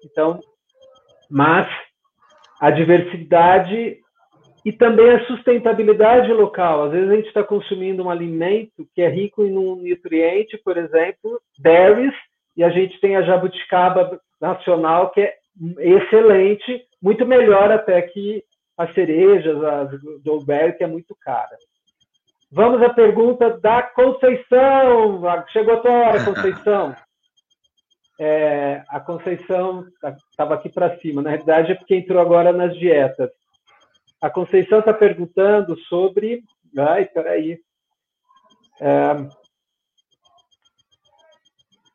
então, 0.03 0.41
mas 1.31 1.69
a 2.61 2.71
diversidade 2.71 3.99
e 4.65 4.73
também 4.73 5.11
a 5.11 5.25
sustentabilidade 5.27 6.33
local. 6.33 6.85
Às 6.85 6.93
vezes 6.93 7.11
a 7.11 7.17
gente 7.17 7.29
está 7.29 7.45
consumindo 7.45 8.03
um 8.03 8.11
alimento 8.11 8.89
que 8.95 9.03
é 9.03 9.09
rico 9.09 9.45
em 9.45 9.57
um 9.57 9.77
nutriente, 9.77 10.59
por 10.65 10.77
exemplo, 10.77 11.41
berries, 11.59 12.15
e 12.57 12.65
a 12.65 12.71
gente 12.71 12.99
tem 13.01 13.17
a 13.17 13.23
jabuticaba 13.23 14.19
nacional 14.41 15.11
que 15.11 15.21
é 15.21 15.35
excelente, 15.79 16.83
muito 17.01 17.27
melhor 17.27 17.71
até 17.71 18.01
que 18.03 18.43
as 18.77 18.93
cerejas, 18.95 19.63
as 19.63 20.23
Dolberry, 20.23 20.77
que 20.77 20.85
é 20.85 20.87
muito 20.87 21.17
cara. 21.21 21.57
Vamos 22.51 22.83
à 22.83 22.93
pergunta 22.93 23.59
da 23.59 23.83
Conceição. 23.83 25.23
Chegou 25.49 25.75
a 25.75 25.81
tua 25.81 25.93
hora, 25.93 26.25
Conceição. 26.25 26.95
É, 28.19 28.83
a 28.89 28.99
Conceição 28.99 29.87
estava 30.31 30.55
aqui 30.55 30.71
para 30.71 30.99
cima. 31.01 31.21
Na 31.21 31.29
realidade, 31.29 31.73
é 31.73 31.75
porque 31.75 31.95
entrou 31.95 32.19
agora 32.19 32.51
nas 32.51 32.75
dietas. 32.79 33.31
A 34.23 34.31
Conceição 34.31 34.79
está 34.79 34.95
perguntando 34.95 35.79
sobre. 35.81 36.43
Ai, 36.79 37.05
peraí. 37.05 37.59
É... 38.81 39.29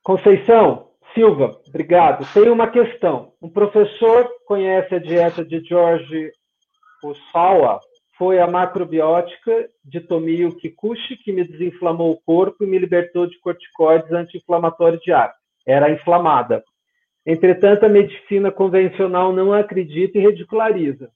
Conceição 0.03 0.91
Silva, 1.13 1.59
obrigado. 1.67 2.25
Tem 2.33 2.49
uma 2.49 2.69
questão. 2.69 3.33
Um 3.41 3.49
professor 3.49 4.29
conhece 4.45 4.95
a 4.95 4.99
dieta 4.99 5.43
de 5.43 5.59
George 5.61 6.31
Osawa 7.03 7.79
foi 8.17 8.39
a 8.39 8.47
macrobiótica 8.47 9.67
de 9.83 9.99
Tomio 9.99 10.55
Kikuchi 10.55 11.17
que 11.17 11.31
me 11.31 11.43
desinflamou 11.43 12.11
o 12.11 12.21
corpo 12.21 12.63
e 12.63 12.67
me 12.67 12.77
libertou 12.77 13.25
de 13.25 13.39
corticoides 13.39 14.11
anti-inflamatórios 14.11 15.01
de 15.01 15.11
ar. 15.11 15.33
Era 15.65 15.91
inflamada. 15.91 16.63
Entretanto, 17.25 17.85
a 17.85 17.89
medicina 17.89 18.51
convencional 18.51 19.33
não 19.33 19.53
acredita 19.53 20.17
e 20.17 20.21
ridiculariza 20.21 21.09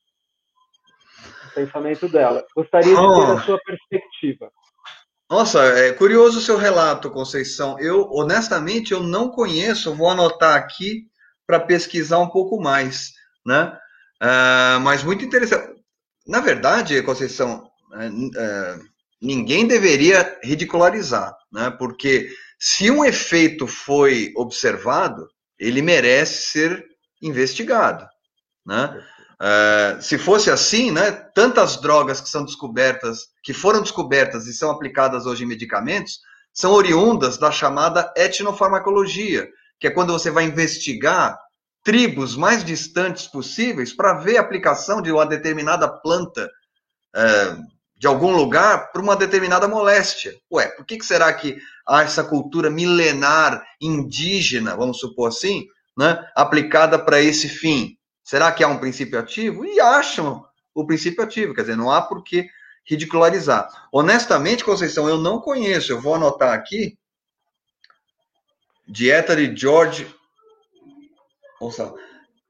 o 1.50 1.54
pensamento 1.54 2.08
dela. 2.08 2.44
Gostaria 2.56 2.96
de 2.96 2.96
ter 2.96 3.32
a 3.32 3.42
sua 3.42 3.60
perspectiva. 3.60 4.52
Nossa, 5.30 5.64
é 5.64 5.92
curioso 5.94 6.38
o 6.38 6.42
seu 6.42 6.58
relato, 6.58 7.10
Conceição. 7.10 7.80
Eu, 7.80 8.08
honestamente, 8.12 8.92
eu 8.92 9.02
não 9.02 9.30
conheço, 9.30 9.96
vou 9.96 10.10
anotar 10.10 10.56
aqui 10.56 11.08
para 11.48 11.60
pesquisar 11.60 12.20
um 12.20 12.30
pouco 12.30 12.62
mais, 12.62 13.12
né? 13.46 13.78
Uh, 14.22 14.80
mas 14.82 15.04
muito 15.04 15.26
interessante. 15.26 15.75
Na 16.28 16.40
verdade, 16.40 17.02
Conceição, 17.04 17.70
é, 17.94 18.08
é, 18.08 18.80
ninguém 19.22 19.68
deveria 19.68 20.40
ridicularizar, 20.44 21.36
né? 21.52 21.70
porque 21.72 22.30
se 22.60 22.90
um 22.90 23.06
efeito 23.06 23.68
foi 23.68 24.34
observado, 24.36 25.28
ele 25.60 25.82
merece 25.82 26.52
ser 26.52 26.86
investigado. 27.22 28.08
Né? 28.66 29.04
É, 29.42 29.98
se 30.02 30.18
fosse 30.18 30.50
assim, 30.50 30.92
né, 30.92 31.12
tantas 31.12 31.80
drogas 31.80 32.22
que 32.22 32.30
são 32.30 32.44
descobertas, 32.44 33.28
que 33.44 33.54
foram 33.54 33.82
descobertas 33.82 34.48
e 34.48 34.54
são 34.54 34.72
aplicadas 34.72 35.26
hoje 35.26 35.44
em 35.44 35.48
medicamentos, 35.48 36.20
são 36.54 36.72
oriundas 36.72 37.38
da 37.38 37.52
chamada 37.52 38.12
etnofarmacologia, 38.16 39.48
que 39.80 39.88
é 39.88 39.92
quando 39.92 40.14
você 40.14 40.32
vai 40.32 40.46
investigar 40.46 41.38
tribos 41.86 42.36
mais 42.36 42.66
distantes 42.66 43.28
possíveis 43.28 43.94
para 43.94 44.16
ver 44.16 44.38
a 44.38 44.42
aplicação 44.42 45.04
de 45.04 45.12
uma 45.12 45.26
determinada 45.26 45.88
planta 45.88 46.52
é, 47.16 47.58
de 47.96 48.08
algum 48.08 48.36
lugar 48.36 48.92
para 48.92 49.02
uma 49.02 49.16
determinada 49.16 49.68
moléstia. 49.68 50.36
Ué, 50.52 50.68
por 50.70 50.84
que, 50.84 50.98
que 50.98 51.06
será 51.06 51.32
que 51.32 51.58
há 51.88 52.02
essa 52.02 52.24
cultura 52.24 52.72
milenar 52.72 53.64
indígena, 53.80 54.76
vamos 54.76 55.00
supor 55.00 55.30
assim, 55.30 55.68
né, 55.96 56.28
aplicada 56.36 56.98
para 56.98 57.22
esse 57.22 57.48
fim? 57.48 57.96
Será 58.24 58.52
que 58.52 58.64
há 58.64 58.68
um 58.68 58.80
princípio 58.80 59.20
ativo? 59.20 59.64
E 59.64 59.80
acham 59.80 60.44
o 60.74 60.88
princípio 60.88 61.24
ativo, 61.24 61.54
quer 61.54 61.62
dizer, 61.62 61.78
não 61.78 61.92
há 61.92 62.02
por 62.02 62.24
que 62.24 62.50
ridicularizar. 62.84 63.70
Honestamente, 63.92 64.66
Conceição, 64.66 65.08
eu 65.08 65.20
não 65.20 65.40
conheço, 65.40 65.92
eu 65.92 66.02
vou 66.02 66.16
anotar 66.16 66.52
aqui. 66.52 66.98
Dieta 68.88 69.36
de 69.36 69.56
George 69.56 70.08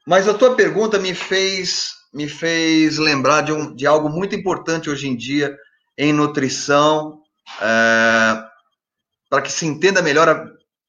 mas 0.05 0.27
a 0.27 0.33
tua 0.33 0.55
pergunta 0.55 0.99
me 0.99 1.13
fez 1.13 1.93
me 2.13 2.29
fez 2.29 2.97
lembrar 2.97 3.41
de, 3.41 3.51
um, 3.51 3.75
de 3.75 3.85
algo 3.85 4.07
muito 4.07 4.33
importante 4.33 4.89
hoje 4.89 5.09
em 5.09 5.17
dia 5.17 5.53
em 5.97 6.13
nutrição, 6.13 7.21
é, 7.61 8.41
para 9.29 9.41
que 9.41 9.51
se 9.51 9.65
entenda 9.65 10.01
melhor 10.01 10.29
a, 10.29 10.45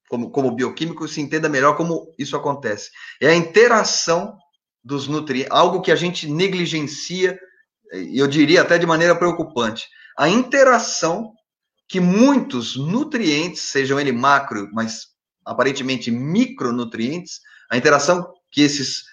como, 0.08 0.30
como 0.30 0.52
bioquímico, 0.52 1.08
se 1.08 1.20
entenda 1.20 1.48
melhor 1.48 1.76
como 1.76 2.14
isso 2.16 2.36
acontece. 2.36 2.90
É 3.20 3.28
a 3.28 3.34
interação 3.34 4.36
dos 4.84 5.08
nutrientes, 5.08 5.50
algo 5.50 5.80
que 5.80 5.90
a 5.90 5.96
gente 5.96 6.28
negligencia, 6.28 7.36
eu 7.92 8.28
diria 8.28 8.62
até 8.62 8.78
de 8.78 8.86
maneira 8.86 9.16
preocupante. 9.16 9.88
A 10.16 10.28
interação 10.28 11.32
que 11.88 11.98
muitos 11.98 12.76
nutrientes, 12.76 13.62
sejam 13.62 13.98
ele 13.98 14.12
macro, 14.12 14.68
mas 14.72 15.06
aparentemente 15.44 16.10
micronutrientes, 16.10 17.40
a 17.70 17.76
interação 17.76 18.32
que 18.50 18.62
esses 18.62 19.04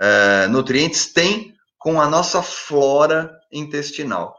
é, 0.00 0.46
nutrientes 0.48 1.12
têm 1.12 1.54
com 1.78 2.00
a 2.00 2.08
nossa 2.08 2.42
flora 2.42 3.30
intestinal, 3.52 4.36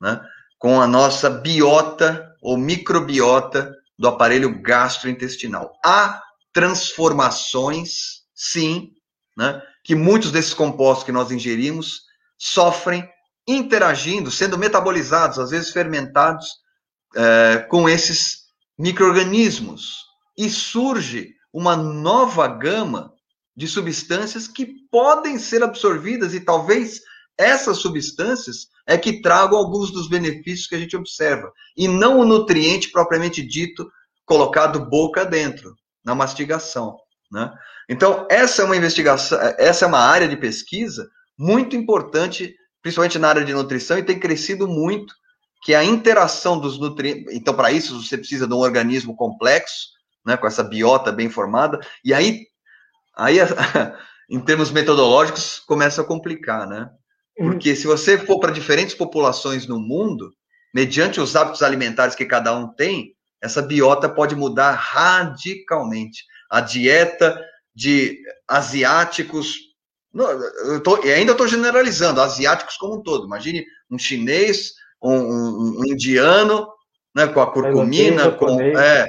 né? 0.00 0.20
com 0.58 0.80
a 0.80 0.86
nossa 0.86 1.30
biota 1.30 2.36
ou 2.42 2.56
microbiota 2.56 3.74
do 3.98 4.08
aparelho 4.08 4.60
gastrointestinal. 4.60 5.72
Há 5.84 6.22
transformações, 6.52 8.22
sim, 8.34 8.92
né, 9.36 9.62
que 9.84 9.94
muitos 9.94 10.30
desses 10.32 10.54
compostos 10.54 11.04
que 11.04 11.12
nós 11.12 11.30
ingerimos 11.30 12.02
sofrem 12.36 13.08
interagindo, 13.46 14.30
sendo 14.30 14.58
metabolizados, 14.58 15.38
às 15.38 15.50
vezes 15.50 15.70
fermentados, 15.70 16.46
é, 17.16 17.58
com 17.68 17.88
esses 17.88 18.44
micro-organismos. 18.78 20.04
E 20.36 20.48
surge 20.48 21.34
uma 21.52 21.76
nova 21.76 22.46
gama 22.46 23.12
de 23.56 23.66
substâncias 23.66 24.46
que 24.48 24.66
podem 24.90 25.38
ser 25.38 25.62
absorvidas 25.62 26.34
e 26.34 26.40
talvez 26.40 27.00
essas 27.36 27.78
substâncias 27.78 28.68
é 28.86 28.98
que 28.98 29.22
tragam 29.22 29.58
alguns 29.58 29.90
dos 29.90 30.08
benefícios 30.08 30.66
que 30.66 30.74
a 30.74 30.78
gente 30.78 30.96
observa, 30.96 31.52
e 31.76 31.88
não 31.88 32.18
o 32.18 32.24
nutriente 32.24 32.90
propriamente 32.90 33.42
dito 33.42 33.90
colocado 34.24 34.88
boca 34.88 35.24
dentro, 35.24 35.74
na 36.04 36.14
mastigação. 36.14 36.96
Né? 37.30 37.52
Então, 37.88 38.26
essa 38.30 38.62
é 38.62 38.64
uma 38.64 38.76
investigação, 38.76 39.38
essa 39.58 39.84
é 39.84 39.88
uma 39.88 40.00
área 40.00 40.28
de 40.28 40.36
pesquisa 40.36 41.08
muito 41.38 41.74
importante, 41.74 42.54
principalmente 42.82 43.18
na 43.18 43.28
área 43.28 43.44
de 43.44 43.54
nutrição, 43.54 43.98
e 43.98 44.02
tem 44.02 44.18
crescido 44.18 44.68
muito, 44.68 45.14
que 45.62 45.72
é 45.72 45.76
a 45.76 45.84
interação 45.84 46.58
dos 46.58 46.78
nutrientes. 46.78 47.32
Então, 47.34 47.54
para 47.54 47.72
isso, 47.72 48.02
você 48.02 48.18
precisa 48.18 48.46
de 48.46 48.54
um 48.54 48.58
organismo 48.58 49.16
complexo, 49.16 49.88
né, 50.24 50.36
com 50.36 50.46
essa 50.46 50.62
biota 50.62 51.10
bem 51.12 51.30
formada, 51.30 51.80
e 52.04 52.12
aí, 52.12 52.46
aí 53.16 53.38
em 54.30 54.40
termos 54.40 54.70
metodológicos, 54.70 55.58
começa 55.60 56.02
a 56.02 56.04
complicar, 56.04 56.66
né? 56.66 56.90
Porque 57.36 57.74
se 57.74 57.86
você 57.86 58.18
for 58.18 58.38
para 58.38 58.52
diferentes 58.52 58.94
populações 58.94 59.66
no 59.66 59.80
mundo, 59.80 60.30
mediante 60.74 61.20
os 61.20 61.34
hábitos 61.34 61.62
alimentares 61.62 62.14
que 62.14 62.26
cada 62.26 62.54
um 62.54 62.68
tem, 62.68 63.14
essa 63.40 63.62
biota 63.62 64.08
pode 64.08 64.36
mudar 64.36 64.72
radicalmente. 64.72 66.24
A 66.50 66.60
dieta 66.60 67.40
de 67.74 68.20
asiáticos, 68.46 69.56
eu 70.12 70.82
tô, 70.82 71.02
e 71.04 71.12
ainda 71.12 71.32
estou 71.32 71.48
generalizando, 71.48 72.20
asiáticos 72.20 72.76
como 72.76 72.96
um 72.96 73.02
todo. 73.02 73.26
Imagine 73.26 73.64
um 73.90 73.98
chinês, 73.98 74.72
um, 75.02 75.14
um, 75.14 75.80
um 75.80 75.86
indiano, 75.86 76.68
né, 77.14 77.26
com 77.26 77.40
a 77.40 77.50
curcumina, 77.50 78.30
com, 78.32 78.60
é, 78.60 79.08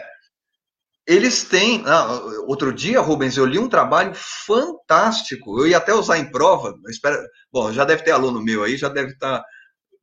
eles 1.08 1.44
têm. 1.44 1.84
Ah, 1.86 2.22
outro 2.48 2.74
dia, 2.74 3.00
Rubens, 3.00 3.38
eu 3.38 3.46
li 3.46 3.60
um 3.60 3.70
trabalho 3.70 4.14
fantástico. 4.16 5.60
Eu 5.60 5.68
ia 5.68 5.78
até 5.78 5.94
usar 5.94 6.18
em 6.18 6.32
prova. 6.32 6.74
Espero, 6.88 7.18
bom, 7.52 7.72
já 7.72 7.84
deve 7.84 8.04
ter 8.04 8.12
aluno 8.12 8.42
meu 8.42 8.64
aí, 8.64 8.78
já 8.78 8.90
deve 8.90 9.14
estar 9.14 9.44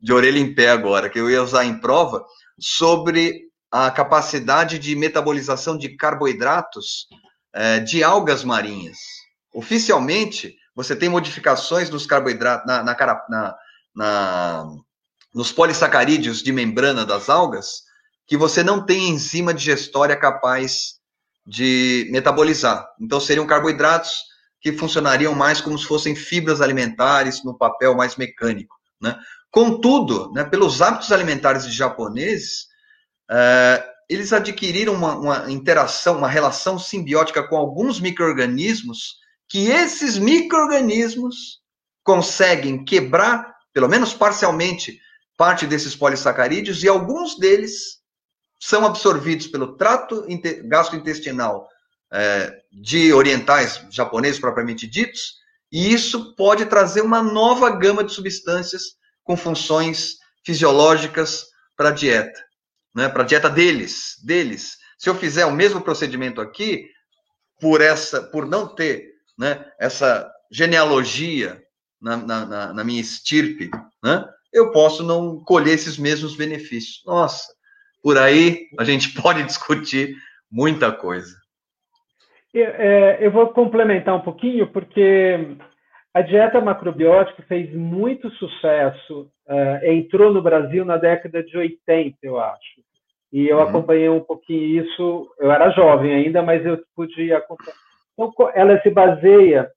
de 0.00 0.12
orelha 0.12 0.38
em 0.38 0.54
pé 0.54 0.70
agora, 0.70 1.08
que 1.10 1.18
eu 1.18 1.30
ia 1.30 1.42
usar 1.42 1.64
em 1.64 1.78
prova 1.78 2.24
sobre 2.58 3.48
a 3.70 3.90
capacidade 3.90 4.78
de 4.78 4.94
metabolização 4.96 5.76
de 5.76 5.96
carboidratos 5.96 7.06
é, 7.52 7.80
de 7.80 8.02
algas 8.02 8.44
marinhas. 8.44 8.96
Oficialmente, 9.52 10.54
você 10.74 10.94
tem 10.94 11.08
modificações 11.08 11.90
nos 11.90 12.06
carboidratos, 12.06 12.66
na, 12.66 12.82
na, 12.82 12.96
na, 13.28 13.56
na, 13.94 14.66
nos 15.34 15.52
polissacarídeos 15.52 16.42
de 16.42 16.52
membrana 16.52 17.04
das 17.04 17.28
algas, 17.28 17.82
que 18.28 18.36
você 18.36 18.62
não 18.62 18.84
tem 18.84 19.08
enzima 19.08 19.54
digestória 19.54 20.14
capaz 20.14 20.98
de 21.46 22.06
metabolizar. 22.10 22.86
Então, 23.00 23.18
seriam 23.18 23.46
carboidratos 23.46 24.22
que 24.60 24.70
funcionariam 24.70 25.34
mais 25.34 25.62
como 25.62 25.78
se 25.78 25.86
fossem 25.86 26.14
fibras 26.14 26.60
alimentares 26.60 27.42
no 27.42 27.56
papel 27.56 27.94
mais 27.94 28.16
mecânico. 28.16 28.76
Né? 29.00 29.18
Contudo, 29.50 30.30
né, 30.32 30.44
pelos 30.44 30.82
hábitos 30.82 31.10
alimentares 31.10 31.64
de 31.64 31.72
japoneses, 31.72 32.66
é, 33.30 33.82
eles 34.10 34.30
adquiriram 34.32 34.92
uma, 34.92 35.16
uma, 35.16 35.50
interação, 35.50 36.18
uma 36.18 36.28
relação 36.28 36.78
simbiótica 36.78 37.42
com 37.42 37.56
alguns 37.56 37.98
micro-organismos, 37.98 39.16
que 39.48 39.70
esses 39.70 40.18
micro-organismos 40.18 41.60
conseguem 42.04 42.84
quebrar, 42.84 43.54
pelo 43.72 43.88
menos 43.88 44.12
parcialmente, 44.12 45.00
parte 45.34 45.66
desses 45.66 45.96
polissacarídeos, 45.96 46.82
e 46.82 46.88
alguns 46.88 47.38
deles 47.38 47.97
são 48.58 48.84
absorvidos 48.84 49.46
pelo 49.46 49.76
trato 49.76 50.26
gastrointestinal 50.64 51.68
é, 52.12 52.62
de 52.72 53.12
orientais 53.12 53.84
japoneses 53.90 54.40
propriamente 54.40 54.86
ditos, 54.86 55.36
e 55.70 55.92
isso 55.92 56.34
pode 56.34 56.66
trazer 56.66 57.02
uma 57.02 57.22
nova 57.22 57.70
gama 57.70 58.02
de 58.02 58.12
substâncias 58.12 58.96
com 59.22 59.36
funções 59.36 60.16
fisiológicas 60.44 61.46
para 61.76 61.90
a 61.90 61.92
dieta, 61.92 62.42
né? 62.94 63.08
para 63.08 63.22
a 63.22 63.26
dieta 63.26 63.50
deles, 63.50 64.14
deles. 64.24 64.76
Se 64.98 65.08
eu 65.08 65.14
fizer 65.14 65.44
o 65.44 65.52
mesmo 65.52 65.80
procedimento 65.80 66.40
aqui, 66.40 66.86
por 67.60 67.80
essa, 67.80 68.22
por 68.22 68.46
não 68.46 68.66
ter 68.66 69.12
né, 69.38 69.64
essa 69.78 70.30
genealogia 70.50 71.62
na, 72.00 72.16
na, 72.16 72.72
na 72.72 72.84
minha 72.84 73.00
estirpe, 73.00 73.70
né, 74.02 74.24
eu 74.52 74.72
posso 74.72 75.02
não 75.02 75.42
colher 75.44 75.74
esses 75.74 75.98
mesmos 75.98 76.34
benefícios. 76.34 77.02
Nossa, 77.04 77.52
por 78.08 78.16
aí 78.16 78.68
a 78.78 78.84
gente 78.84 79.12
pode 79.20 79.42
discutir 79.42 80.16
muita 80.50 80.90
coisa. 80.90 81.36
É, 82.54 83.18
eu 83.20 83.30
vou 83.30 83.48
complementar 83.48 84.16
um 84.16 84.22
pouquinho, 84.22 84.66
porque 84.68 85.58
a 86.14 86.22
dieta 86.22 86.58
macrobiótica 86.58 87.42
fez 87.42 87.70
muito 87.74 88.30
sucesso, 88.30 89.30
é, 89.46 89.92
entrou 89.92 90.32
no 90.32 90.40
Brasil 90.40 90.86
na 90.86 90.96
década 90.96 91.42
de 91.42 91.54
80, 91.54 92.16
eu 92.22 92.40
acho. 92.40 92.80
E 93.30 93.46
eu 93.46 93.58
uhum. 93.58 93.64
acompanhei 93.64 94.08
um 94.08 94.20
pouquinho 94.20 94.82
isso, 94.82 95.30
eu 95.38 95.52
era 95.52 95.68
jovem 95.72 96.14
ainda, 96.14 96.42
mas 96.42 96.64
eu 96.64 96.80
pude 96.96 97.30
acompanhar. 97.30 97.76
Então, 98.14 98.50
ela 98.54 98.80
se 98.80 98.88
baseia 98.88 99.70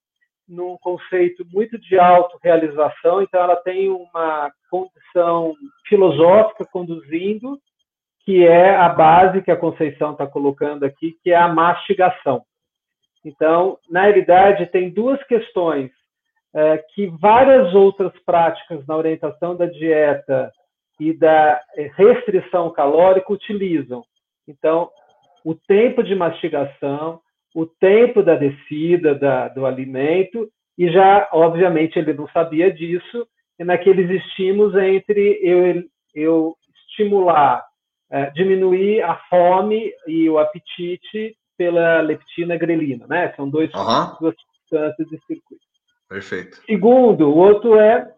num 0.48 0.78
conceito 0.78 1.46
muito 1.52 1.78
de 1.78 2.00
autorrealização, 2.00 3.22
então 3.22 3.42
ela 3.42 3.58
tem 3.58 3.90
uma 3.90 4.50
condição 4.70 5.54
filosófica 5.90 6.66
conduzindo 6.72 7.60
que 8.26 8.46
é 8.46 8.76
a 8.76 8.90
base 8.90 9.42
que 9.42 9.52
a 9.52 9.58
Conceição 9.58 10.12
está 10.12 10.28
colocando 10.28 10.84
aqui, 10.84 11.18
que 11.24 11.32
é 11.32 11.36
a 11.36 11.48
mastigação. 11.48 12.44
Então, 13.24 13.78
na 13.90 14.04
realidade, 14.04 14.66
tem 14.68 14.90
duas 14.90 15.22
questões 15.24 15.92
é, 16.54 16.78
que 16.94 17.08
várias 17.20 17.74
outras 17.74 18.12
práticas 18.26 18.86
na 18.88 18.96
orientação 18.96 19.56
da 19.56 19.66
dieta 19.66 20.52
e 21.00 21.14
da 21.14 21.60
restrição 21.96 22.70
calórica 22.72 23.32
utilizam. 23.32 24.04
Então, 24.48 24.90
o 25.44 25.56
tempo 25.56 26.04
de 26.04 26.14
mastigação, 26.14 27.20
o 27.56 27.66
tempo 27.66 28.22
da 28.22 28.36
descida 28.36 29.16
da, 29.16 29.48
do 29.48 29.66
alimento, 29.66 30.48
e 30.78 30.92
já, 30.92 31.28
obviamente, 31.32 31.98
ele 31.98 32.14
não 32.14 32.28
sabia 32.30 32.72
disso, 32.72 33.28
e 33.60 33.64
naqueles 33.64 34.10
estímulos 34.10 34.76
entre 34.76 35.40
eu, 35.42 35.84
eu 36.14 36.56
estimular 36.88 37.64
é, 38.12 38.30
diminuir 38.32 39.02
a 39.02 39.16
fome 39.30 39.94
e 40.06 40.30
o 40.30 40.38
apetite 40.38 41.36
pela 41.58 42.02
leptina 42.02 42.58
grelina, 42.58 43.08
né? 43.08 43.34
São 43.36 43.50
dois, 43.50 43.74
uhum. 43.74 44.18
duas 44.20 44.36
substâncias 44.36 45.08
de 45.08 45.18
circuito. 45.26 45.64
Perfeito. 46.10 46.62
Segundo, 46.66 47.30
o 47.30 47.38
outro 47.38 47.80
é, 47.80 48.12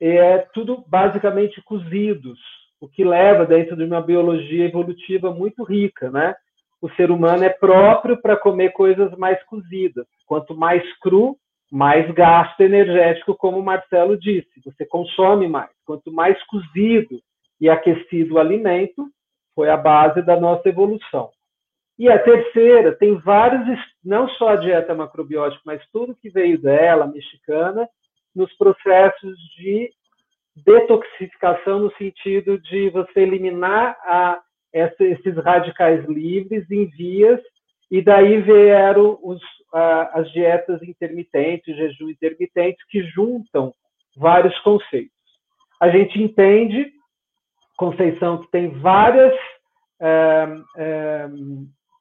é 0.00 0.38
tudo 0.54 0.84
basicamente 0.86 1.60
cozidos, 1.62 2.38
o 2.80 2.88
que 2.88 3.04
leva 3.04 3.44
dentro 3.44 3.76
de 3.76 3.84
uma 3.84 4.00
biologia 4.00 4.66
evolutiva 4.66 5.32
muito 5.32 5.64
rica, 5.64 6.10
né? 6.10 6.34
O 6.80 6.90
ser 6.90 7.10
humano 7.10 7.44
é 7.44 7.48
próprio 7.48 8.20
para 8.20 8.36
comer 8.36 8.72
coisas 8.72 9.16
mais 9.16 9.42
cozidas. 9.44 10.06
Quanto 10.26 10.54
mais 10.56 10.82
cru, 10.98 11.36
mais 11.70 12.12
gasto 12.12 12.60
energético, 12.60 13.34
como 13.34 13.58
o 13.58 13.64
Marcelo 13.64 14.18
disse. 14.18 14.60
Você 14.64 14.84
consome 14.84 15.48
mais. 15.48 15.70
Quanto 15.86 16.12
mais 16.12 16.36
cozido 16.46 17.20
e 17.60 17.68
aquecido 17.68 18.34
o 18.34 18.38
alimento, 18.38 19.08
foi 19.54 19.70
a 19.70 19.76
base 19.76 20.22
da 20.22 20.38
nossa 20.38 20.68
evolução. 20.68 21.30
E 21.98 22.08
a 22.08 22.18
terceira, 22.18 22.92
tem 22.96 23.16
vários, 23.18 23.78
não 24.04 24.28
só 24.30 24.50
a 24.50 24.56
dieta 24.56 24.94
macrobiótica, 24.94 25.62
mas 25.64 25.82
tudo 25.92 26.16
que 26.16 26.30
veio 26.30 26.60
dela, 26.60 27.06
mexicana, 27.06 27.88
nos 28.34 28.52
processos 28.56 29.38
de 29.56 29.90
detoxificação, 30.56 31.80
no 31.80 31.94
sentido 31.96 32.58
de 32.58 32.90
você 32.90 33.20
eliminar 33.20 33.96
a, 34.02 34.40
esses 34.72 35.36
radicais 35.36 36.04
livres 36.06 36.70
em 36.70 36.86
vias 36.86 37.40
e 37.90 38.00
daí 38.00 38.40
vieram 38.40 39.18
os, 39.22 39.40
as 39.72 40.30
dietas 40.32 40.82
intermitentes, 40.82 41.76
jejum 41.76 42.08
intermitentes, 42.08 42.82
que 42.88 43.02
juntam 43.02 43.74
vários 44.16 44.58
conceitos. 44.60 45.12
A 45.80 45.90
gente 45.90 46.20
entende, 46.22 46.90
Conceição, 47.82 48.38
que 48.38 48.48
tem 48.52 48.68
várias 48.78 49.34
é, 50.00 50.46
é, 50.76 51.28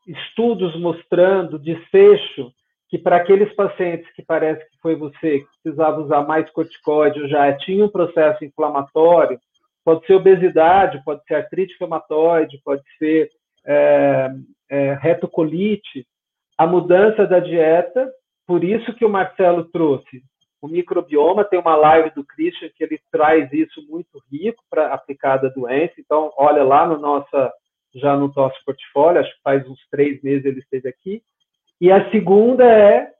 estudos 0.05 0.79
mostrando 0.79 1.57
desfecho 1.57 2.51
que 2.87 2.99
para 2.99 3.15
aqueles 3.15 3.51
pacientes 3.55 4.07
que 4.13 4.21
parece 4.21 4.63
que 4.69 4.77
foi 4.79 4.95
você 4.95 5.39
que 5.39 5.47
precisava 5.63 6.01
usar 6.01 6.21
mais 6.27 6.47
corticóide 6.51 7.19
ou 7.19 7.27
já 7.27 7.51
tinha 7.57 7.83
um 7.83 7.89
processo 7.89 8.45
inflamatório, 8.45 9.39
pode 9.83 10.05
ser 10.05 10.13
obesidade, 10.13 11.03
pode 11.03 11.23
ser 11.25 11.33
artrite 11.33 11.73
inflamatóide, 11.73 12.61
pode 12.63 12.83
ser 12.99 13.31
é, 13.65 14.29
é, 14.69 14.93
retocolite, 15.01 16.05
a 16.59 16.67
mudança 16.67 17.25
da 17.25 17.39
dieta, 17.39 18.07
por 18.45 18.63
isso 18.63 18.93
que 18.93 19.03
o 19.03 19.09
Marcelo 19.09 19.63
trouxe 19.71 20.21
o 20.61 20.67
microbioma, 20.67 21.43
tem 21.43 21.59
uma 21.59 21.75
live 21.75 22.11
do 22.11 22.23
Christian 22.23 22.69
que 22.75 22.83
ele 22.83 23.01
traz 23.11 23.51
isso 23.51 23.81
muito 23.89 24.21
rico 24.31 24.63
para 24.69 24.93
aplicar 24.93 25.37
da 25.37 25.49
doença, 25.49 25.95
então 25.97 26.31
olha 26.37 26.63
lá 26.63 26.87
no 26.87 26.99
nossa, 26.99 27.51
já 27.95 28.15
no 28.15 28.31
nosso 28.35 28.63
portfólio, 28.63 29.21
acho 29.21 29.35
que 29.35 29.41
faz 29.43 29.67
uns 29.67 29.79
três 29.89 30.21
meses 30.21 30.45
ele 30.45 30.59
esteve 30.59 30.87
aqui, 30.87 31.23
e 31.79 31.91
a 31.91 32.09
segunda 32.11 32.63
é 32.63 33.11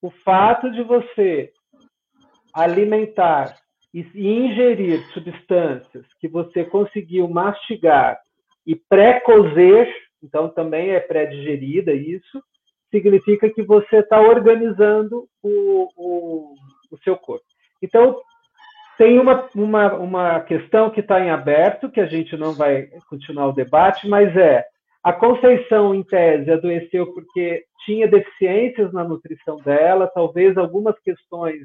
o 0.00 0.10
fato 0.24 0.70
de 0.72 0.82
você 0.82 1.52
alimentar 2.54 3.56
e 3.92 4.00
ingerir 4.16 5.06
substâncias 5.12 6.06
que 6.18 6.26
você 6.26 6.64
conseguiu 6.64 7.28
mastigar 7.28 8.18
e 8.66 8.74
pré-cozer, 8.74 9.94
então 10.22 10.48
também 10.48 10.90
é 10.90 11.00
pré-digerida 11.00 11.92
isso, 11.92 12.42
significa 12.92 13.48
que 13.48 13.62
você 13.62 13.96
está 13.96 14.20
organizando 14.20 15.26
o, 15.42 15.88
o, 15.96 16.54
o, 16.92 16.98
seu 17.02 17.16
corpo. 17.16 17.44
Então, 17.82 18.20
tem 18.98 19.18
uma, 19.18 19.48
uma, 19.56 19.94
uma 19.94 20.40
questão 20.40 20.90
que 20.90 21.00
está 21.00 21.18
em 21.18 21.30
aberto, 21.30 21.90
que 21.90 22.00
a 22.00 22.06
gente 22.06 22.36
não 22.36 22.52
vai 22.52 22.88
continuar 23.08 23.48
o 23.48 23.52
debate, 23.52 24.06
mas 24.06 24.36
é 24.36 24.64
a 25.02 25.12
Conceição, 25.12 25.94
em 25.94 26.04
tese, 26.04 26.52
adoeceu 26.52 27.12
porque 27.12 27.64
tinha 27.84 28.06
deficiências 28.06 28.92
na 28.92 29.02
nutrição 29.02 29.56
dela, 29.56 30.06
talvez 30.06 30.56
algumas 30.56 30.96
questões 31.00 31.62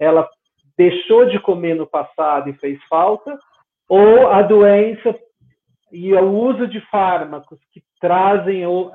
ela 0.00 0.28
deixou 0.76 1.26
de 1.26 1.38
comer 1.38 1.74
no 1.76 1.86
passado 1.86 2.48
e 2.48 2.54
fez 2.54 2.82
falta, 2.88 3.38
ou 3.88 4.28
a 4.28 4.42
doença 4.42 5.14
e 5.92 6.14
o 6.14 6.32
uso 6.32 6.66
de 6.66 6.80
fármacos 6.90 7.58
que 7.72 7.82
trazem 8.00 8.66
uh, 8.66 8.86
uh, 8.88 8.92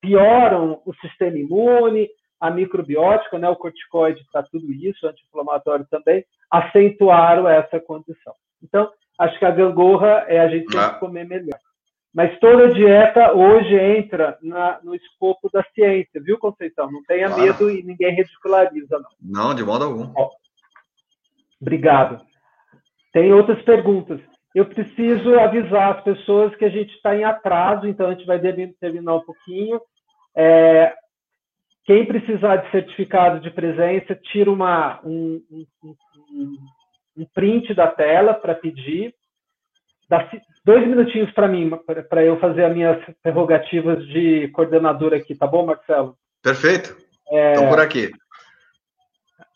pioram 0.00 0.80
o 0.86 0.94
sistema 0.94 1.38
imune, 1.38 2.08
a 2.40 2.50
microbiótica, 2.50 3.38
né, 3.38 3.48
o 3.48 3.56
corticoide 3.56 4.24
para 4.32 4.42
tudo 4.42 4.72
isso, 4.72 5.06
anti-inflamatório 5.06 5.86
também, 5.90 6.24
acentuaram 6.50 7.48
essa 7.48 7.78
condição. 7.78 8.34
Então, 8.62 8.90
acho 9.18 9.38
que 9.38 9.44
a 9.44 9.50
gangorra 9.50 10.24
é 10.26 10.40
a 10.40 10.48
gente 10.48 10.66
tem 10.66 10.80
que 10.80 10.98
comer 10.98 11.26
melhor. 11.26 11.58
Mas 12.12 12.38
toda 12.38 12.72
dieta 12.72 13.32
hoje 13.32 13.74
entra 13.74 14.38
na, 14.40 14.78
no 14.82 14.94
escopo 14.94 15.50
da 15.52 15.62
ciência, 15.74 16.22
viu, 16.22 16.38
Conceição? 16.38 16.90
Não 16.90 17.02
tenha 17.04 17.26
claro. 17.26 17.42
medo 17.42 17.70
e 17.70 17.82
ninguém 17.82 18.14
ridiculariza, 18.14 18.98
não. 18.98 19.10
Não, 19.20 19.54
de 19.54 19.64
modo 19.64 19.84
algum. 19.84 20.12
Ó, 20.16 20.30
obrigado. 21.60 22.24
Tem 23.12 23.32
outras 23.32 23.60
perguntas 23.62 24.20
eu 24.54 24.66
preciso 24.66 25.38
avisar 25.38 25.96
as 25.96 26.04
pessoas 26.04 26.54
que 26.54 26.64
a 26.64 26.70
gente 26.70 26.94
está 26.94 27.16
em 27.16 27.24
atraso, 27.24 27.88
então 27.88 28.06
a 28.06 28.14
gente 28.14 28.24
vai 28.24 28.38
terminar 28.80 29.16
um 29.16 29.24
pouquinho. 29.24 29.80
É, 30.36 30.94
quem 31.84 32.06
precisar 32.06 32.56
de 32.56 32.70
certificado 32.70 33.40
de 33.40 33.50
presença, 33.50 34.14
tira 34.14 34.50
uma, 34.50 35.00
um, 35.04 35.42
um, 35.82 36.56
um 37.16 37.26
print 37.34 37.74
da 37.74 37.88
tela 37.88 38.32
para 38.32 38.54
pedir. 38.54 39.14
Dá 40.08 40.30
dois 40.64 40.86
minutinhos 40.86 41.32
para 41.32 41.48
mim, 41.48 41.70
para 42.08 42.24
eu 42.24 42.38
fazer 42.38 42.64
as 42.64 42.74
minhas 42.74 43.02
prerrogativas 43.22 44.06
de 44.06 44.48
coordenador 44.48 45.12
aqui, 45.14 45.34
tá 45.34 45.46
bom, 45.46 45.66
Marcelo? 45.66 46.16
Perfeito. 46.42 46.96
Estou 47.26 47.64
é... 47.64 47.68
por 47.68 47.80
aqui. 47.80 48.10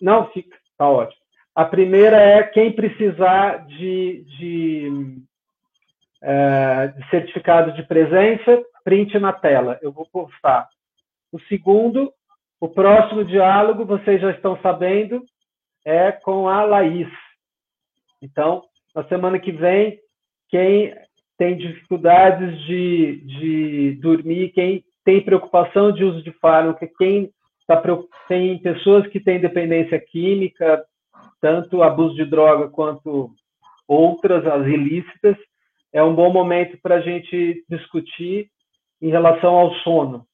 Não, 0.01 0.29
fica, 0.31 0.57
tá 0.77 0.89
ótimo. 0.89 1.18
A 1.59 1.65
primeira 1.65 2.19
é 2.19 2.41
quem 2.45 2.71
precisar 2.71 3.67
de, 3.67 4.25
de, 4.39 5.19
é, 6.23 6.87
de 6.87 7.11
certificado 7.11 7.73
de 7.73 7.83
presença, 7.83 8.63
print 8.85 9.19
na 9.19 9.33
tela. 9.33 9.77
Eu 9.83 9.91
vou 9.91 10.07
postar. 10.07 10.69
O 11.33 11.41
segundo, 11.49 12.13
o 12.61 12.69
próximo 12.69 13.25
diálogo, 13.25 13.85
vocês 13.85 14.21
já 14.21 14.31
estão 14.31 14.57
sabendo, 14.63 15.25
é 15.85 16.13
com 16.13 16.49
a 16.49 16.63
Laís. 16.63 17.09
Então, 18.23 18.63
na 18.95 19.03
semana 19.09 19.37
que 19.41 19.51
vem, 19.51 19.99
quem 20.51 20.95
tem 21.37 21.57
dificuldades 21.57 22.57
de, 22.67 23.17
de 23.27 23.99
dormir, 24.01 24.51
quem 24.51 24.85
tem 25.05 25.25
preocupação 25.25 25.91
de 25.91 26.05
uso 26.05 26.23
de 26.23 26.31
fármaco, 26.35 26.89
quem 26.97 27.33
tá, 27.67 27.83
tem 28.29 28.59
pessoas 28.61 29.09
que 29.09 29.19
têm 29.19 29.41
dependência 29.41 29.99
química, 29.99 30.85
tanto 31.41 31.83
abuso 31.83 32.15
de 32.15 32.25
droga 32.25 32.69
quanto 32.69 33.31
outras, 33.87 34.47
as 34.47 34.67
ilícitas, 34.67 35.37
é 35.93 36.03
um 36.03 36.15
bom 36.15 36.33
momento 36.33 36.79
para 36.83 36.97
a 36.97 37.01
gente 37.01 37.65
discutir 37.69 38.51
em 39.01 39.09
relação 39.09 39.55
ao 39.55 39.75
sono. 39.77 40.27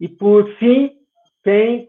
E 0.00 0.08
por 0.08 0.48
fim, 0.56 0.92
tem 1.42 1.88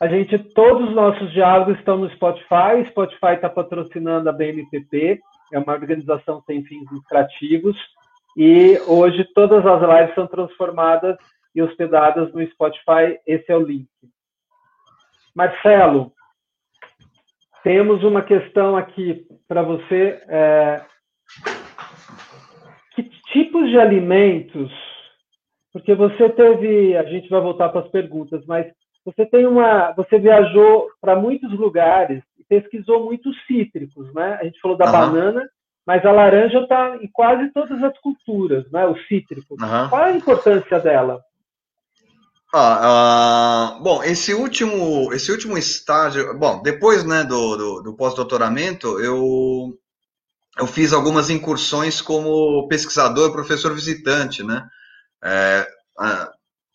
a 0.00 0.06
gente, 0.06 0.38
todos 0.38 0.88
os 0.88 0.94
nossos 0.94 1.32
diálogos 1.32 1.76
estão 1.78 1.96
no 1.98 2.10
Spotify. 2.10 2.86
Spotify 2.90 3.34
está 3.34 3.48
patrocinando 3.48 4.28
a 4.28 4.32
BMPP, 4.32 5.20
é 5.52 5.58
uma 5.58 5.72
organização 5.72 6.40
sem 6.46 6.62
fins 6.64 6.88
lucrativos. 6.92 7.76
E 8.36 8.78
hoje 8.86 9.24
todas 9.34 9.66
as 9.66 9.80
lives 9.80 10.14
são 10.14 10.28
transformadas 10.28 11.16
e 11.52 11.60
hospedadas 11.60 12.32
no 12.32 12.46
Spotify. 12.50 13.18
Esse 13.26 13.50
é 13.50 13.56
o 13.56 13.62
link. 13.62 13.88
Marcelo, 15.34 16.12
temos 17.68 18.02
uma 18.02 18.22
questão 18.22 18.78
aqui 18.78 19.26
para 19.46 19.62
você. 19.62 20.22
É, 20.26 20.80
que 22.94 23.02
tipos 23.30 23.68
de 23.68 23.78
alimentos? 23.78 24.72
Porque 25.70 25.94
você 25.94 26.30
teve, 26.30 26.96
a 26.96 27.02
gente 27.02 27.28
vai 27.28 27.42
voltar 27.42 27.68
para 27.68 27.82
as 27.82 27.88
perguntas, 27.88 28.42
mas 28.46 28.66
você 29.04 29.26
tem 29.26 29.46
uma, 29.46 29.92
você 29.92 30.18
viajou 30.18 30.88
para 30.98 31.14
muitos 31.14 31.52
lugares 31.58 32.22
e 32.38 32.44
pesquisou 32.44 33.04
muitos 33.04 33.36
cítricos, 33.44 34.14
né? 34.14 34.38
A 34.40 34.44
gente 34.44 34.58
falou 34.62 34.78
da 34.78 34.86
uhum. 34.86 34.92
banana, 34.92 35.46
mas 35.86 36.06
a 36.06 36.10
laranja 36.10 36.60
está 36.60 36.96
em 37.02 37.08
quase 37.12 37.52
todas 37.52 37.82
as 37.82 37.98
culturas, 37.98 38.64
né? 38.72 38.86
O 38.86 38.96
cítrico. 39.00 39.56
Uhum. 39.60 39.88
Qual 39.90 40.04
a 40.04 40.12
importância 40.12 40.80
dela? 40.80 41.20
Ah, 42.54 43.74
ah, 43.76 43.78
bom, 43.82 44.02
esse 44.02 44.32
último, 44.32 45.12
esse 45.12 45.30
último 45.30 45.58
estágio, 45.58 46.36
bom, 46.38 46.62
depois 46.62 47.04
né, 47.04 47.22
do, 47.22 47.56
do, 47.56 47.82
do 47.82 47.94
pós-doutoramento, 47.96 48.98
eu, 49.00 49.78
eu 50.58 50.66
fiz 50.66 50.94
algumas 50.94 51.28
incursões 51.28 52.00
como 52.00 52.66
pesquisador, 52.66 53.32
professor 53.32 53.74
visitante, 53.74 54.42
né, 54.42 54.66
é, 55.22 55.68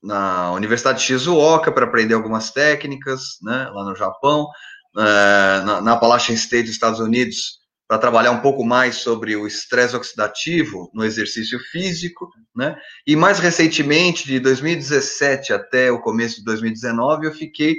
na 0.04 0.52
Universidade 0.52 1.00
de 1.00 1.06
Shizuoka 1.06 1.72
para 1.72 1.86
aprender 1.86 2.14
algumas 2.14 2.52
técnicas, 2.52 3.40
né, 3.41 3.68
lá 3.74 3.84
no 3.84 3.95
Japão, 3.95 4.48
é, 4.95 5.62
na, 5.66 5.82
na 5.82 5.94
Appalachian 5.94 6.36
State 6.36 6.66
dos 6.66 6.74
Estados 6.74 7.00
Unidos, 7.00 7.62
para 7.88 7.97
trabalhar 7.97 8.31
um 8.31 8.39
pouco 8.39 8.64
mais 8.64 8.95
sobre 8.95 9.35
o 9.35 9.45
estresse 9.45 9.95
oxidativo 9.95 10.89
no 10.93 11.03
exercício 11.03 11.60
físico, 11.60 12.30
né? 12.55 12.76
E 13.05 13.15
mais 13.15 13.39
recentemente, 13.39 14.26
de 14.26 14.39
2017 14.39 15.53
até 15.53 15.91
o 15.91 16.01
começo 16.01 16.38
de 16.38 16.45
2019, 16.45 17.27
eu 17.27 17.34
fiquei 17.34 17.76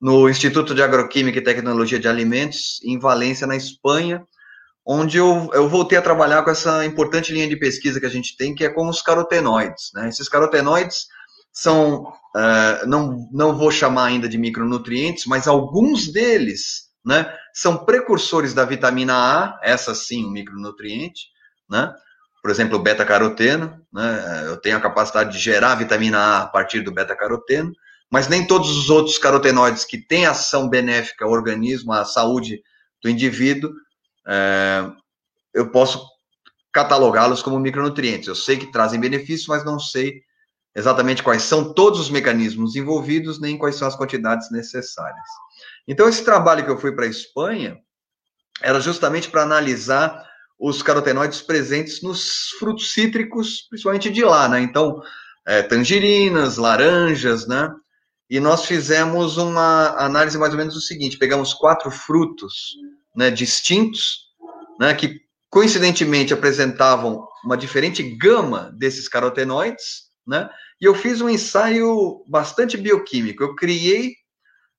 no 0.00 0.28
Instituto 0.28 0.74
de 0.74 0.82
Agroquímica 0.82 1.38
e 1.38 1.44
Tecnologia 1.44 1.98
de 1.98 2.08
Alimentos, 2.08 2.80
em 2.84 2.98
Valência, 2.98 3.46
na 3.46 3.56
Espanha, 3.56 4.22
onde 4.84 5.16
eu, 5.16 5.50
eu 5.52 5.68
voltei 5.68 5.96
a 5.98 6.02
trabalhar 6.02 6.42
com 6.42 6.50
essa 6.50 6.84
importante 6.84 7.32
linha 7.32 7.48
de 7.48 7.56
pesquisa 7.56 7.98
que 7.98 8.06
a 8.06 8.10
gente 8.10 8.36
tem, 8.36 8.54
que 8.54 8.64
é 8.64 8.68
com 8.68 8.88
os 8.88 9.00
carotenoides. 9.00 9.90
Né? 9.94 10.08
Esses 10.08 10.28
carotenoides 10.28 11.06
são, 11.52 12.02
uh, 12.02 12.86
não, 12.86 13.28
não 13.32 13.56
vou 13.56 13.70
chamar 13.70 14.06
ainda 14.06 14.28
de 14.28 14.38
micronutrientes, 14.38 15.24
mas 15.26 15.48
alguns 15.48 16.12
deles 16.12 16.86
né, 17.04 17.32
são 17.56 17.86
precursores 17.86 18.52
da 18.52 18.66
vitamina 18.66 19.14
A, 19.14 19.60
essa 19.62 19.94
sim, 19.94 20.26
um 20.26 20.30
micronutriente, 20.30 21.28
né? 21.66 21.90
Por 22.42 22.50
exemplo, 22.50 22.76
o 22.76 22.82
beta-caroteno, 22.82 23.80
né? 23.90 24.44
Eu 24.46 24.58
tenho 24.58 24.76
a 24.76 24.80
capacidade 24.80 25.32
de 25.32 25.38
gerar 25.38 25.74
vitamina 25.74 26.18
A 26.18 26.42
a 26.42 26.46
partir 26.46 26.82
do 26.82 26.92
beta-caroteno, 26.92 27.72
mas 28.12 28.28
nem 28.28 28.46
todos 28.46 28.76
os 28.76 28.90
outros 28.90 29.16
carotenoides 29.16 29.86
que 29.86 29.96
têm 29.96 30.26
ação 30.26 30.68
benéfica 30.68 31.24
ao 31.24 31.30
organismo, 31.30 31.94
à 31.94 32.04
saúde 32.04 32.62
do 33.02 33.08
indivíduo, 33.08 33.72
é, 34.28 34.84
eu 35.54 35.70
posso 35.70 36.06
catalogá-los 36.70 37.40
como 37.42 37.58
micronutrientes. 37.58 38.28
Eu 38.28 38.34
sei 38.34 38.58
que 38.58 38.70
trazem 38.70 39.00
benefícios, 39.00 39.48
mas 39.48 39.64
não 39.64 39.80
sei 39.80 40.20
exatamente 40.74 41.22
quais 41.22 41.42
são 41.42 41.72
todos 41.72 42.00
os 42.00 42.10
mecanismos 42.10 42.76
envolvidos, 42.76 43.40
nem 43.40 43.56
quais 43.56 43.76
são 43.76 43.88
as 43.88 43.96
quantidades 43.96 44.50
necessárias. 44.50 45.26
Então, 45.86 46.08
esse 46.08 46.24
trabalho 46.24 46.64
que 46.64 46.70
eu 46.70 46.78
fui 46.78 46.92
para 46.92 47.04
a 47.04 47.08
Espanha 47.08 47.78
era 48.62 48.80
justamente 48.80 49.30
para 49.30 49.42
analisar 49.42 50.24
os 50.58 50.82
carotenoides 50.82 51.42
presentes 51.42 52.02
nos 52.02 52.50
frutos 52.58 52.92
cítricos, 52.92 53.66
principalmente 53.68 54.10
de 54.10 54.24
lá, 54.24 54.48
né? 54.48 54.60
Então, 54.60 55.00
é, 55.46 55.62
tangerinas, 55.62 56.56
laranjas, 56.56 57.46
né? 57.46 57.70
E 58.28 58.40
nós 58.40 58.64
fizemos 58.64 59.36
uma 59.36 59.90
análise 59.98 60.36
mais 60.36 60.52
ou 60.52 60.58
menos 60.58 60.74
do 60.74 60.80
seguinte: 60.80 61.18
pegamos 61.18 61.54
quatro 61.54 61.90
frutos 61.90 62.74
né, 63.14 63.30
distintos, 63.30 64.26
né, 64.80 64.92
que 64.94 65.20
coincidentemente 65.48 66.34
apresentavam 66.34 67.26
uma 67.44 67.56
diferente 67.56 68.02
gama 68.02 68.74
desses 68.76 69.08
carotenoides, 69.08 70.06
né? 70.26 70.50
E 70.80 70.84
eu 70.84 70.94
fiz 70.94 71.20
um 71.20 71.30
ensaio 71.30 72.22
bastante 72.28 72.76
bioquímico. 72.76 73.42
Eu 73.42 73.54
criei 73.54 74.14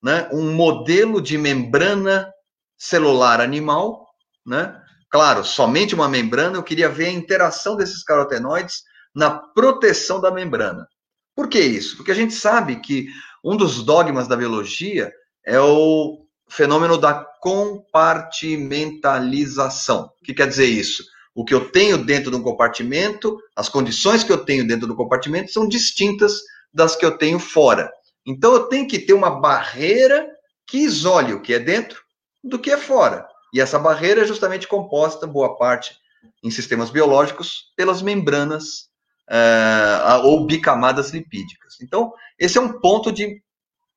né, 0.07 0.27
um 0.31 0.53
modelo 0.53 1.21
de 1.21 1.37
membrana 1.37 2.31
celular 2.77 3.41
animal, 3.41 4.07
né? 4.45 4.81
Claro, 5.09 5.43
somente 5.43 5.93
uma 5.93 6.07
membrana, 6.07 6.55
eu 6.55 6.63
queria 6.63 6.87
ver 6.87 7.07
a 7.07 7.11
interação 7.11 7.75
desses 7.75 8.05
carotenoides 8.05 8.83
na 9.13 9.29
proteção 9.29 10.21
da 10.21 10.31
membrana. 10.31 10.87
Por 11.35 11.49
que 11.49 11.59
isso? 11.59 11.97
Porque 11.97 12.11
a 12.11 12.15
gente 12.15 12.33
sabe 12.33 12.77
que 12.77 13.07
um 13.43 13.57
dos 13.57 13.83
dogmas 13.83 14.29
da 14.29 14.37
biologia 14.37 15.11
é 15.45 15.59
o 15.59 16.25
fenômeno 16.47 16.97
da 16.97 17.25
compartimentalização. 17.41 20.09
O 20.21 20.23
que 20.23 20.33
quer 20.33 20.47
dizer 20.47 20.67
isso? 20.67 21.03
O 21.35 21.43
que 21.43 21.53
eu 21.53 21.69
tenho 21.69 21.97
dentro 21.97 22.31
de 22.31 22.37
um 22.37 22.43
compartimento, 22.43 23.37
as 23.53 23.67
condições 23.67 24.23
que 24.23 24.31
eu 24.31 24.37
tenho 24.37 24.65
dentro 24.65 24.87
do 24.87 24.95
compartimento 24.95 25.51
são 25.51 25.67
distintas 25.67 26.39
das 26.73 26.95
que 26.95 27.05
eu 27.05 27.17
tenho 27.17 27.39
fora. 27.39 27.91
Então 28.27 28.53
eu 28.53 28.63
tenho 28.67 28.87
que 28.87 28.99
ter 28.99 29.13
uma 29.13 29.29
barreira 29.29 30.29
que 30.67 30.79
isole 30.79 31.33
o 31.33 31.41
que 31.41 31.53
é 31.53 31.59
dentro 31.59 32.01
do 32.43 32.59
que 32.59 32.69
é 32.69 32.77
fora. 32.77 33.25
E 33.53 33.61
essa 33.61 33.79
barreira 33.79 34.21
é 34.21 34.25
justamente 34.25 34.67
composta, 34.67 35.25
boa 35.25 35.57
parte, 35.57 35.95
em 36.43 36.51
sistemas 36.51 36.89
biológicos, 36.89 37.71
pelas 37.75 38.01
membranas 38.01 38.89
uh, 39.29 40.25
ou 40.25 40.45
bicamadas 40.45 41.11
lipídicas. 41.11 41.77
Então, 41.81 42.13
esse 42.37 42.57
é 42.57 42.61
um 42.61 42.79
ponto 42.79 43.11
de 43.11 43.41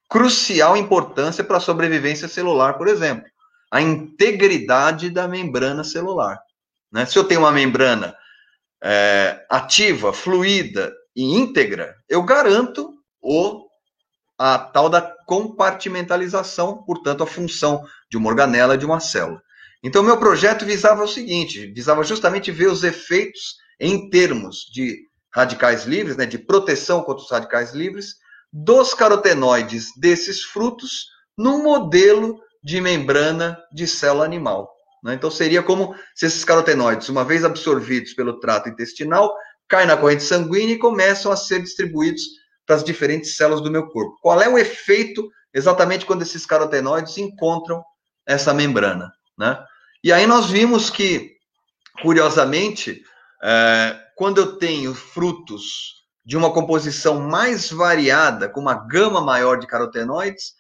crucial 0.09 0.77
importância 0.77 1.43
para 1.43 1.57
a 1.57 1.61
sobrevivência 1.61 2.29
celular, 2.29 2.75
por 2.75 2.89
exemplo. 2.89 3.29
A 3.71 3.81
integridade 3.81 5.11
da 5.11 5.29
membrana 5.29 5.85
celular. 5.85 6.41
Né? 6.91 7.07
Se 7.07 7.19
eu 7.19 7.25
tenho 7.25 7.41
uma 7.41 7.53
membrana 7.53 8.17
é, 8.83 9.45
ativa, 9.49 10.13
fluida 10.13 10.93
e 11.15 11.23
íntegra, 11.23 11.97
eu 12.09 12.23
garanto 12.23 12.95
o, 13.21 13.69
a 14.43 14.59
tal 14.59 14.89
da 14.89 15.03
compartimentalização, 15.27 16.83
portanto, 16.85 17.23
a 17.23 17.27
função 17.27 17.85
de 18.11 18.17
uma 18.17 18.31
organela 18.31 18.79
de 18.79 18.87
uma 18.87 18.99
célula. 18.99 19.43
Então, 19.83 20.03
meu 20.03 20.17
projeto 20.17 20.65
visava 20.65 21.05
o 21.05 21.09
seguinte: 21.09 21.67
visava 21.67 22.03
justamente 22.03 22.51
ver 22.51 22.69
os 22.69 22.83
efeitos 22.83 23.57
em 23.79 24.09
termos 24.09 24.65
de 24.73 24.99
radicais 25.31 25.85
livres, 25.85 26.17
né, 26.17 26.25
de 26.25 26.39
proteção 26.39 27.03
contra 27.03 27.23
os 27.23 27.31
radicais 27.31 27.75
livres, 27.75 28.15
dos 28.51 28.95
carotenoides 28.95 29.89
desses 29.99 30.43
frutos 30.43 31.09
num 31.37 31.63
modelo 31.63 32.41
de 32.65 32.81
membrana 32.81 33.59
de 33.71 33.87
célula 33.87 34.25
animal. 34.25 34.73
Né? 35.05 35.13
Então, 35.13 35.31
seria 35.31 35.63
como 35.63 35.95
se 36.15 36.25
esses 36.25 36.47
carotenoides, 36.47 37.11
uma 37.11 37.27
vez 37.27 37.45
absorvidos 37.45 38.15
pelo 38.15 38.41
trato 38.41 38.71
intestinal, 38.71 39.35
caem 39.69 39.87
na 39.87 39.99
corrente 39.99 40.23
sanguínea 40.23 40.77
e 40.77 40.79
começam 40.79 41.31
a 41.31 41.37
ser 41.37 41.61
distribuídos 41.61 42.40
para 42.71 42.77
as 42.77 42.85
diferentes 42.85 43.37
células 43.37 43.61
do 43.61 43.69
meu 43.69 43.89
corpo. 43.89 44.17
Qual 44.23 44.41
é 44.41 44.49
o 44.49 44.57
efeito 44.57 45.29
exatamente 45.53 46.07
quando 46.07 46.23
esses 46.23 46.47
carotenoides 46.47 47.19
encontram 47.19 47.83
essa 48.25 48.55
membrana? 48.55 49.13
Né? 49.37 49.61
E 50.05 50.13
aí 50.13 50.25
nós 50.25 50.47
vimos 50.47 50.89
que, 50.89 51.33
curiosamente, 52.01 53.03
é, 53.43 53.99
quando 54.17 54.39
eu 54.39 54.57
tenho 54.57 54.95
frutos 54.95 56.05
de 56.25 56.37
uma 56.37 56.53
composição 56.53 57.19
mais 57.19 57.73
variada, 57.73 58.49
com 58.49 58.61
uma 58.61 58.75
gama 58.87 59.21
maior 59.21 59.59
de 59.59 59.67
carotenoides, 59.67 60.53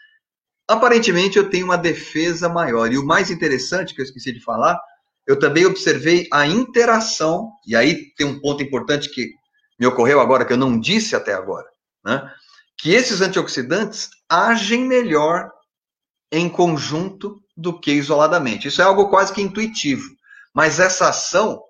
aparentemente 0.66 1.38
eu 1.38 1.48
tenho 1.48 1.64
uma 1.64 1.78
defesa 1.78 2.48
maior. 2.48 2.92
E 2.92 2.98
o 2.98 3.06
mais 3.06 3.30
interessante, 3.30 3.94
que 3.94 4.00
eu 4.00 4.04
esqueci 4.04 4.32
de 4.32 4.42
falar, 4.42 4.76
eu 5.28 5.38
também 5.38 5.64
observei 5.64 6.26
a 6.32 6.44
interação, 6.44 7.52
e 7.64 7.76
aí 7.76 8.12
tem 8.16 8.26
um 8.26 8.40
ponto 8.40 8.64
importante 8.64 9.08
que 9.08 9.30
me 9.78 9.86
ocorreu 9.86 10.20
agora, 10.20 10.44
que 10.44 10.52
eu 10.52 10.56
não 10.56 10.76
disse 10.76 11.14
até 11.14 11.34
agora, 11.34 11.70
né? 12.04 12.32
que 12.76 12.92
esses 12.92 13.20
antioxidantes 13.20 14.08
agem 14.28 14.84
melhor 14.84 15.50
em 16.32 16.48
conjunto 16.48 17.42
do 17.56 17.78
que 17.78 17.92
isoladamente. 17.92 18.68
Isso 18.68 18.80
é 18.80 18.84
algo 18.84 19.10
quase 19.10 19.32
que 19.32 19.42
intuitivo. 19.42 20.08
Mas 20.54 20.80
essa 20.80 21.08
ação 21.08 21.62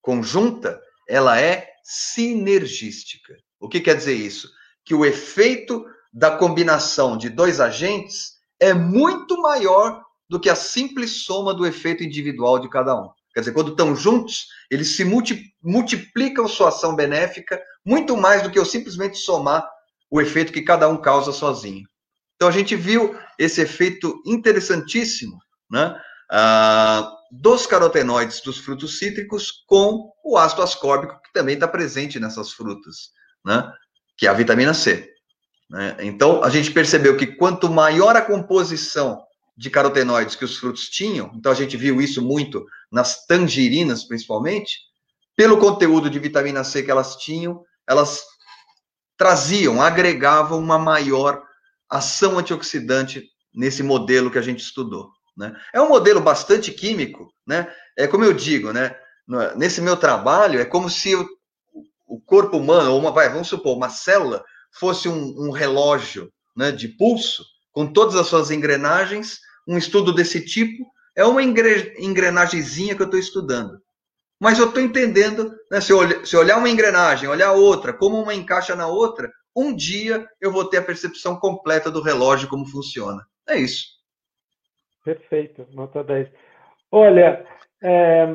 conjunta, 0.00 0.80
ela 1.08 1.38
é 1.40 1.68
sinergística. 1.82 3.34
O 3.60 3.68
que 3.68 3.80
quer 3.80 3.96
dizer 3.96 4.14
isso? 4.14 4.48
Que 4.84 4.94
o 4.94 5.04
efeito 5.04 5.84
da 6.12 6.30
combinação 6.36 7.16
de 7.16 7.28
dois 7.28 7.60
agentes 7.60 8.34
é 8.60 8.72
muito 8.72 9.40
maior 9.40 10.02
do 10.28 10.40
que 10.40 10.48
a 10.48 10.54
simples 10.54 11.24
soma 11.24 11.52
do 11.52 11.66
efeito 11.66 12.02
individual 12.02 12.58
de 12.58 12.70
cada 12.70 12.94
um. 12.94 13.10
Quer 13.34 13.40
dizer, 13.40 13.52
quando 13.52 13.72
estão 13.72 13.96
juntos, 13.96 14.46
eles 14.70 14.96
se 14.96 15.04
multiplicam 15.62 16.48
sua 16.48 16.68
ação 16.68 16.94
benéfica 16.94 17.60
muito 17.84 18.16
mais 18.16 18.42
do 18.42 18.50
que 18.50 18.58
eu 18.58 18.64
simplesmente 18.64 19.18
somar 19.18 19.68
o 20.14 20.20
efeito 20.20 20.52
que 20.52 20.62
cada 20.62 20.88
um 20.88 20.96
causa 20.96 21.32
sozinho. 21.32 21.84
Então 22.36 22.46
a 22.46 22.52
gente 22.52 22.76
viu 22.76 23.18
esse 23.36 23.60
efeito 23.60 24.22
interessantíssimo, 24.24 25.40
né? 25.68 26.00
Ah, 26.30 27.12
dos 27.32 27.66
carotenoides 27.66 28.40
dos 28.40 28.58
frutos 28.58 28.98
cítricos 29.00 29.50
com 29.66 30.12
o 30.24 30.38
ácido 30.38 30.62
ascórbico, 30.62 31.20
que 31.20 31.32
também 31.32 31.54
está 31.54 31.66
presente 31.66 32.20
nessas 32.20 32.52
frutas, 32.52 33.10
né? 33.44 33.68
que 34.16 34.28
é 34.28 34.30
a 34.30 34.34
vitamina 34.34 34.72
C. 34.72 35.10
Né? 35.68 35.96
Então, 36.02 36.44
a 36.44 36.48
gente 36.48 36.70
percebeu 36.70 37.16
que 37.16 37.26
quanto 37.26 37.68
maior 37.68 38.14
a 38.14 38.22
composição 38.22 39.20
de 39.56 39.68
carotenoides 39.68 40.36
que 40.36 40.44
os 40.44 40.56
frutos 40.56 40.88
tinham, 40.88 41.32
então 41.34 41.50
a 41.50 41.54
gente 41.56 41.76
viu 41.76 42.00
isso 42.00 42.22
muito 42.22 42.64
nas 42.90 43.26
tangerinas, 43.26 44.04
principalmente, 44.04 44.78
pelo 45.36 45.58
conteúdo 45.58 46.08
de 46.08 46.20
vitamina 46.20 46.62
C 46.62 46.84
que 46.84 46.90
elas 46.90 47.16
tinham, 47.16 47.64
elas 47.88 48.24
traziam, 49.24 49.80
agregavam 49.80 50.58
uma 50.58 50.78
maior 50.78 51.42
ação 51.88 52.38
antioxidante 52.38 53.24
nesse 53.54 53.82
modelo 53.82 54.30
que 54.30 54.36
a 54.36 54.42
gente 54.42 54.60
estudou. 54.60 55.08
Né? 55.34 55.56
É 55.72 55.80
um 55.80 55.88
modelo 55.88 56.20
bastante 56.20 56.70
químico, 56.70 57.32
né? 57.46 57.72
É 57.96 58.06
como 58.06 58.22
eu 58.22 58.34
digo, 58.34 58.70
né? 58.70 58.94
Nesse 59.56 59.80
meu 59.80 59.96
trabalho, 59.96 60.60
é 60.60 60.66
como 60.66 60.90
se 60.90 61.14
o, 61.16 62.20
corpo 62.26 62.58
humano, 62.58 62.92
ou 62.92 62.98
uma, 62.98 63.12
vai, 63.12 63.30
vamos 63.30 63.48
supor, 63.48 63.74
uma 63.74 63.88
célula, 63.88 64.44
fosse 64.78 65.08
um, 65.08 65.34
um 65.38 65.50
relógio 65.50 66.30
né, 66.54 66.70
de 66.70 66.88
pulso, 66.88 67.46
com 67.72 67.90
todas 67.90 68.16
as 68.16 68.26
suas 68.26 68.50
engrenagens. 68.50 69.38
Um 69.66 69.78
estudo 69.78 70.12
desse 70.12 70.44
tipo 70.44 70.84
é 71.16 71.24
uma 71.24 71.42
engre, 71.42 71.94
engrenagemzinha 71.98 72.94
que 72.94 73.00
eu 73.00 73.06
estou 73.06 73.18
estudando. 73.18 73.80
Mas 74.40 74.58
eu 74.58 74.66
estou 74.66 74.82
entendendo, 74.82 75.50
né, 75.70 75.80
se, 75.80 75.92
eu 75.92 75.98
olhar, 75.98 76.26
se 76.26 76.36
olhar 76.36 76.58
uma 76.58 76.68
engrenagem, 76.68 77.28
olhar 77.28 77.52
outra, 77.52 77.92
como 77.92 78.20
uma 78.20 78.34
encaixa 78.34 78.74
na 78.74 78.86
outra, 78.86 79.30
um 79.56 79.74
dia 79.74 80.26
eu 80.40 80.50
vou 80.50 80.64
ter 80.68 80.78
a 80.78 80.82
percepção 80.82 81.36
completa 81.36 81.90
do 81.90 82.02
relógio, 82.02 82.48
como 82.48 82.66
funciona. 82.66 83.22
É 83.48 83.56
isso. 83.56 83.86
Perfeito, 85.04 85.66
nota 85.72 86.02
10. 86.02 86.28
Olha, 86.90 87.46
é, 87.82 88.26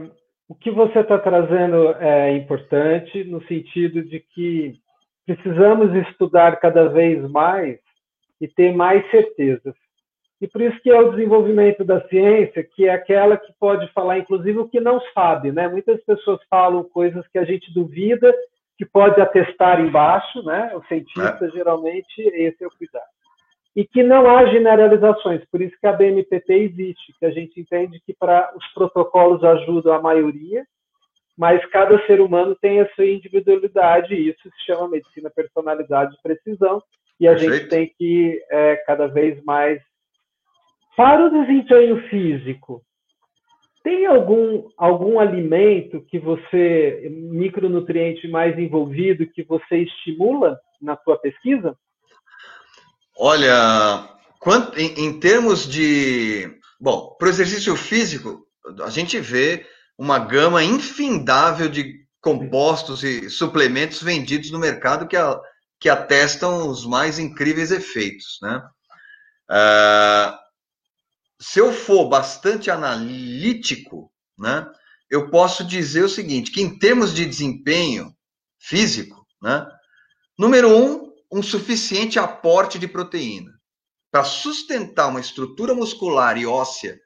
o 0.47 0.55
que 0.55 0.71
você 0.71 0.99
está 0.99 1.17
trazendo 1.17 1.93
é 1.95 2.35
importante 2.37 3.23
no 3.23 3.43
sentido 3.45 4.03
de 4.03 4.19
que 4.19 4.79
precisamos 5.25 5.93
estudar 6.07 6.59
cada 6.59 6.87
vez 6.87 7.29
mais 7.29 7.79
e 8.39 8.47
ter 8.47 8.73
mais 8.73 9.07
certezas. 9.11 9.75
E 10.41 10.47
por 10.47 10.61
isso 10.61 10.79
que 10.81 10.89
é 10.89 10.99
o 10.99 11.11
desenvolvimento 11.11 11.83
da 11.83 12.01
ciência, 12.07 12.63
que 12.63 12.85
é 12.85 12.93
aquela 12.93 13.37
que 13.37 13.51
pode 13.59 13.91
falar, 13.91 14.19
inclusive, 14.19 14.57
o 14.59 14.69
que 14.69 14.79
não 14.79 15.01
sabe. 15.13 15.51
Né? 15.51 15.67
Muitas 15.67 16.01
pessoas 16.03 16.39
falam 16.49 16.83
coisas 16.83 17.27
que 17.27 17.37
a 17.37 17.43
gente 17.43 17.73
duvida, 17.73 18.33
que 18.77 18.85
pode 18.85 19.19
atestar 19.19 19.81
embaixo, 19.81 20.41
né? 20.43 20.71
O 20.73 20.81
cientista, 20.85 21.45
é. 21.45 21.49
geralmente, 21.49 22.21
esse 22.21 22.63
é 22.63 22.67
o 22.67 22.71
cuidado 22.71 23.03
e 23.75 23.85
que 23.85 24.03
não 24.03 24.29
há 24.29 24.45
generalizações. 24.47 25.41
Por 25.49 25.61
isso 25.61 25.75
que 25.79 25.87
a 25.87 25.93
BNPP 25.93 26.53
existe, 26.53 27.13
que 27.17 27.25
a 27.25 27.31
gente 27.31 27.59
entende 27.59 28.01
que 28.05 28.13
para 28.13 28.51
os 28.55 28.67
protocolos 28.73 29.43
ajudam 29.43 29.93
a 29.93 30.01
maioria, 30.01 30.65
mas 31.37 31.65
cada 31.67 31.97
ser 32.05 32.19
humano 32.19 32.57
tem 32.59 32.81
a 32.81 32.89
sua 32.93 33.05
individualidade 33.05 34.13
e 34.13 34.29
isso 34.29 34.41
se 34.43 34.65
chama 34.65 34.89
medicina 34.89 35.29
personalizada 35.29 36.11
de 36.11 36.21
precisão 36.21 36.83
e 37.19 37.27
a 37.27 37.31
Perfeito. 37.31 37.53
gente 37.53 37.69
tem 37.69 37.93
que 37.97 38.43
é, 38.51 38.75
cada 38.85 39.07
vez 39.07 39.41
mais 39.43 39.81
para 40.99 41.27
o 41.27 41.29
desempenho 41.29 42.09
físico. 42.09 42.83
Tem 43.81 44.05
algum 44.05 44.67
algum 44.75 45.17
alimento 45.17 46.01
que 46.09 46.19
você 46.19 47.07
micronutriente 47.31 48.27
mais 48.27 48.59
envolvido 48.59 49.25
que 49.25 49.41
você 49.43 49.77
estimula 49.77 50.59
na 50.81 50.97
sua 50.97 51.17
pesquisa? 51.17 51.73
Olha, 53.17 54.09
quanto, 54.41 54.77
em, 54.77 55.05
em 55.05 55.19
termos 55.21 55.65
de. 55.65 56.59
Bom, 56.77 57.15
para 57.17 57.27
o 57.27 57.31
exercício 57.31 57.77
físico, 57.77 58.45
a 58.83 58.89
gente 58.89 59.21
vê 59.21 59.65
uma 59.97 60.19
gama 60.19 60.61
infindável 60.65 61.69
de 61.69 61.95
compostos 62.19 63.05
e 63.05 63.29
suplementos 63.29 64.03
vendidos 64.03 64.51
no 64.51 64.59
mercado 64.59 65.07
que, 65.07 65.15
a, 65.15 65.39
que 65.79 65.87
atestam 65.87 66.67
os 66.67 66.85
mais 66.85 67.17
incríveis 67.19 67.71
efeitos. 67.71 68.37
Né? 68.41 68.61
Uh, 69.49 70.48
se 71.39 71.59
eu 71.59 71.71
for 71.71 72.09
bastante 72.09 72.69
analítico, 72.69 74.11
né, 74.37 74.69
eu 75.09 75.29
posso 75.29 75.63
dizer 75.63 76.03
o 76.03 76.09
seguinte, 76.09 76.51
que 76.51 76.61
em 76.61 76.77
termos 76.77 77.13
de 77.13 77.25
desempenho 77.25 78.13
físico, 78.59 79.25
né, 79.41 79.65
número 80.37 80.69
um, 80.69 81.13
um 81.31 81.41
suficiente 81.41 82.19
aporte 82.19 82.77
de 82.77 82.87
proteína 82.87 83.51
para 84.11 84.23
sustentar 84.23 85.07
uma 85.07 85.19
estrutura 85.19 85.73
muscular 85.73 86.37
e 86.37 86.45
óssea 86.45 86.99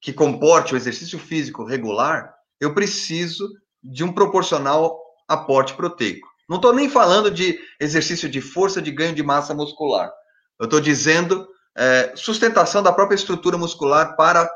que 0.00 0.12
comporte 0.12 0.74
o 0.74 0.76
exercício 0.76 1.18
físico 1.18 1.64
regular, 1.64 2.34
eu 2.60 2.74
preciso 2.74 3.48
de 3.82 4.02
um 4.02 4.12
proporcional 4.12 4.98
aporte 5.28 5.74
proteico. 5.74 6.26
Não 6.48 6.56
estou 6.56 6.72
nem 6.72 6.88
falando 6.88 7.30
de 7.30 7.58
exercício 7.80 8.28
de 8.28 8.40
força 8.40 8.80
de 8.80 8.90
ganho 8.90 9.14
de 9.14 9.22
massa 9.22 9.52
muscular. 9.54 10.10
Eu 10.58 10.64
estou 10.64 10.80
dizendo 10.80 11.46
é, 11.76 12.12
sustentação 12.16 12.82
da 12.82 12.92
própria 12.92 13.16
estrutura 13.16 13.58
muscular 13.58 14.16
para 14.16 14.50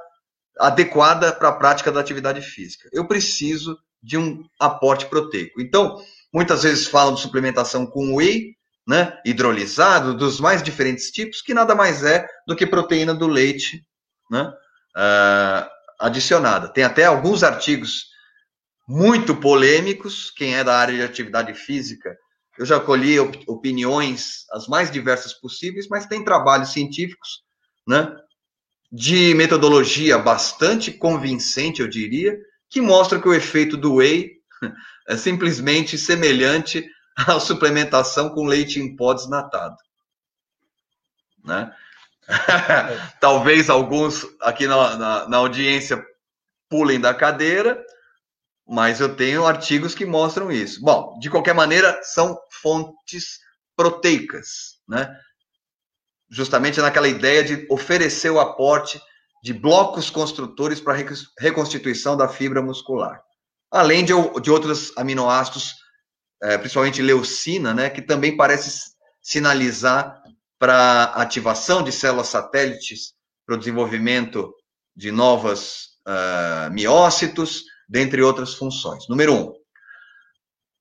adequada 0.59 1.33
para 1.33 1.49
a 1.49 1.53
prática 1.53 1.93
da 1.93 2.01
atividade 2.01 2.41
física. 2.43 2.89
Eu 2.93 3.07
preciso 3.07 3.79
de 4.03 4.17
um 4.17 4.43
aporte 4.59 5.07
proteico. 5.07 5.61
Então, 5.61 6.03
muitas 6.33 6.63
vezes 6.63 6.87
falam 6.87 7.15
de 7.15 7.21
suplementação 7.21 7.87
com 7.87 8.17
whey, 8.17 8.55
né, 8.87 9.19
hidrolisado, 9.25 10.17
dos 10.17 10.41
mais 10.41 10.63
diferentes 10.63 11.11
tipos, 11.11 11.43
que 11.43 11.55
nada 11.55 11.75
mais 11.75 12.03
é 12.03 12.27
do 12.47 12.57
que 12.57 12.67
proteína 12.67 13.15
do 13.15 13.27
leite 13.27 13.85
né, 14.31 14.53
uh, 14.97 15.71
adicionada. 15.99 16.69
Tem 16.69 16.85
até 16.85 17.05
alguns 17.05 17.43
artigos 17.43 18.07
muito 18.89 19.37
polêmicos, 19.37 20.31
quem 20.31 20.57
é 20.57 20.65
da 20.65 20.77
área 20.77 20.97
de 20.97 21.03
atividade 21.03 21.55
física 21.55 22.17
eu 22.61 22.67
já 22.67 22.79
colhi 22.79 23.19
op 23.19 23.43
opiniões 23.47 24.45
as 24.53 24.69
mais 24.69 24.91
diversas 24.91 25.33
possíveis, 25.33 25.89
mas 25.89 26.05
tem 26.05 26.23
trabalhos 26.23 26.75
científicos, 26.75 27.43
né, 27.89 28.15
de 28.93 29.33
metodologia 29.33 30.19
bastante 30.19 30.93
convincente, 30.93 31.81
eu 31.81 31.89
diria, 31.89 32.39
que 32.69 32.79
mostram 32.83 33.19
que 33.19 33.29
o 33.29 33.33
efeito 33.33 33.79
do 33.79 33.95
whey 33.95 34.33
é 35.09 35.17
simplesmente 35.17 35.97
semelhante 35.97 36.87
à 37.17 37.41
suplementação 37.41 38.29
com 38.29 38.45
leite 38.45 38.79
em 38.79 38.95
pó 38.95 39.15
desnatado. 39.15 39.77
Né? 41.43 41.75
Talvez 43.21 43.71
alguns 43.71 44.27
aqui 44.43 44.67
na, 44.67 44.99
na, 44.99 45.29
na 45.31 45.37
audiência 45.39 46.05
pulem 46.69 47.01
da 47.01 47.15
cadeira, 47.15 47.83
mas 48.71 49.01
eu 49.01 49.17
tenho 49.17 49.45
artigos 49.45 49.97
que 49.97 50.07
mostram 50.07 50.53
isso. 50.53 50.81
Bom, 50.81 51.19
de 51.19 51.29
qualquer 51.29 51.53
maneira, 51.53 52.01
são 52.05 52.39
fontes 52.63 53.41
proteicas, 53.77 54.79
né? 54.89 55.13
Justamente 56.31 56.81
naquela 56.81 57.09
ideia 57.09 57.43
de 57.43 57.67
oferecer 57.69 58.31
o 58.31 58.39
aporte 58.39 59.01
de 59.43 59.53
blocos 59.53 60.09
construtores 60.09 60.81
para 60.81 60.97
reconstituição 61.41 62.17
da 62.17 62.29
fibra 62.29 62.63
muscular. 62.63 63.21
Além 63.73 64.05
de, 64.05 64.13
de 64.41 64.51
outros 64.53 64.97
aminoácidos, 64.97 65.75
é, 66.41 66.57
principalmente 66.57 67.03
leucina, 67.03 67.75
né, 67.75 67.91
que 67.91 68.01
também 68.01 68.37
parece 68.37 68.93
sinalizar 69.21 70.23
para 70.61 71.05
ativação 71.15 71.83
de 71.83 71.91
células 71.91 72.29
satélites, 72.29 73.15
para 73.45 73.57
o 73.57 73.59
desenvolvimento 73.59 74.55
de 74.95 75.11
novas 75.11 75.87
uh, 76.07 76.71
miócitos, 76.71 77.65
dentre 77.91 78.23
outras 78.23 78.55
funções. 78.55 79.09
Número 79.09 79.35
um, 79.35 79.53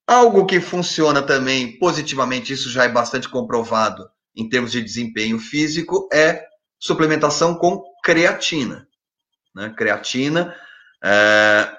algo 0.08 0.46
que 0.46 0.62
funciona 0.62 1.24
também 1.24 1.78
positivamente, 1.80 2.54
isso 2.54 2.70
já 2.70 2.86
é 2.86 2.90
bastante 2.90 3.28
comprovado 3.28 4.08
em 4.36 4.48
termos 4.48 4.72
de 4.72 4.82
desempenho 4.82 5.40
físico, 5.40 6.08
é 6.14 6.46
suplementação 6.80 7.56
com 7.56 7.84
creatina. 8.04 8.88
Né? 9.56 9.74
Creatina 9.76 10.56
é, 11.04 11.72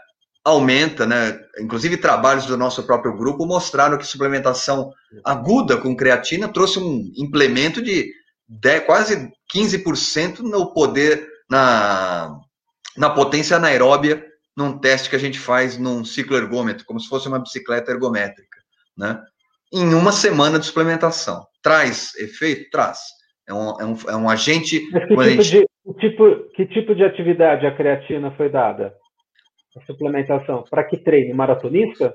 aumenta, 0.45 1.07
né? 1.07 1.41
inclusive 1.61 1.97
trabalhos 1.97 2.45
do 2.47 2.57
nosso 2.57 2.83
próprio 2.83 3.17
grupo 3.17 3.47
mostraram 3.47 3.97
que 3.97 4.07
suplementação 4.07 4.93
aguda 5.25 5.77
com 5.77 5.97
creatina 5.97 6.49
trouxe 6.49 6.81
um 6.81 7.09
implemento 7.17 7.81
de 7.81 8.13
10, 8.49 8.85
quase 8.85 9.31
15% 9.55 10.41
no 10.41 10.75
poder, 10.75 11.25
na, 11.49 12.37
na 12.97 13.11
potência 13.11 13.57
anaeróbia 13.57 14.30
num 14.57 14.79
teste 14.79 15.09
que 15.09 15.17
a 15.17 15.19
gente 15.21 15.39
faz 15.39 15.79
num 15.79 16.05
ciclo 16.05 16.37
ergômetro, 16.37 16.85
como 16.85 17.01
se 17.01 17.09
fosse 17.09 17.29
uma 17.29 17.39
bicicleta 17.39 17.91
ergométrica, 17.91 18.59
né? 18.97 19.23
Em 19.73 19.95
uma 19.95 20.13
semana 20.13 20.59
de 20.59 20.67
suplementação. 20.67 21.47
Traz 21.63 22.15
efeito? 22.17 22.69
Traz. 22.71 23.01
É 23.49 23.55
um, 23.55 23.81
é 23.81 23.85
um, 23.85 23.97
é 24.09 24.17
um 24.17 24.29
agente. 24.29 24.81
Mas 24.93 25.03
que, 25.03 25.09
tipo 25.09 25.23
gente... 25.25 25.51
de, 25.51 25.95
tipo, 26.01 26.51
que 26.55 26.67
tipo 26.67 26.95
de 26.95 27.05
atividade 27.05 27.67
a 27.67 27.75
creatina 27.75 28.31
foi 28.37 28.51
dada? 28.51 28.93
A 29.77 29.81
suplementação? 29.87 30.65
Para 30.69 30.85
que 30.85 30.97
treine? 30.99 31.33
Maratonista? 31.33 32.15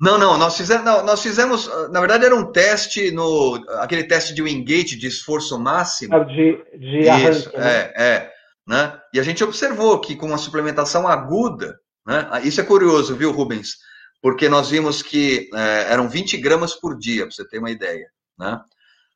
Não, 0.00 0.18
não, 0.18 0.36
nós 0.36 0.56
fizemos, 0.56 0.84
não, 0.84 1.04
nós 1.04 1.22
fizemos, 1.22 1.70
na 1.90 2.00
verdade 2.00 2.26
era 2.26 2.36
um 2.36 2.52
teste 2.52 3.10
no, 3.10 3.54
aquele 3.78 4.04
teste 4.04 4.34
de 4.34 4.42
Wingate 4.42 4.98
de 4.98 5.06
esforço 5.06 5.58
máximo. 5.58 6.14
Ah, 6.14 6.24
de, 6.24 6.62
de 6.78 7.08
arranque, 7.08 7.30
Isso, 7.30 7.58
né? 7.58 7.92
é, 7.96 8.02
é. 8.04 8.32
Né? 8.66 8.98
E 9.14 9.20
a 9.20 9.22
gente 9.22 9.44
observou 9.44 10.00
que 10.00 10.16
com 10.16 10.26
uma 10.26 10.38
suplementação 10.38 11.06
aguda, 11.06 11.78
né? 12.06 12.28
Ah, 12.30 12.40
isso 12.40 12.60
é 12.60 12.64
curioso, 12.64 13.16
viu, 13.16 13.32
Rubens? 13.32 13.76
Porque 14.22 14.48
nós 14.48 14.70
vimos 14.70 15.02
que 15.02 15.50
é, 15.52 15.92
eram 15.92 16.08
20 16.08 16.36
gramas 16.38 16.74
por 16.74 16.96
dia, 16.96 17.26
para 17.26 17.34
você 17.34 17.46
ter 17.46 17.58
uma 17.58 17.70
ideia. 17.70 18.08
Né? 18.38 18.60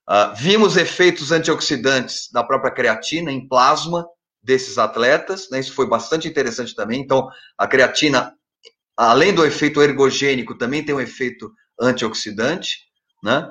Uh, 0.09 0.35
vimos 0.37 0.77
efeitos 0.77 1.31
antioxidantes 1.31 2.29
da 2.33 2.43
própria 2.43 2.73
creatina 2.73 3.31
em 3.31 3.47
plasma 3.47 4.07
desses 4.43 4.77
atletas, 4.77 5.49
né? 5.51 5.61
isso 5.61 5.73
foi 5.73 5.87
bastante 5.87 6.27
interessante 6.27 6.75
também. 6.75 7.01
Então, 7.01 7.29
a 7.57 7.67
creatina, 7.67 8.35
além 8.97 9.33
do 9.33 9.45
efeito 9.45 9.81
ergogênico, 9.81 10.57
também 10.57 10.85
tem 10.85 10.95
um 10.95 11.01
efeito 11.01 11.53
antioxidante, 11.81 12.79
né? 13.23 13.49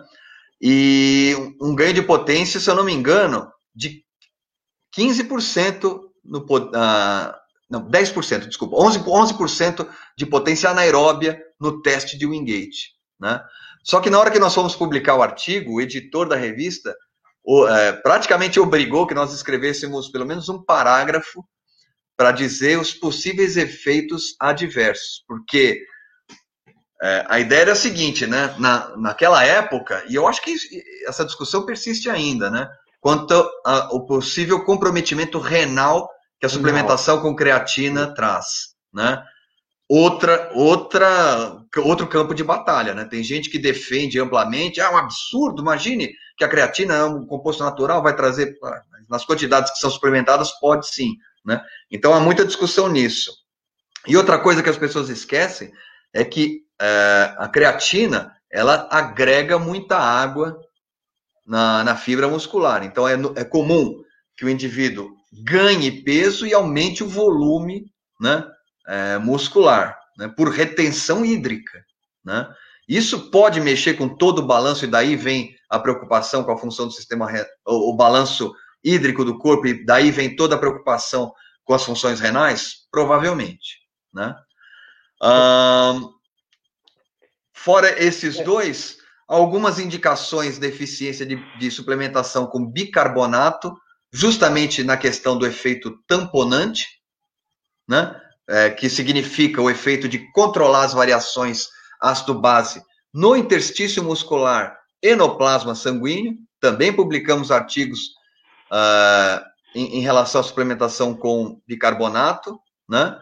E 0.62 1.36
um 1.62 1.74
ganho 1.74 1.94
de 1.94 2.02
potência, 2.02 2.60
se 2.60 2.70
eu 2.70 2.76
não 2.76 2.84
me 2.84 2.94
engano, 2.94 3.50
de 3.74 4.04
15% 4.98 6.02
no, 6.24 6.40
uh, 6.40 7.34
não, 7.70 7.90
10%, 7.90 8.48
desculpa, 8.48 8.76
11%, 8.78 9.04
11% 9.04 9.88
de 10.18 10.26
potência 10.26 10.70
anaeróbia 10.70 11.42
no 11.60 11.82
teste 11.82 12.18
de 12.18 12.26
Wingate. 12.26 12.94
Né? 13.20 13.42
Só 13.84 14.00
que 14.00 14.10
na 14.10 14.20
hora 14.20 14.32
que 14.32 14.40
nós 14.40 14.54
fomos 14.54 14.76
publicar 14.76 15.16
o 15.16 15.22
artigo, 15.22 15.74
o 15.74 15.82
editor 15.82 16.28
da 16.28 16.36
revista 16.36 16.96
o, 17.44 17.68
é, 17.68 17.94
praticamente 17.94 18.60
obrigou 18.60 19.08
que 19.08 19.14
nós 19.14 19.34
escrevêssemos 19.34 20.10
pelo 20.10 20.26
menos 20.26 20.50
um 20.50 20.64
parágrafo 20.64 21.44
para 22.16 22.32
dizer 22.32 22.78
os 22.78 22.94
possíveis 22.94 23.56
efeitos 23.56 24.36
adversos, 24.40 25.24
porque 25.28 25.82
é, 27.02 27.26
a 27.30 27.40
ideia 27.40 27.62
era 27.62 27.72
a 27.72 27.76
seguinte, 27.76 28.28
né? 28.28 28.54
Na, 28.60 28.96
naquela 28.98 29.44
época, 29.44 30.04
e 30.10 30.16
eu 30.16 30.28
acho 30.28 30.42
que 30.42 30.54
essa 31.08 31.26
discussão 31.26 31.66
persiste 31.66 32.10
ainda, 32.10 32.52
né? 32.52 32.70
Quanto 33.00 33.34
ao 33.64 34.06
possível 34.06 34.64
comprometimento 34.66 35.40
renal 35.40 36.10
que 36.40 36.46
a 36.46 36.50
suplementação 36.50 37.22
com 37.22 37.36
creatina 37.36 38.14
traz, 38.14 38.74
né? 38.94 39.24
Outra, 39.88 40.52
outra, 40.54 41.58
outro 41.78 42.08
campo 42.08 42.36
de 42.36 42.44
batalha, 42.44 42.94
né? 42.94 43.06
Tem 43.06 43.24
gente 43.24 43.50
que 43.50 43.58
defende 43.58 44.20
amplamente, 44.20 44.80
ah, 44.80 44.86
é 44.86 44.90
um 44.90 44.98
absurdo, 44.98 45.62
imagine 45.62 46.12
que 46.38 46.44
a 46.44 46.48
creatina 46.48 46.94
é 46.94 47.04
um 47.04 47.26
composto 47.26 47.64
natural, 47.64 48.04
vai 48.04 48.16
trazer, 48.16 48.56
nas 49.10 49.26
quantidades 49.26 49.72
que 49.72 49.80
são 49.80 49.90
suplementadas, 49.90 50.52
pode 50.60 50.88
sim, 50.88 51.16
né? 51.44 51.62
Então 51.90 52.14
há 52.14 52.20
muita 52.20 52.46
discussão 52.46 52.88
nisso. 52.88 53.32
E 54.08 54.16
outra 54.16 54.38
coisa 54.40 54.62
que 54.62 54.70
as 54.70 54.78
pessoas 54.78 55.10
esquecem 55.10 55.72
é 56.14 56.24
que 56.24 56.62
é, 56.80 57.36
a 57.38 57.48
creatina, 57.48 58.34
ela 58.52 58.88
agrega 58.92 59.60
muita 59.60 59.98
água 59.98 60.60
na, 61.50 61.84
na 61.84 61.96
fibra 61.96 62.28
muscular. 62.28 62.84
Então, 62.84 63.08
é, 63.08 63.16
é 63.36 63.44
comum 63.44 64.04
que 64.38 64.46
o 64.46 64.50
indivíduo 64.50 65.10
ganhe 65.44 66.04
peso 66.04 66.46
e 66.46 66.54
aumente 66.54 67.04
o 67.04 67.10
volume 67.10 67.92
né, 68.22 68.46
é, 68.88 69.18
muscular, 69.18 69.98
né, 70.16 70.28
por 70.28 70.50
retenção 70.50 71.26
hídrica. 71.26 71.84
Né? 72.24 72.48
Isso 72.88 73.32
pode 73.32 73.60
mexer 73.60 73.96
com 73.96 74.08
todo 74.08 74.40
o 74.40 74.46
balanço, 74.46 74.86
e 74.86 74.88
daí 74.88 75.16
vem 75.16 75.56
a 75.68 75.80
preocupação 75.80 76.44
com 76.44 76.52
a 76.52 76.58
função 76.58 76.86
do 76.86 76.94
sistema, 76.94 77.28
o, 77.66 77.92
o 77.92 77.96
balanço 77.96 78.54
hídrico 78.84 79.26
do 79.26 79.38
corpo, 79.40 79.66
e 79.66 79.84
daí 79.84 80.12
vem 80.12 80.36
toda 80.36 80.56
a 80.56 80.60
preocupação 80.60 81.34
com 81.64 81.74
as 81.74 81.84
funções 81.84 82.20
renais? 82.20 82.88
Provavelmente. 82.92 83.80
Né? 84.14 84.36
fora 87.54 88.02
esses 88.02 88.40
dois, 88.40 88.99
algumas 89.30 89.78
indicações 89.78 90.58
de 90.58 90.66
eficiência 90.66 91.24
de, 91.24 91.36
de 91.60 91.70
suplementação 91.70 92.48
com 92.48 92.66
bicarbonato, 92.66 93.72
justamente 94.12 94.84
na 94.84 94.98
questão 94.98 95.38
do 95.38 95.46
efeito 95.46 95.96
tamponante, 96.08 96.88
né? 97.88 98.20
É, 98.52 98.72
que 98.72 98.90
significa 98.90 99.62
o 99.62 99.70
efeito 99.70 100.10
de 100.10 100.32
controlar 100.32 100.86
as 100.86 100.94
variações 100.94 101.68
ácido-base 102.02 102.82
no 103.14 103.36
interstício 103.36 104.04
muscular 104.04 104.76
e 105.04 105.16
no 105.16 105.38
plasma 105.38 105.76
sanguíneo. 105.76 106.36
Também 106.60 106.92
publicamos 106.92 107.52
artigos 107.52 108.00
uh, 108.72 109.46
em, 109.76 110.00
em, 110.00 110.02
relação 110.02 110.42
à 110.42 110.44
suplementação 110.44 111.16
com 111.16 111.62
bicarbonato, 111.68 112.60
né? 112.90 113.22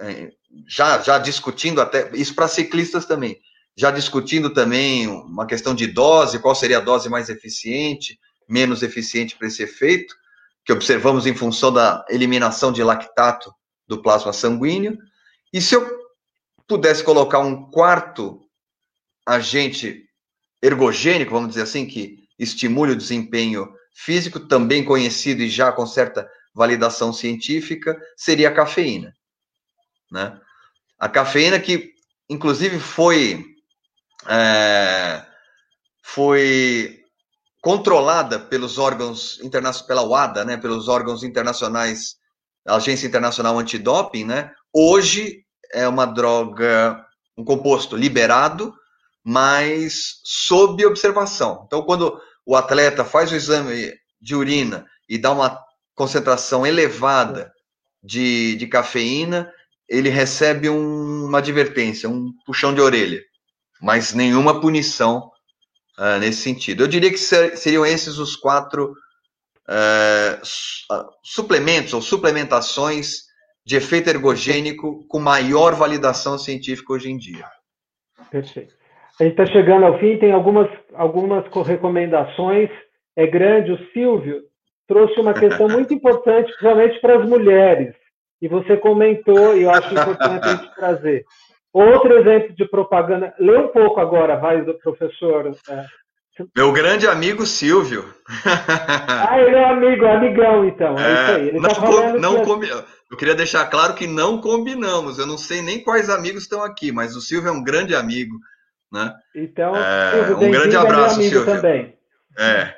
É, 0.00 0.32
já, 0.66 0.98
já 0.98 1.16
discutindo 1.18 1.80
até 1.80 2.10
isso 2.14 2.34
para 2.34 2.48
ciclistas 2.48 3.06
também, 3.06 3.38
já 3.76 3.90
discutindo 3.90 4.50
também 4.50 5.06
uma 5.06 5.46
questão 5.46 5.74
de 5.74 5.86
dose, 5.86 6.38
qual 6.38 6.54
seria 6.54 6.78
a 6.78 6.82
dose 6.82 7.08
mais 7.08 7.28
eficiente, 7.28 8.18
menos 8.48 8.82
eficiente 8.82 9.36
para 9.36 9.48
esse 9.48 9.62
efeito, 9.62 10.14
que 10.64 10.72
observamos 10.72 11.26
em 11.26 11.34
função 11.34 11.72
da 11.72 12.04
eliminação 12.08 12.72
de 12.72 12.82
lactato 12.82 13.52
do 13.86 14.02
plasma 14.02 14.32
sanguíneo. 14.32 14.98
E 15.52 15.60
se 15.60 15.74
eu 15.74 16.06
pudesse 16.66 17.04
colocar 17.04 17.38
um 17.38 17.70
quarto 17.70 18.40
agente 19.24 20.08
ergogênico, 20.62 21.32
vamos 21.32 21.50
dizer 21.50 21.62
assim, 21.62 21.86
que 21.86 22.26
estimule 22.38 22.92
o 22.92 22.96
desempenho 22.96 23.72
físico, 23.92 24.40
também 24.40 24.84
conhecido 24.84 25.42
e 25.42 25.48
já 25.48 25.70
com 25.70 25.86
certa 25.86 26.28
validação 26.54 27.12
científica, 27.12 28.00
seria 28.16 28.48
a 28.48 28.54
cafeína. 28.54 29.14
Né? 30.10 30.38
A 30.98 31.08
cafeína 31.08 31.60
que, 31.60 31.94
inclusive, 32.28 32.78
foi, 32.78 33.55
é, 34.28 35.24
foi 36.02 37.00
controlada 37.60 38.38
pelos 38.38 38.78
órgãos 38.78 39.40
internacionais, 39.42 39.86
pela 39.86 40.02
UADA, 40.06 40.44
né, 40.44 40.56
pelos 40.56 40.88
órgãos 40.88 41.24
internacionais, 41.24 42.16
Agência 42.66 43.06
Internacional 43.06 43.58
Antidoping, 43.58 44.24
né, 44.24 44.52
hoje 44.72 45.44
é 45.72 45.86
uma 45.86 46.06
droga, 46.06 47.04
um 47.36 47.44
composto 47.44 47.96
liberado, 47.96 48.72
mas 49.24 50.20
sob 50.24 50.86
observação. 50.86 51.64
Então, 51.66 51.82
quando 51.82 52.20
o 52.44 52.54
atleta 52.54 53.04
faz 53.04 53.32
o 53.32 53.34
exame 53.34 53.92
de 54.20 54.36
urina 54.36 54.86
e 55.08 55.18
dá 55.18 55.32
uma 55.32 55.60
concentração 55.94 56.64
elevada 56.64 57.52
de, 58.02 58.54
de 58.54 58.66
cafeína, 58.68 59.52
ele 59.88 60.08
recebe 60.08 60.68
um, 60.68 61.24
uma 61.24 61.38
advertência, 61.38 62.08
um 62.08 62.32
puxão 62.44 62.72
de 62.72 62.80
orelha, 62.80 63.20
mas 63.86 64.12
nenhuma 64.12 64.60
punição 64.60 65.30
uh, 65.96 66.18
nesse 66.18 66.42
sentido. 66.42 66.82
Eu 66.82 66.88
diria 66.88 67.08
que 67.08 67.18
ser, 67.18 67.56
seriam 67.56 67.86
esses 67.86 68.18
os 68.18 68.34
quatro 68.34 68.90
uh, 69.68 71.06
suplementos 71.22 71.94
ou 71.94 72.02
suplementações 72.02 73.26
de 73.64 73.76
efeito 73.76 74.10
ergogênico 74.10 75.06
com 75.06 75.20
maior 75.20 75.76
validação 75.76 76.36
científica 76.36 76.94
hoje 76.94 77.12
em 77.12 77.16
dia. 77.16 77.44
Perfeito. 78.28 78.74
A 79.20 79.22
gente 79.22 79.40
está 79.40 79.46
chegando 79.46 79.86
ao 79.86 80.00
fim, 80.00 80.18
tem 80.18 80.32
algumas, 80.32 80.68
algumas 80.92 81.44
recomendações. 81.64 82.68
É 83.14 83.24
grande, 83.24 83.70
o 83.70 83.92
Silvio 83.92 84.42
trouxe 84.88 85.20
uma 85.20 85.32
questão 85.32 85.68
muito 85.68 85.94
importante, 85.94 86.48
principalmente 86.48 87.00
para 87.00 87.20
as 87.20 87.28
mulheres 87.28 87.94
e 88.40 88.48
você 88.48 88.76
comentou, 88.76 89.56
e 89.56 89.62
eu 89.62 89.70
acho 89.70 89.92
importante 89.92 90.44
a 90.44 90.56
gente 90.56 90.74
trazer. 90.74 91.24
Outro 91.76 92.10
exemplo 92.18 92.54
de 92.54 92.64
propaganda, 92.64 93.34
lê 93.38 93.54
um 93.54 93.68
pouco 93.68 94.00
agora, 94.00 94.36
vai, 94.36 94.64
do 94.64 94.72
professor. 94.78 95.54
É. 95.68 95.84
Meu 96.56 96.72
grande 96.72 97.06
amigo 97.06 97.44
Silvio. 97.44 98.02
ah, 98.46 99.38
ele 99.38 99.56
é 99.56 99.64
amigo, 99.68 100.06
amigão, 100.06 100.64
então. 100.66 100.96
É, 100.98 101.02
é 101.02 101.12
isso 101.12 101.32
aí. 101.32 101.48
Ele 101.48 101.60
não, 101.60 101.68
tá 101.68 101.74
falando 101.74 102.18
não 102.18 102.36
que... 102.36 102.46
combi... 102.46 102.70
Eu 103.10 103.16
queria 103.18 103.34
deixar 103.34 103.66
claro 103.66 103.92
que 103.92 104.06
não 104.06 104.40
combinamos. 104.40 105.18
Eu 105.18 105.26
não 105.26 105.36
sei 105.36 105.60
nem 105.60 105.84
quais 105.84 106.08
amigos 106.08 106.44
estão 106.44 106.62
aqui, 106.64 106.90
mas 106.90 107.14
o 107.14 107.20
Silvio 107.20 107.50
é 107.50 107.52
um 107.52 107.62
grande 107.62 107.94
amigo. 107.94 108.38
Né? 108.90 109.12
Então, 109.34 109.76
é, 109.76 110.12
Silvio, 110.12 110.48
um 110.48 110.50
grande 110.50 110.76
abraço, 110.78 111.20
Silvio. 111.20 111.44
Também. 111.44 111.94
É. 112.38 112.74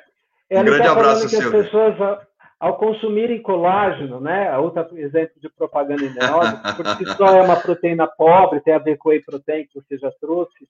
Um 0.51 0.63
grande 0.65 0.83
tá 0.83 0.91
abraço, 0.91 1.21
que 1.21 1.37
Silvio. 1.37 1.57
As 1.57 1.65
pessoas 1.65 2.19
ao 2.59 2.77
consumirem 2.77 3.41
colágeno, 3.41 4.19
né, 4.19 4.55
outro 4.57 4.97
exemplo 4.97 5.33
de 5.41 5.49
propaganda 5.49 6.03
enganosa, 6.03 6.61
porque 6.75 7.05
só 7.05 7.27
é 7.37 7.41
uma 7.41 7.55
proteína 7.55 8.05
pobre, 8.05 8.59
tem 8.59 8.73
a 8.73 8.79
ver 8.79 8.97
com 8.97 9.09
a 9.09 9.11
whey 9.13 9.23
protein 9.23 9.65
que 9.65 9.75
você 9.75 9.97
já 9.97 10.11
trouxe, 10.19 10.67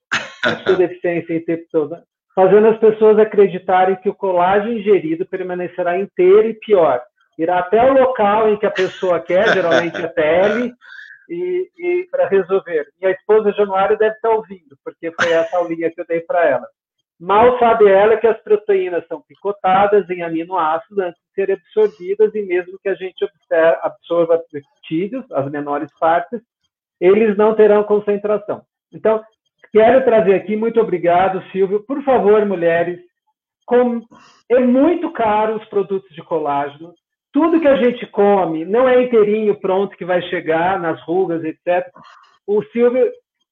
sua 0.64 0.76
deficiência 0.76 1.34
em 1.34 1.44
triptofano, 1.44 2.02
fazendo 2.34 2.68
as 2.68 2.78
pessoas 2.78 3.18
acreditarem 3.18 3.96
que 3.96 4.08
o 4.08 4.14
colágeno 4.14 4.78
ingerido 4.78 5.26
permanecerá 5.26 5.98
inteiro 5.98 6.48
e 6.48 6.54
pior, 6.54 7.02
irá 7.36 7.58
até 7.58 7.82
o 7.82 7.92
local 7.92 8.48
em 8.48 8.56
que 8.56 8.66
a 8.66 8.70
pessoa 8.70 9.18
quer, 9.18 9.52
geralmente 9.52 9.96
a 9.96 10.08
pele, 10.08 10.72
e, 11.28 11.70
e 11.78 12.08
para 12.10 12.28
resolver. 12.28 12.86
Minha 13.00 13.12
esposa 13.12 13.52
Januário 13.52 13.96
deve 13.96 14.14
estar 14.14 14.30
ouvindo, 14.30 14.76
porque 14.84 15.12
foi 15.12 15.32
essa 15.32 15.56
aulinha 15.56 15.90
que 15.90 16.00
eu 16.00 16.06
dei 16.06 16.20
para 16.20 16.44
ela. 16.44 16.66
Mal 17.20 17.58
sabe 17.58 17.86
ela 17.86 18.16
que 18.16 18.26
as 18.26 18.40
proteínas 18.42 19.06
são 19.06 19.20
picotadas 19.20 20.08
em 20.08 20.22
aminoácidos 20.22 20.98
antes 20.98 21.20
de 21.20 21.34
serem 21.34 21.54
absorvidas 21.54 22.34
e 22.34 22.40
mesmo 22.40 22.78
que 22.82 22.88
a 22.88 22.94
gente 22.94 23.28
absorva 23.82 24.42
peptídeos, 24.50 25.30
as 25.30 25.50
menores 25.50 25.90
partes, 25.98 26.40
eles 26.98 27.36
não 27.36 27.54
terão 27.54 27.84
concentração. 27.84 28.62
Então, 28.90 29.22
quero 29.70 30.02
trazer 30.02 30.34
aqui, 30.34 30.56
muito 30.56 30.80
obrigado, 30.80 31.42
Silvio. 31.52 31.84
Por 31.84 32.02
favor, 32.04 32.42
mulheres, 32.46 32.98
com, 33.66 34.00
é 34.48 34.58
muito 34.58 35.12
caro 35.12 35.56
os 35.56 35.64
produtos 35.66 36.08
de 36.14 36.22
colágeno. 36.22 36.94
Tudo 37.34 37.60
que 37.60 37.68
a 37.68 37.76
gente 37.76 38.06
come 38.06 38.64
não 38.64 38.88
é 38.88 39.02
inteirinho 39.02 39.60
pronto 39.60 39.94
que 39.94 40.06
vai 40.06 40.22
chegar 40.22 40.80
nas 40.80 41.00
rugas, 41.02 41.44
etc. 41.44 41.86
O 42.46 42.62
Silvio 42.72 43.10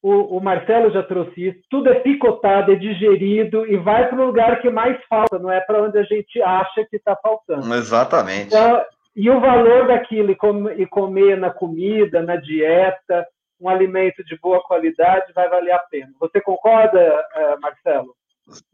o, 0.09 0.37
o, 0.37 0.41
Marcelo 0.41 0.91
já 0.91 1.03
trouxe 1.03 1.49
isso, 1.49 1.59
tudo 1.71 1.91
é 1.91 2.01
picotado, 2.01 2.73
é 2.73 2.77
digerido 2.77 3.67
e 3.67 3.77
vai 3.77 4.09
para 4.09 4.21
o 4.21 4.27
lugar 4.27 4.61
que 4.63 4.71
mais 4.71 4.99
falta, 5.09 5.39
não 5.39 5.51
é 5.51 5.61
para 5.61 5.83
onde 5.83 5.99
a 5.99 6.03
gente 6.03 6.41
acha 6.41 6.85
que 6.89 6.97
está 6.97 7.15
faltando. 7.17 7.75
Exatamente. 7.75 8.47
Então, 8.47 8.83
e 9.15 9.29
o 9.29 9.41
valor 9.41 9.89
daquilo, 9.89 10.31
e, 10.31 10.37
com, 10.37 10.71
e 10.71 10.87
comer 10.87 11.37
na 11.37 11.51
comida, 11.51 12.23
na 12.23 12.37
dieta, 12.37 13.27
um 13.61 13.69
alimento 13.69 14.25
de 14.25 14.39
boa 14.39 14.63
qualidade, 14.63 15.33
vai 15.35 15.49
valer 15.49 15.73
a 15.73 15.79
pena. 15.79 16.11
Você 16.21 16.41
concorda, 16.41 16.99
eh, 17.01 17.57
Marcelo? 17.61 18.15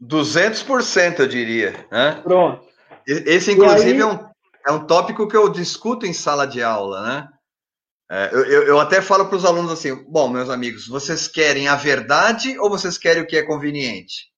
200%, 0.01 1.19
eu 1.19 1.27
diria. 1.27 1.73
Né? 1.91 2.19
Pronto. 2.23 2.61
Esse, 3.07 3.51
inclusive, 3.51 3.93
aí... 3.93 3.99
é, 3.99 4.05
um, 4.05 4.19
é 4.67 4.71
um 4.71 4.85
tópico 4.85 5.27
que 5.27 5.35
eu 5.35 5.49
discuto 5.49 6.05
em 6.05 6.13
sala 6.13 6.45
de 6.45 6.61
aula, 6.61 7.01
né? 7.01 7.27
É, 8.09 8.29
eu, 8.31 8.63
eu, 8.63 8.79
até 8.79 9.01
falo 9.01 9.27
para 9.27 9.37
os 9.37 9.45
alunos 9.45 9.71
assim: 9.71 9.95
bom, 10.07 10.29
meus 10.29 10.49
amigos, 10.49 10.87
vocês 10.87 11.27
querem 11.27 11.67
a 11.67 11.75
verdade 11.75 12.57
ou 12.59 12.69
vocês 12.69 12.97
querem 12.97 13.23
o 13.23 13.27
que 13.27 13.37
é 13.37 13.43
conveniente? 13.43 14.31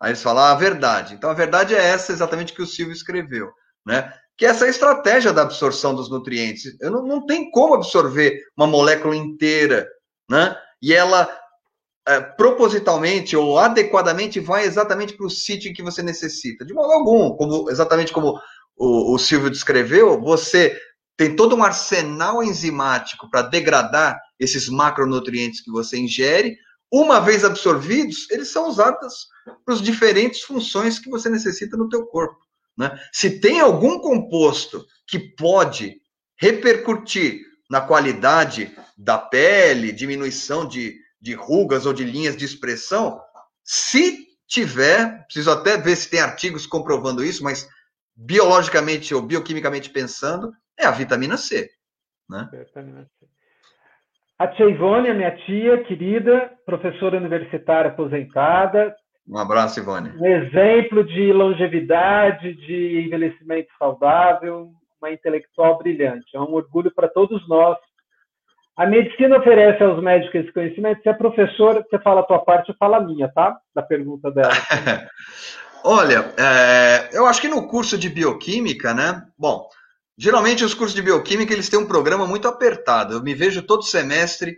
Aí 0.00 0.10
eles 0.10 0.22
falam 0.22 0.44
ah, 0.44 0.52
a 0.52 0.54
verdade. 0.56 1.14
Então 1.14 1.30
a 1.30 1.34
verdade 1.34 1.74
é 1.74 1.82
essa 1.82 2.12
exatamente 2.12 2.52
que 2.52 2.60
o 2.60 2.66
Silvio 2.66 2.92
escreveu, 2.92 3.50
né? 3.86 4.12
Que 4.36 4.44
essa 4.44 4.64
é 4.64 4.68
a 4.68 4.70
estratégia 4.70 5.32
da 5.32 5.42
absorção 5.42 5.94
dos 5.94 6.10
nutrientes. 6.10 6.78
Eu 6.80 6.90
não, 6.90 7.02
não 7.02 7.26
tem 7.26 7.50
como 7.50 7.74
absorver 7.74 8.38
uma 8.54 8.66
molécula 8.66 9.16
inteira, 9.16 9.88
né? 10.28 10.54
E 10.82 10.92
ela 10.92 11.26
é, 12.06 12.20
propositalmente 12.20 13.34
ou 13.34 13.58
adequadamente 13.58 14.38
vai 14.38 14.64
exatamente 14.64 15.14
para 15.14 15.26
o 15.26 15.30
sítio 15.30 15.72
que 15.72 15.82
você 15.82 16.02
necessita. 16.02 16.66
De 16.66 16.74
modo 16.74 16.92
algum, 16.92 17.34
como, 17.34 17.70
exatamente 17.70 18.12
como 18.12 18.38
o, 18.76 19.14
o 19.14 19.18
Silvio 19.18 19.50
descreveu, 19.50 20.20
você 20.20 20.78
tem 21.16 21.34
todo 21.34 21.56
um 21.56 21.64
arsenal 21.64 22.42
enzimático 22.42 23.30
para 23.30 23.42
degradar 23.42 24.20
esses 24.38 24.68
macronutrientes 24.68 25.60
que 25.62 25.70
você 25.70 25.96
ingere. 25.96 26.56
Uma 26.92 27.20
vez 27.20 27.44
absorvidos, 27.44 28.30
eles 28.30 28.48
são 28.48 28.68
usados 28.68 29.26
para 29.64 29.74
as 29.74 29.80
diferentes 29.80 30.42
funções 30.42 30.98
que 30.98 31.10
você 31.10 31.28
necessita 31.28 31.76
no 31.76 31.88
teu 31.88 32.06
corpo. 32.06 32.38
Né? 32.76 32.98
Se 33.12 33.40
tem 33.40 33.60
algum 33.60 33.98
composto 33.98 34.84
que 35.06 35.18
pode 35.18 35.96
repercutir 36.38 37.40
na 37.70 37.80
qualidade 37.80 38.76
da 38.96 39.18
pele, 39.18 39.92
diminuição 39.92 40.68
de, 40.68 40.96
de 41.20 41.34
rugas 41.34 41.86
ou 41.86 41.92
de 41.92 42.04
linhas 42.04 42.36
de 42.36 42.44
expressão, 42.44 43.20
se 43.64 44.26
tiver, 44.46 45.24
preciso 45.24 45.50
até 45.50 45.76
ver 45.76 45.96
se 45.96 46.08
tem 46.08 46.20
artigos 46.20 46.66
comprovando 46.66 47.24
isso, 47.24 47.42
mas 47.42 47.66
biologicamente 48.14 49.14
ou 49.14 49.22
bioquimicamente 49.22 49.90
pensando, 49.90 50.52
é 50.78 50.86
a 50.86 50.90
vitamina 50.90 51.36
C. 51.36 51.70
Né? 52.28 52.48
Vitamina 52.52 53.04
C. 53.18 53.26
A 54.38 54.46
tia 54.48 54.66
Ivone, 54.66 55.08
a 55.08 55.14
minha 55.14 55.34
tia 55.34 55.82
querida, 55.84 56.52
professora 56.66 57.16
universitária 57.16 57.90
aposentada. 57.90 58.94
Um 59.26 59.38
abraço, 59.38 59.80
Ivone. 59.80 60.10
Um 60.10 60.26
exemplo 60.26 61.02
de 61.04 61.32
longevidade, 61.32 62.54
de 62.54 63.06
envelhecimento 63.06 63.68
saudável, 63.78 64.70
uma 65.00 65.10
intelectual 65.10 65.78
brilhante. 65.78 66.36
É 66.36 66.40
um 66.40 66.52
orgulho 66.52 66.92
para 66.94 67.08
todos 67.08 67.46
nós 67.48 67.78
A 68.76 68.86
medicina 68.86 69.38
oferece 69.38 69.82
aos 69.82 70.02
médicos 70.02 70.34
esse 70.42 70.52
conhecimento. 70.52 71.02
Se 71.02 71.08
é 71.08 71.14
professor, 71.14 71.82
você 71.82 71.98
fala 72.00 72.20
a 72.20 72.24
tua 72.24 72.40
parte, 72.40 72.68
eu 72.68 72.76
falo 72.78 72.96
a 72.96 73.00
minha, 73.00 73.28
tá? 73.28 73.58
Da 73.74 73.82
pergunta 73.82 74.30
dela. 74.30 74.52
Olha, 75.82 76.34
é, 76.36 77.16
eu 77.16 77.26
acho 77.26 77.40
que 77.40 77.48
no 77.48 77.66
curso 77.68 77.96
de 77.96 78.10
bioquímica, 78.10 78.92
né? 78.92 79.22
Bom, 79.38 79.66
geralmente 80.16 80.64
os 80.64 80.74
cursos 80.74 80.94
de 80.94 81.02
bioquímica 81.02 81.52
eles 81.52 81.68
têm 81.68 81.78
um 81.78 81.86
programa 81.86 82.26
muito 82.26 82.48
apertado. 82.48 83.14
Eu 83.14 83.22
me 83.22 83.34
vejo 83.34 83.62
todo 83.62 83.82
semestre 83.82 84.56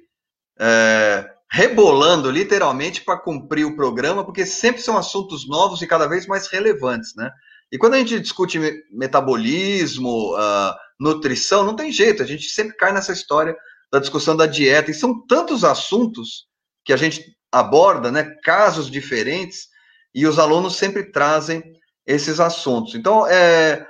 é, 0.59 1.28
rebolando 1.51 2.30
literalmente 2.30 3.02
para 3.02 3.18
cumprir 3.18 3.64
o 3.64 3.74
programa, 3.74 4.24
porque 4.24 4.44
sempre 4.44 4.82
são 4.82 4.97
assuntos 4.97 5.48
novos 5.48 5.80
e 5.80 5.86
cada 5.86 6.06
vez 6.06 6.26
mais 6.26 6.47
relevantes, 6.48 7.14
né? 7.16 7.30
E 7.70 7.78
quando 7.78 7.94
a 7.94 7.98
gente 7.98 8.20
discute 8.20 8.59
metabolismo, 8.90 10.35
uh, 10.35 10.74
nutrição, 10.98 11.64
não 11.64 11.76
tem 11.76 11.93
jeito, 11.93 12.22
a 12.22 12.26
gente 12.26 12.48
sempre 12.48 12.76
cai 12.76 12.93
nessa 12.93 13.12
história 13.12 13.55
da 13.93 13.98
discussão 13.98 14.36
da 14.36 14.47
dieta, 14.47 14.90
e 14.90 14.94
são 14.94 15.26
tantos 15.26 15.64
assuntos 15.64 16.47
que 16.85 16.93
a 16.93 16.97
gente 16.97 17.24
aborda, 17.52 18.10
né? 18.10 18.35
Casos 18.43 18.90
diferentes, 18.90 19.68
e 20.14 20.26
os 20.26 20.39
alunos 20.39 20.76
sempre 20.76 21.10
trazem 21.10 21.62
esses 22.06 22.40
assuntos. 22.40 22.94
Então, 22.94 23.26
é, 23.26 23.86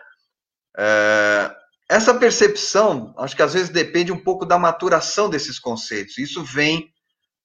é, 0.77 1.51
essa 1.89 2.15
percepção, 2.15 3.15
acho 3.17 3.35
que 3.35 3.43
às 3.43 3.55
vezes 3.55 3.71
depende 3.71 4.13
um 4.13 4.23
pouco 4.23 4.45
da 4.45 4.59
maturação 4.59 5.31
desses 5.31 5.59
conceitos. 5.59 6.19
Isso 6.19 6.45
vem 6.45 6.93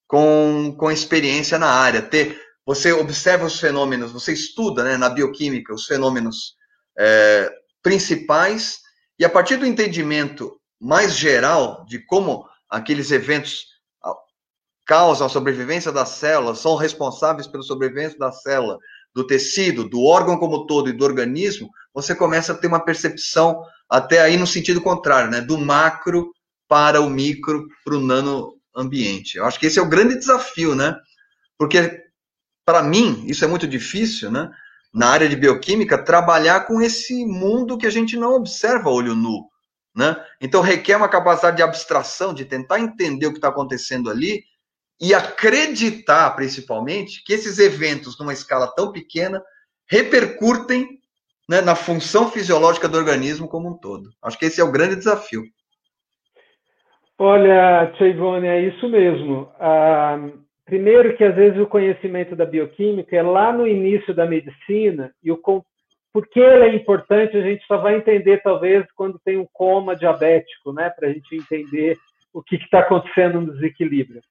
com, 0.06 0.76
com 0.78 0.92
experiência 0.92 1.58
na 1.58 1.70
área. 1.70 2.02
Ter, 2.02 2.42
você 2.66 2.92
observa 2.92 3.46
os 3.46 3.60
fenômenos, 3.60 4.12
você 4.12 4.34
estuda 4.34 4.84
né, 4.84 4.98
na 4.98 5.10
bioquímica 5.10 5.74
os 5.74 5.86
fenômenos 5.86 6.56
é, 6.98 7.50
principais, 7.82 8.82
e 9.18 9.24
a 9.24 9.30
partir 9.30 9.58
do 9.58 9.66
entendimento 9.66 10.60
mais 10.80 11.16
geral 11.16 11.86
de 11.86 12.00
como 12.00 12.46
aqueles 12.70 13.12
eventos 13.12 13.74
causam 14.86 15.28
a 15.28 15.30
sobrevivência 15.30 15.92
das 15.92 16.10
células, 16.10 16.60
são 16.60 16.76
responsáveis 16.76 17.48
pela 17.48 17.64
sobrevivência 17.64 18.20
da 18.20 18.32
célula, 18.32 18.78
do 19.16 19.26
tecido, 19.26 19.88
do 19.88 20.04
órgão 20.04 20.38
como 20.38 20.66
todo 20.66 20.90
e 20.90 20.94
do 20.94 21.06
organismo, 21.06 21.70
você 21.94 22.16
começa 22.16 22.54
a 22.54 22.56
ter 22.56 22.68
uma 22.68 22.84
percepção 22.84 23.64
até 23.90 24.22
aí 24.22 24.38
no 24.38 24.48
sentido 24.48 24.82
contrário, 24.82 25.30
né? 25.30 25.40
Do 25.40 25.58
macro 25.58 26.34
para 26.68 27.00
o 27.02 27.10
micro, 27.10 27.68
para 27.86 27.96
o 27.96 28.02
nano 28.02 28.54
ambiente. 28.76 29.38
Eu 29.38 29.46
acho 29.46 29.60
que 29.60 29.68
esse 29.68 29.78
é 29.78 29.82
o 29.82 29.90
grande 29.90 30.16
desafio, 30.16 30.74
né? 30.74 30.98
Porque, 31.58 32.02
para 32.66 32.82
mim, 32.82 33.24
isso 33.28 33.46
é 33.46 33.48
muito 33.48 33.68
difícil, 33.68 34.32
né? 34.32 34.50
Na 34.92 35.10
área 35.10 35.30
de 35.30 35.36
bioquímica, 35.36 36.04
trabalhar 36.04 36.62
com 36.62 36.82
esse 36.82 37.26
mundo 37.26 37.78
que 37.78 37.88
a 37.88 37.92
gente 37.92 38.18
não 38.18 38.34
observa 38.34 38.90
olho 38.90 39.16
nu, 39.16 39.48
né? 39.96 40.16
Então, 40.42 40.62
requer 40.62 40.98
uma 40.98 41.10
capacidade 41.10 41.58
de 41.58 41.64
abstração, 41.64 42.34
de 42.34 42.46
tentar 42.46 42.80
entender 42.80 43.28
o 43.28 43.32
que 43.32 43.38
está 43.38 43.50
acontecendo 43.50 44.10
ali 44.10 44.44
e 45.00 45.14
acreditar, 45.14 46.32
principalmente, 46.32 47.24
que 47.24 47.34
esses 47.34 47.60
eventos, 47.60 48.18
numa 48.18 48.34
escala 48.34 48.74
tão 48.76 48.92
pequena, 48.92 49.42
repercutem 49.88 51.00
né, 51.50 51.62
na 51.62 51.76
função 51.76 52.30
fisiológica 52.30 52.88
do 52.88 52.98
organismo 52.98 53.48
como 53.48 53.70
um 53.70 53.78
todo. 53.78 54.10
Acho 54.22 54.38
que 54.38 54.46
esse 54.46 54.62
é 54.62 54.64
o 54.64 54.72
grande 54.72 54.96
desafio. 54.96 55.44
Olha, 57.18 57.92
Tia 57.98 58.08
é 58.48 58.62
isso 58.62 58.90
mesmo. 58.90 59.52
Ah, 59.60 60.18
primeiro 60.66 61.16
que 61.16 61.24
às 61.24 61.36
vezes 61.36 61.60
o 61.60 61.68
conhecimento 61.68 62.36
da 62.36 62.46
bioquímica 62.46 63.16
é 63.16 63.22
lá 63.22 63.52
no 63.52 63.68
início 63.68 64.14
da 64.14 64.26
medicina 64.26 65.14
e 65.24 65.32
o 65.32 65.38
por 66.14 66.28
que 66.28 66.40
ele 66.40 66.64
é 66.66 66.76
importante 66.76 67.36
a 67.36 67.42
gente 67.42 67.66
só 67.66 67.78
vai 67.78 67.96
entender 67.96 68.42
talvez 68.44 68.86
quando 68.96 69.20
tem 69.26 69.38
um 69.38 69.48
coma 69.52 69.96
diabético, 69.96 70.72
né, 70.72 70.92
para 70.92 71.08
a 71.08 71.12
gente 71.12 71.36
entender 71.36 71.98
o 72.32 72.42
que 72.44 72.56
está 72.56 72.80
acontecendo 72.80 73.42
no 73.42 73.54
desequilíbrio. 73.54 74.22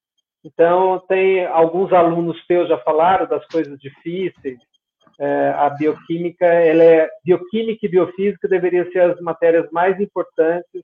Então 0.44 1.02
tem 1.08 1.44
alguns 1.46 1.92
alunos 1.92 2.44
teus 2.46 2.68
já 2.68 2.78
falaram 2.78 3.26
das 3.26 3.44
coisas 3.46 3.78
difíceis. 3.78 4.58
É, 5.18 5.50
a 5.56 5.70
bioquímica, 5.70 6.46
ela 6.46 6.82
é 6.82 7.08
bioquímica 7.24 7.86
e 7.86 7.88
biofísica 7.88 8.48
deveriam 8.48 8.90
ser 8.90 9.00
as 9.00 9.20
matérias 9.20 9.70
mais 9.70 9.98
importantes 10.00 10.82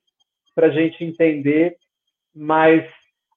para 0.54 0.66
a 0.66 0.70
gente 0.70 1.04
entender 1.04 1.76
mas 2.38 2.84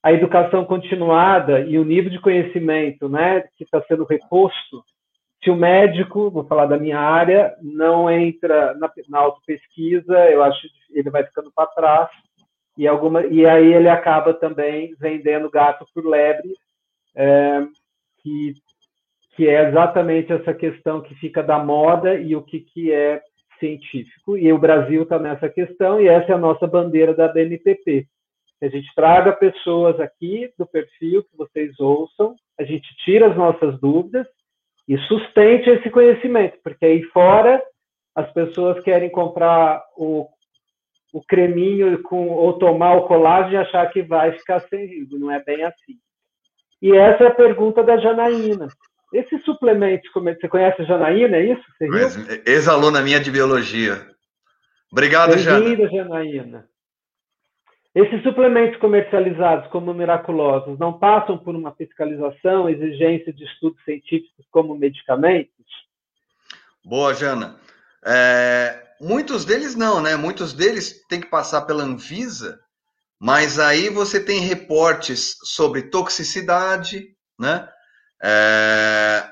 a 0.03 0.11
educação 0.11 0.63
continuada 0.63 1.61
e 1.61 1.77
o 1.77 1.83
nível 1.83 2.11
de 2.11 2.19
conhecimento 2.19 3.09
né, 3.09 3.41
que 3.57 3.63
está 3.63 3.81
sendo 3.83 4.03
reposto, 4.03 4.83
se 5.43 5.49
o 5.49 5.55
médico, 5.55 6.29
vou 6.29 6.45
falar 6.45 6.67
da 6.67 6.77
minha 6.77 6.99
área, 6.99 7.55
não 7.61 8.09
entra 8.09 8.75
na, 8.75 8.91
na 9.09 9.19
autopesquisa, 9.19 10.29
eu 10.29 10.43
acho 10.43 10.61
que 10.61 10.99
ele 10.99 11.09
vai 11.09 11.23
ficando 11.23 11.51
para 11.51 11.67
trás, 11.67 12.09
e, 12.77 12.87
alguma, 12.87 13.25
e 13.25 13.45
aí 13.45 13.73
ele 13.73 13.89
acaba 13.89 14.33
também 14.33 14.95
vendendo 14.99 15.49
gato 15.49 15.85
por 15.93 16.05
lebre, 16.05 16.55
é, 17.15 17.63
que, 18.21 18.53
que 19.35 19.47
é 19.47 19.69
exatamente 19.69 20.31
essa 20.31 20.53
questão 20.53 21.01
que 21.01 21.15
fica 21.15 21.41
da 21.41 21.57
moda 21.59 22.15
e 22.15 22.35
o 22.35 22.41
que, 22.41 22.59
que 22.59 22.91
é 22.91 23.21
científico. 23.59 24.37
E 24.37 24.51
o 24.51 24.57
Brasil 24.57 25.03
está 25.03 25.17
nessa 25.19 25.47
questão, 25.49 26.01
e 26.01 26.07
essa 26.07 26.31
é 26.31 26.35
a 26.35 26.39
nossa 26.39 26.67
bandeira 26.67 27.13
da 27.13 27.27
BNPP 27.27 28.07
a 28.65 28.69
gente 28.69 28.93
traga 28.93 29.33
pessoas 29.33 29.99
aqui 29.99 30.53
do 30.57 30.67
perfil 30.67 31.23
que 31.23 31.35
vocês 31.35 31.79
ouçam, 31.79 32.35
a 32.59 32.63
gente 32.63 32.87
tira 33.03 33.31
as 33.31 33.35
nossas 33.35 33.79
dúvidas 33.79 34.27
e 34.87 34.97
sustente 34.99 35.69
esse 35.69 35.89
conhecimento, 35.89 36.59
porque 36.63 36.85
aí 36.85 37.03
fora 37.05 37.61
as 38.13 38.31
pessoas 38.33 38.79
querem 38.83 39.09
comprar 39.09 39.83
o, 39.97 40.27
o 41.11 41.23
creminho 41.23 42.01
com, 42.03 42.29
ou 42.29 42.59
tomar 42.59 42.95
o 42.97 43.07
colágeno 43.07 43.53
e 43.53 43.57
achar 43.57 43.89
que 43.91 44.03
vai 44.03 44.33
ficar 44.33 44.59
sem 44.67 44.85
risco, 44.85 45.17
não 45.17 45.31
é 45.31 45.43
bem 45.43 45.63
assim. 45.63 45.97
E 46.81 46.95
essa 46.95 47.23
é 47.23 47.27
a 47.27 47.35
pergunta 47.35 47.83
da 47.83 47.97
Janaína. 47.97 48.67
Esses 49.13 49.43
suplementos, 49.43 50.09
você 50.13 50.47
conhece 50.47 50.81
a 50.81 50.85
Janaína, 50.85 51.37
é 51.37 51.51
isso? 51.51 51.63
Ex-aluna 52.45 53.01
minha 53.01 53.19
de 53.19 53.29
biologia. 53.29 54.07
Obrigado, 54.91 55.37
Jana. 55.37 55.89
Janaína. 55.89 56.69
Esses 57.93 58.23
suplementos 58.23 58.79
comercializados 58.79 59.69
como 59.69 59.93
miraculosos 59.93 60.79
não 60.79 60.97
passam 60.97 61.37
por 61.37 61.53
uma 61.55 61.73
fiscalização, 61.75 62.69
exigência 62.69 63.33
de 63.33 63.43
estudos 63.43 63.83
científicos 63.83 64.45
como 64.49 64.75
medicamentos? 64.77 65.51
Boa, 66.83 67.13
Jana. 67.13 67.57
É, 68.05 68.81
muitos 68.99 69.43
deles 69.43 69.75
não, 69.75 70.01
né? 70.01 70.15
Muitos 70.15 70.53
deles 70.53 71.05
têm 71.09 71.19
que 71.19 71.27
passar 71.27 71.63
pela 71.63 71.83
Anvisa, 71.83 72.61
mas 73.19 73.59
aí 73.59 73.89
você 73.89 74.23
tem 74.23 74.39
reportes 74.39 75.35
sobre 75.43 75.83
toxicidade, 75.83 77.13
né? 77.37 77.67
É, 78.23 79.27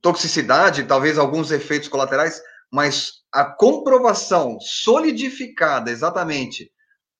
toxicidade, 0.00 0.84
talvez 0.84 1.18
alguns 1.18 1.50
efeitos 1.50 1.88
colaterais, 1.88 2.40
mas 2.72 3.12
a 3.32 3.44
comprovação 3.44 4.58
solidificada 4.60 5.90
exatamente 5.90 6.70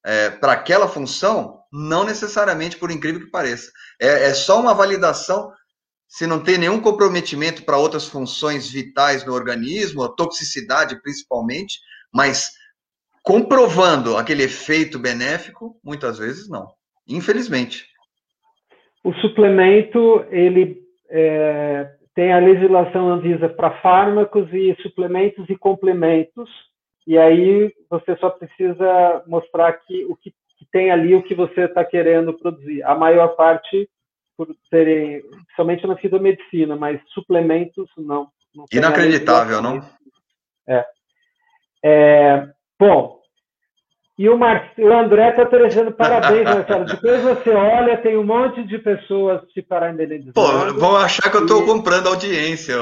é, 0.05 0.31
para 0.31 0.53
aquela 0.53 0.89
função, 0.89 1.61
não 1.73 2.05
necessariamente, 2.05 2.77
por 2.77 2.91
incrível 2.91 3.21
que 3.21 3.31
pareça. 3.31 3.71
É, 4.01 4.25
é 4.25 4.35
só 4.35 4.61
uma 4.61 4.75
validação 4.75 5.53
se 6.09 6.27
não 6.27 6.43
tem 6.43 6.57
nenhum 6.57 6.81
comprometimento 6.81 7.65
para 7.65 7.77
outras 7.77 8.07
funções 8.07 8.71
vitais 8.71 9.25
no 9.25 9.35
organismo, 9.35 10.03
a 10.03 10.09
toxicidade 10.09 11.01
principalmente, 11.03 11.79
mas 12.13 12.53
comprovando 13.23 14.17
aquele 14.17 14.43
efeito 14.45 14.99
benéfico, 14.99 15.79
muitas 15.85 16.17
vezes 16.17 16.49
não. 16.49 16.73
Infelizmente. 17.07 17.87
O 19.05 19.13
suplemento, 19.15 20.25
ele 20.31 20.83
é, 21.09 21.91
tem 22.15 22.33
a 22.33 22.39
legislação 22.39 23.09
Anvisa 23.09 23.49
para 23.49 23.81
fármacos 23.81 24.53
e 24.53 24.77
suplementos 24.83 25.49
e 25.49 25.57
complementos, 25.57 26.49
e 27.07 27.17
aí 27.17 27.73
você 27.89 28.17
só 28.17 28.29
precisa 28.31 29.23
mostrar 29.27 29.73
que 29.73 30.05
o 30.05 30.17
que, 30.17 30.31
que 30.59 30.67
tem 30.71 30.91
ali 30.91 31.15
o 31.15 31.23
que 31.23 31.35
você 31.35 31.63
está 31.63 31.85
querendo 31.85 32.35
produzir. 32.35 32.83
A 32.83 32.95
maior 32.95 33.29
parte 33.29 33.89
por 34.37 34.49
serem 34.71 35.23
somente 35.57 35.87
na 35.87 35.97
fitomedicina, 35.97 36.77
mas 36.77 37.01
suplementos 37.09 37.89
não. 37.97 38.29
não 38.55 38.67
Inacreditável, 38.73 39.61
não? 39.61 39.81
É. 40.67 40.87
é. 41.85 42.49
Bom, 42.79 43.18
e 44.19 44.29
o, 44.29 44.37
Mar... 44.37 44.73
o 44.77 44.93
André 44.93 45.31
está 45.31 45.45
oferecendo 45.45 45.93
parabéns, 45.93 46.43
Marcelo. 46.43 46.85
Depois 46.87 47.23
você 47.23 47.51
olha, 47.51 47.97
tem 47.99 48.17
um 48.17 48.25
monte 48.25 48.65
de 48.65 48.77
pessoas 48.79 49.41
te 49.53 49.63
parabenizando. 49.63 50.33
Pô, 50.33 50.75
vão 50.75 50.97
achar 50.97 51.31
que 51.31 51.37
eu 51.37 51.43
estou 51.43 51.63
e... 51.63 51.67
comprando 51.67 52.09
audiência, 52.09 52.75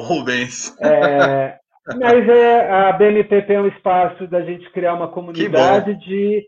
Rubens. 0.00 0.76
É, 0.80 1.58
mas 1.96 2.28
é, 2.28 2.72
a 2.72 2.92
BNPP 2.92 3.52
é 3.52 3.60
um 3.60 3.68
espaço 3.68 4.26
da 4.26 4.42
gente 4.42 4.68
criar 4.72 4.94
uma 4.94 5.06
comunidade 5.06 5.94
de, 5.94 6.44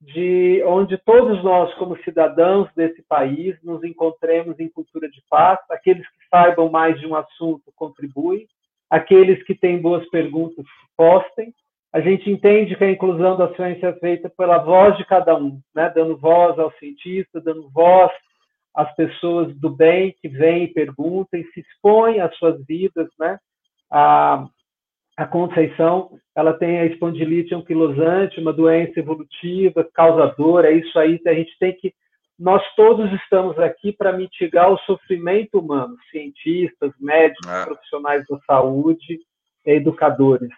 de 0.00 0.64
onde 0.66 0.98
todos 0.98 1.44
nós, 1.44 1.72
como 1.74 1.96
cidadãos 2.02 2.68
desse 2.74 3.00
país, 3.08 3.56
nos 3.62 3.84
encontremos 3.84 4.58
em 4.58 4.68
cultura 4.68 5.08
de 5.08 5.22
paz. 5.30 5.60
Aqueles 5.70 6.04
que 6.04 6.28
saibam 6.28 6.68
mais 6.68 6.98
de 6.98 7.06
um 7.06 7.14
assunto 7.14 7.72
contribuem, 7.76 8.48
aqueles 8.90 9.40
que 9.44 9.54
têm 9.54 9.80
boas 9.80 10.04
perguntas 10.10 10.64
postem, 10.96 11.54
a 11.94 12.00
gente 12.00 12.28
entende 12.28 12.74
que 12.74 12.82
a 12.82 12.90
inclusão 12.90 13.36
da 13.36 13.54
ciência 13.54 13.86
é 13.86 13.92
feita 14.00 14.28
pela 14.28 14.58
voz 14.58 14.96
de 14.96 15.04
cada 15.04 15.36
um, 15.36 15.60
né? 15.72 15.92
dando 15.94 16.18
voz 16.18 16.58
ao 16.58 16.72
cientista, 16.72 17.40
dando 17.40 17.70
voz 17.70 18.10
às 18.74 18.92
pessoas 18.96 19.56
do 19.60 19.70
bem 19.70 20.12
que 20.20 20.28
vêm 20.28 20.64
e 20.64 20.74
perguntam 20.74 21.38
e 21.38 21.44
se 21.52 21.60
expõem 21.60 22.20
às 22.20 22.36
suas 22.36 22.60
vidas. 22.66 23.08
Né? 23.16 23.38
A, 23.92 24.44
a 25.16 25.24
Conceição 25.24 26.10
ela 26.34 26.52
tem 26.52 26.80
a 26.80 26.86
espondilite 26.86 27.54
anquilosante, 27.54 28.40
uma 28.40 28.52
doença 28.52 28.98
evolutiva, 28.98 29.88
causadora, 29.94 30.72
é 30.72 30.74
isso 30.74 30.98
aí 30.98 31.20
que 31.20 31.28
a 31.28 31.34
gente 31.34 31.56
tem 31.60 31.72
que 31.74 31.94
nós 32.36 32.60
todos 32.74 33.08
estamos 33.22 33.56
aqui 33.60 33.92
para 33.92 34.12
mitigar 34.12 34.68
o 34.68 34.78
sofrimento 34.78 35.60
humano, 35.60 35.94
cientistas, 36.10 36.90
médicos, 36.98 37.46
é. 37.46 37.64
profissionais 37.64 38.24
da 38.28 38.36
saúde, 38.40 39.20
educadores. 39.64 40.50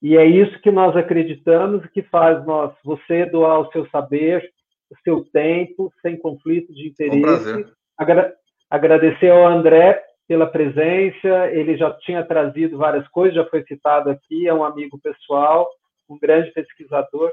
E 0.00 0.16
é 0.16 0.24
isso 0.24 0.60
que 0.60 0.70
nós 0.70 0.96
acreditamos 0.96 1.84
e 1.84 1.88
que 1.88 2.02
faz 2.02 2.44
nós, 2.46 2.72
você 2.84 3.26
doar 3.26 3.60
o 3.60 3.72
seu 3.72 3.88
saber, 3.90 4.48
o 4.90 4.96
seu 5.02 5.24
tempo, 5.32 5.92
sem 6.00 6.16
conflito 6.16 6.72
de 6.72 6.88
interesse. 6.88 7.66
Agra 7.96 8.32
agradecer 8.70 9.30
ao 9.30 9.46
André 9.46 10.02
pela 10.28 10.46
presença, 10.46 11.46
ele 11.50 11.76
já 11.76 11.90
tinha 12.00 12.22
trazido 12.22 12.76
várias 12.76 13.08
coisas, 13.08 13.34
já 13.34 13.46
foi 13.46 13.62
citado 13.64 14.10
aqui, 14.10 14.46
é 14.46 14.52
um 14.52 14.62
amigo 14.62 15.00
pessoal, 15.00 15.66
um 16.08 16.18
grande 16.18 16.52
pesquisador. 16.52 17.32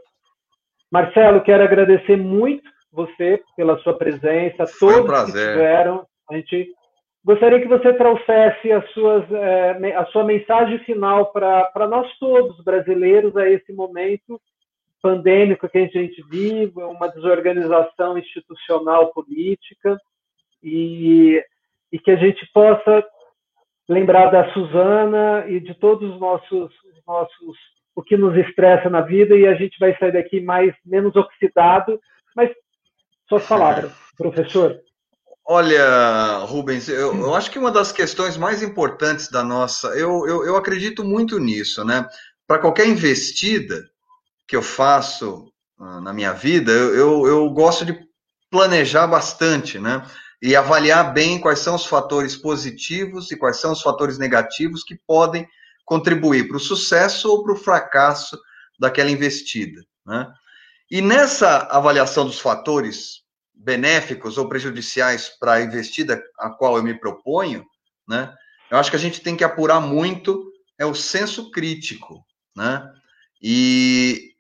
Marcelo, 0.90 1.42
quero 1.42 1.64
agradecer 1.64 2.16
muito 2.16 2.64
você 2.92 3.44
pela 3.58 3.78
sua 3.80 3.98
presença, 3.98 4.66
foi 4.66 4.94
todos 4.94 5.24
um 5.24 5.26
que 5.26 5.32
tiveram. 5.34 6.06
A 6.30 6.36
gente 6.38 6.74
gostaria 7.26 7.60
que 7.60 7.68
você 7.68 7.94
trouxesse 7.94 8.72
as 8.72 8.90
suas, 8.92 9.30
é, 9.32 9.96
a 9.96 10.06
sua 10.08 10.24
mensagem 10.24 10.80
final 10.80 11.32
para 11.32 11.88
nós 11.90 12.10
todos 12.20 12.64
brasileiros 12.64 13.36
a 13.36 13.50
esse 13.50 13.74
momento 13.74 14.40
pandêmico 15.02 15.68
que 15.68 15.78
a 15.78 15.88
gente 15.88 16.24
vive, 16.30 16.82
uma 16.82 17.08
desorganização 17.10 18.18
institucional 18.18 19.12
política 19.12 19.98
e 20.64 21.44
e 21.96 22.00
que 22.00 22.12
a 22.12 22.18
gente 22.18 22.46
possa 22.54 23.06
lembrar 23.88 24.30
da 24.30 24.52
Suzana 24.52 25.46
e 25.48 25.62
de 25.62 25.74
todos 25.76 26.14
os 26.14 26.20
nossos, 26.20 26.74
nossos 27.08 27.58
o 27.96 28.04
que 28.04 28.18
nos 28.18 28.36
estressa 28.36 28.90
na 28.90 29.00
vida 29.00 29.34
e 29.38 29.48
a 29.48 29.56
gente 29.56 29.80
vai 29.80 29.98
sair 29.98 30.12
daqui 30.12 30.42
mais 30.42 30.76
menos 30.86 31.16
oxidado, 31.16 31.98
mas 32.36 32.52
suas 33.30 33.48
palavras, 33.48 33.94
professor. 34.18 34.78
Olha, 35.48 36.38
Rubens, 36.46 36.90
eu, 36.90 37.16
eu, 37.16 37.36
acho 37.36 37.52
que 37.52 37.60
uma 37.60 37.72
das 37.72 37.92
questões 37.92 38.36
mais 38.36 38.64
importantes 38.64 39.30
da 39.30 39.44
nossa, 39.44 39.90
eu, 39.90 40.26
eu, 40.28 40.44
eu 40.44 40.56
acredito 40.56 41.04
muito 41.04 41.38
nisso, 41.40 41.86
né? 41.86 42.08
Para 42.48 42.60
qualquer 42.60 42.88
investida 42.88 43.84
que 44.48 44.56
eu 44.56 44.62
faço 44.62 45.52
uh, 45.80 46.02
na 46.02 46.12
minha 46.12 46.34
vida, 46.34 46.72
eu, 46.72 46.96
eu, 46.96 47.28
eu 47.28 47.50
gosto 47.52 47.86
de 47.86 47.96
planejar 48.50 49.06
bastante, 49.06 49.78
né? 49.78 50.04
e 50.42 50.56
avaliar 50.56 51.12
bem 51.12 51.40
quais 51.40 51.58
são 51.58 51.74
os 51.74 51.88
fatores 51.88 52.36
positivos 52.36 53.32
e 53.32 53.36
quais 53.36 53.58
são 53.58 53.72
os 53.72 53.82
fatores 53.82 54.20
negativos 54.20 54.84
que 54.84 54.96
podem 55.08 55.48
contribuir 55.84 56.48
para 56.48 56.58
o 56.58 56.60
sucesso 56.60 57.30
ou 57.32 57.44
para 57.44 57.54
o 57.54 57.58
fracasso 57.58 58.40
daquela 58.80 59.10
investida. 59.10 59.82
Né? 60.06 60.32
E 60.92 61.02
nessa 61.02 61.68
avaliação 61.72 62.26
dos 62.26 62.40
fatores 62.40 63.24
benéficos 63.56 64.38
ou 64.38 64.50
prejudiciais 64.50 65.30
para 65.40 65.54
a 65.54 65.62
investida 65.62 66.22
a 66.38 66.50
qual 66.50 66.78
eu 66.78 66.84
me 66.84 66.94
proponho, 66.94 67.66
né, 68.08 68.34
eu 68.70 68.78
acho 68.78 68.90
que 68.90 68.96
a 68.96 69.00
gente 69.00 69.22
tem 69.22 69.36
que 69.36 69.44
apurar 69.44 69.80
muito 69.80 70.52
é 70.78 70.86
o 70.86 70.94
senso 70.94 71.52
crítico, 71.52 72.26
né? 72.56 72.92
E 73.42 74.34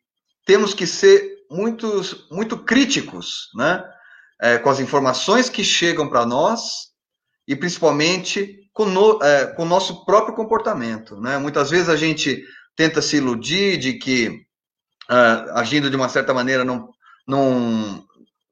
temos 0.45 0.73
que 0.73 0.85
ser 0.85 1.45
muito, 1.49 2.01
muito 2.29 2.57
críticos, 2.57 3.49
né? 3.55 3.83
é, 4.41 4.57
com 4.57 4.69
as 4.69 4.79
informações 4.79 5.49
que 5.49 5.63
chegam 5.63 6.09
para 6.09 6.25
nós 6.25 6.91
e 7.47 7.55
principalmente 7.55 8.59
com, 8.73 8.85
no, 8.85 9.21
é, 9.23 9.47
com 9.47 9.63
o 9.63 9.67
nosso 9.67 10.05
próprio 10.05 10.35
comportamento. 10.35 11.19
Né? 11.19 11.37
Muitas 11.37 11.69
vezes 11.69 11.89
a 11.89 11.95
gente 11.95 12.43
tenta 12.75 13.01
se 13.01 13.17
iludir 13.17 13.77
de 13.77 13.93
que 13.93 14.45
é, 15.09 15.15
agindo 15.53 15.89
de 15.89 15.95
uma 15.95 16.09
certa 16.09 16.33
maneira 16.33 16.65
não, 16.65 16.89
não, 17.27 18.05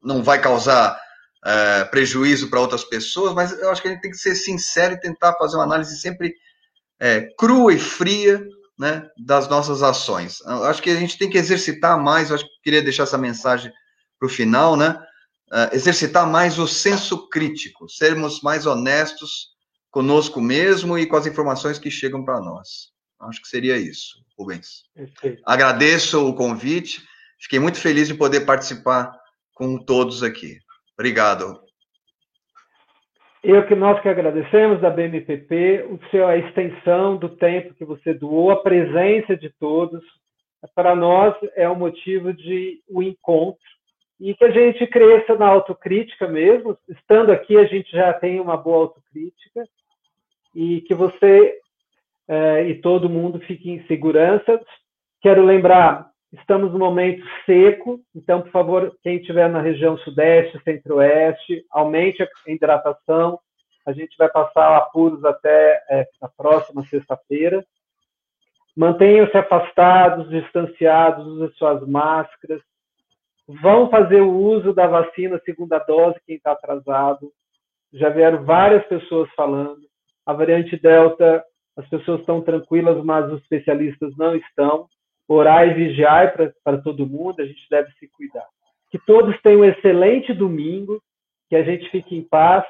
não 0.04 0.24
vai 0.24 0.42
causar 0.42 1.00
é, 1.46 1.86
prejuízo 1.86 2.50
para 2.50 2.60
outras 2.60 2.84
pessoas, 2.84 3.34
mas 3.34 3.52
eu 3.58 3.70
acho 3.70 3.82
que 3.82 3.88
a 3.88 3.92
gente 3.92 4.02
tem 4.02 4.12
que 4.12 4.18
ser 4.18 4.36
sincero 4.36 4.96
e 4.96 5.00
tentar 5.00 5.34
fazer 5.34 5.56
uma 5.56 5.66
análise 5.66 6.00
sempre 6.00 6.36
é, 7.00 7.28
crua 7.38 7.74
e 7.74 7.80
fria 7.80 8.46
né, 8.78 9.08
das 9.18 9.48
nossas 9.48 9.84
ações. 9.84 10.40
Eu 10.42 10.66
acho 10.66 10.82
que 10.82 10.90
a 10.90 10.96
gente 10.96 11.18
tem 11.18 11.30
que 11.30 11.38
exercitar 11.38 12.02
mais, 12.02 12.30
eu 12.30 12.36
acho 12.36 12.46
que 12.46 12.62
queria 12.64 12.82
deixar 12.82 13.04
essa 13.04 13.18
mensagem 13.18 13.72
para 14.20 14.28
o 14.28 14.30
final, 14.30 14.76
né? 14.76 14.98
uh, 15.54 15.76
exercitar 15.76 16.28
mais 16.28 16.58
o 16.58 16.68
senso 16.68 17.30
crítico, 17.30 17.88
sermos 17.88 18.42
mais 18.42 18.66
honestos 18.66 19.54
conosco 19.92 20.42
mesmo 20.42 20.98
e 20.98 21.06
com 21.06 21.16
as 21.16 21.28
informações 21.28 21.78
que 21.78 21.92
chegam 21.92 22.26
para 22.26 22.40
nós. 22.40 22.92
Acho 23.20 23.42
que 23.42 23.48
seria 23.48 23.78
isso, 23.78 24.24
Rubens. 24.38 24.84
Agradeço 25.46 26.28
o 26.28 26.34
convite, 26.34 27.04
fiquei 27.40 27.60
muito 27.60 27.78
feliz 27.78 28.08
de 28.08 28.16
poder 28.16 28.42
participar 28.42 29.16
com 29.54 29.78
todos 29.78 30.24
aqui. 30.24 30.58
Obrigado. 30.98 31.62
Eu 33.44 33.66
que 33.68 33.76
nós 33.76 34.02
que 34.02 34.08
agradecemos 34.08 34.80
da 34.80 34.90
BMPP, 34.90 35.86
o 35.90 36.00
seu 36.10 36.26
a 36.28 36.38
extensão 36.38 37.18
do 37.18 37.30
tempo 37.30 37.74
que 37.74 37.84
você 37.84 38.14
doou, 38.14 38.52
a 38.52 38.62
presença 38.64 39.36
de 39.36 39.50
todos, 39.60 40.02
para 40.74 40.96
nós 40.96 41.36
é 41.56 41.70
um 41.70 41.76
motivo 41.76 42.34
de 42.34 42.82
um 42.90 43.02
encontro 43.04 43.60
e 44.20 44.34
que 44.34 44.46
a 44.46 44.52
gente 44.52 44.88
cresça 44.88 45.36
na 45.36 45.48
autocrítica 45.48 46.28
mesmo. 46.28 46.78
Estando 46.88 47.32
aqui, 47.32 47.58
a 47.58 47.66
gente 47.66 47.92
já 47.92 48.14
tem 48.14 48.40
uma 48.40 48.56
boa 48.56 48.84
autocrítica 48.86 49.68
e 50.56 50.80
que 50.82 50.94
você 50.94 51.60
é, 52.28 52.70
e 52.70 52.76
todo 52.76 53.10
mundo 53.10 53.40
fique 53.42 53.70
em 53.70 53.86
segurança. 53.88 54.62
Quero 55.22 55.44
lembrar, 55.44 56.10
estamos 56.34 56.72
no 56.72 56.80
momento 56.80 57.24
seco, 57.46 58.02
então, 58.16 58.42
por 58.42 58.52
favor, 58.52 58.98
quem 59.04 59.18
estiver 59.18 59.50
na 59.50 59.62
região 59.62 59.98
sudeste, 60.00 60.62
centro-oeste, 60.64 61.64
aumente 61.70 62.24
a 62.24 62.28
hidratação. 62.48 63.40
A 63.86 63.92
gente 63.92 64.16
vai 64.18 64.30
passar 64.30 64.76
apuros 64.78 65.24
até 65.24 65.82
é, 65.90 66.08
a 66.22 66.28
próxima 66.30 66.84
sexta-feira. 66.86 67.64
Mantenham-se 68.76 69.38
afastados, 69.38 70.30
distanciados, 70.30 71.28
usem 71.28 71.52
suas 71.56 71.88
máscaras, 71.88 72.62
vão 73.48 73.90
fazer 73.90 74.22
o 74.22 74.34
uso 74.34 74.74
da 74.74 74.88
vacina 74.88 75.40
segunda 75.46 75.78
dose, 75.80 76.20
quem 76.26 76.38
está 76.38 76.54
atrasado. 76.54 77.32
Já 77.94 78.10
vieram 78.10 78.44
várias 78.44 78.84
pessoas 78.88 79.30
falando. 79.36 79.82
A 80.26 80.34
variante 80.34 80.76
Delta, 80.78 81.44
as 81.78 81.88
pessoas 81.90 82.22
estão 82.22 82.42
tranquilas, 82.42 83.04
mas 83.04 83.32
os 83.32 83.42
especialistas 83.42 84.16
não 84.18 84.36
estão. 84.36 84.88
Orar 85.28 85.68
e 85.68 85.74
vigiar 85.74 86.34
para 86.64 86.78
todo 86.78 87.08
mundo, 87.08 87.42
a 87.42 87.46
gente 87.46 87.66
deve 87.70 87.92
se 87.94 88.08
cuidar. 88.10 88.46
Que 88.92 89.00
todos 89.00 89.40
tenham 89.42 89.62
um 89.62 89.66
excelente 89.66 90.34
domingo, 90.34 91.02
que 91.50 91.56
a 91.56 91.64
gente 91.64 91.90
fique 91.90 92.16
em 92.16 92.24
paz 92.24 92.64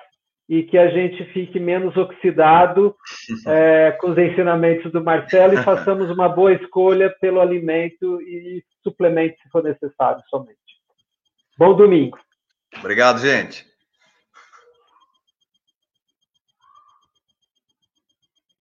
e 0.47 0.63
que 0.63 0.77
a 0.77 0.89
gente 0.89 1.23
fique 1.33 1.59
menos 1.59 1.95
oxidado 1.95 2.95
é, 3.47 3.91
com 3.93 4.11
os 4.11 4.17
ensinamentos 4.17 4.91
do 4.91 5.03
Marcelo 5.03 5.53
e 5.53 5.63
façamos 5.63 6.09
uma 6.09 6.29
boa 6.29 6.53
escolha 6.53 7.09
pelo 7.21 7.39
alimento 7.39 8.21
e 8.21 8.63
suplemento 8.83 9.35
se 9.41 9.49
for 9.49 9.63
necessário 9.63 10.21
somente. 10.29 10.57
Bom 11.57 11.75
domingo. 11.75 12.19
Obrigado, 12.79 13.19
gente. 13.19 13.72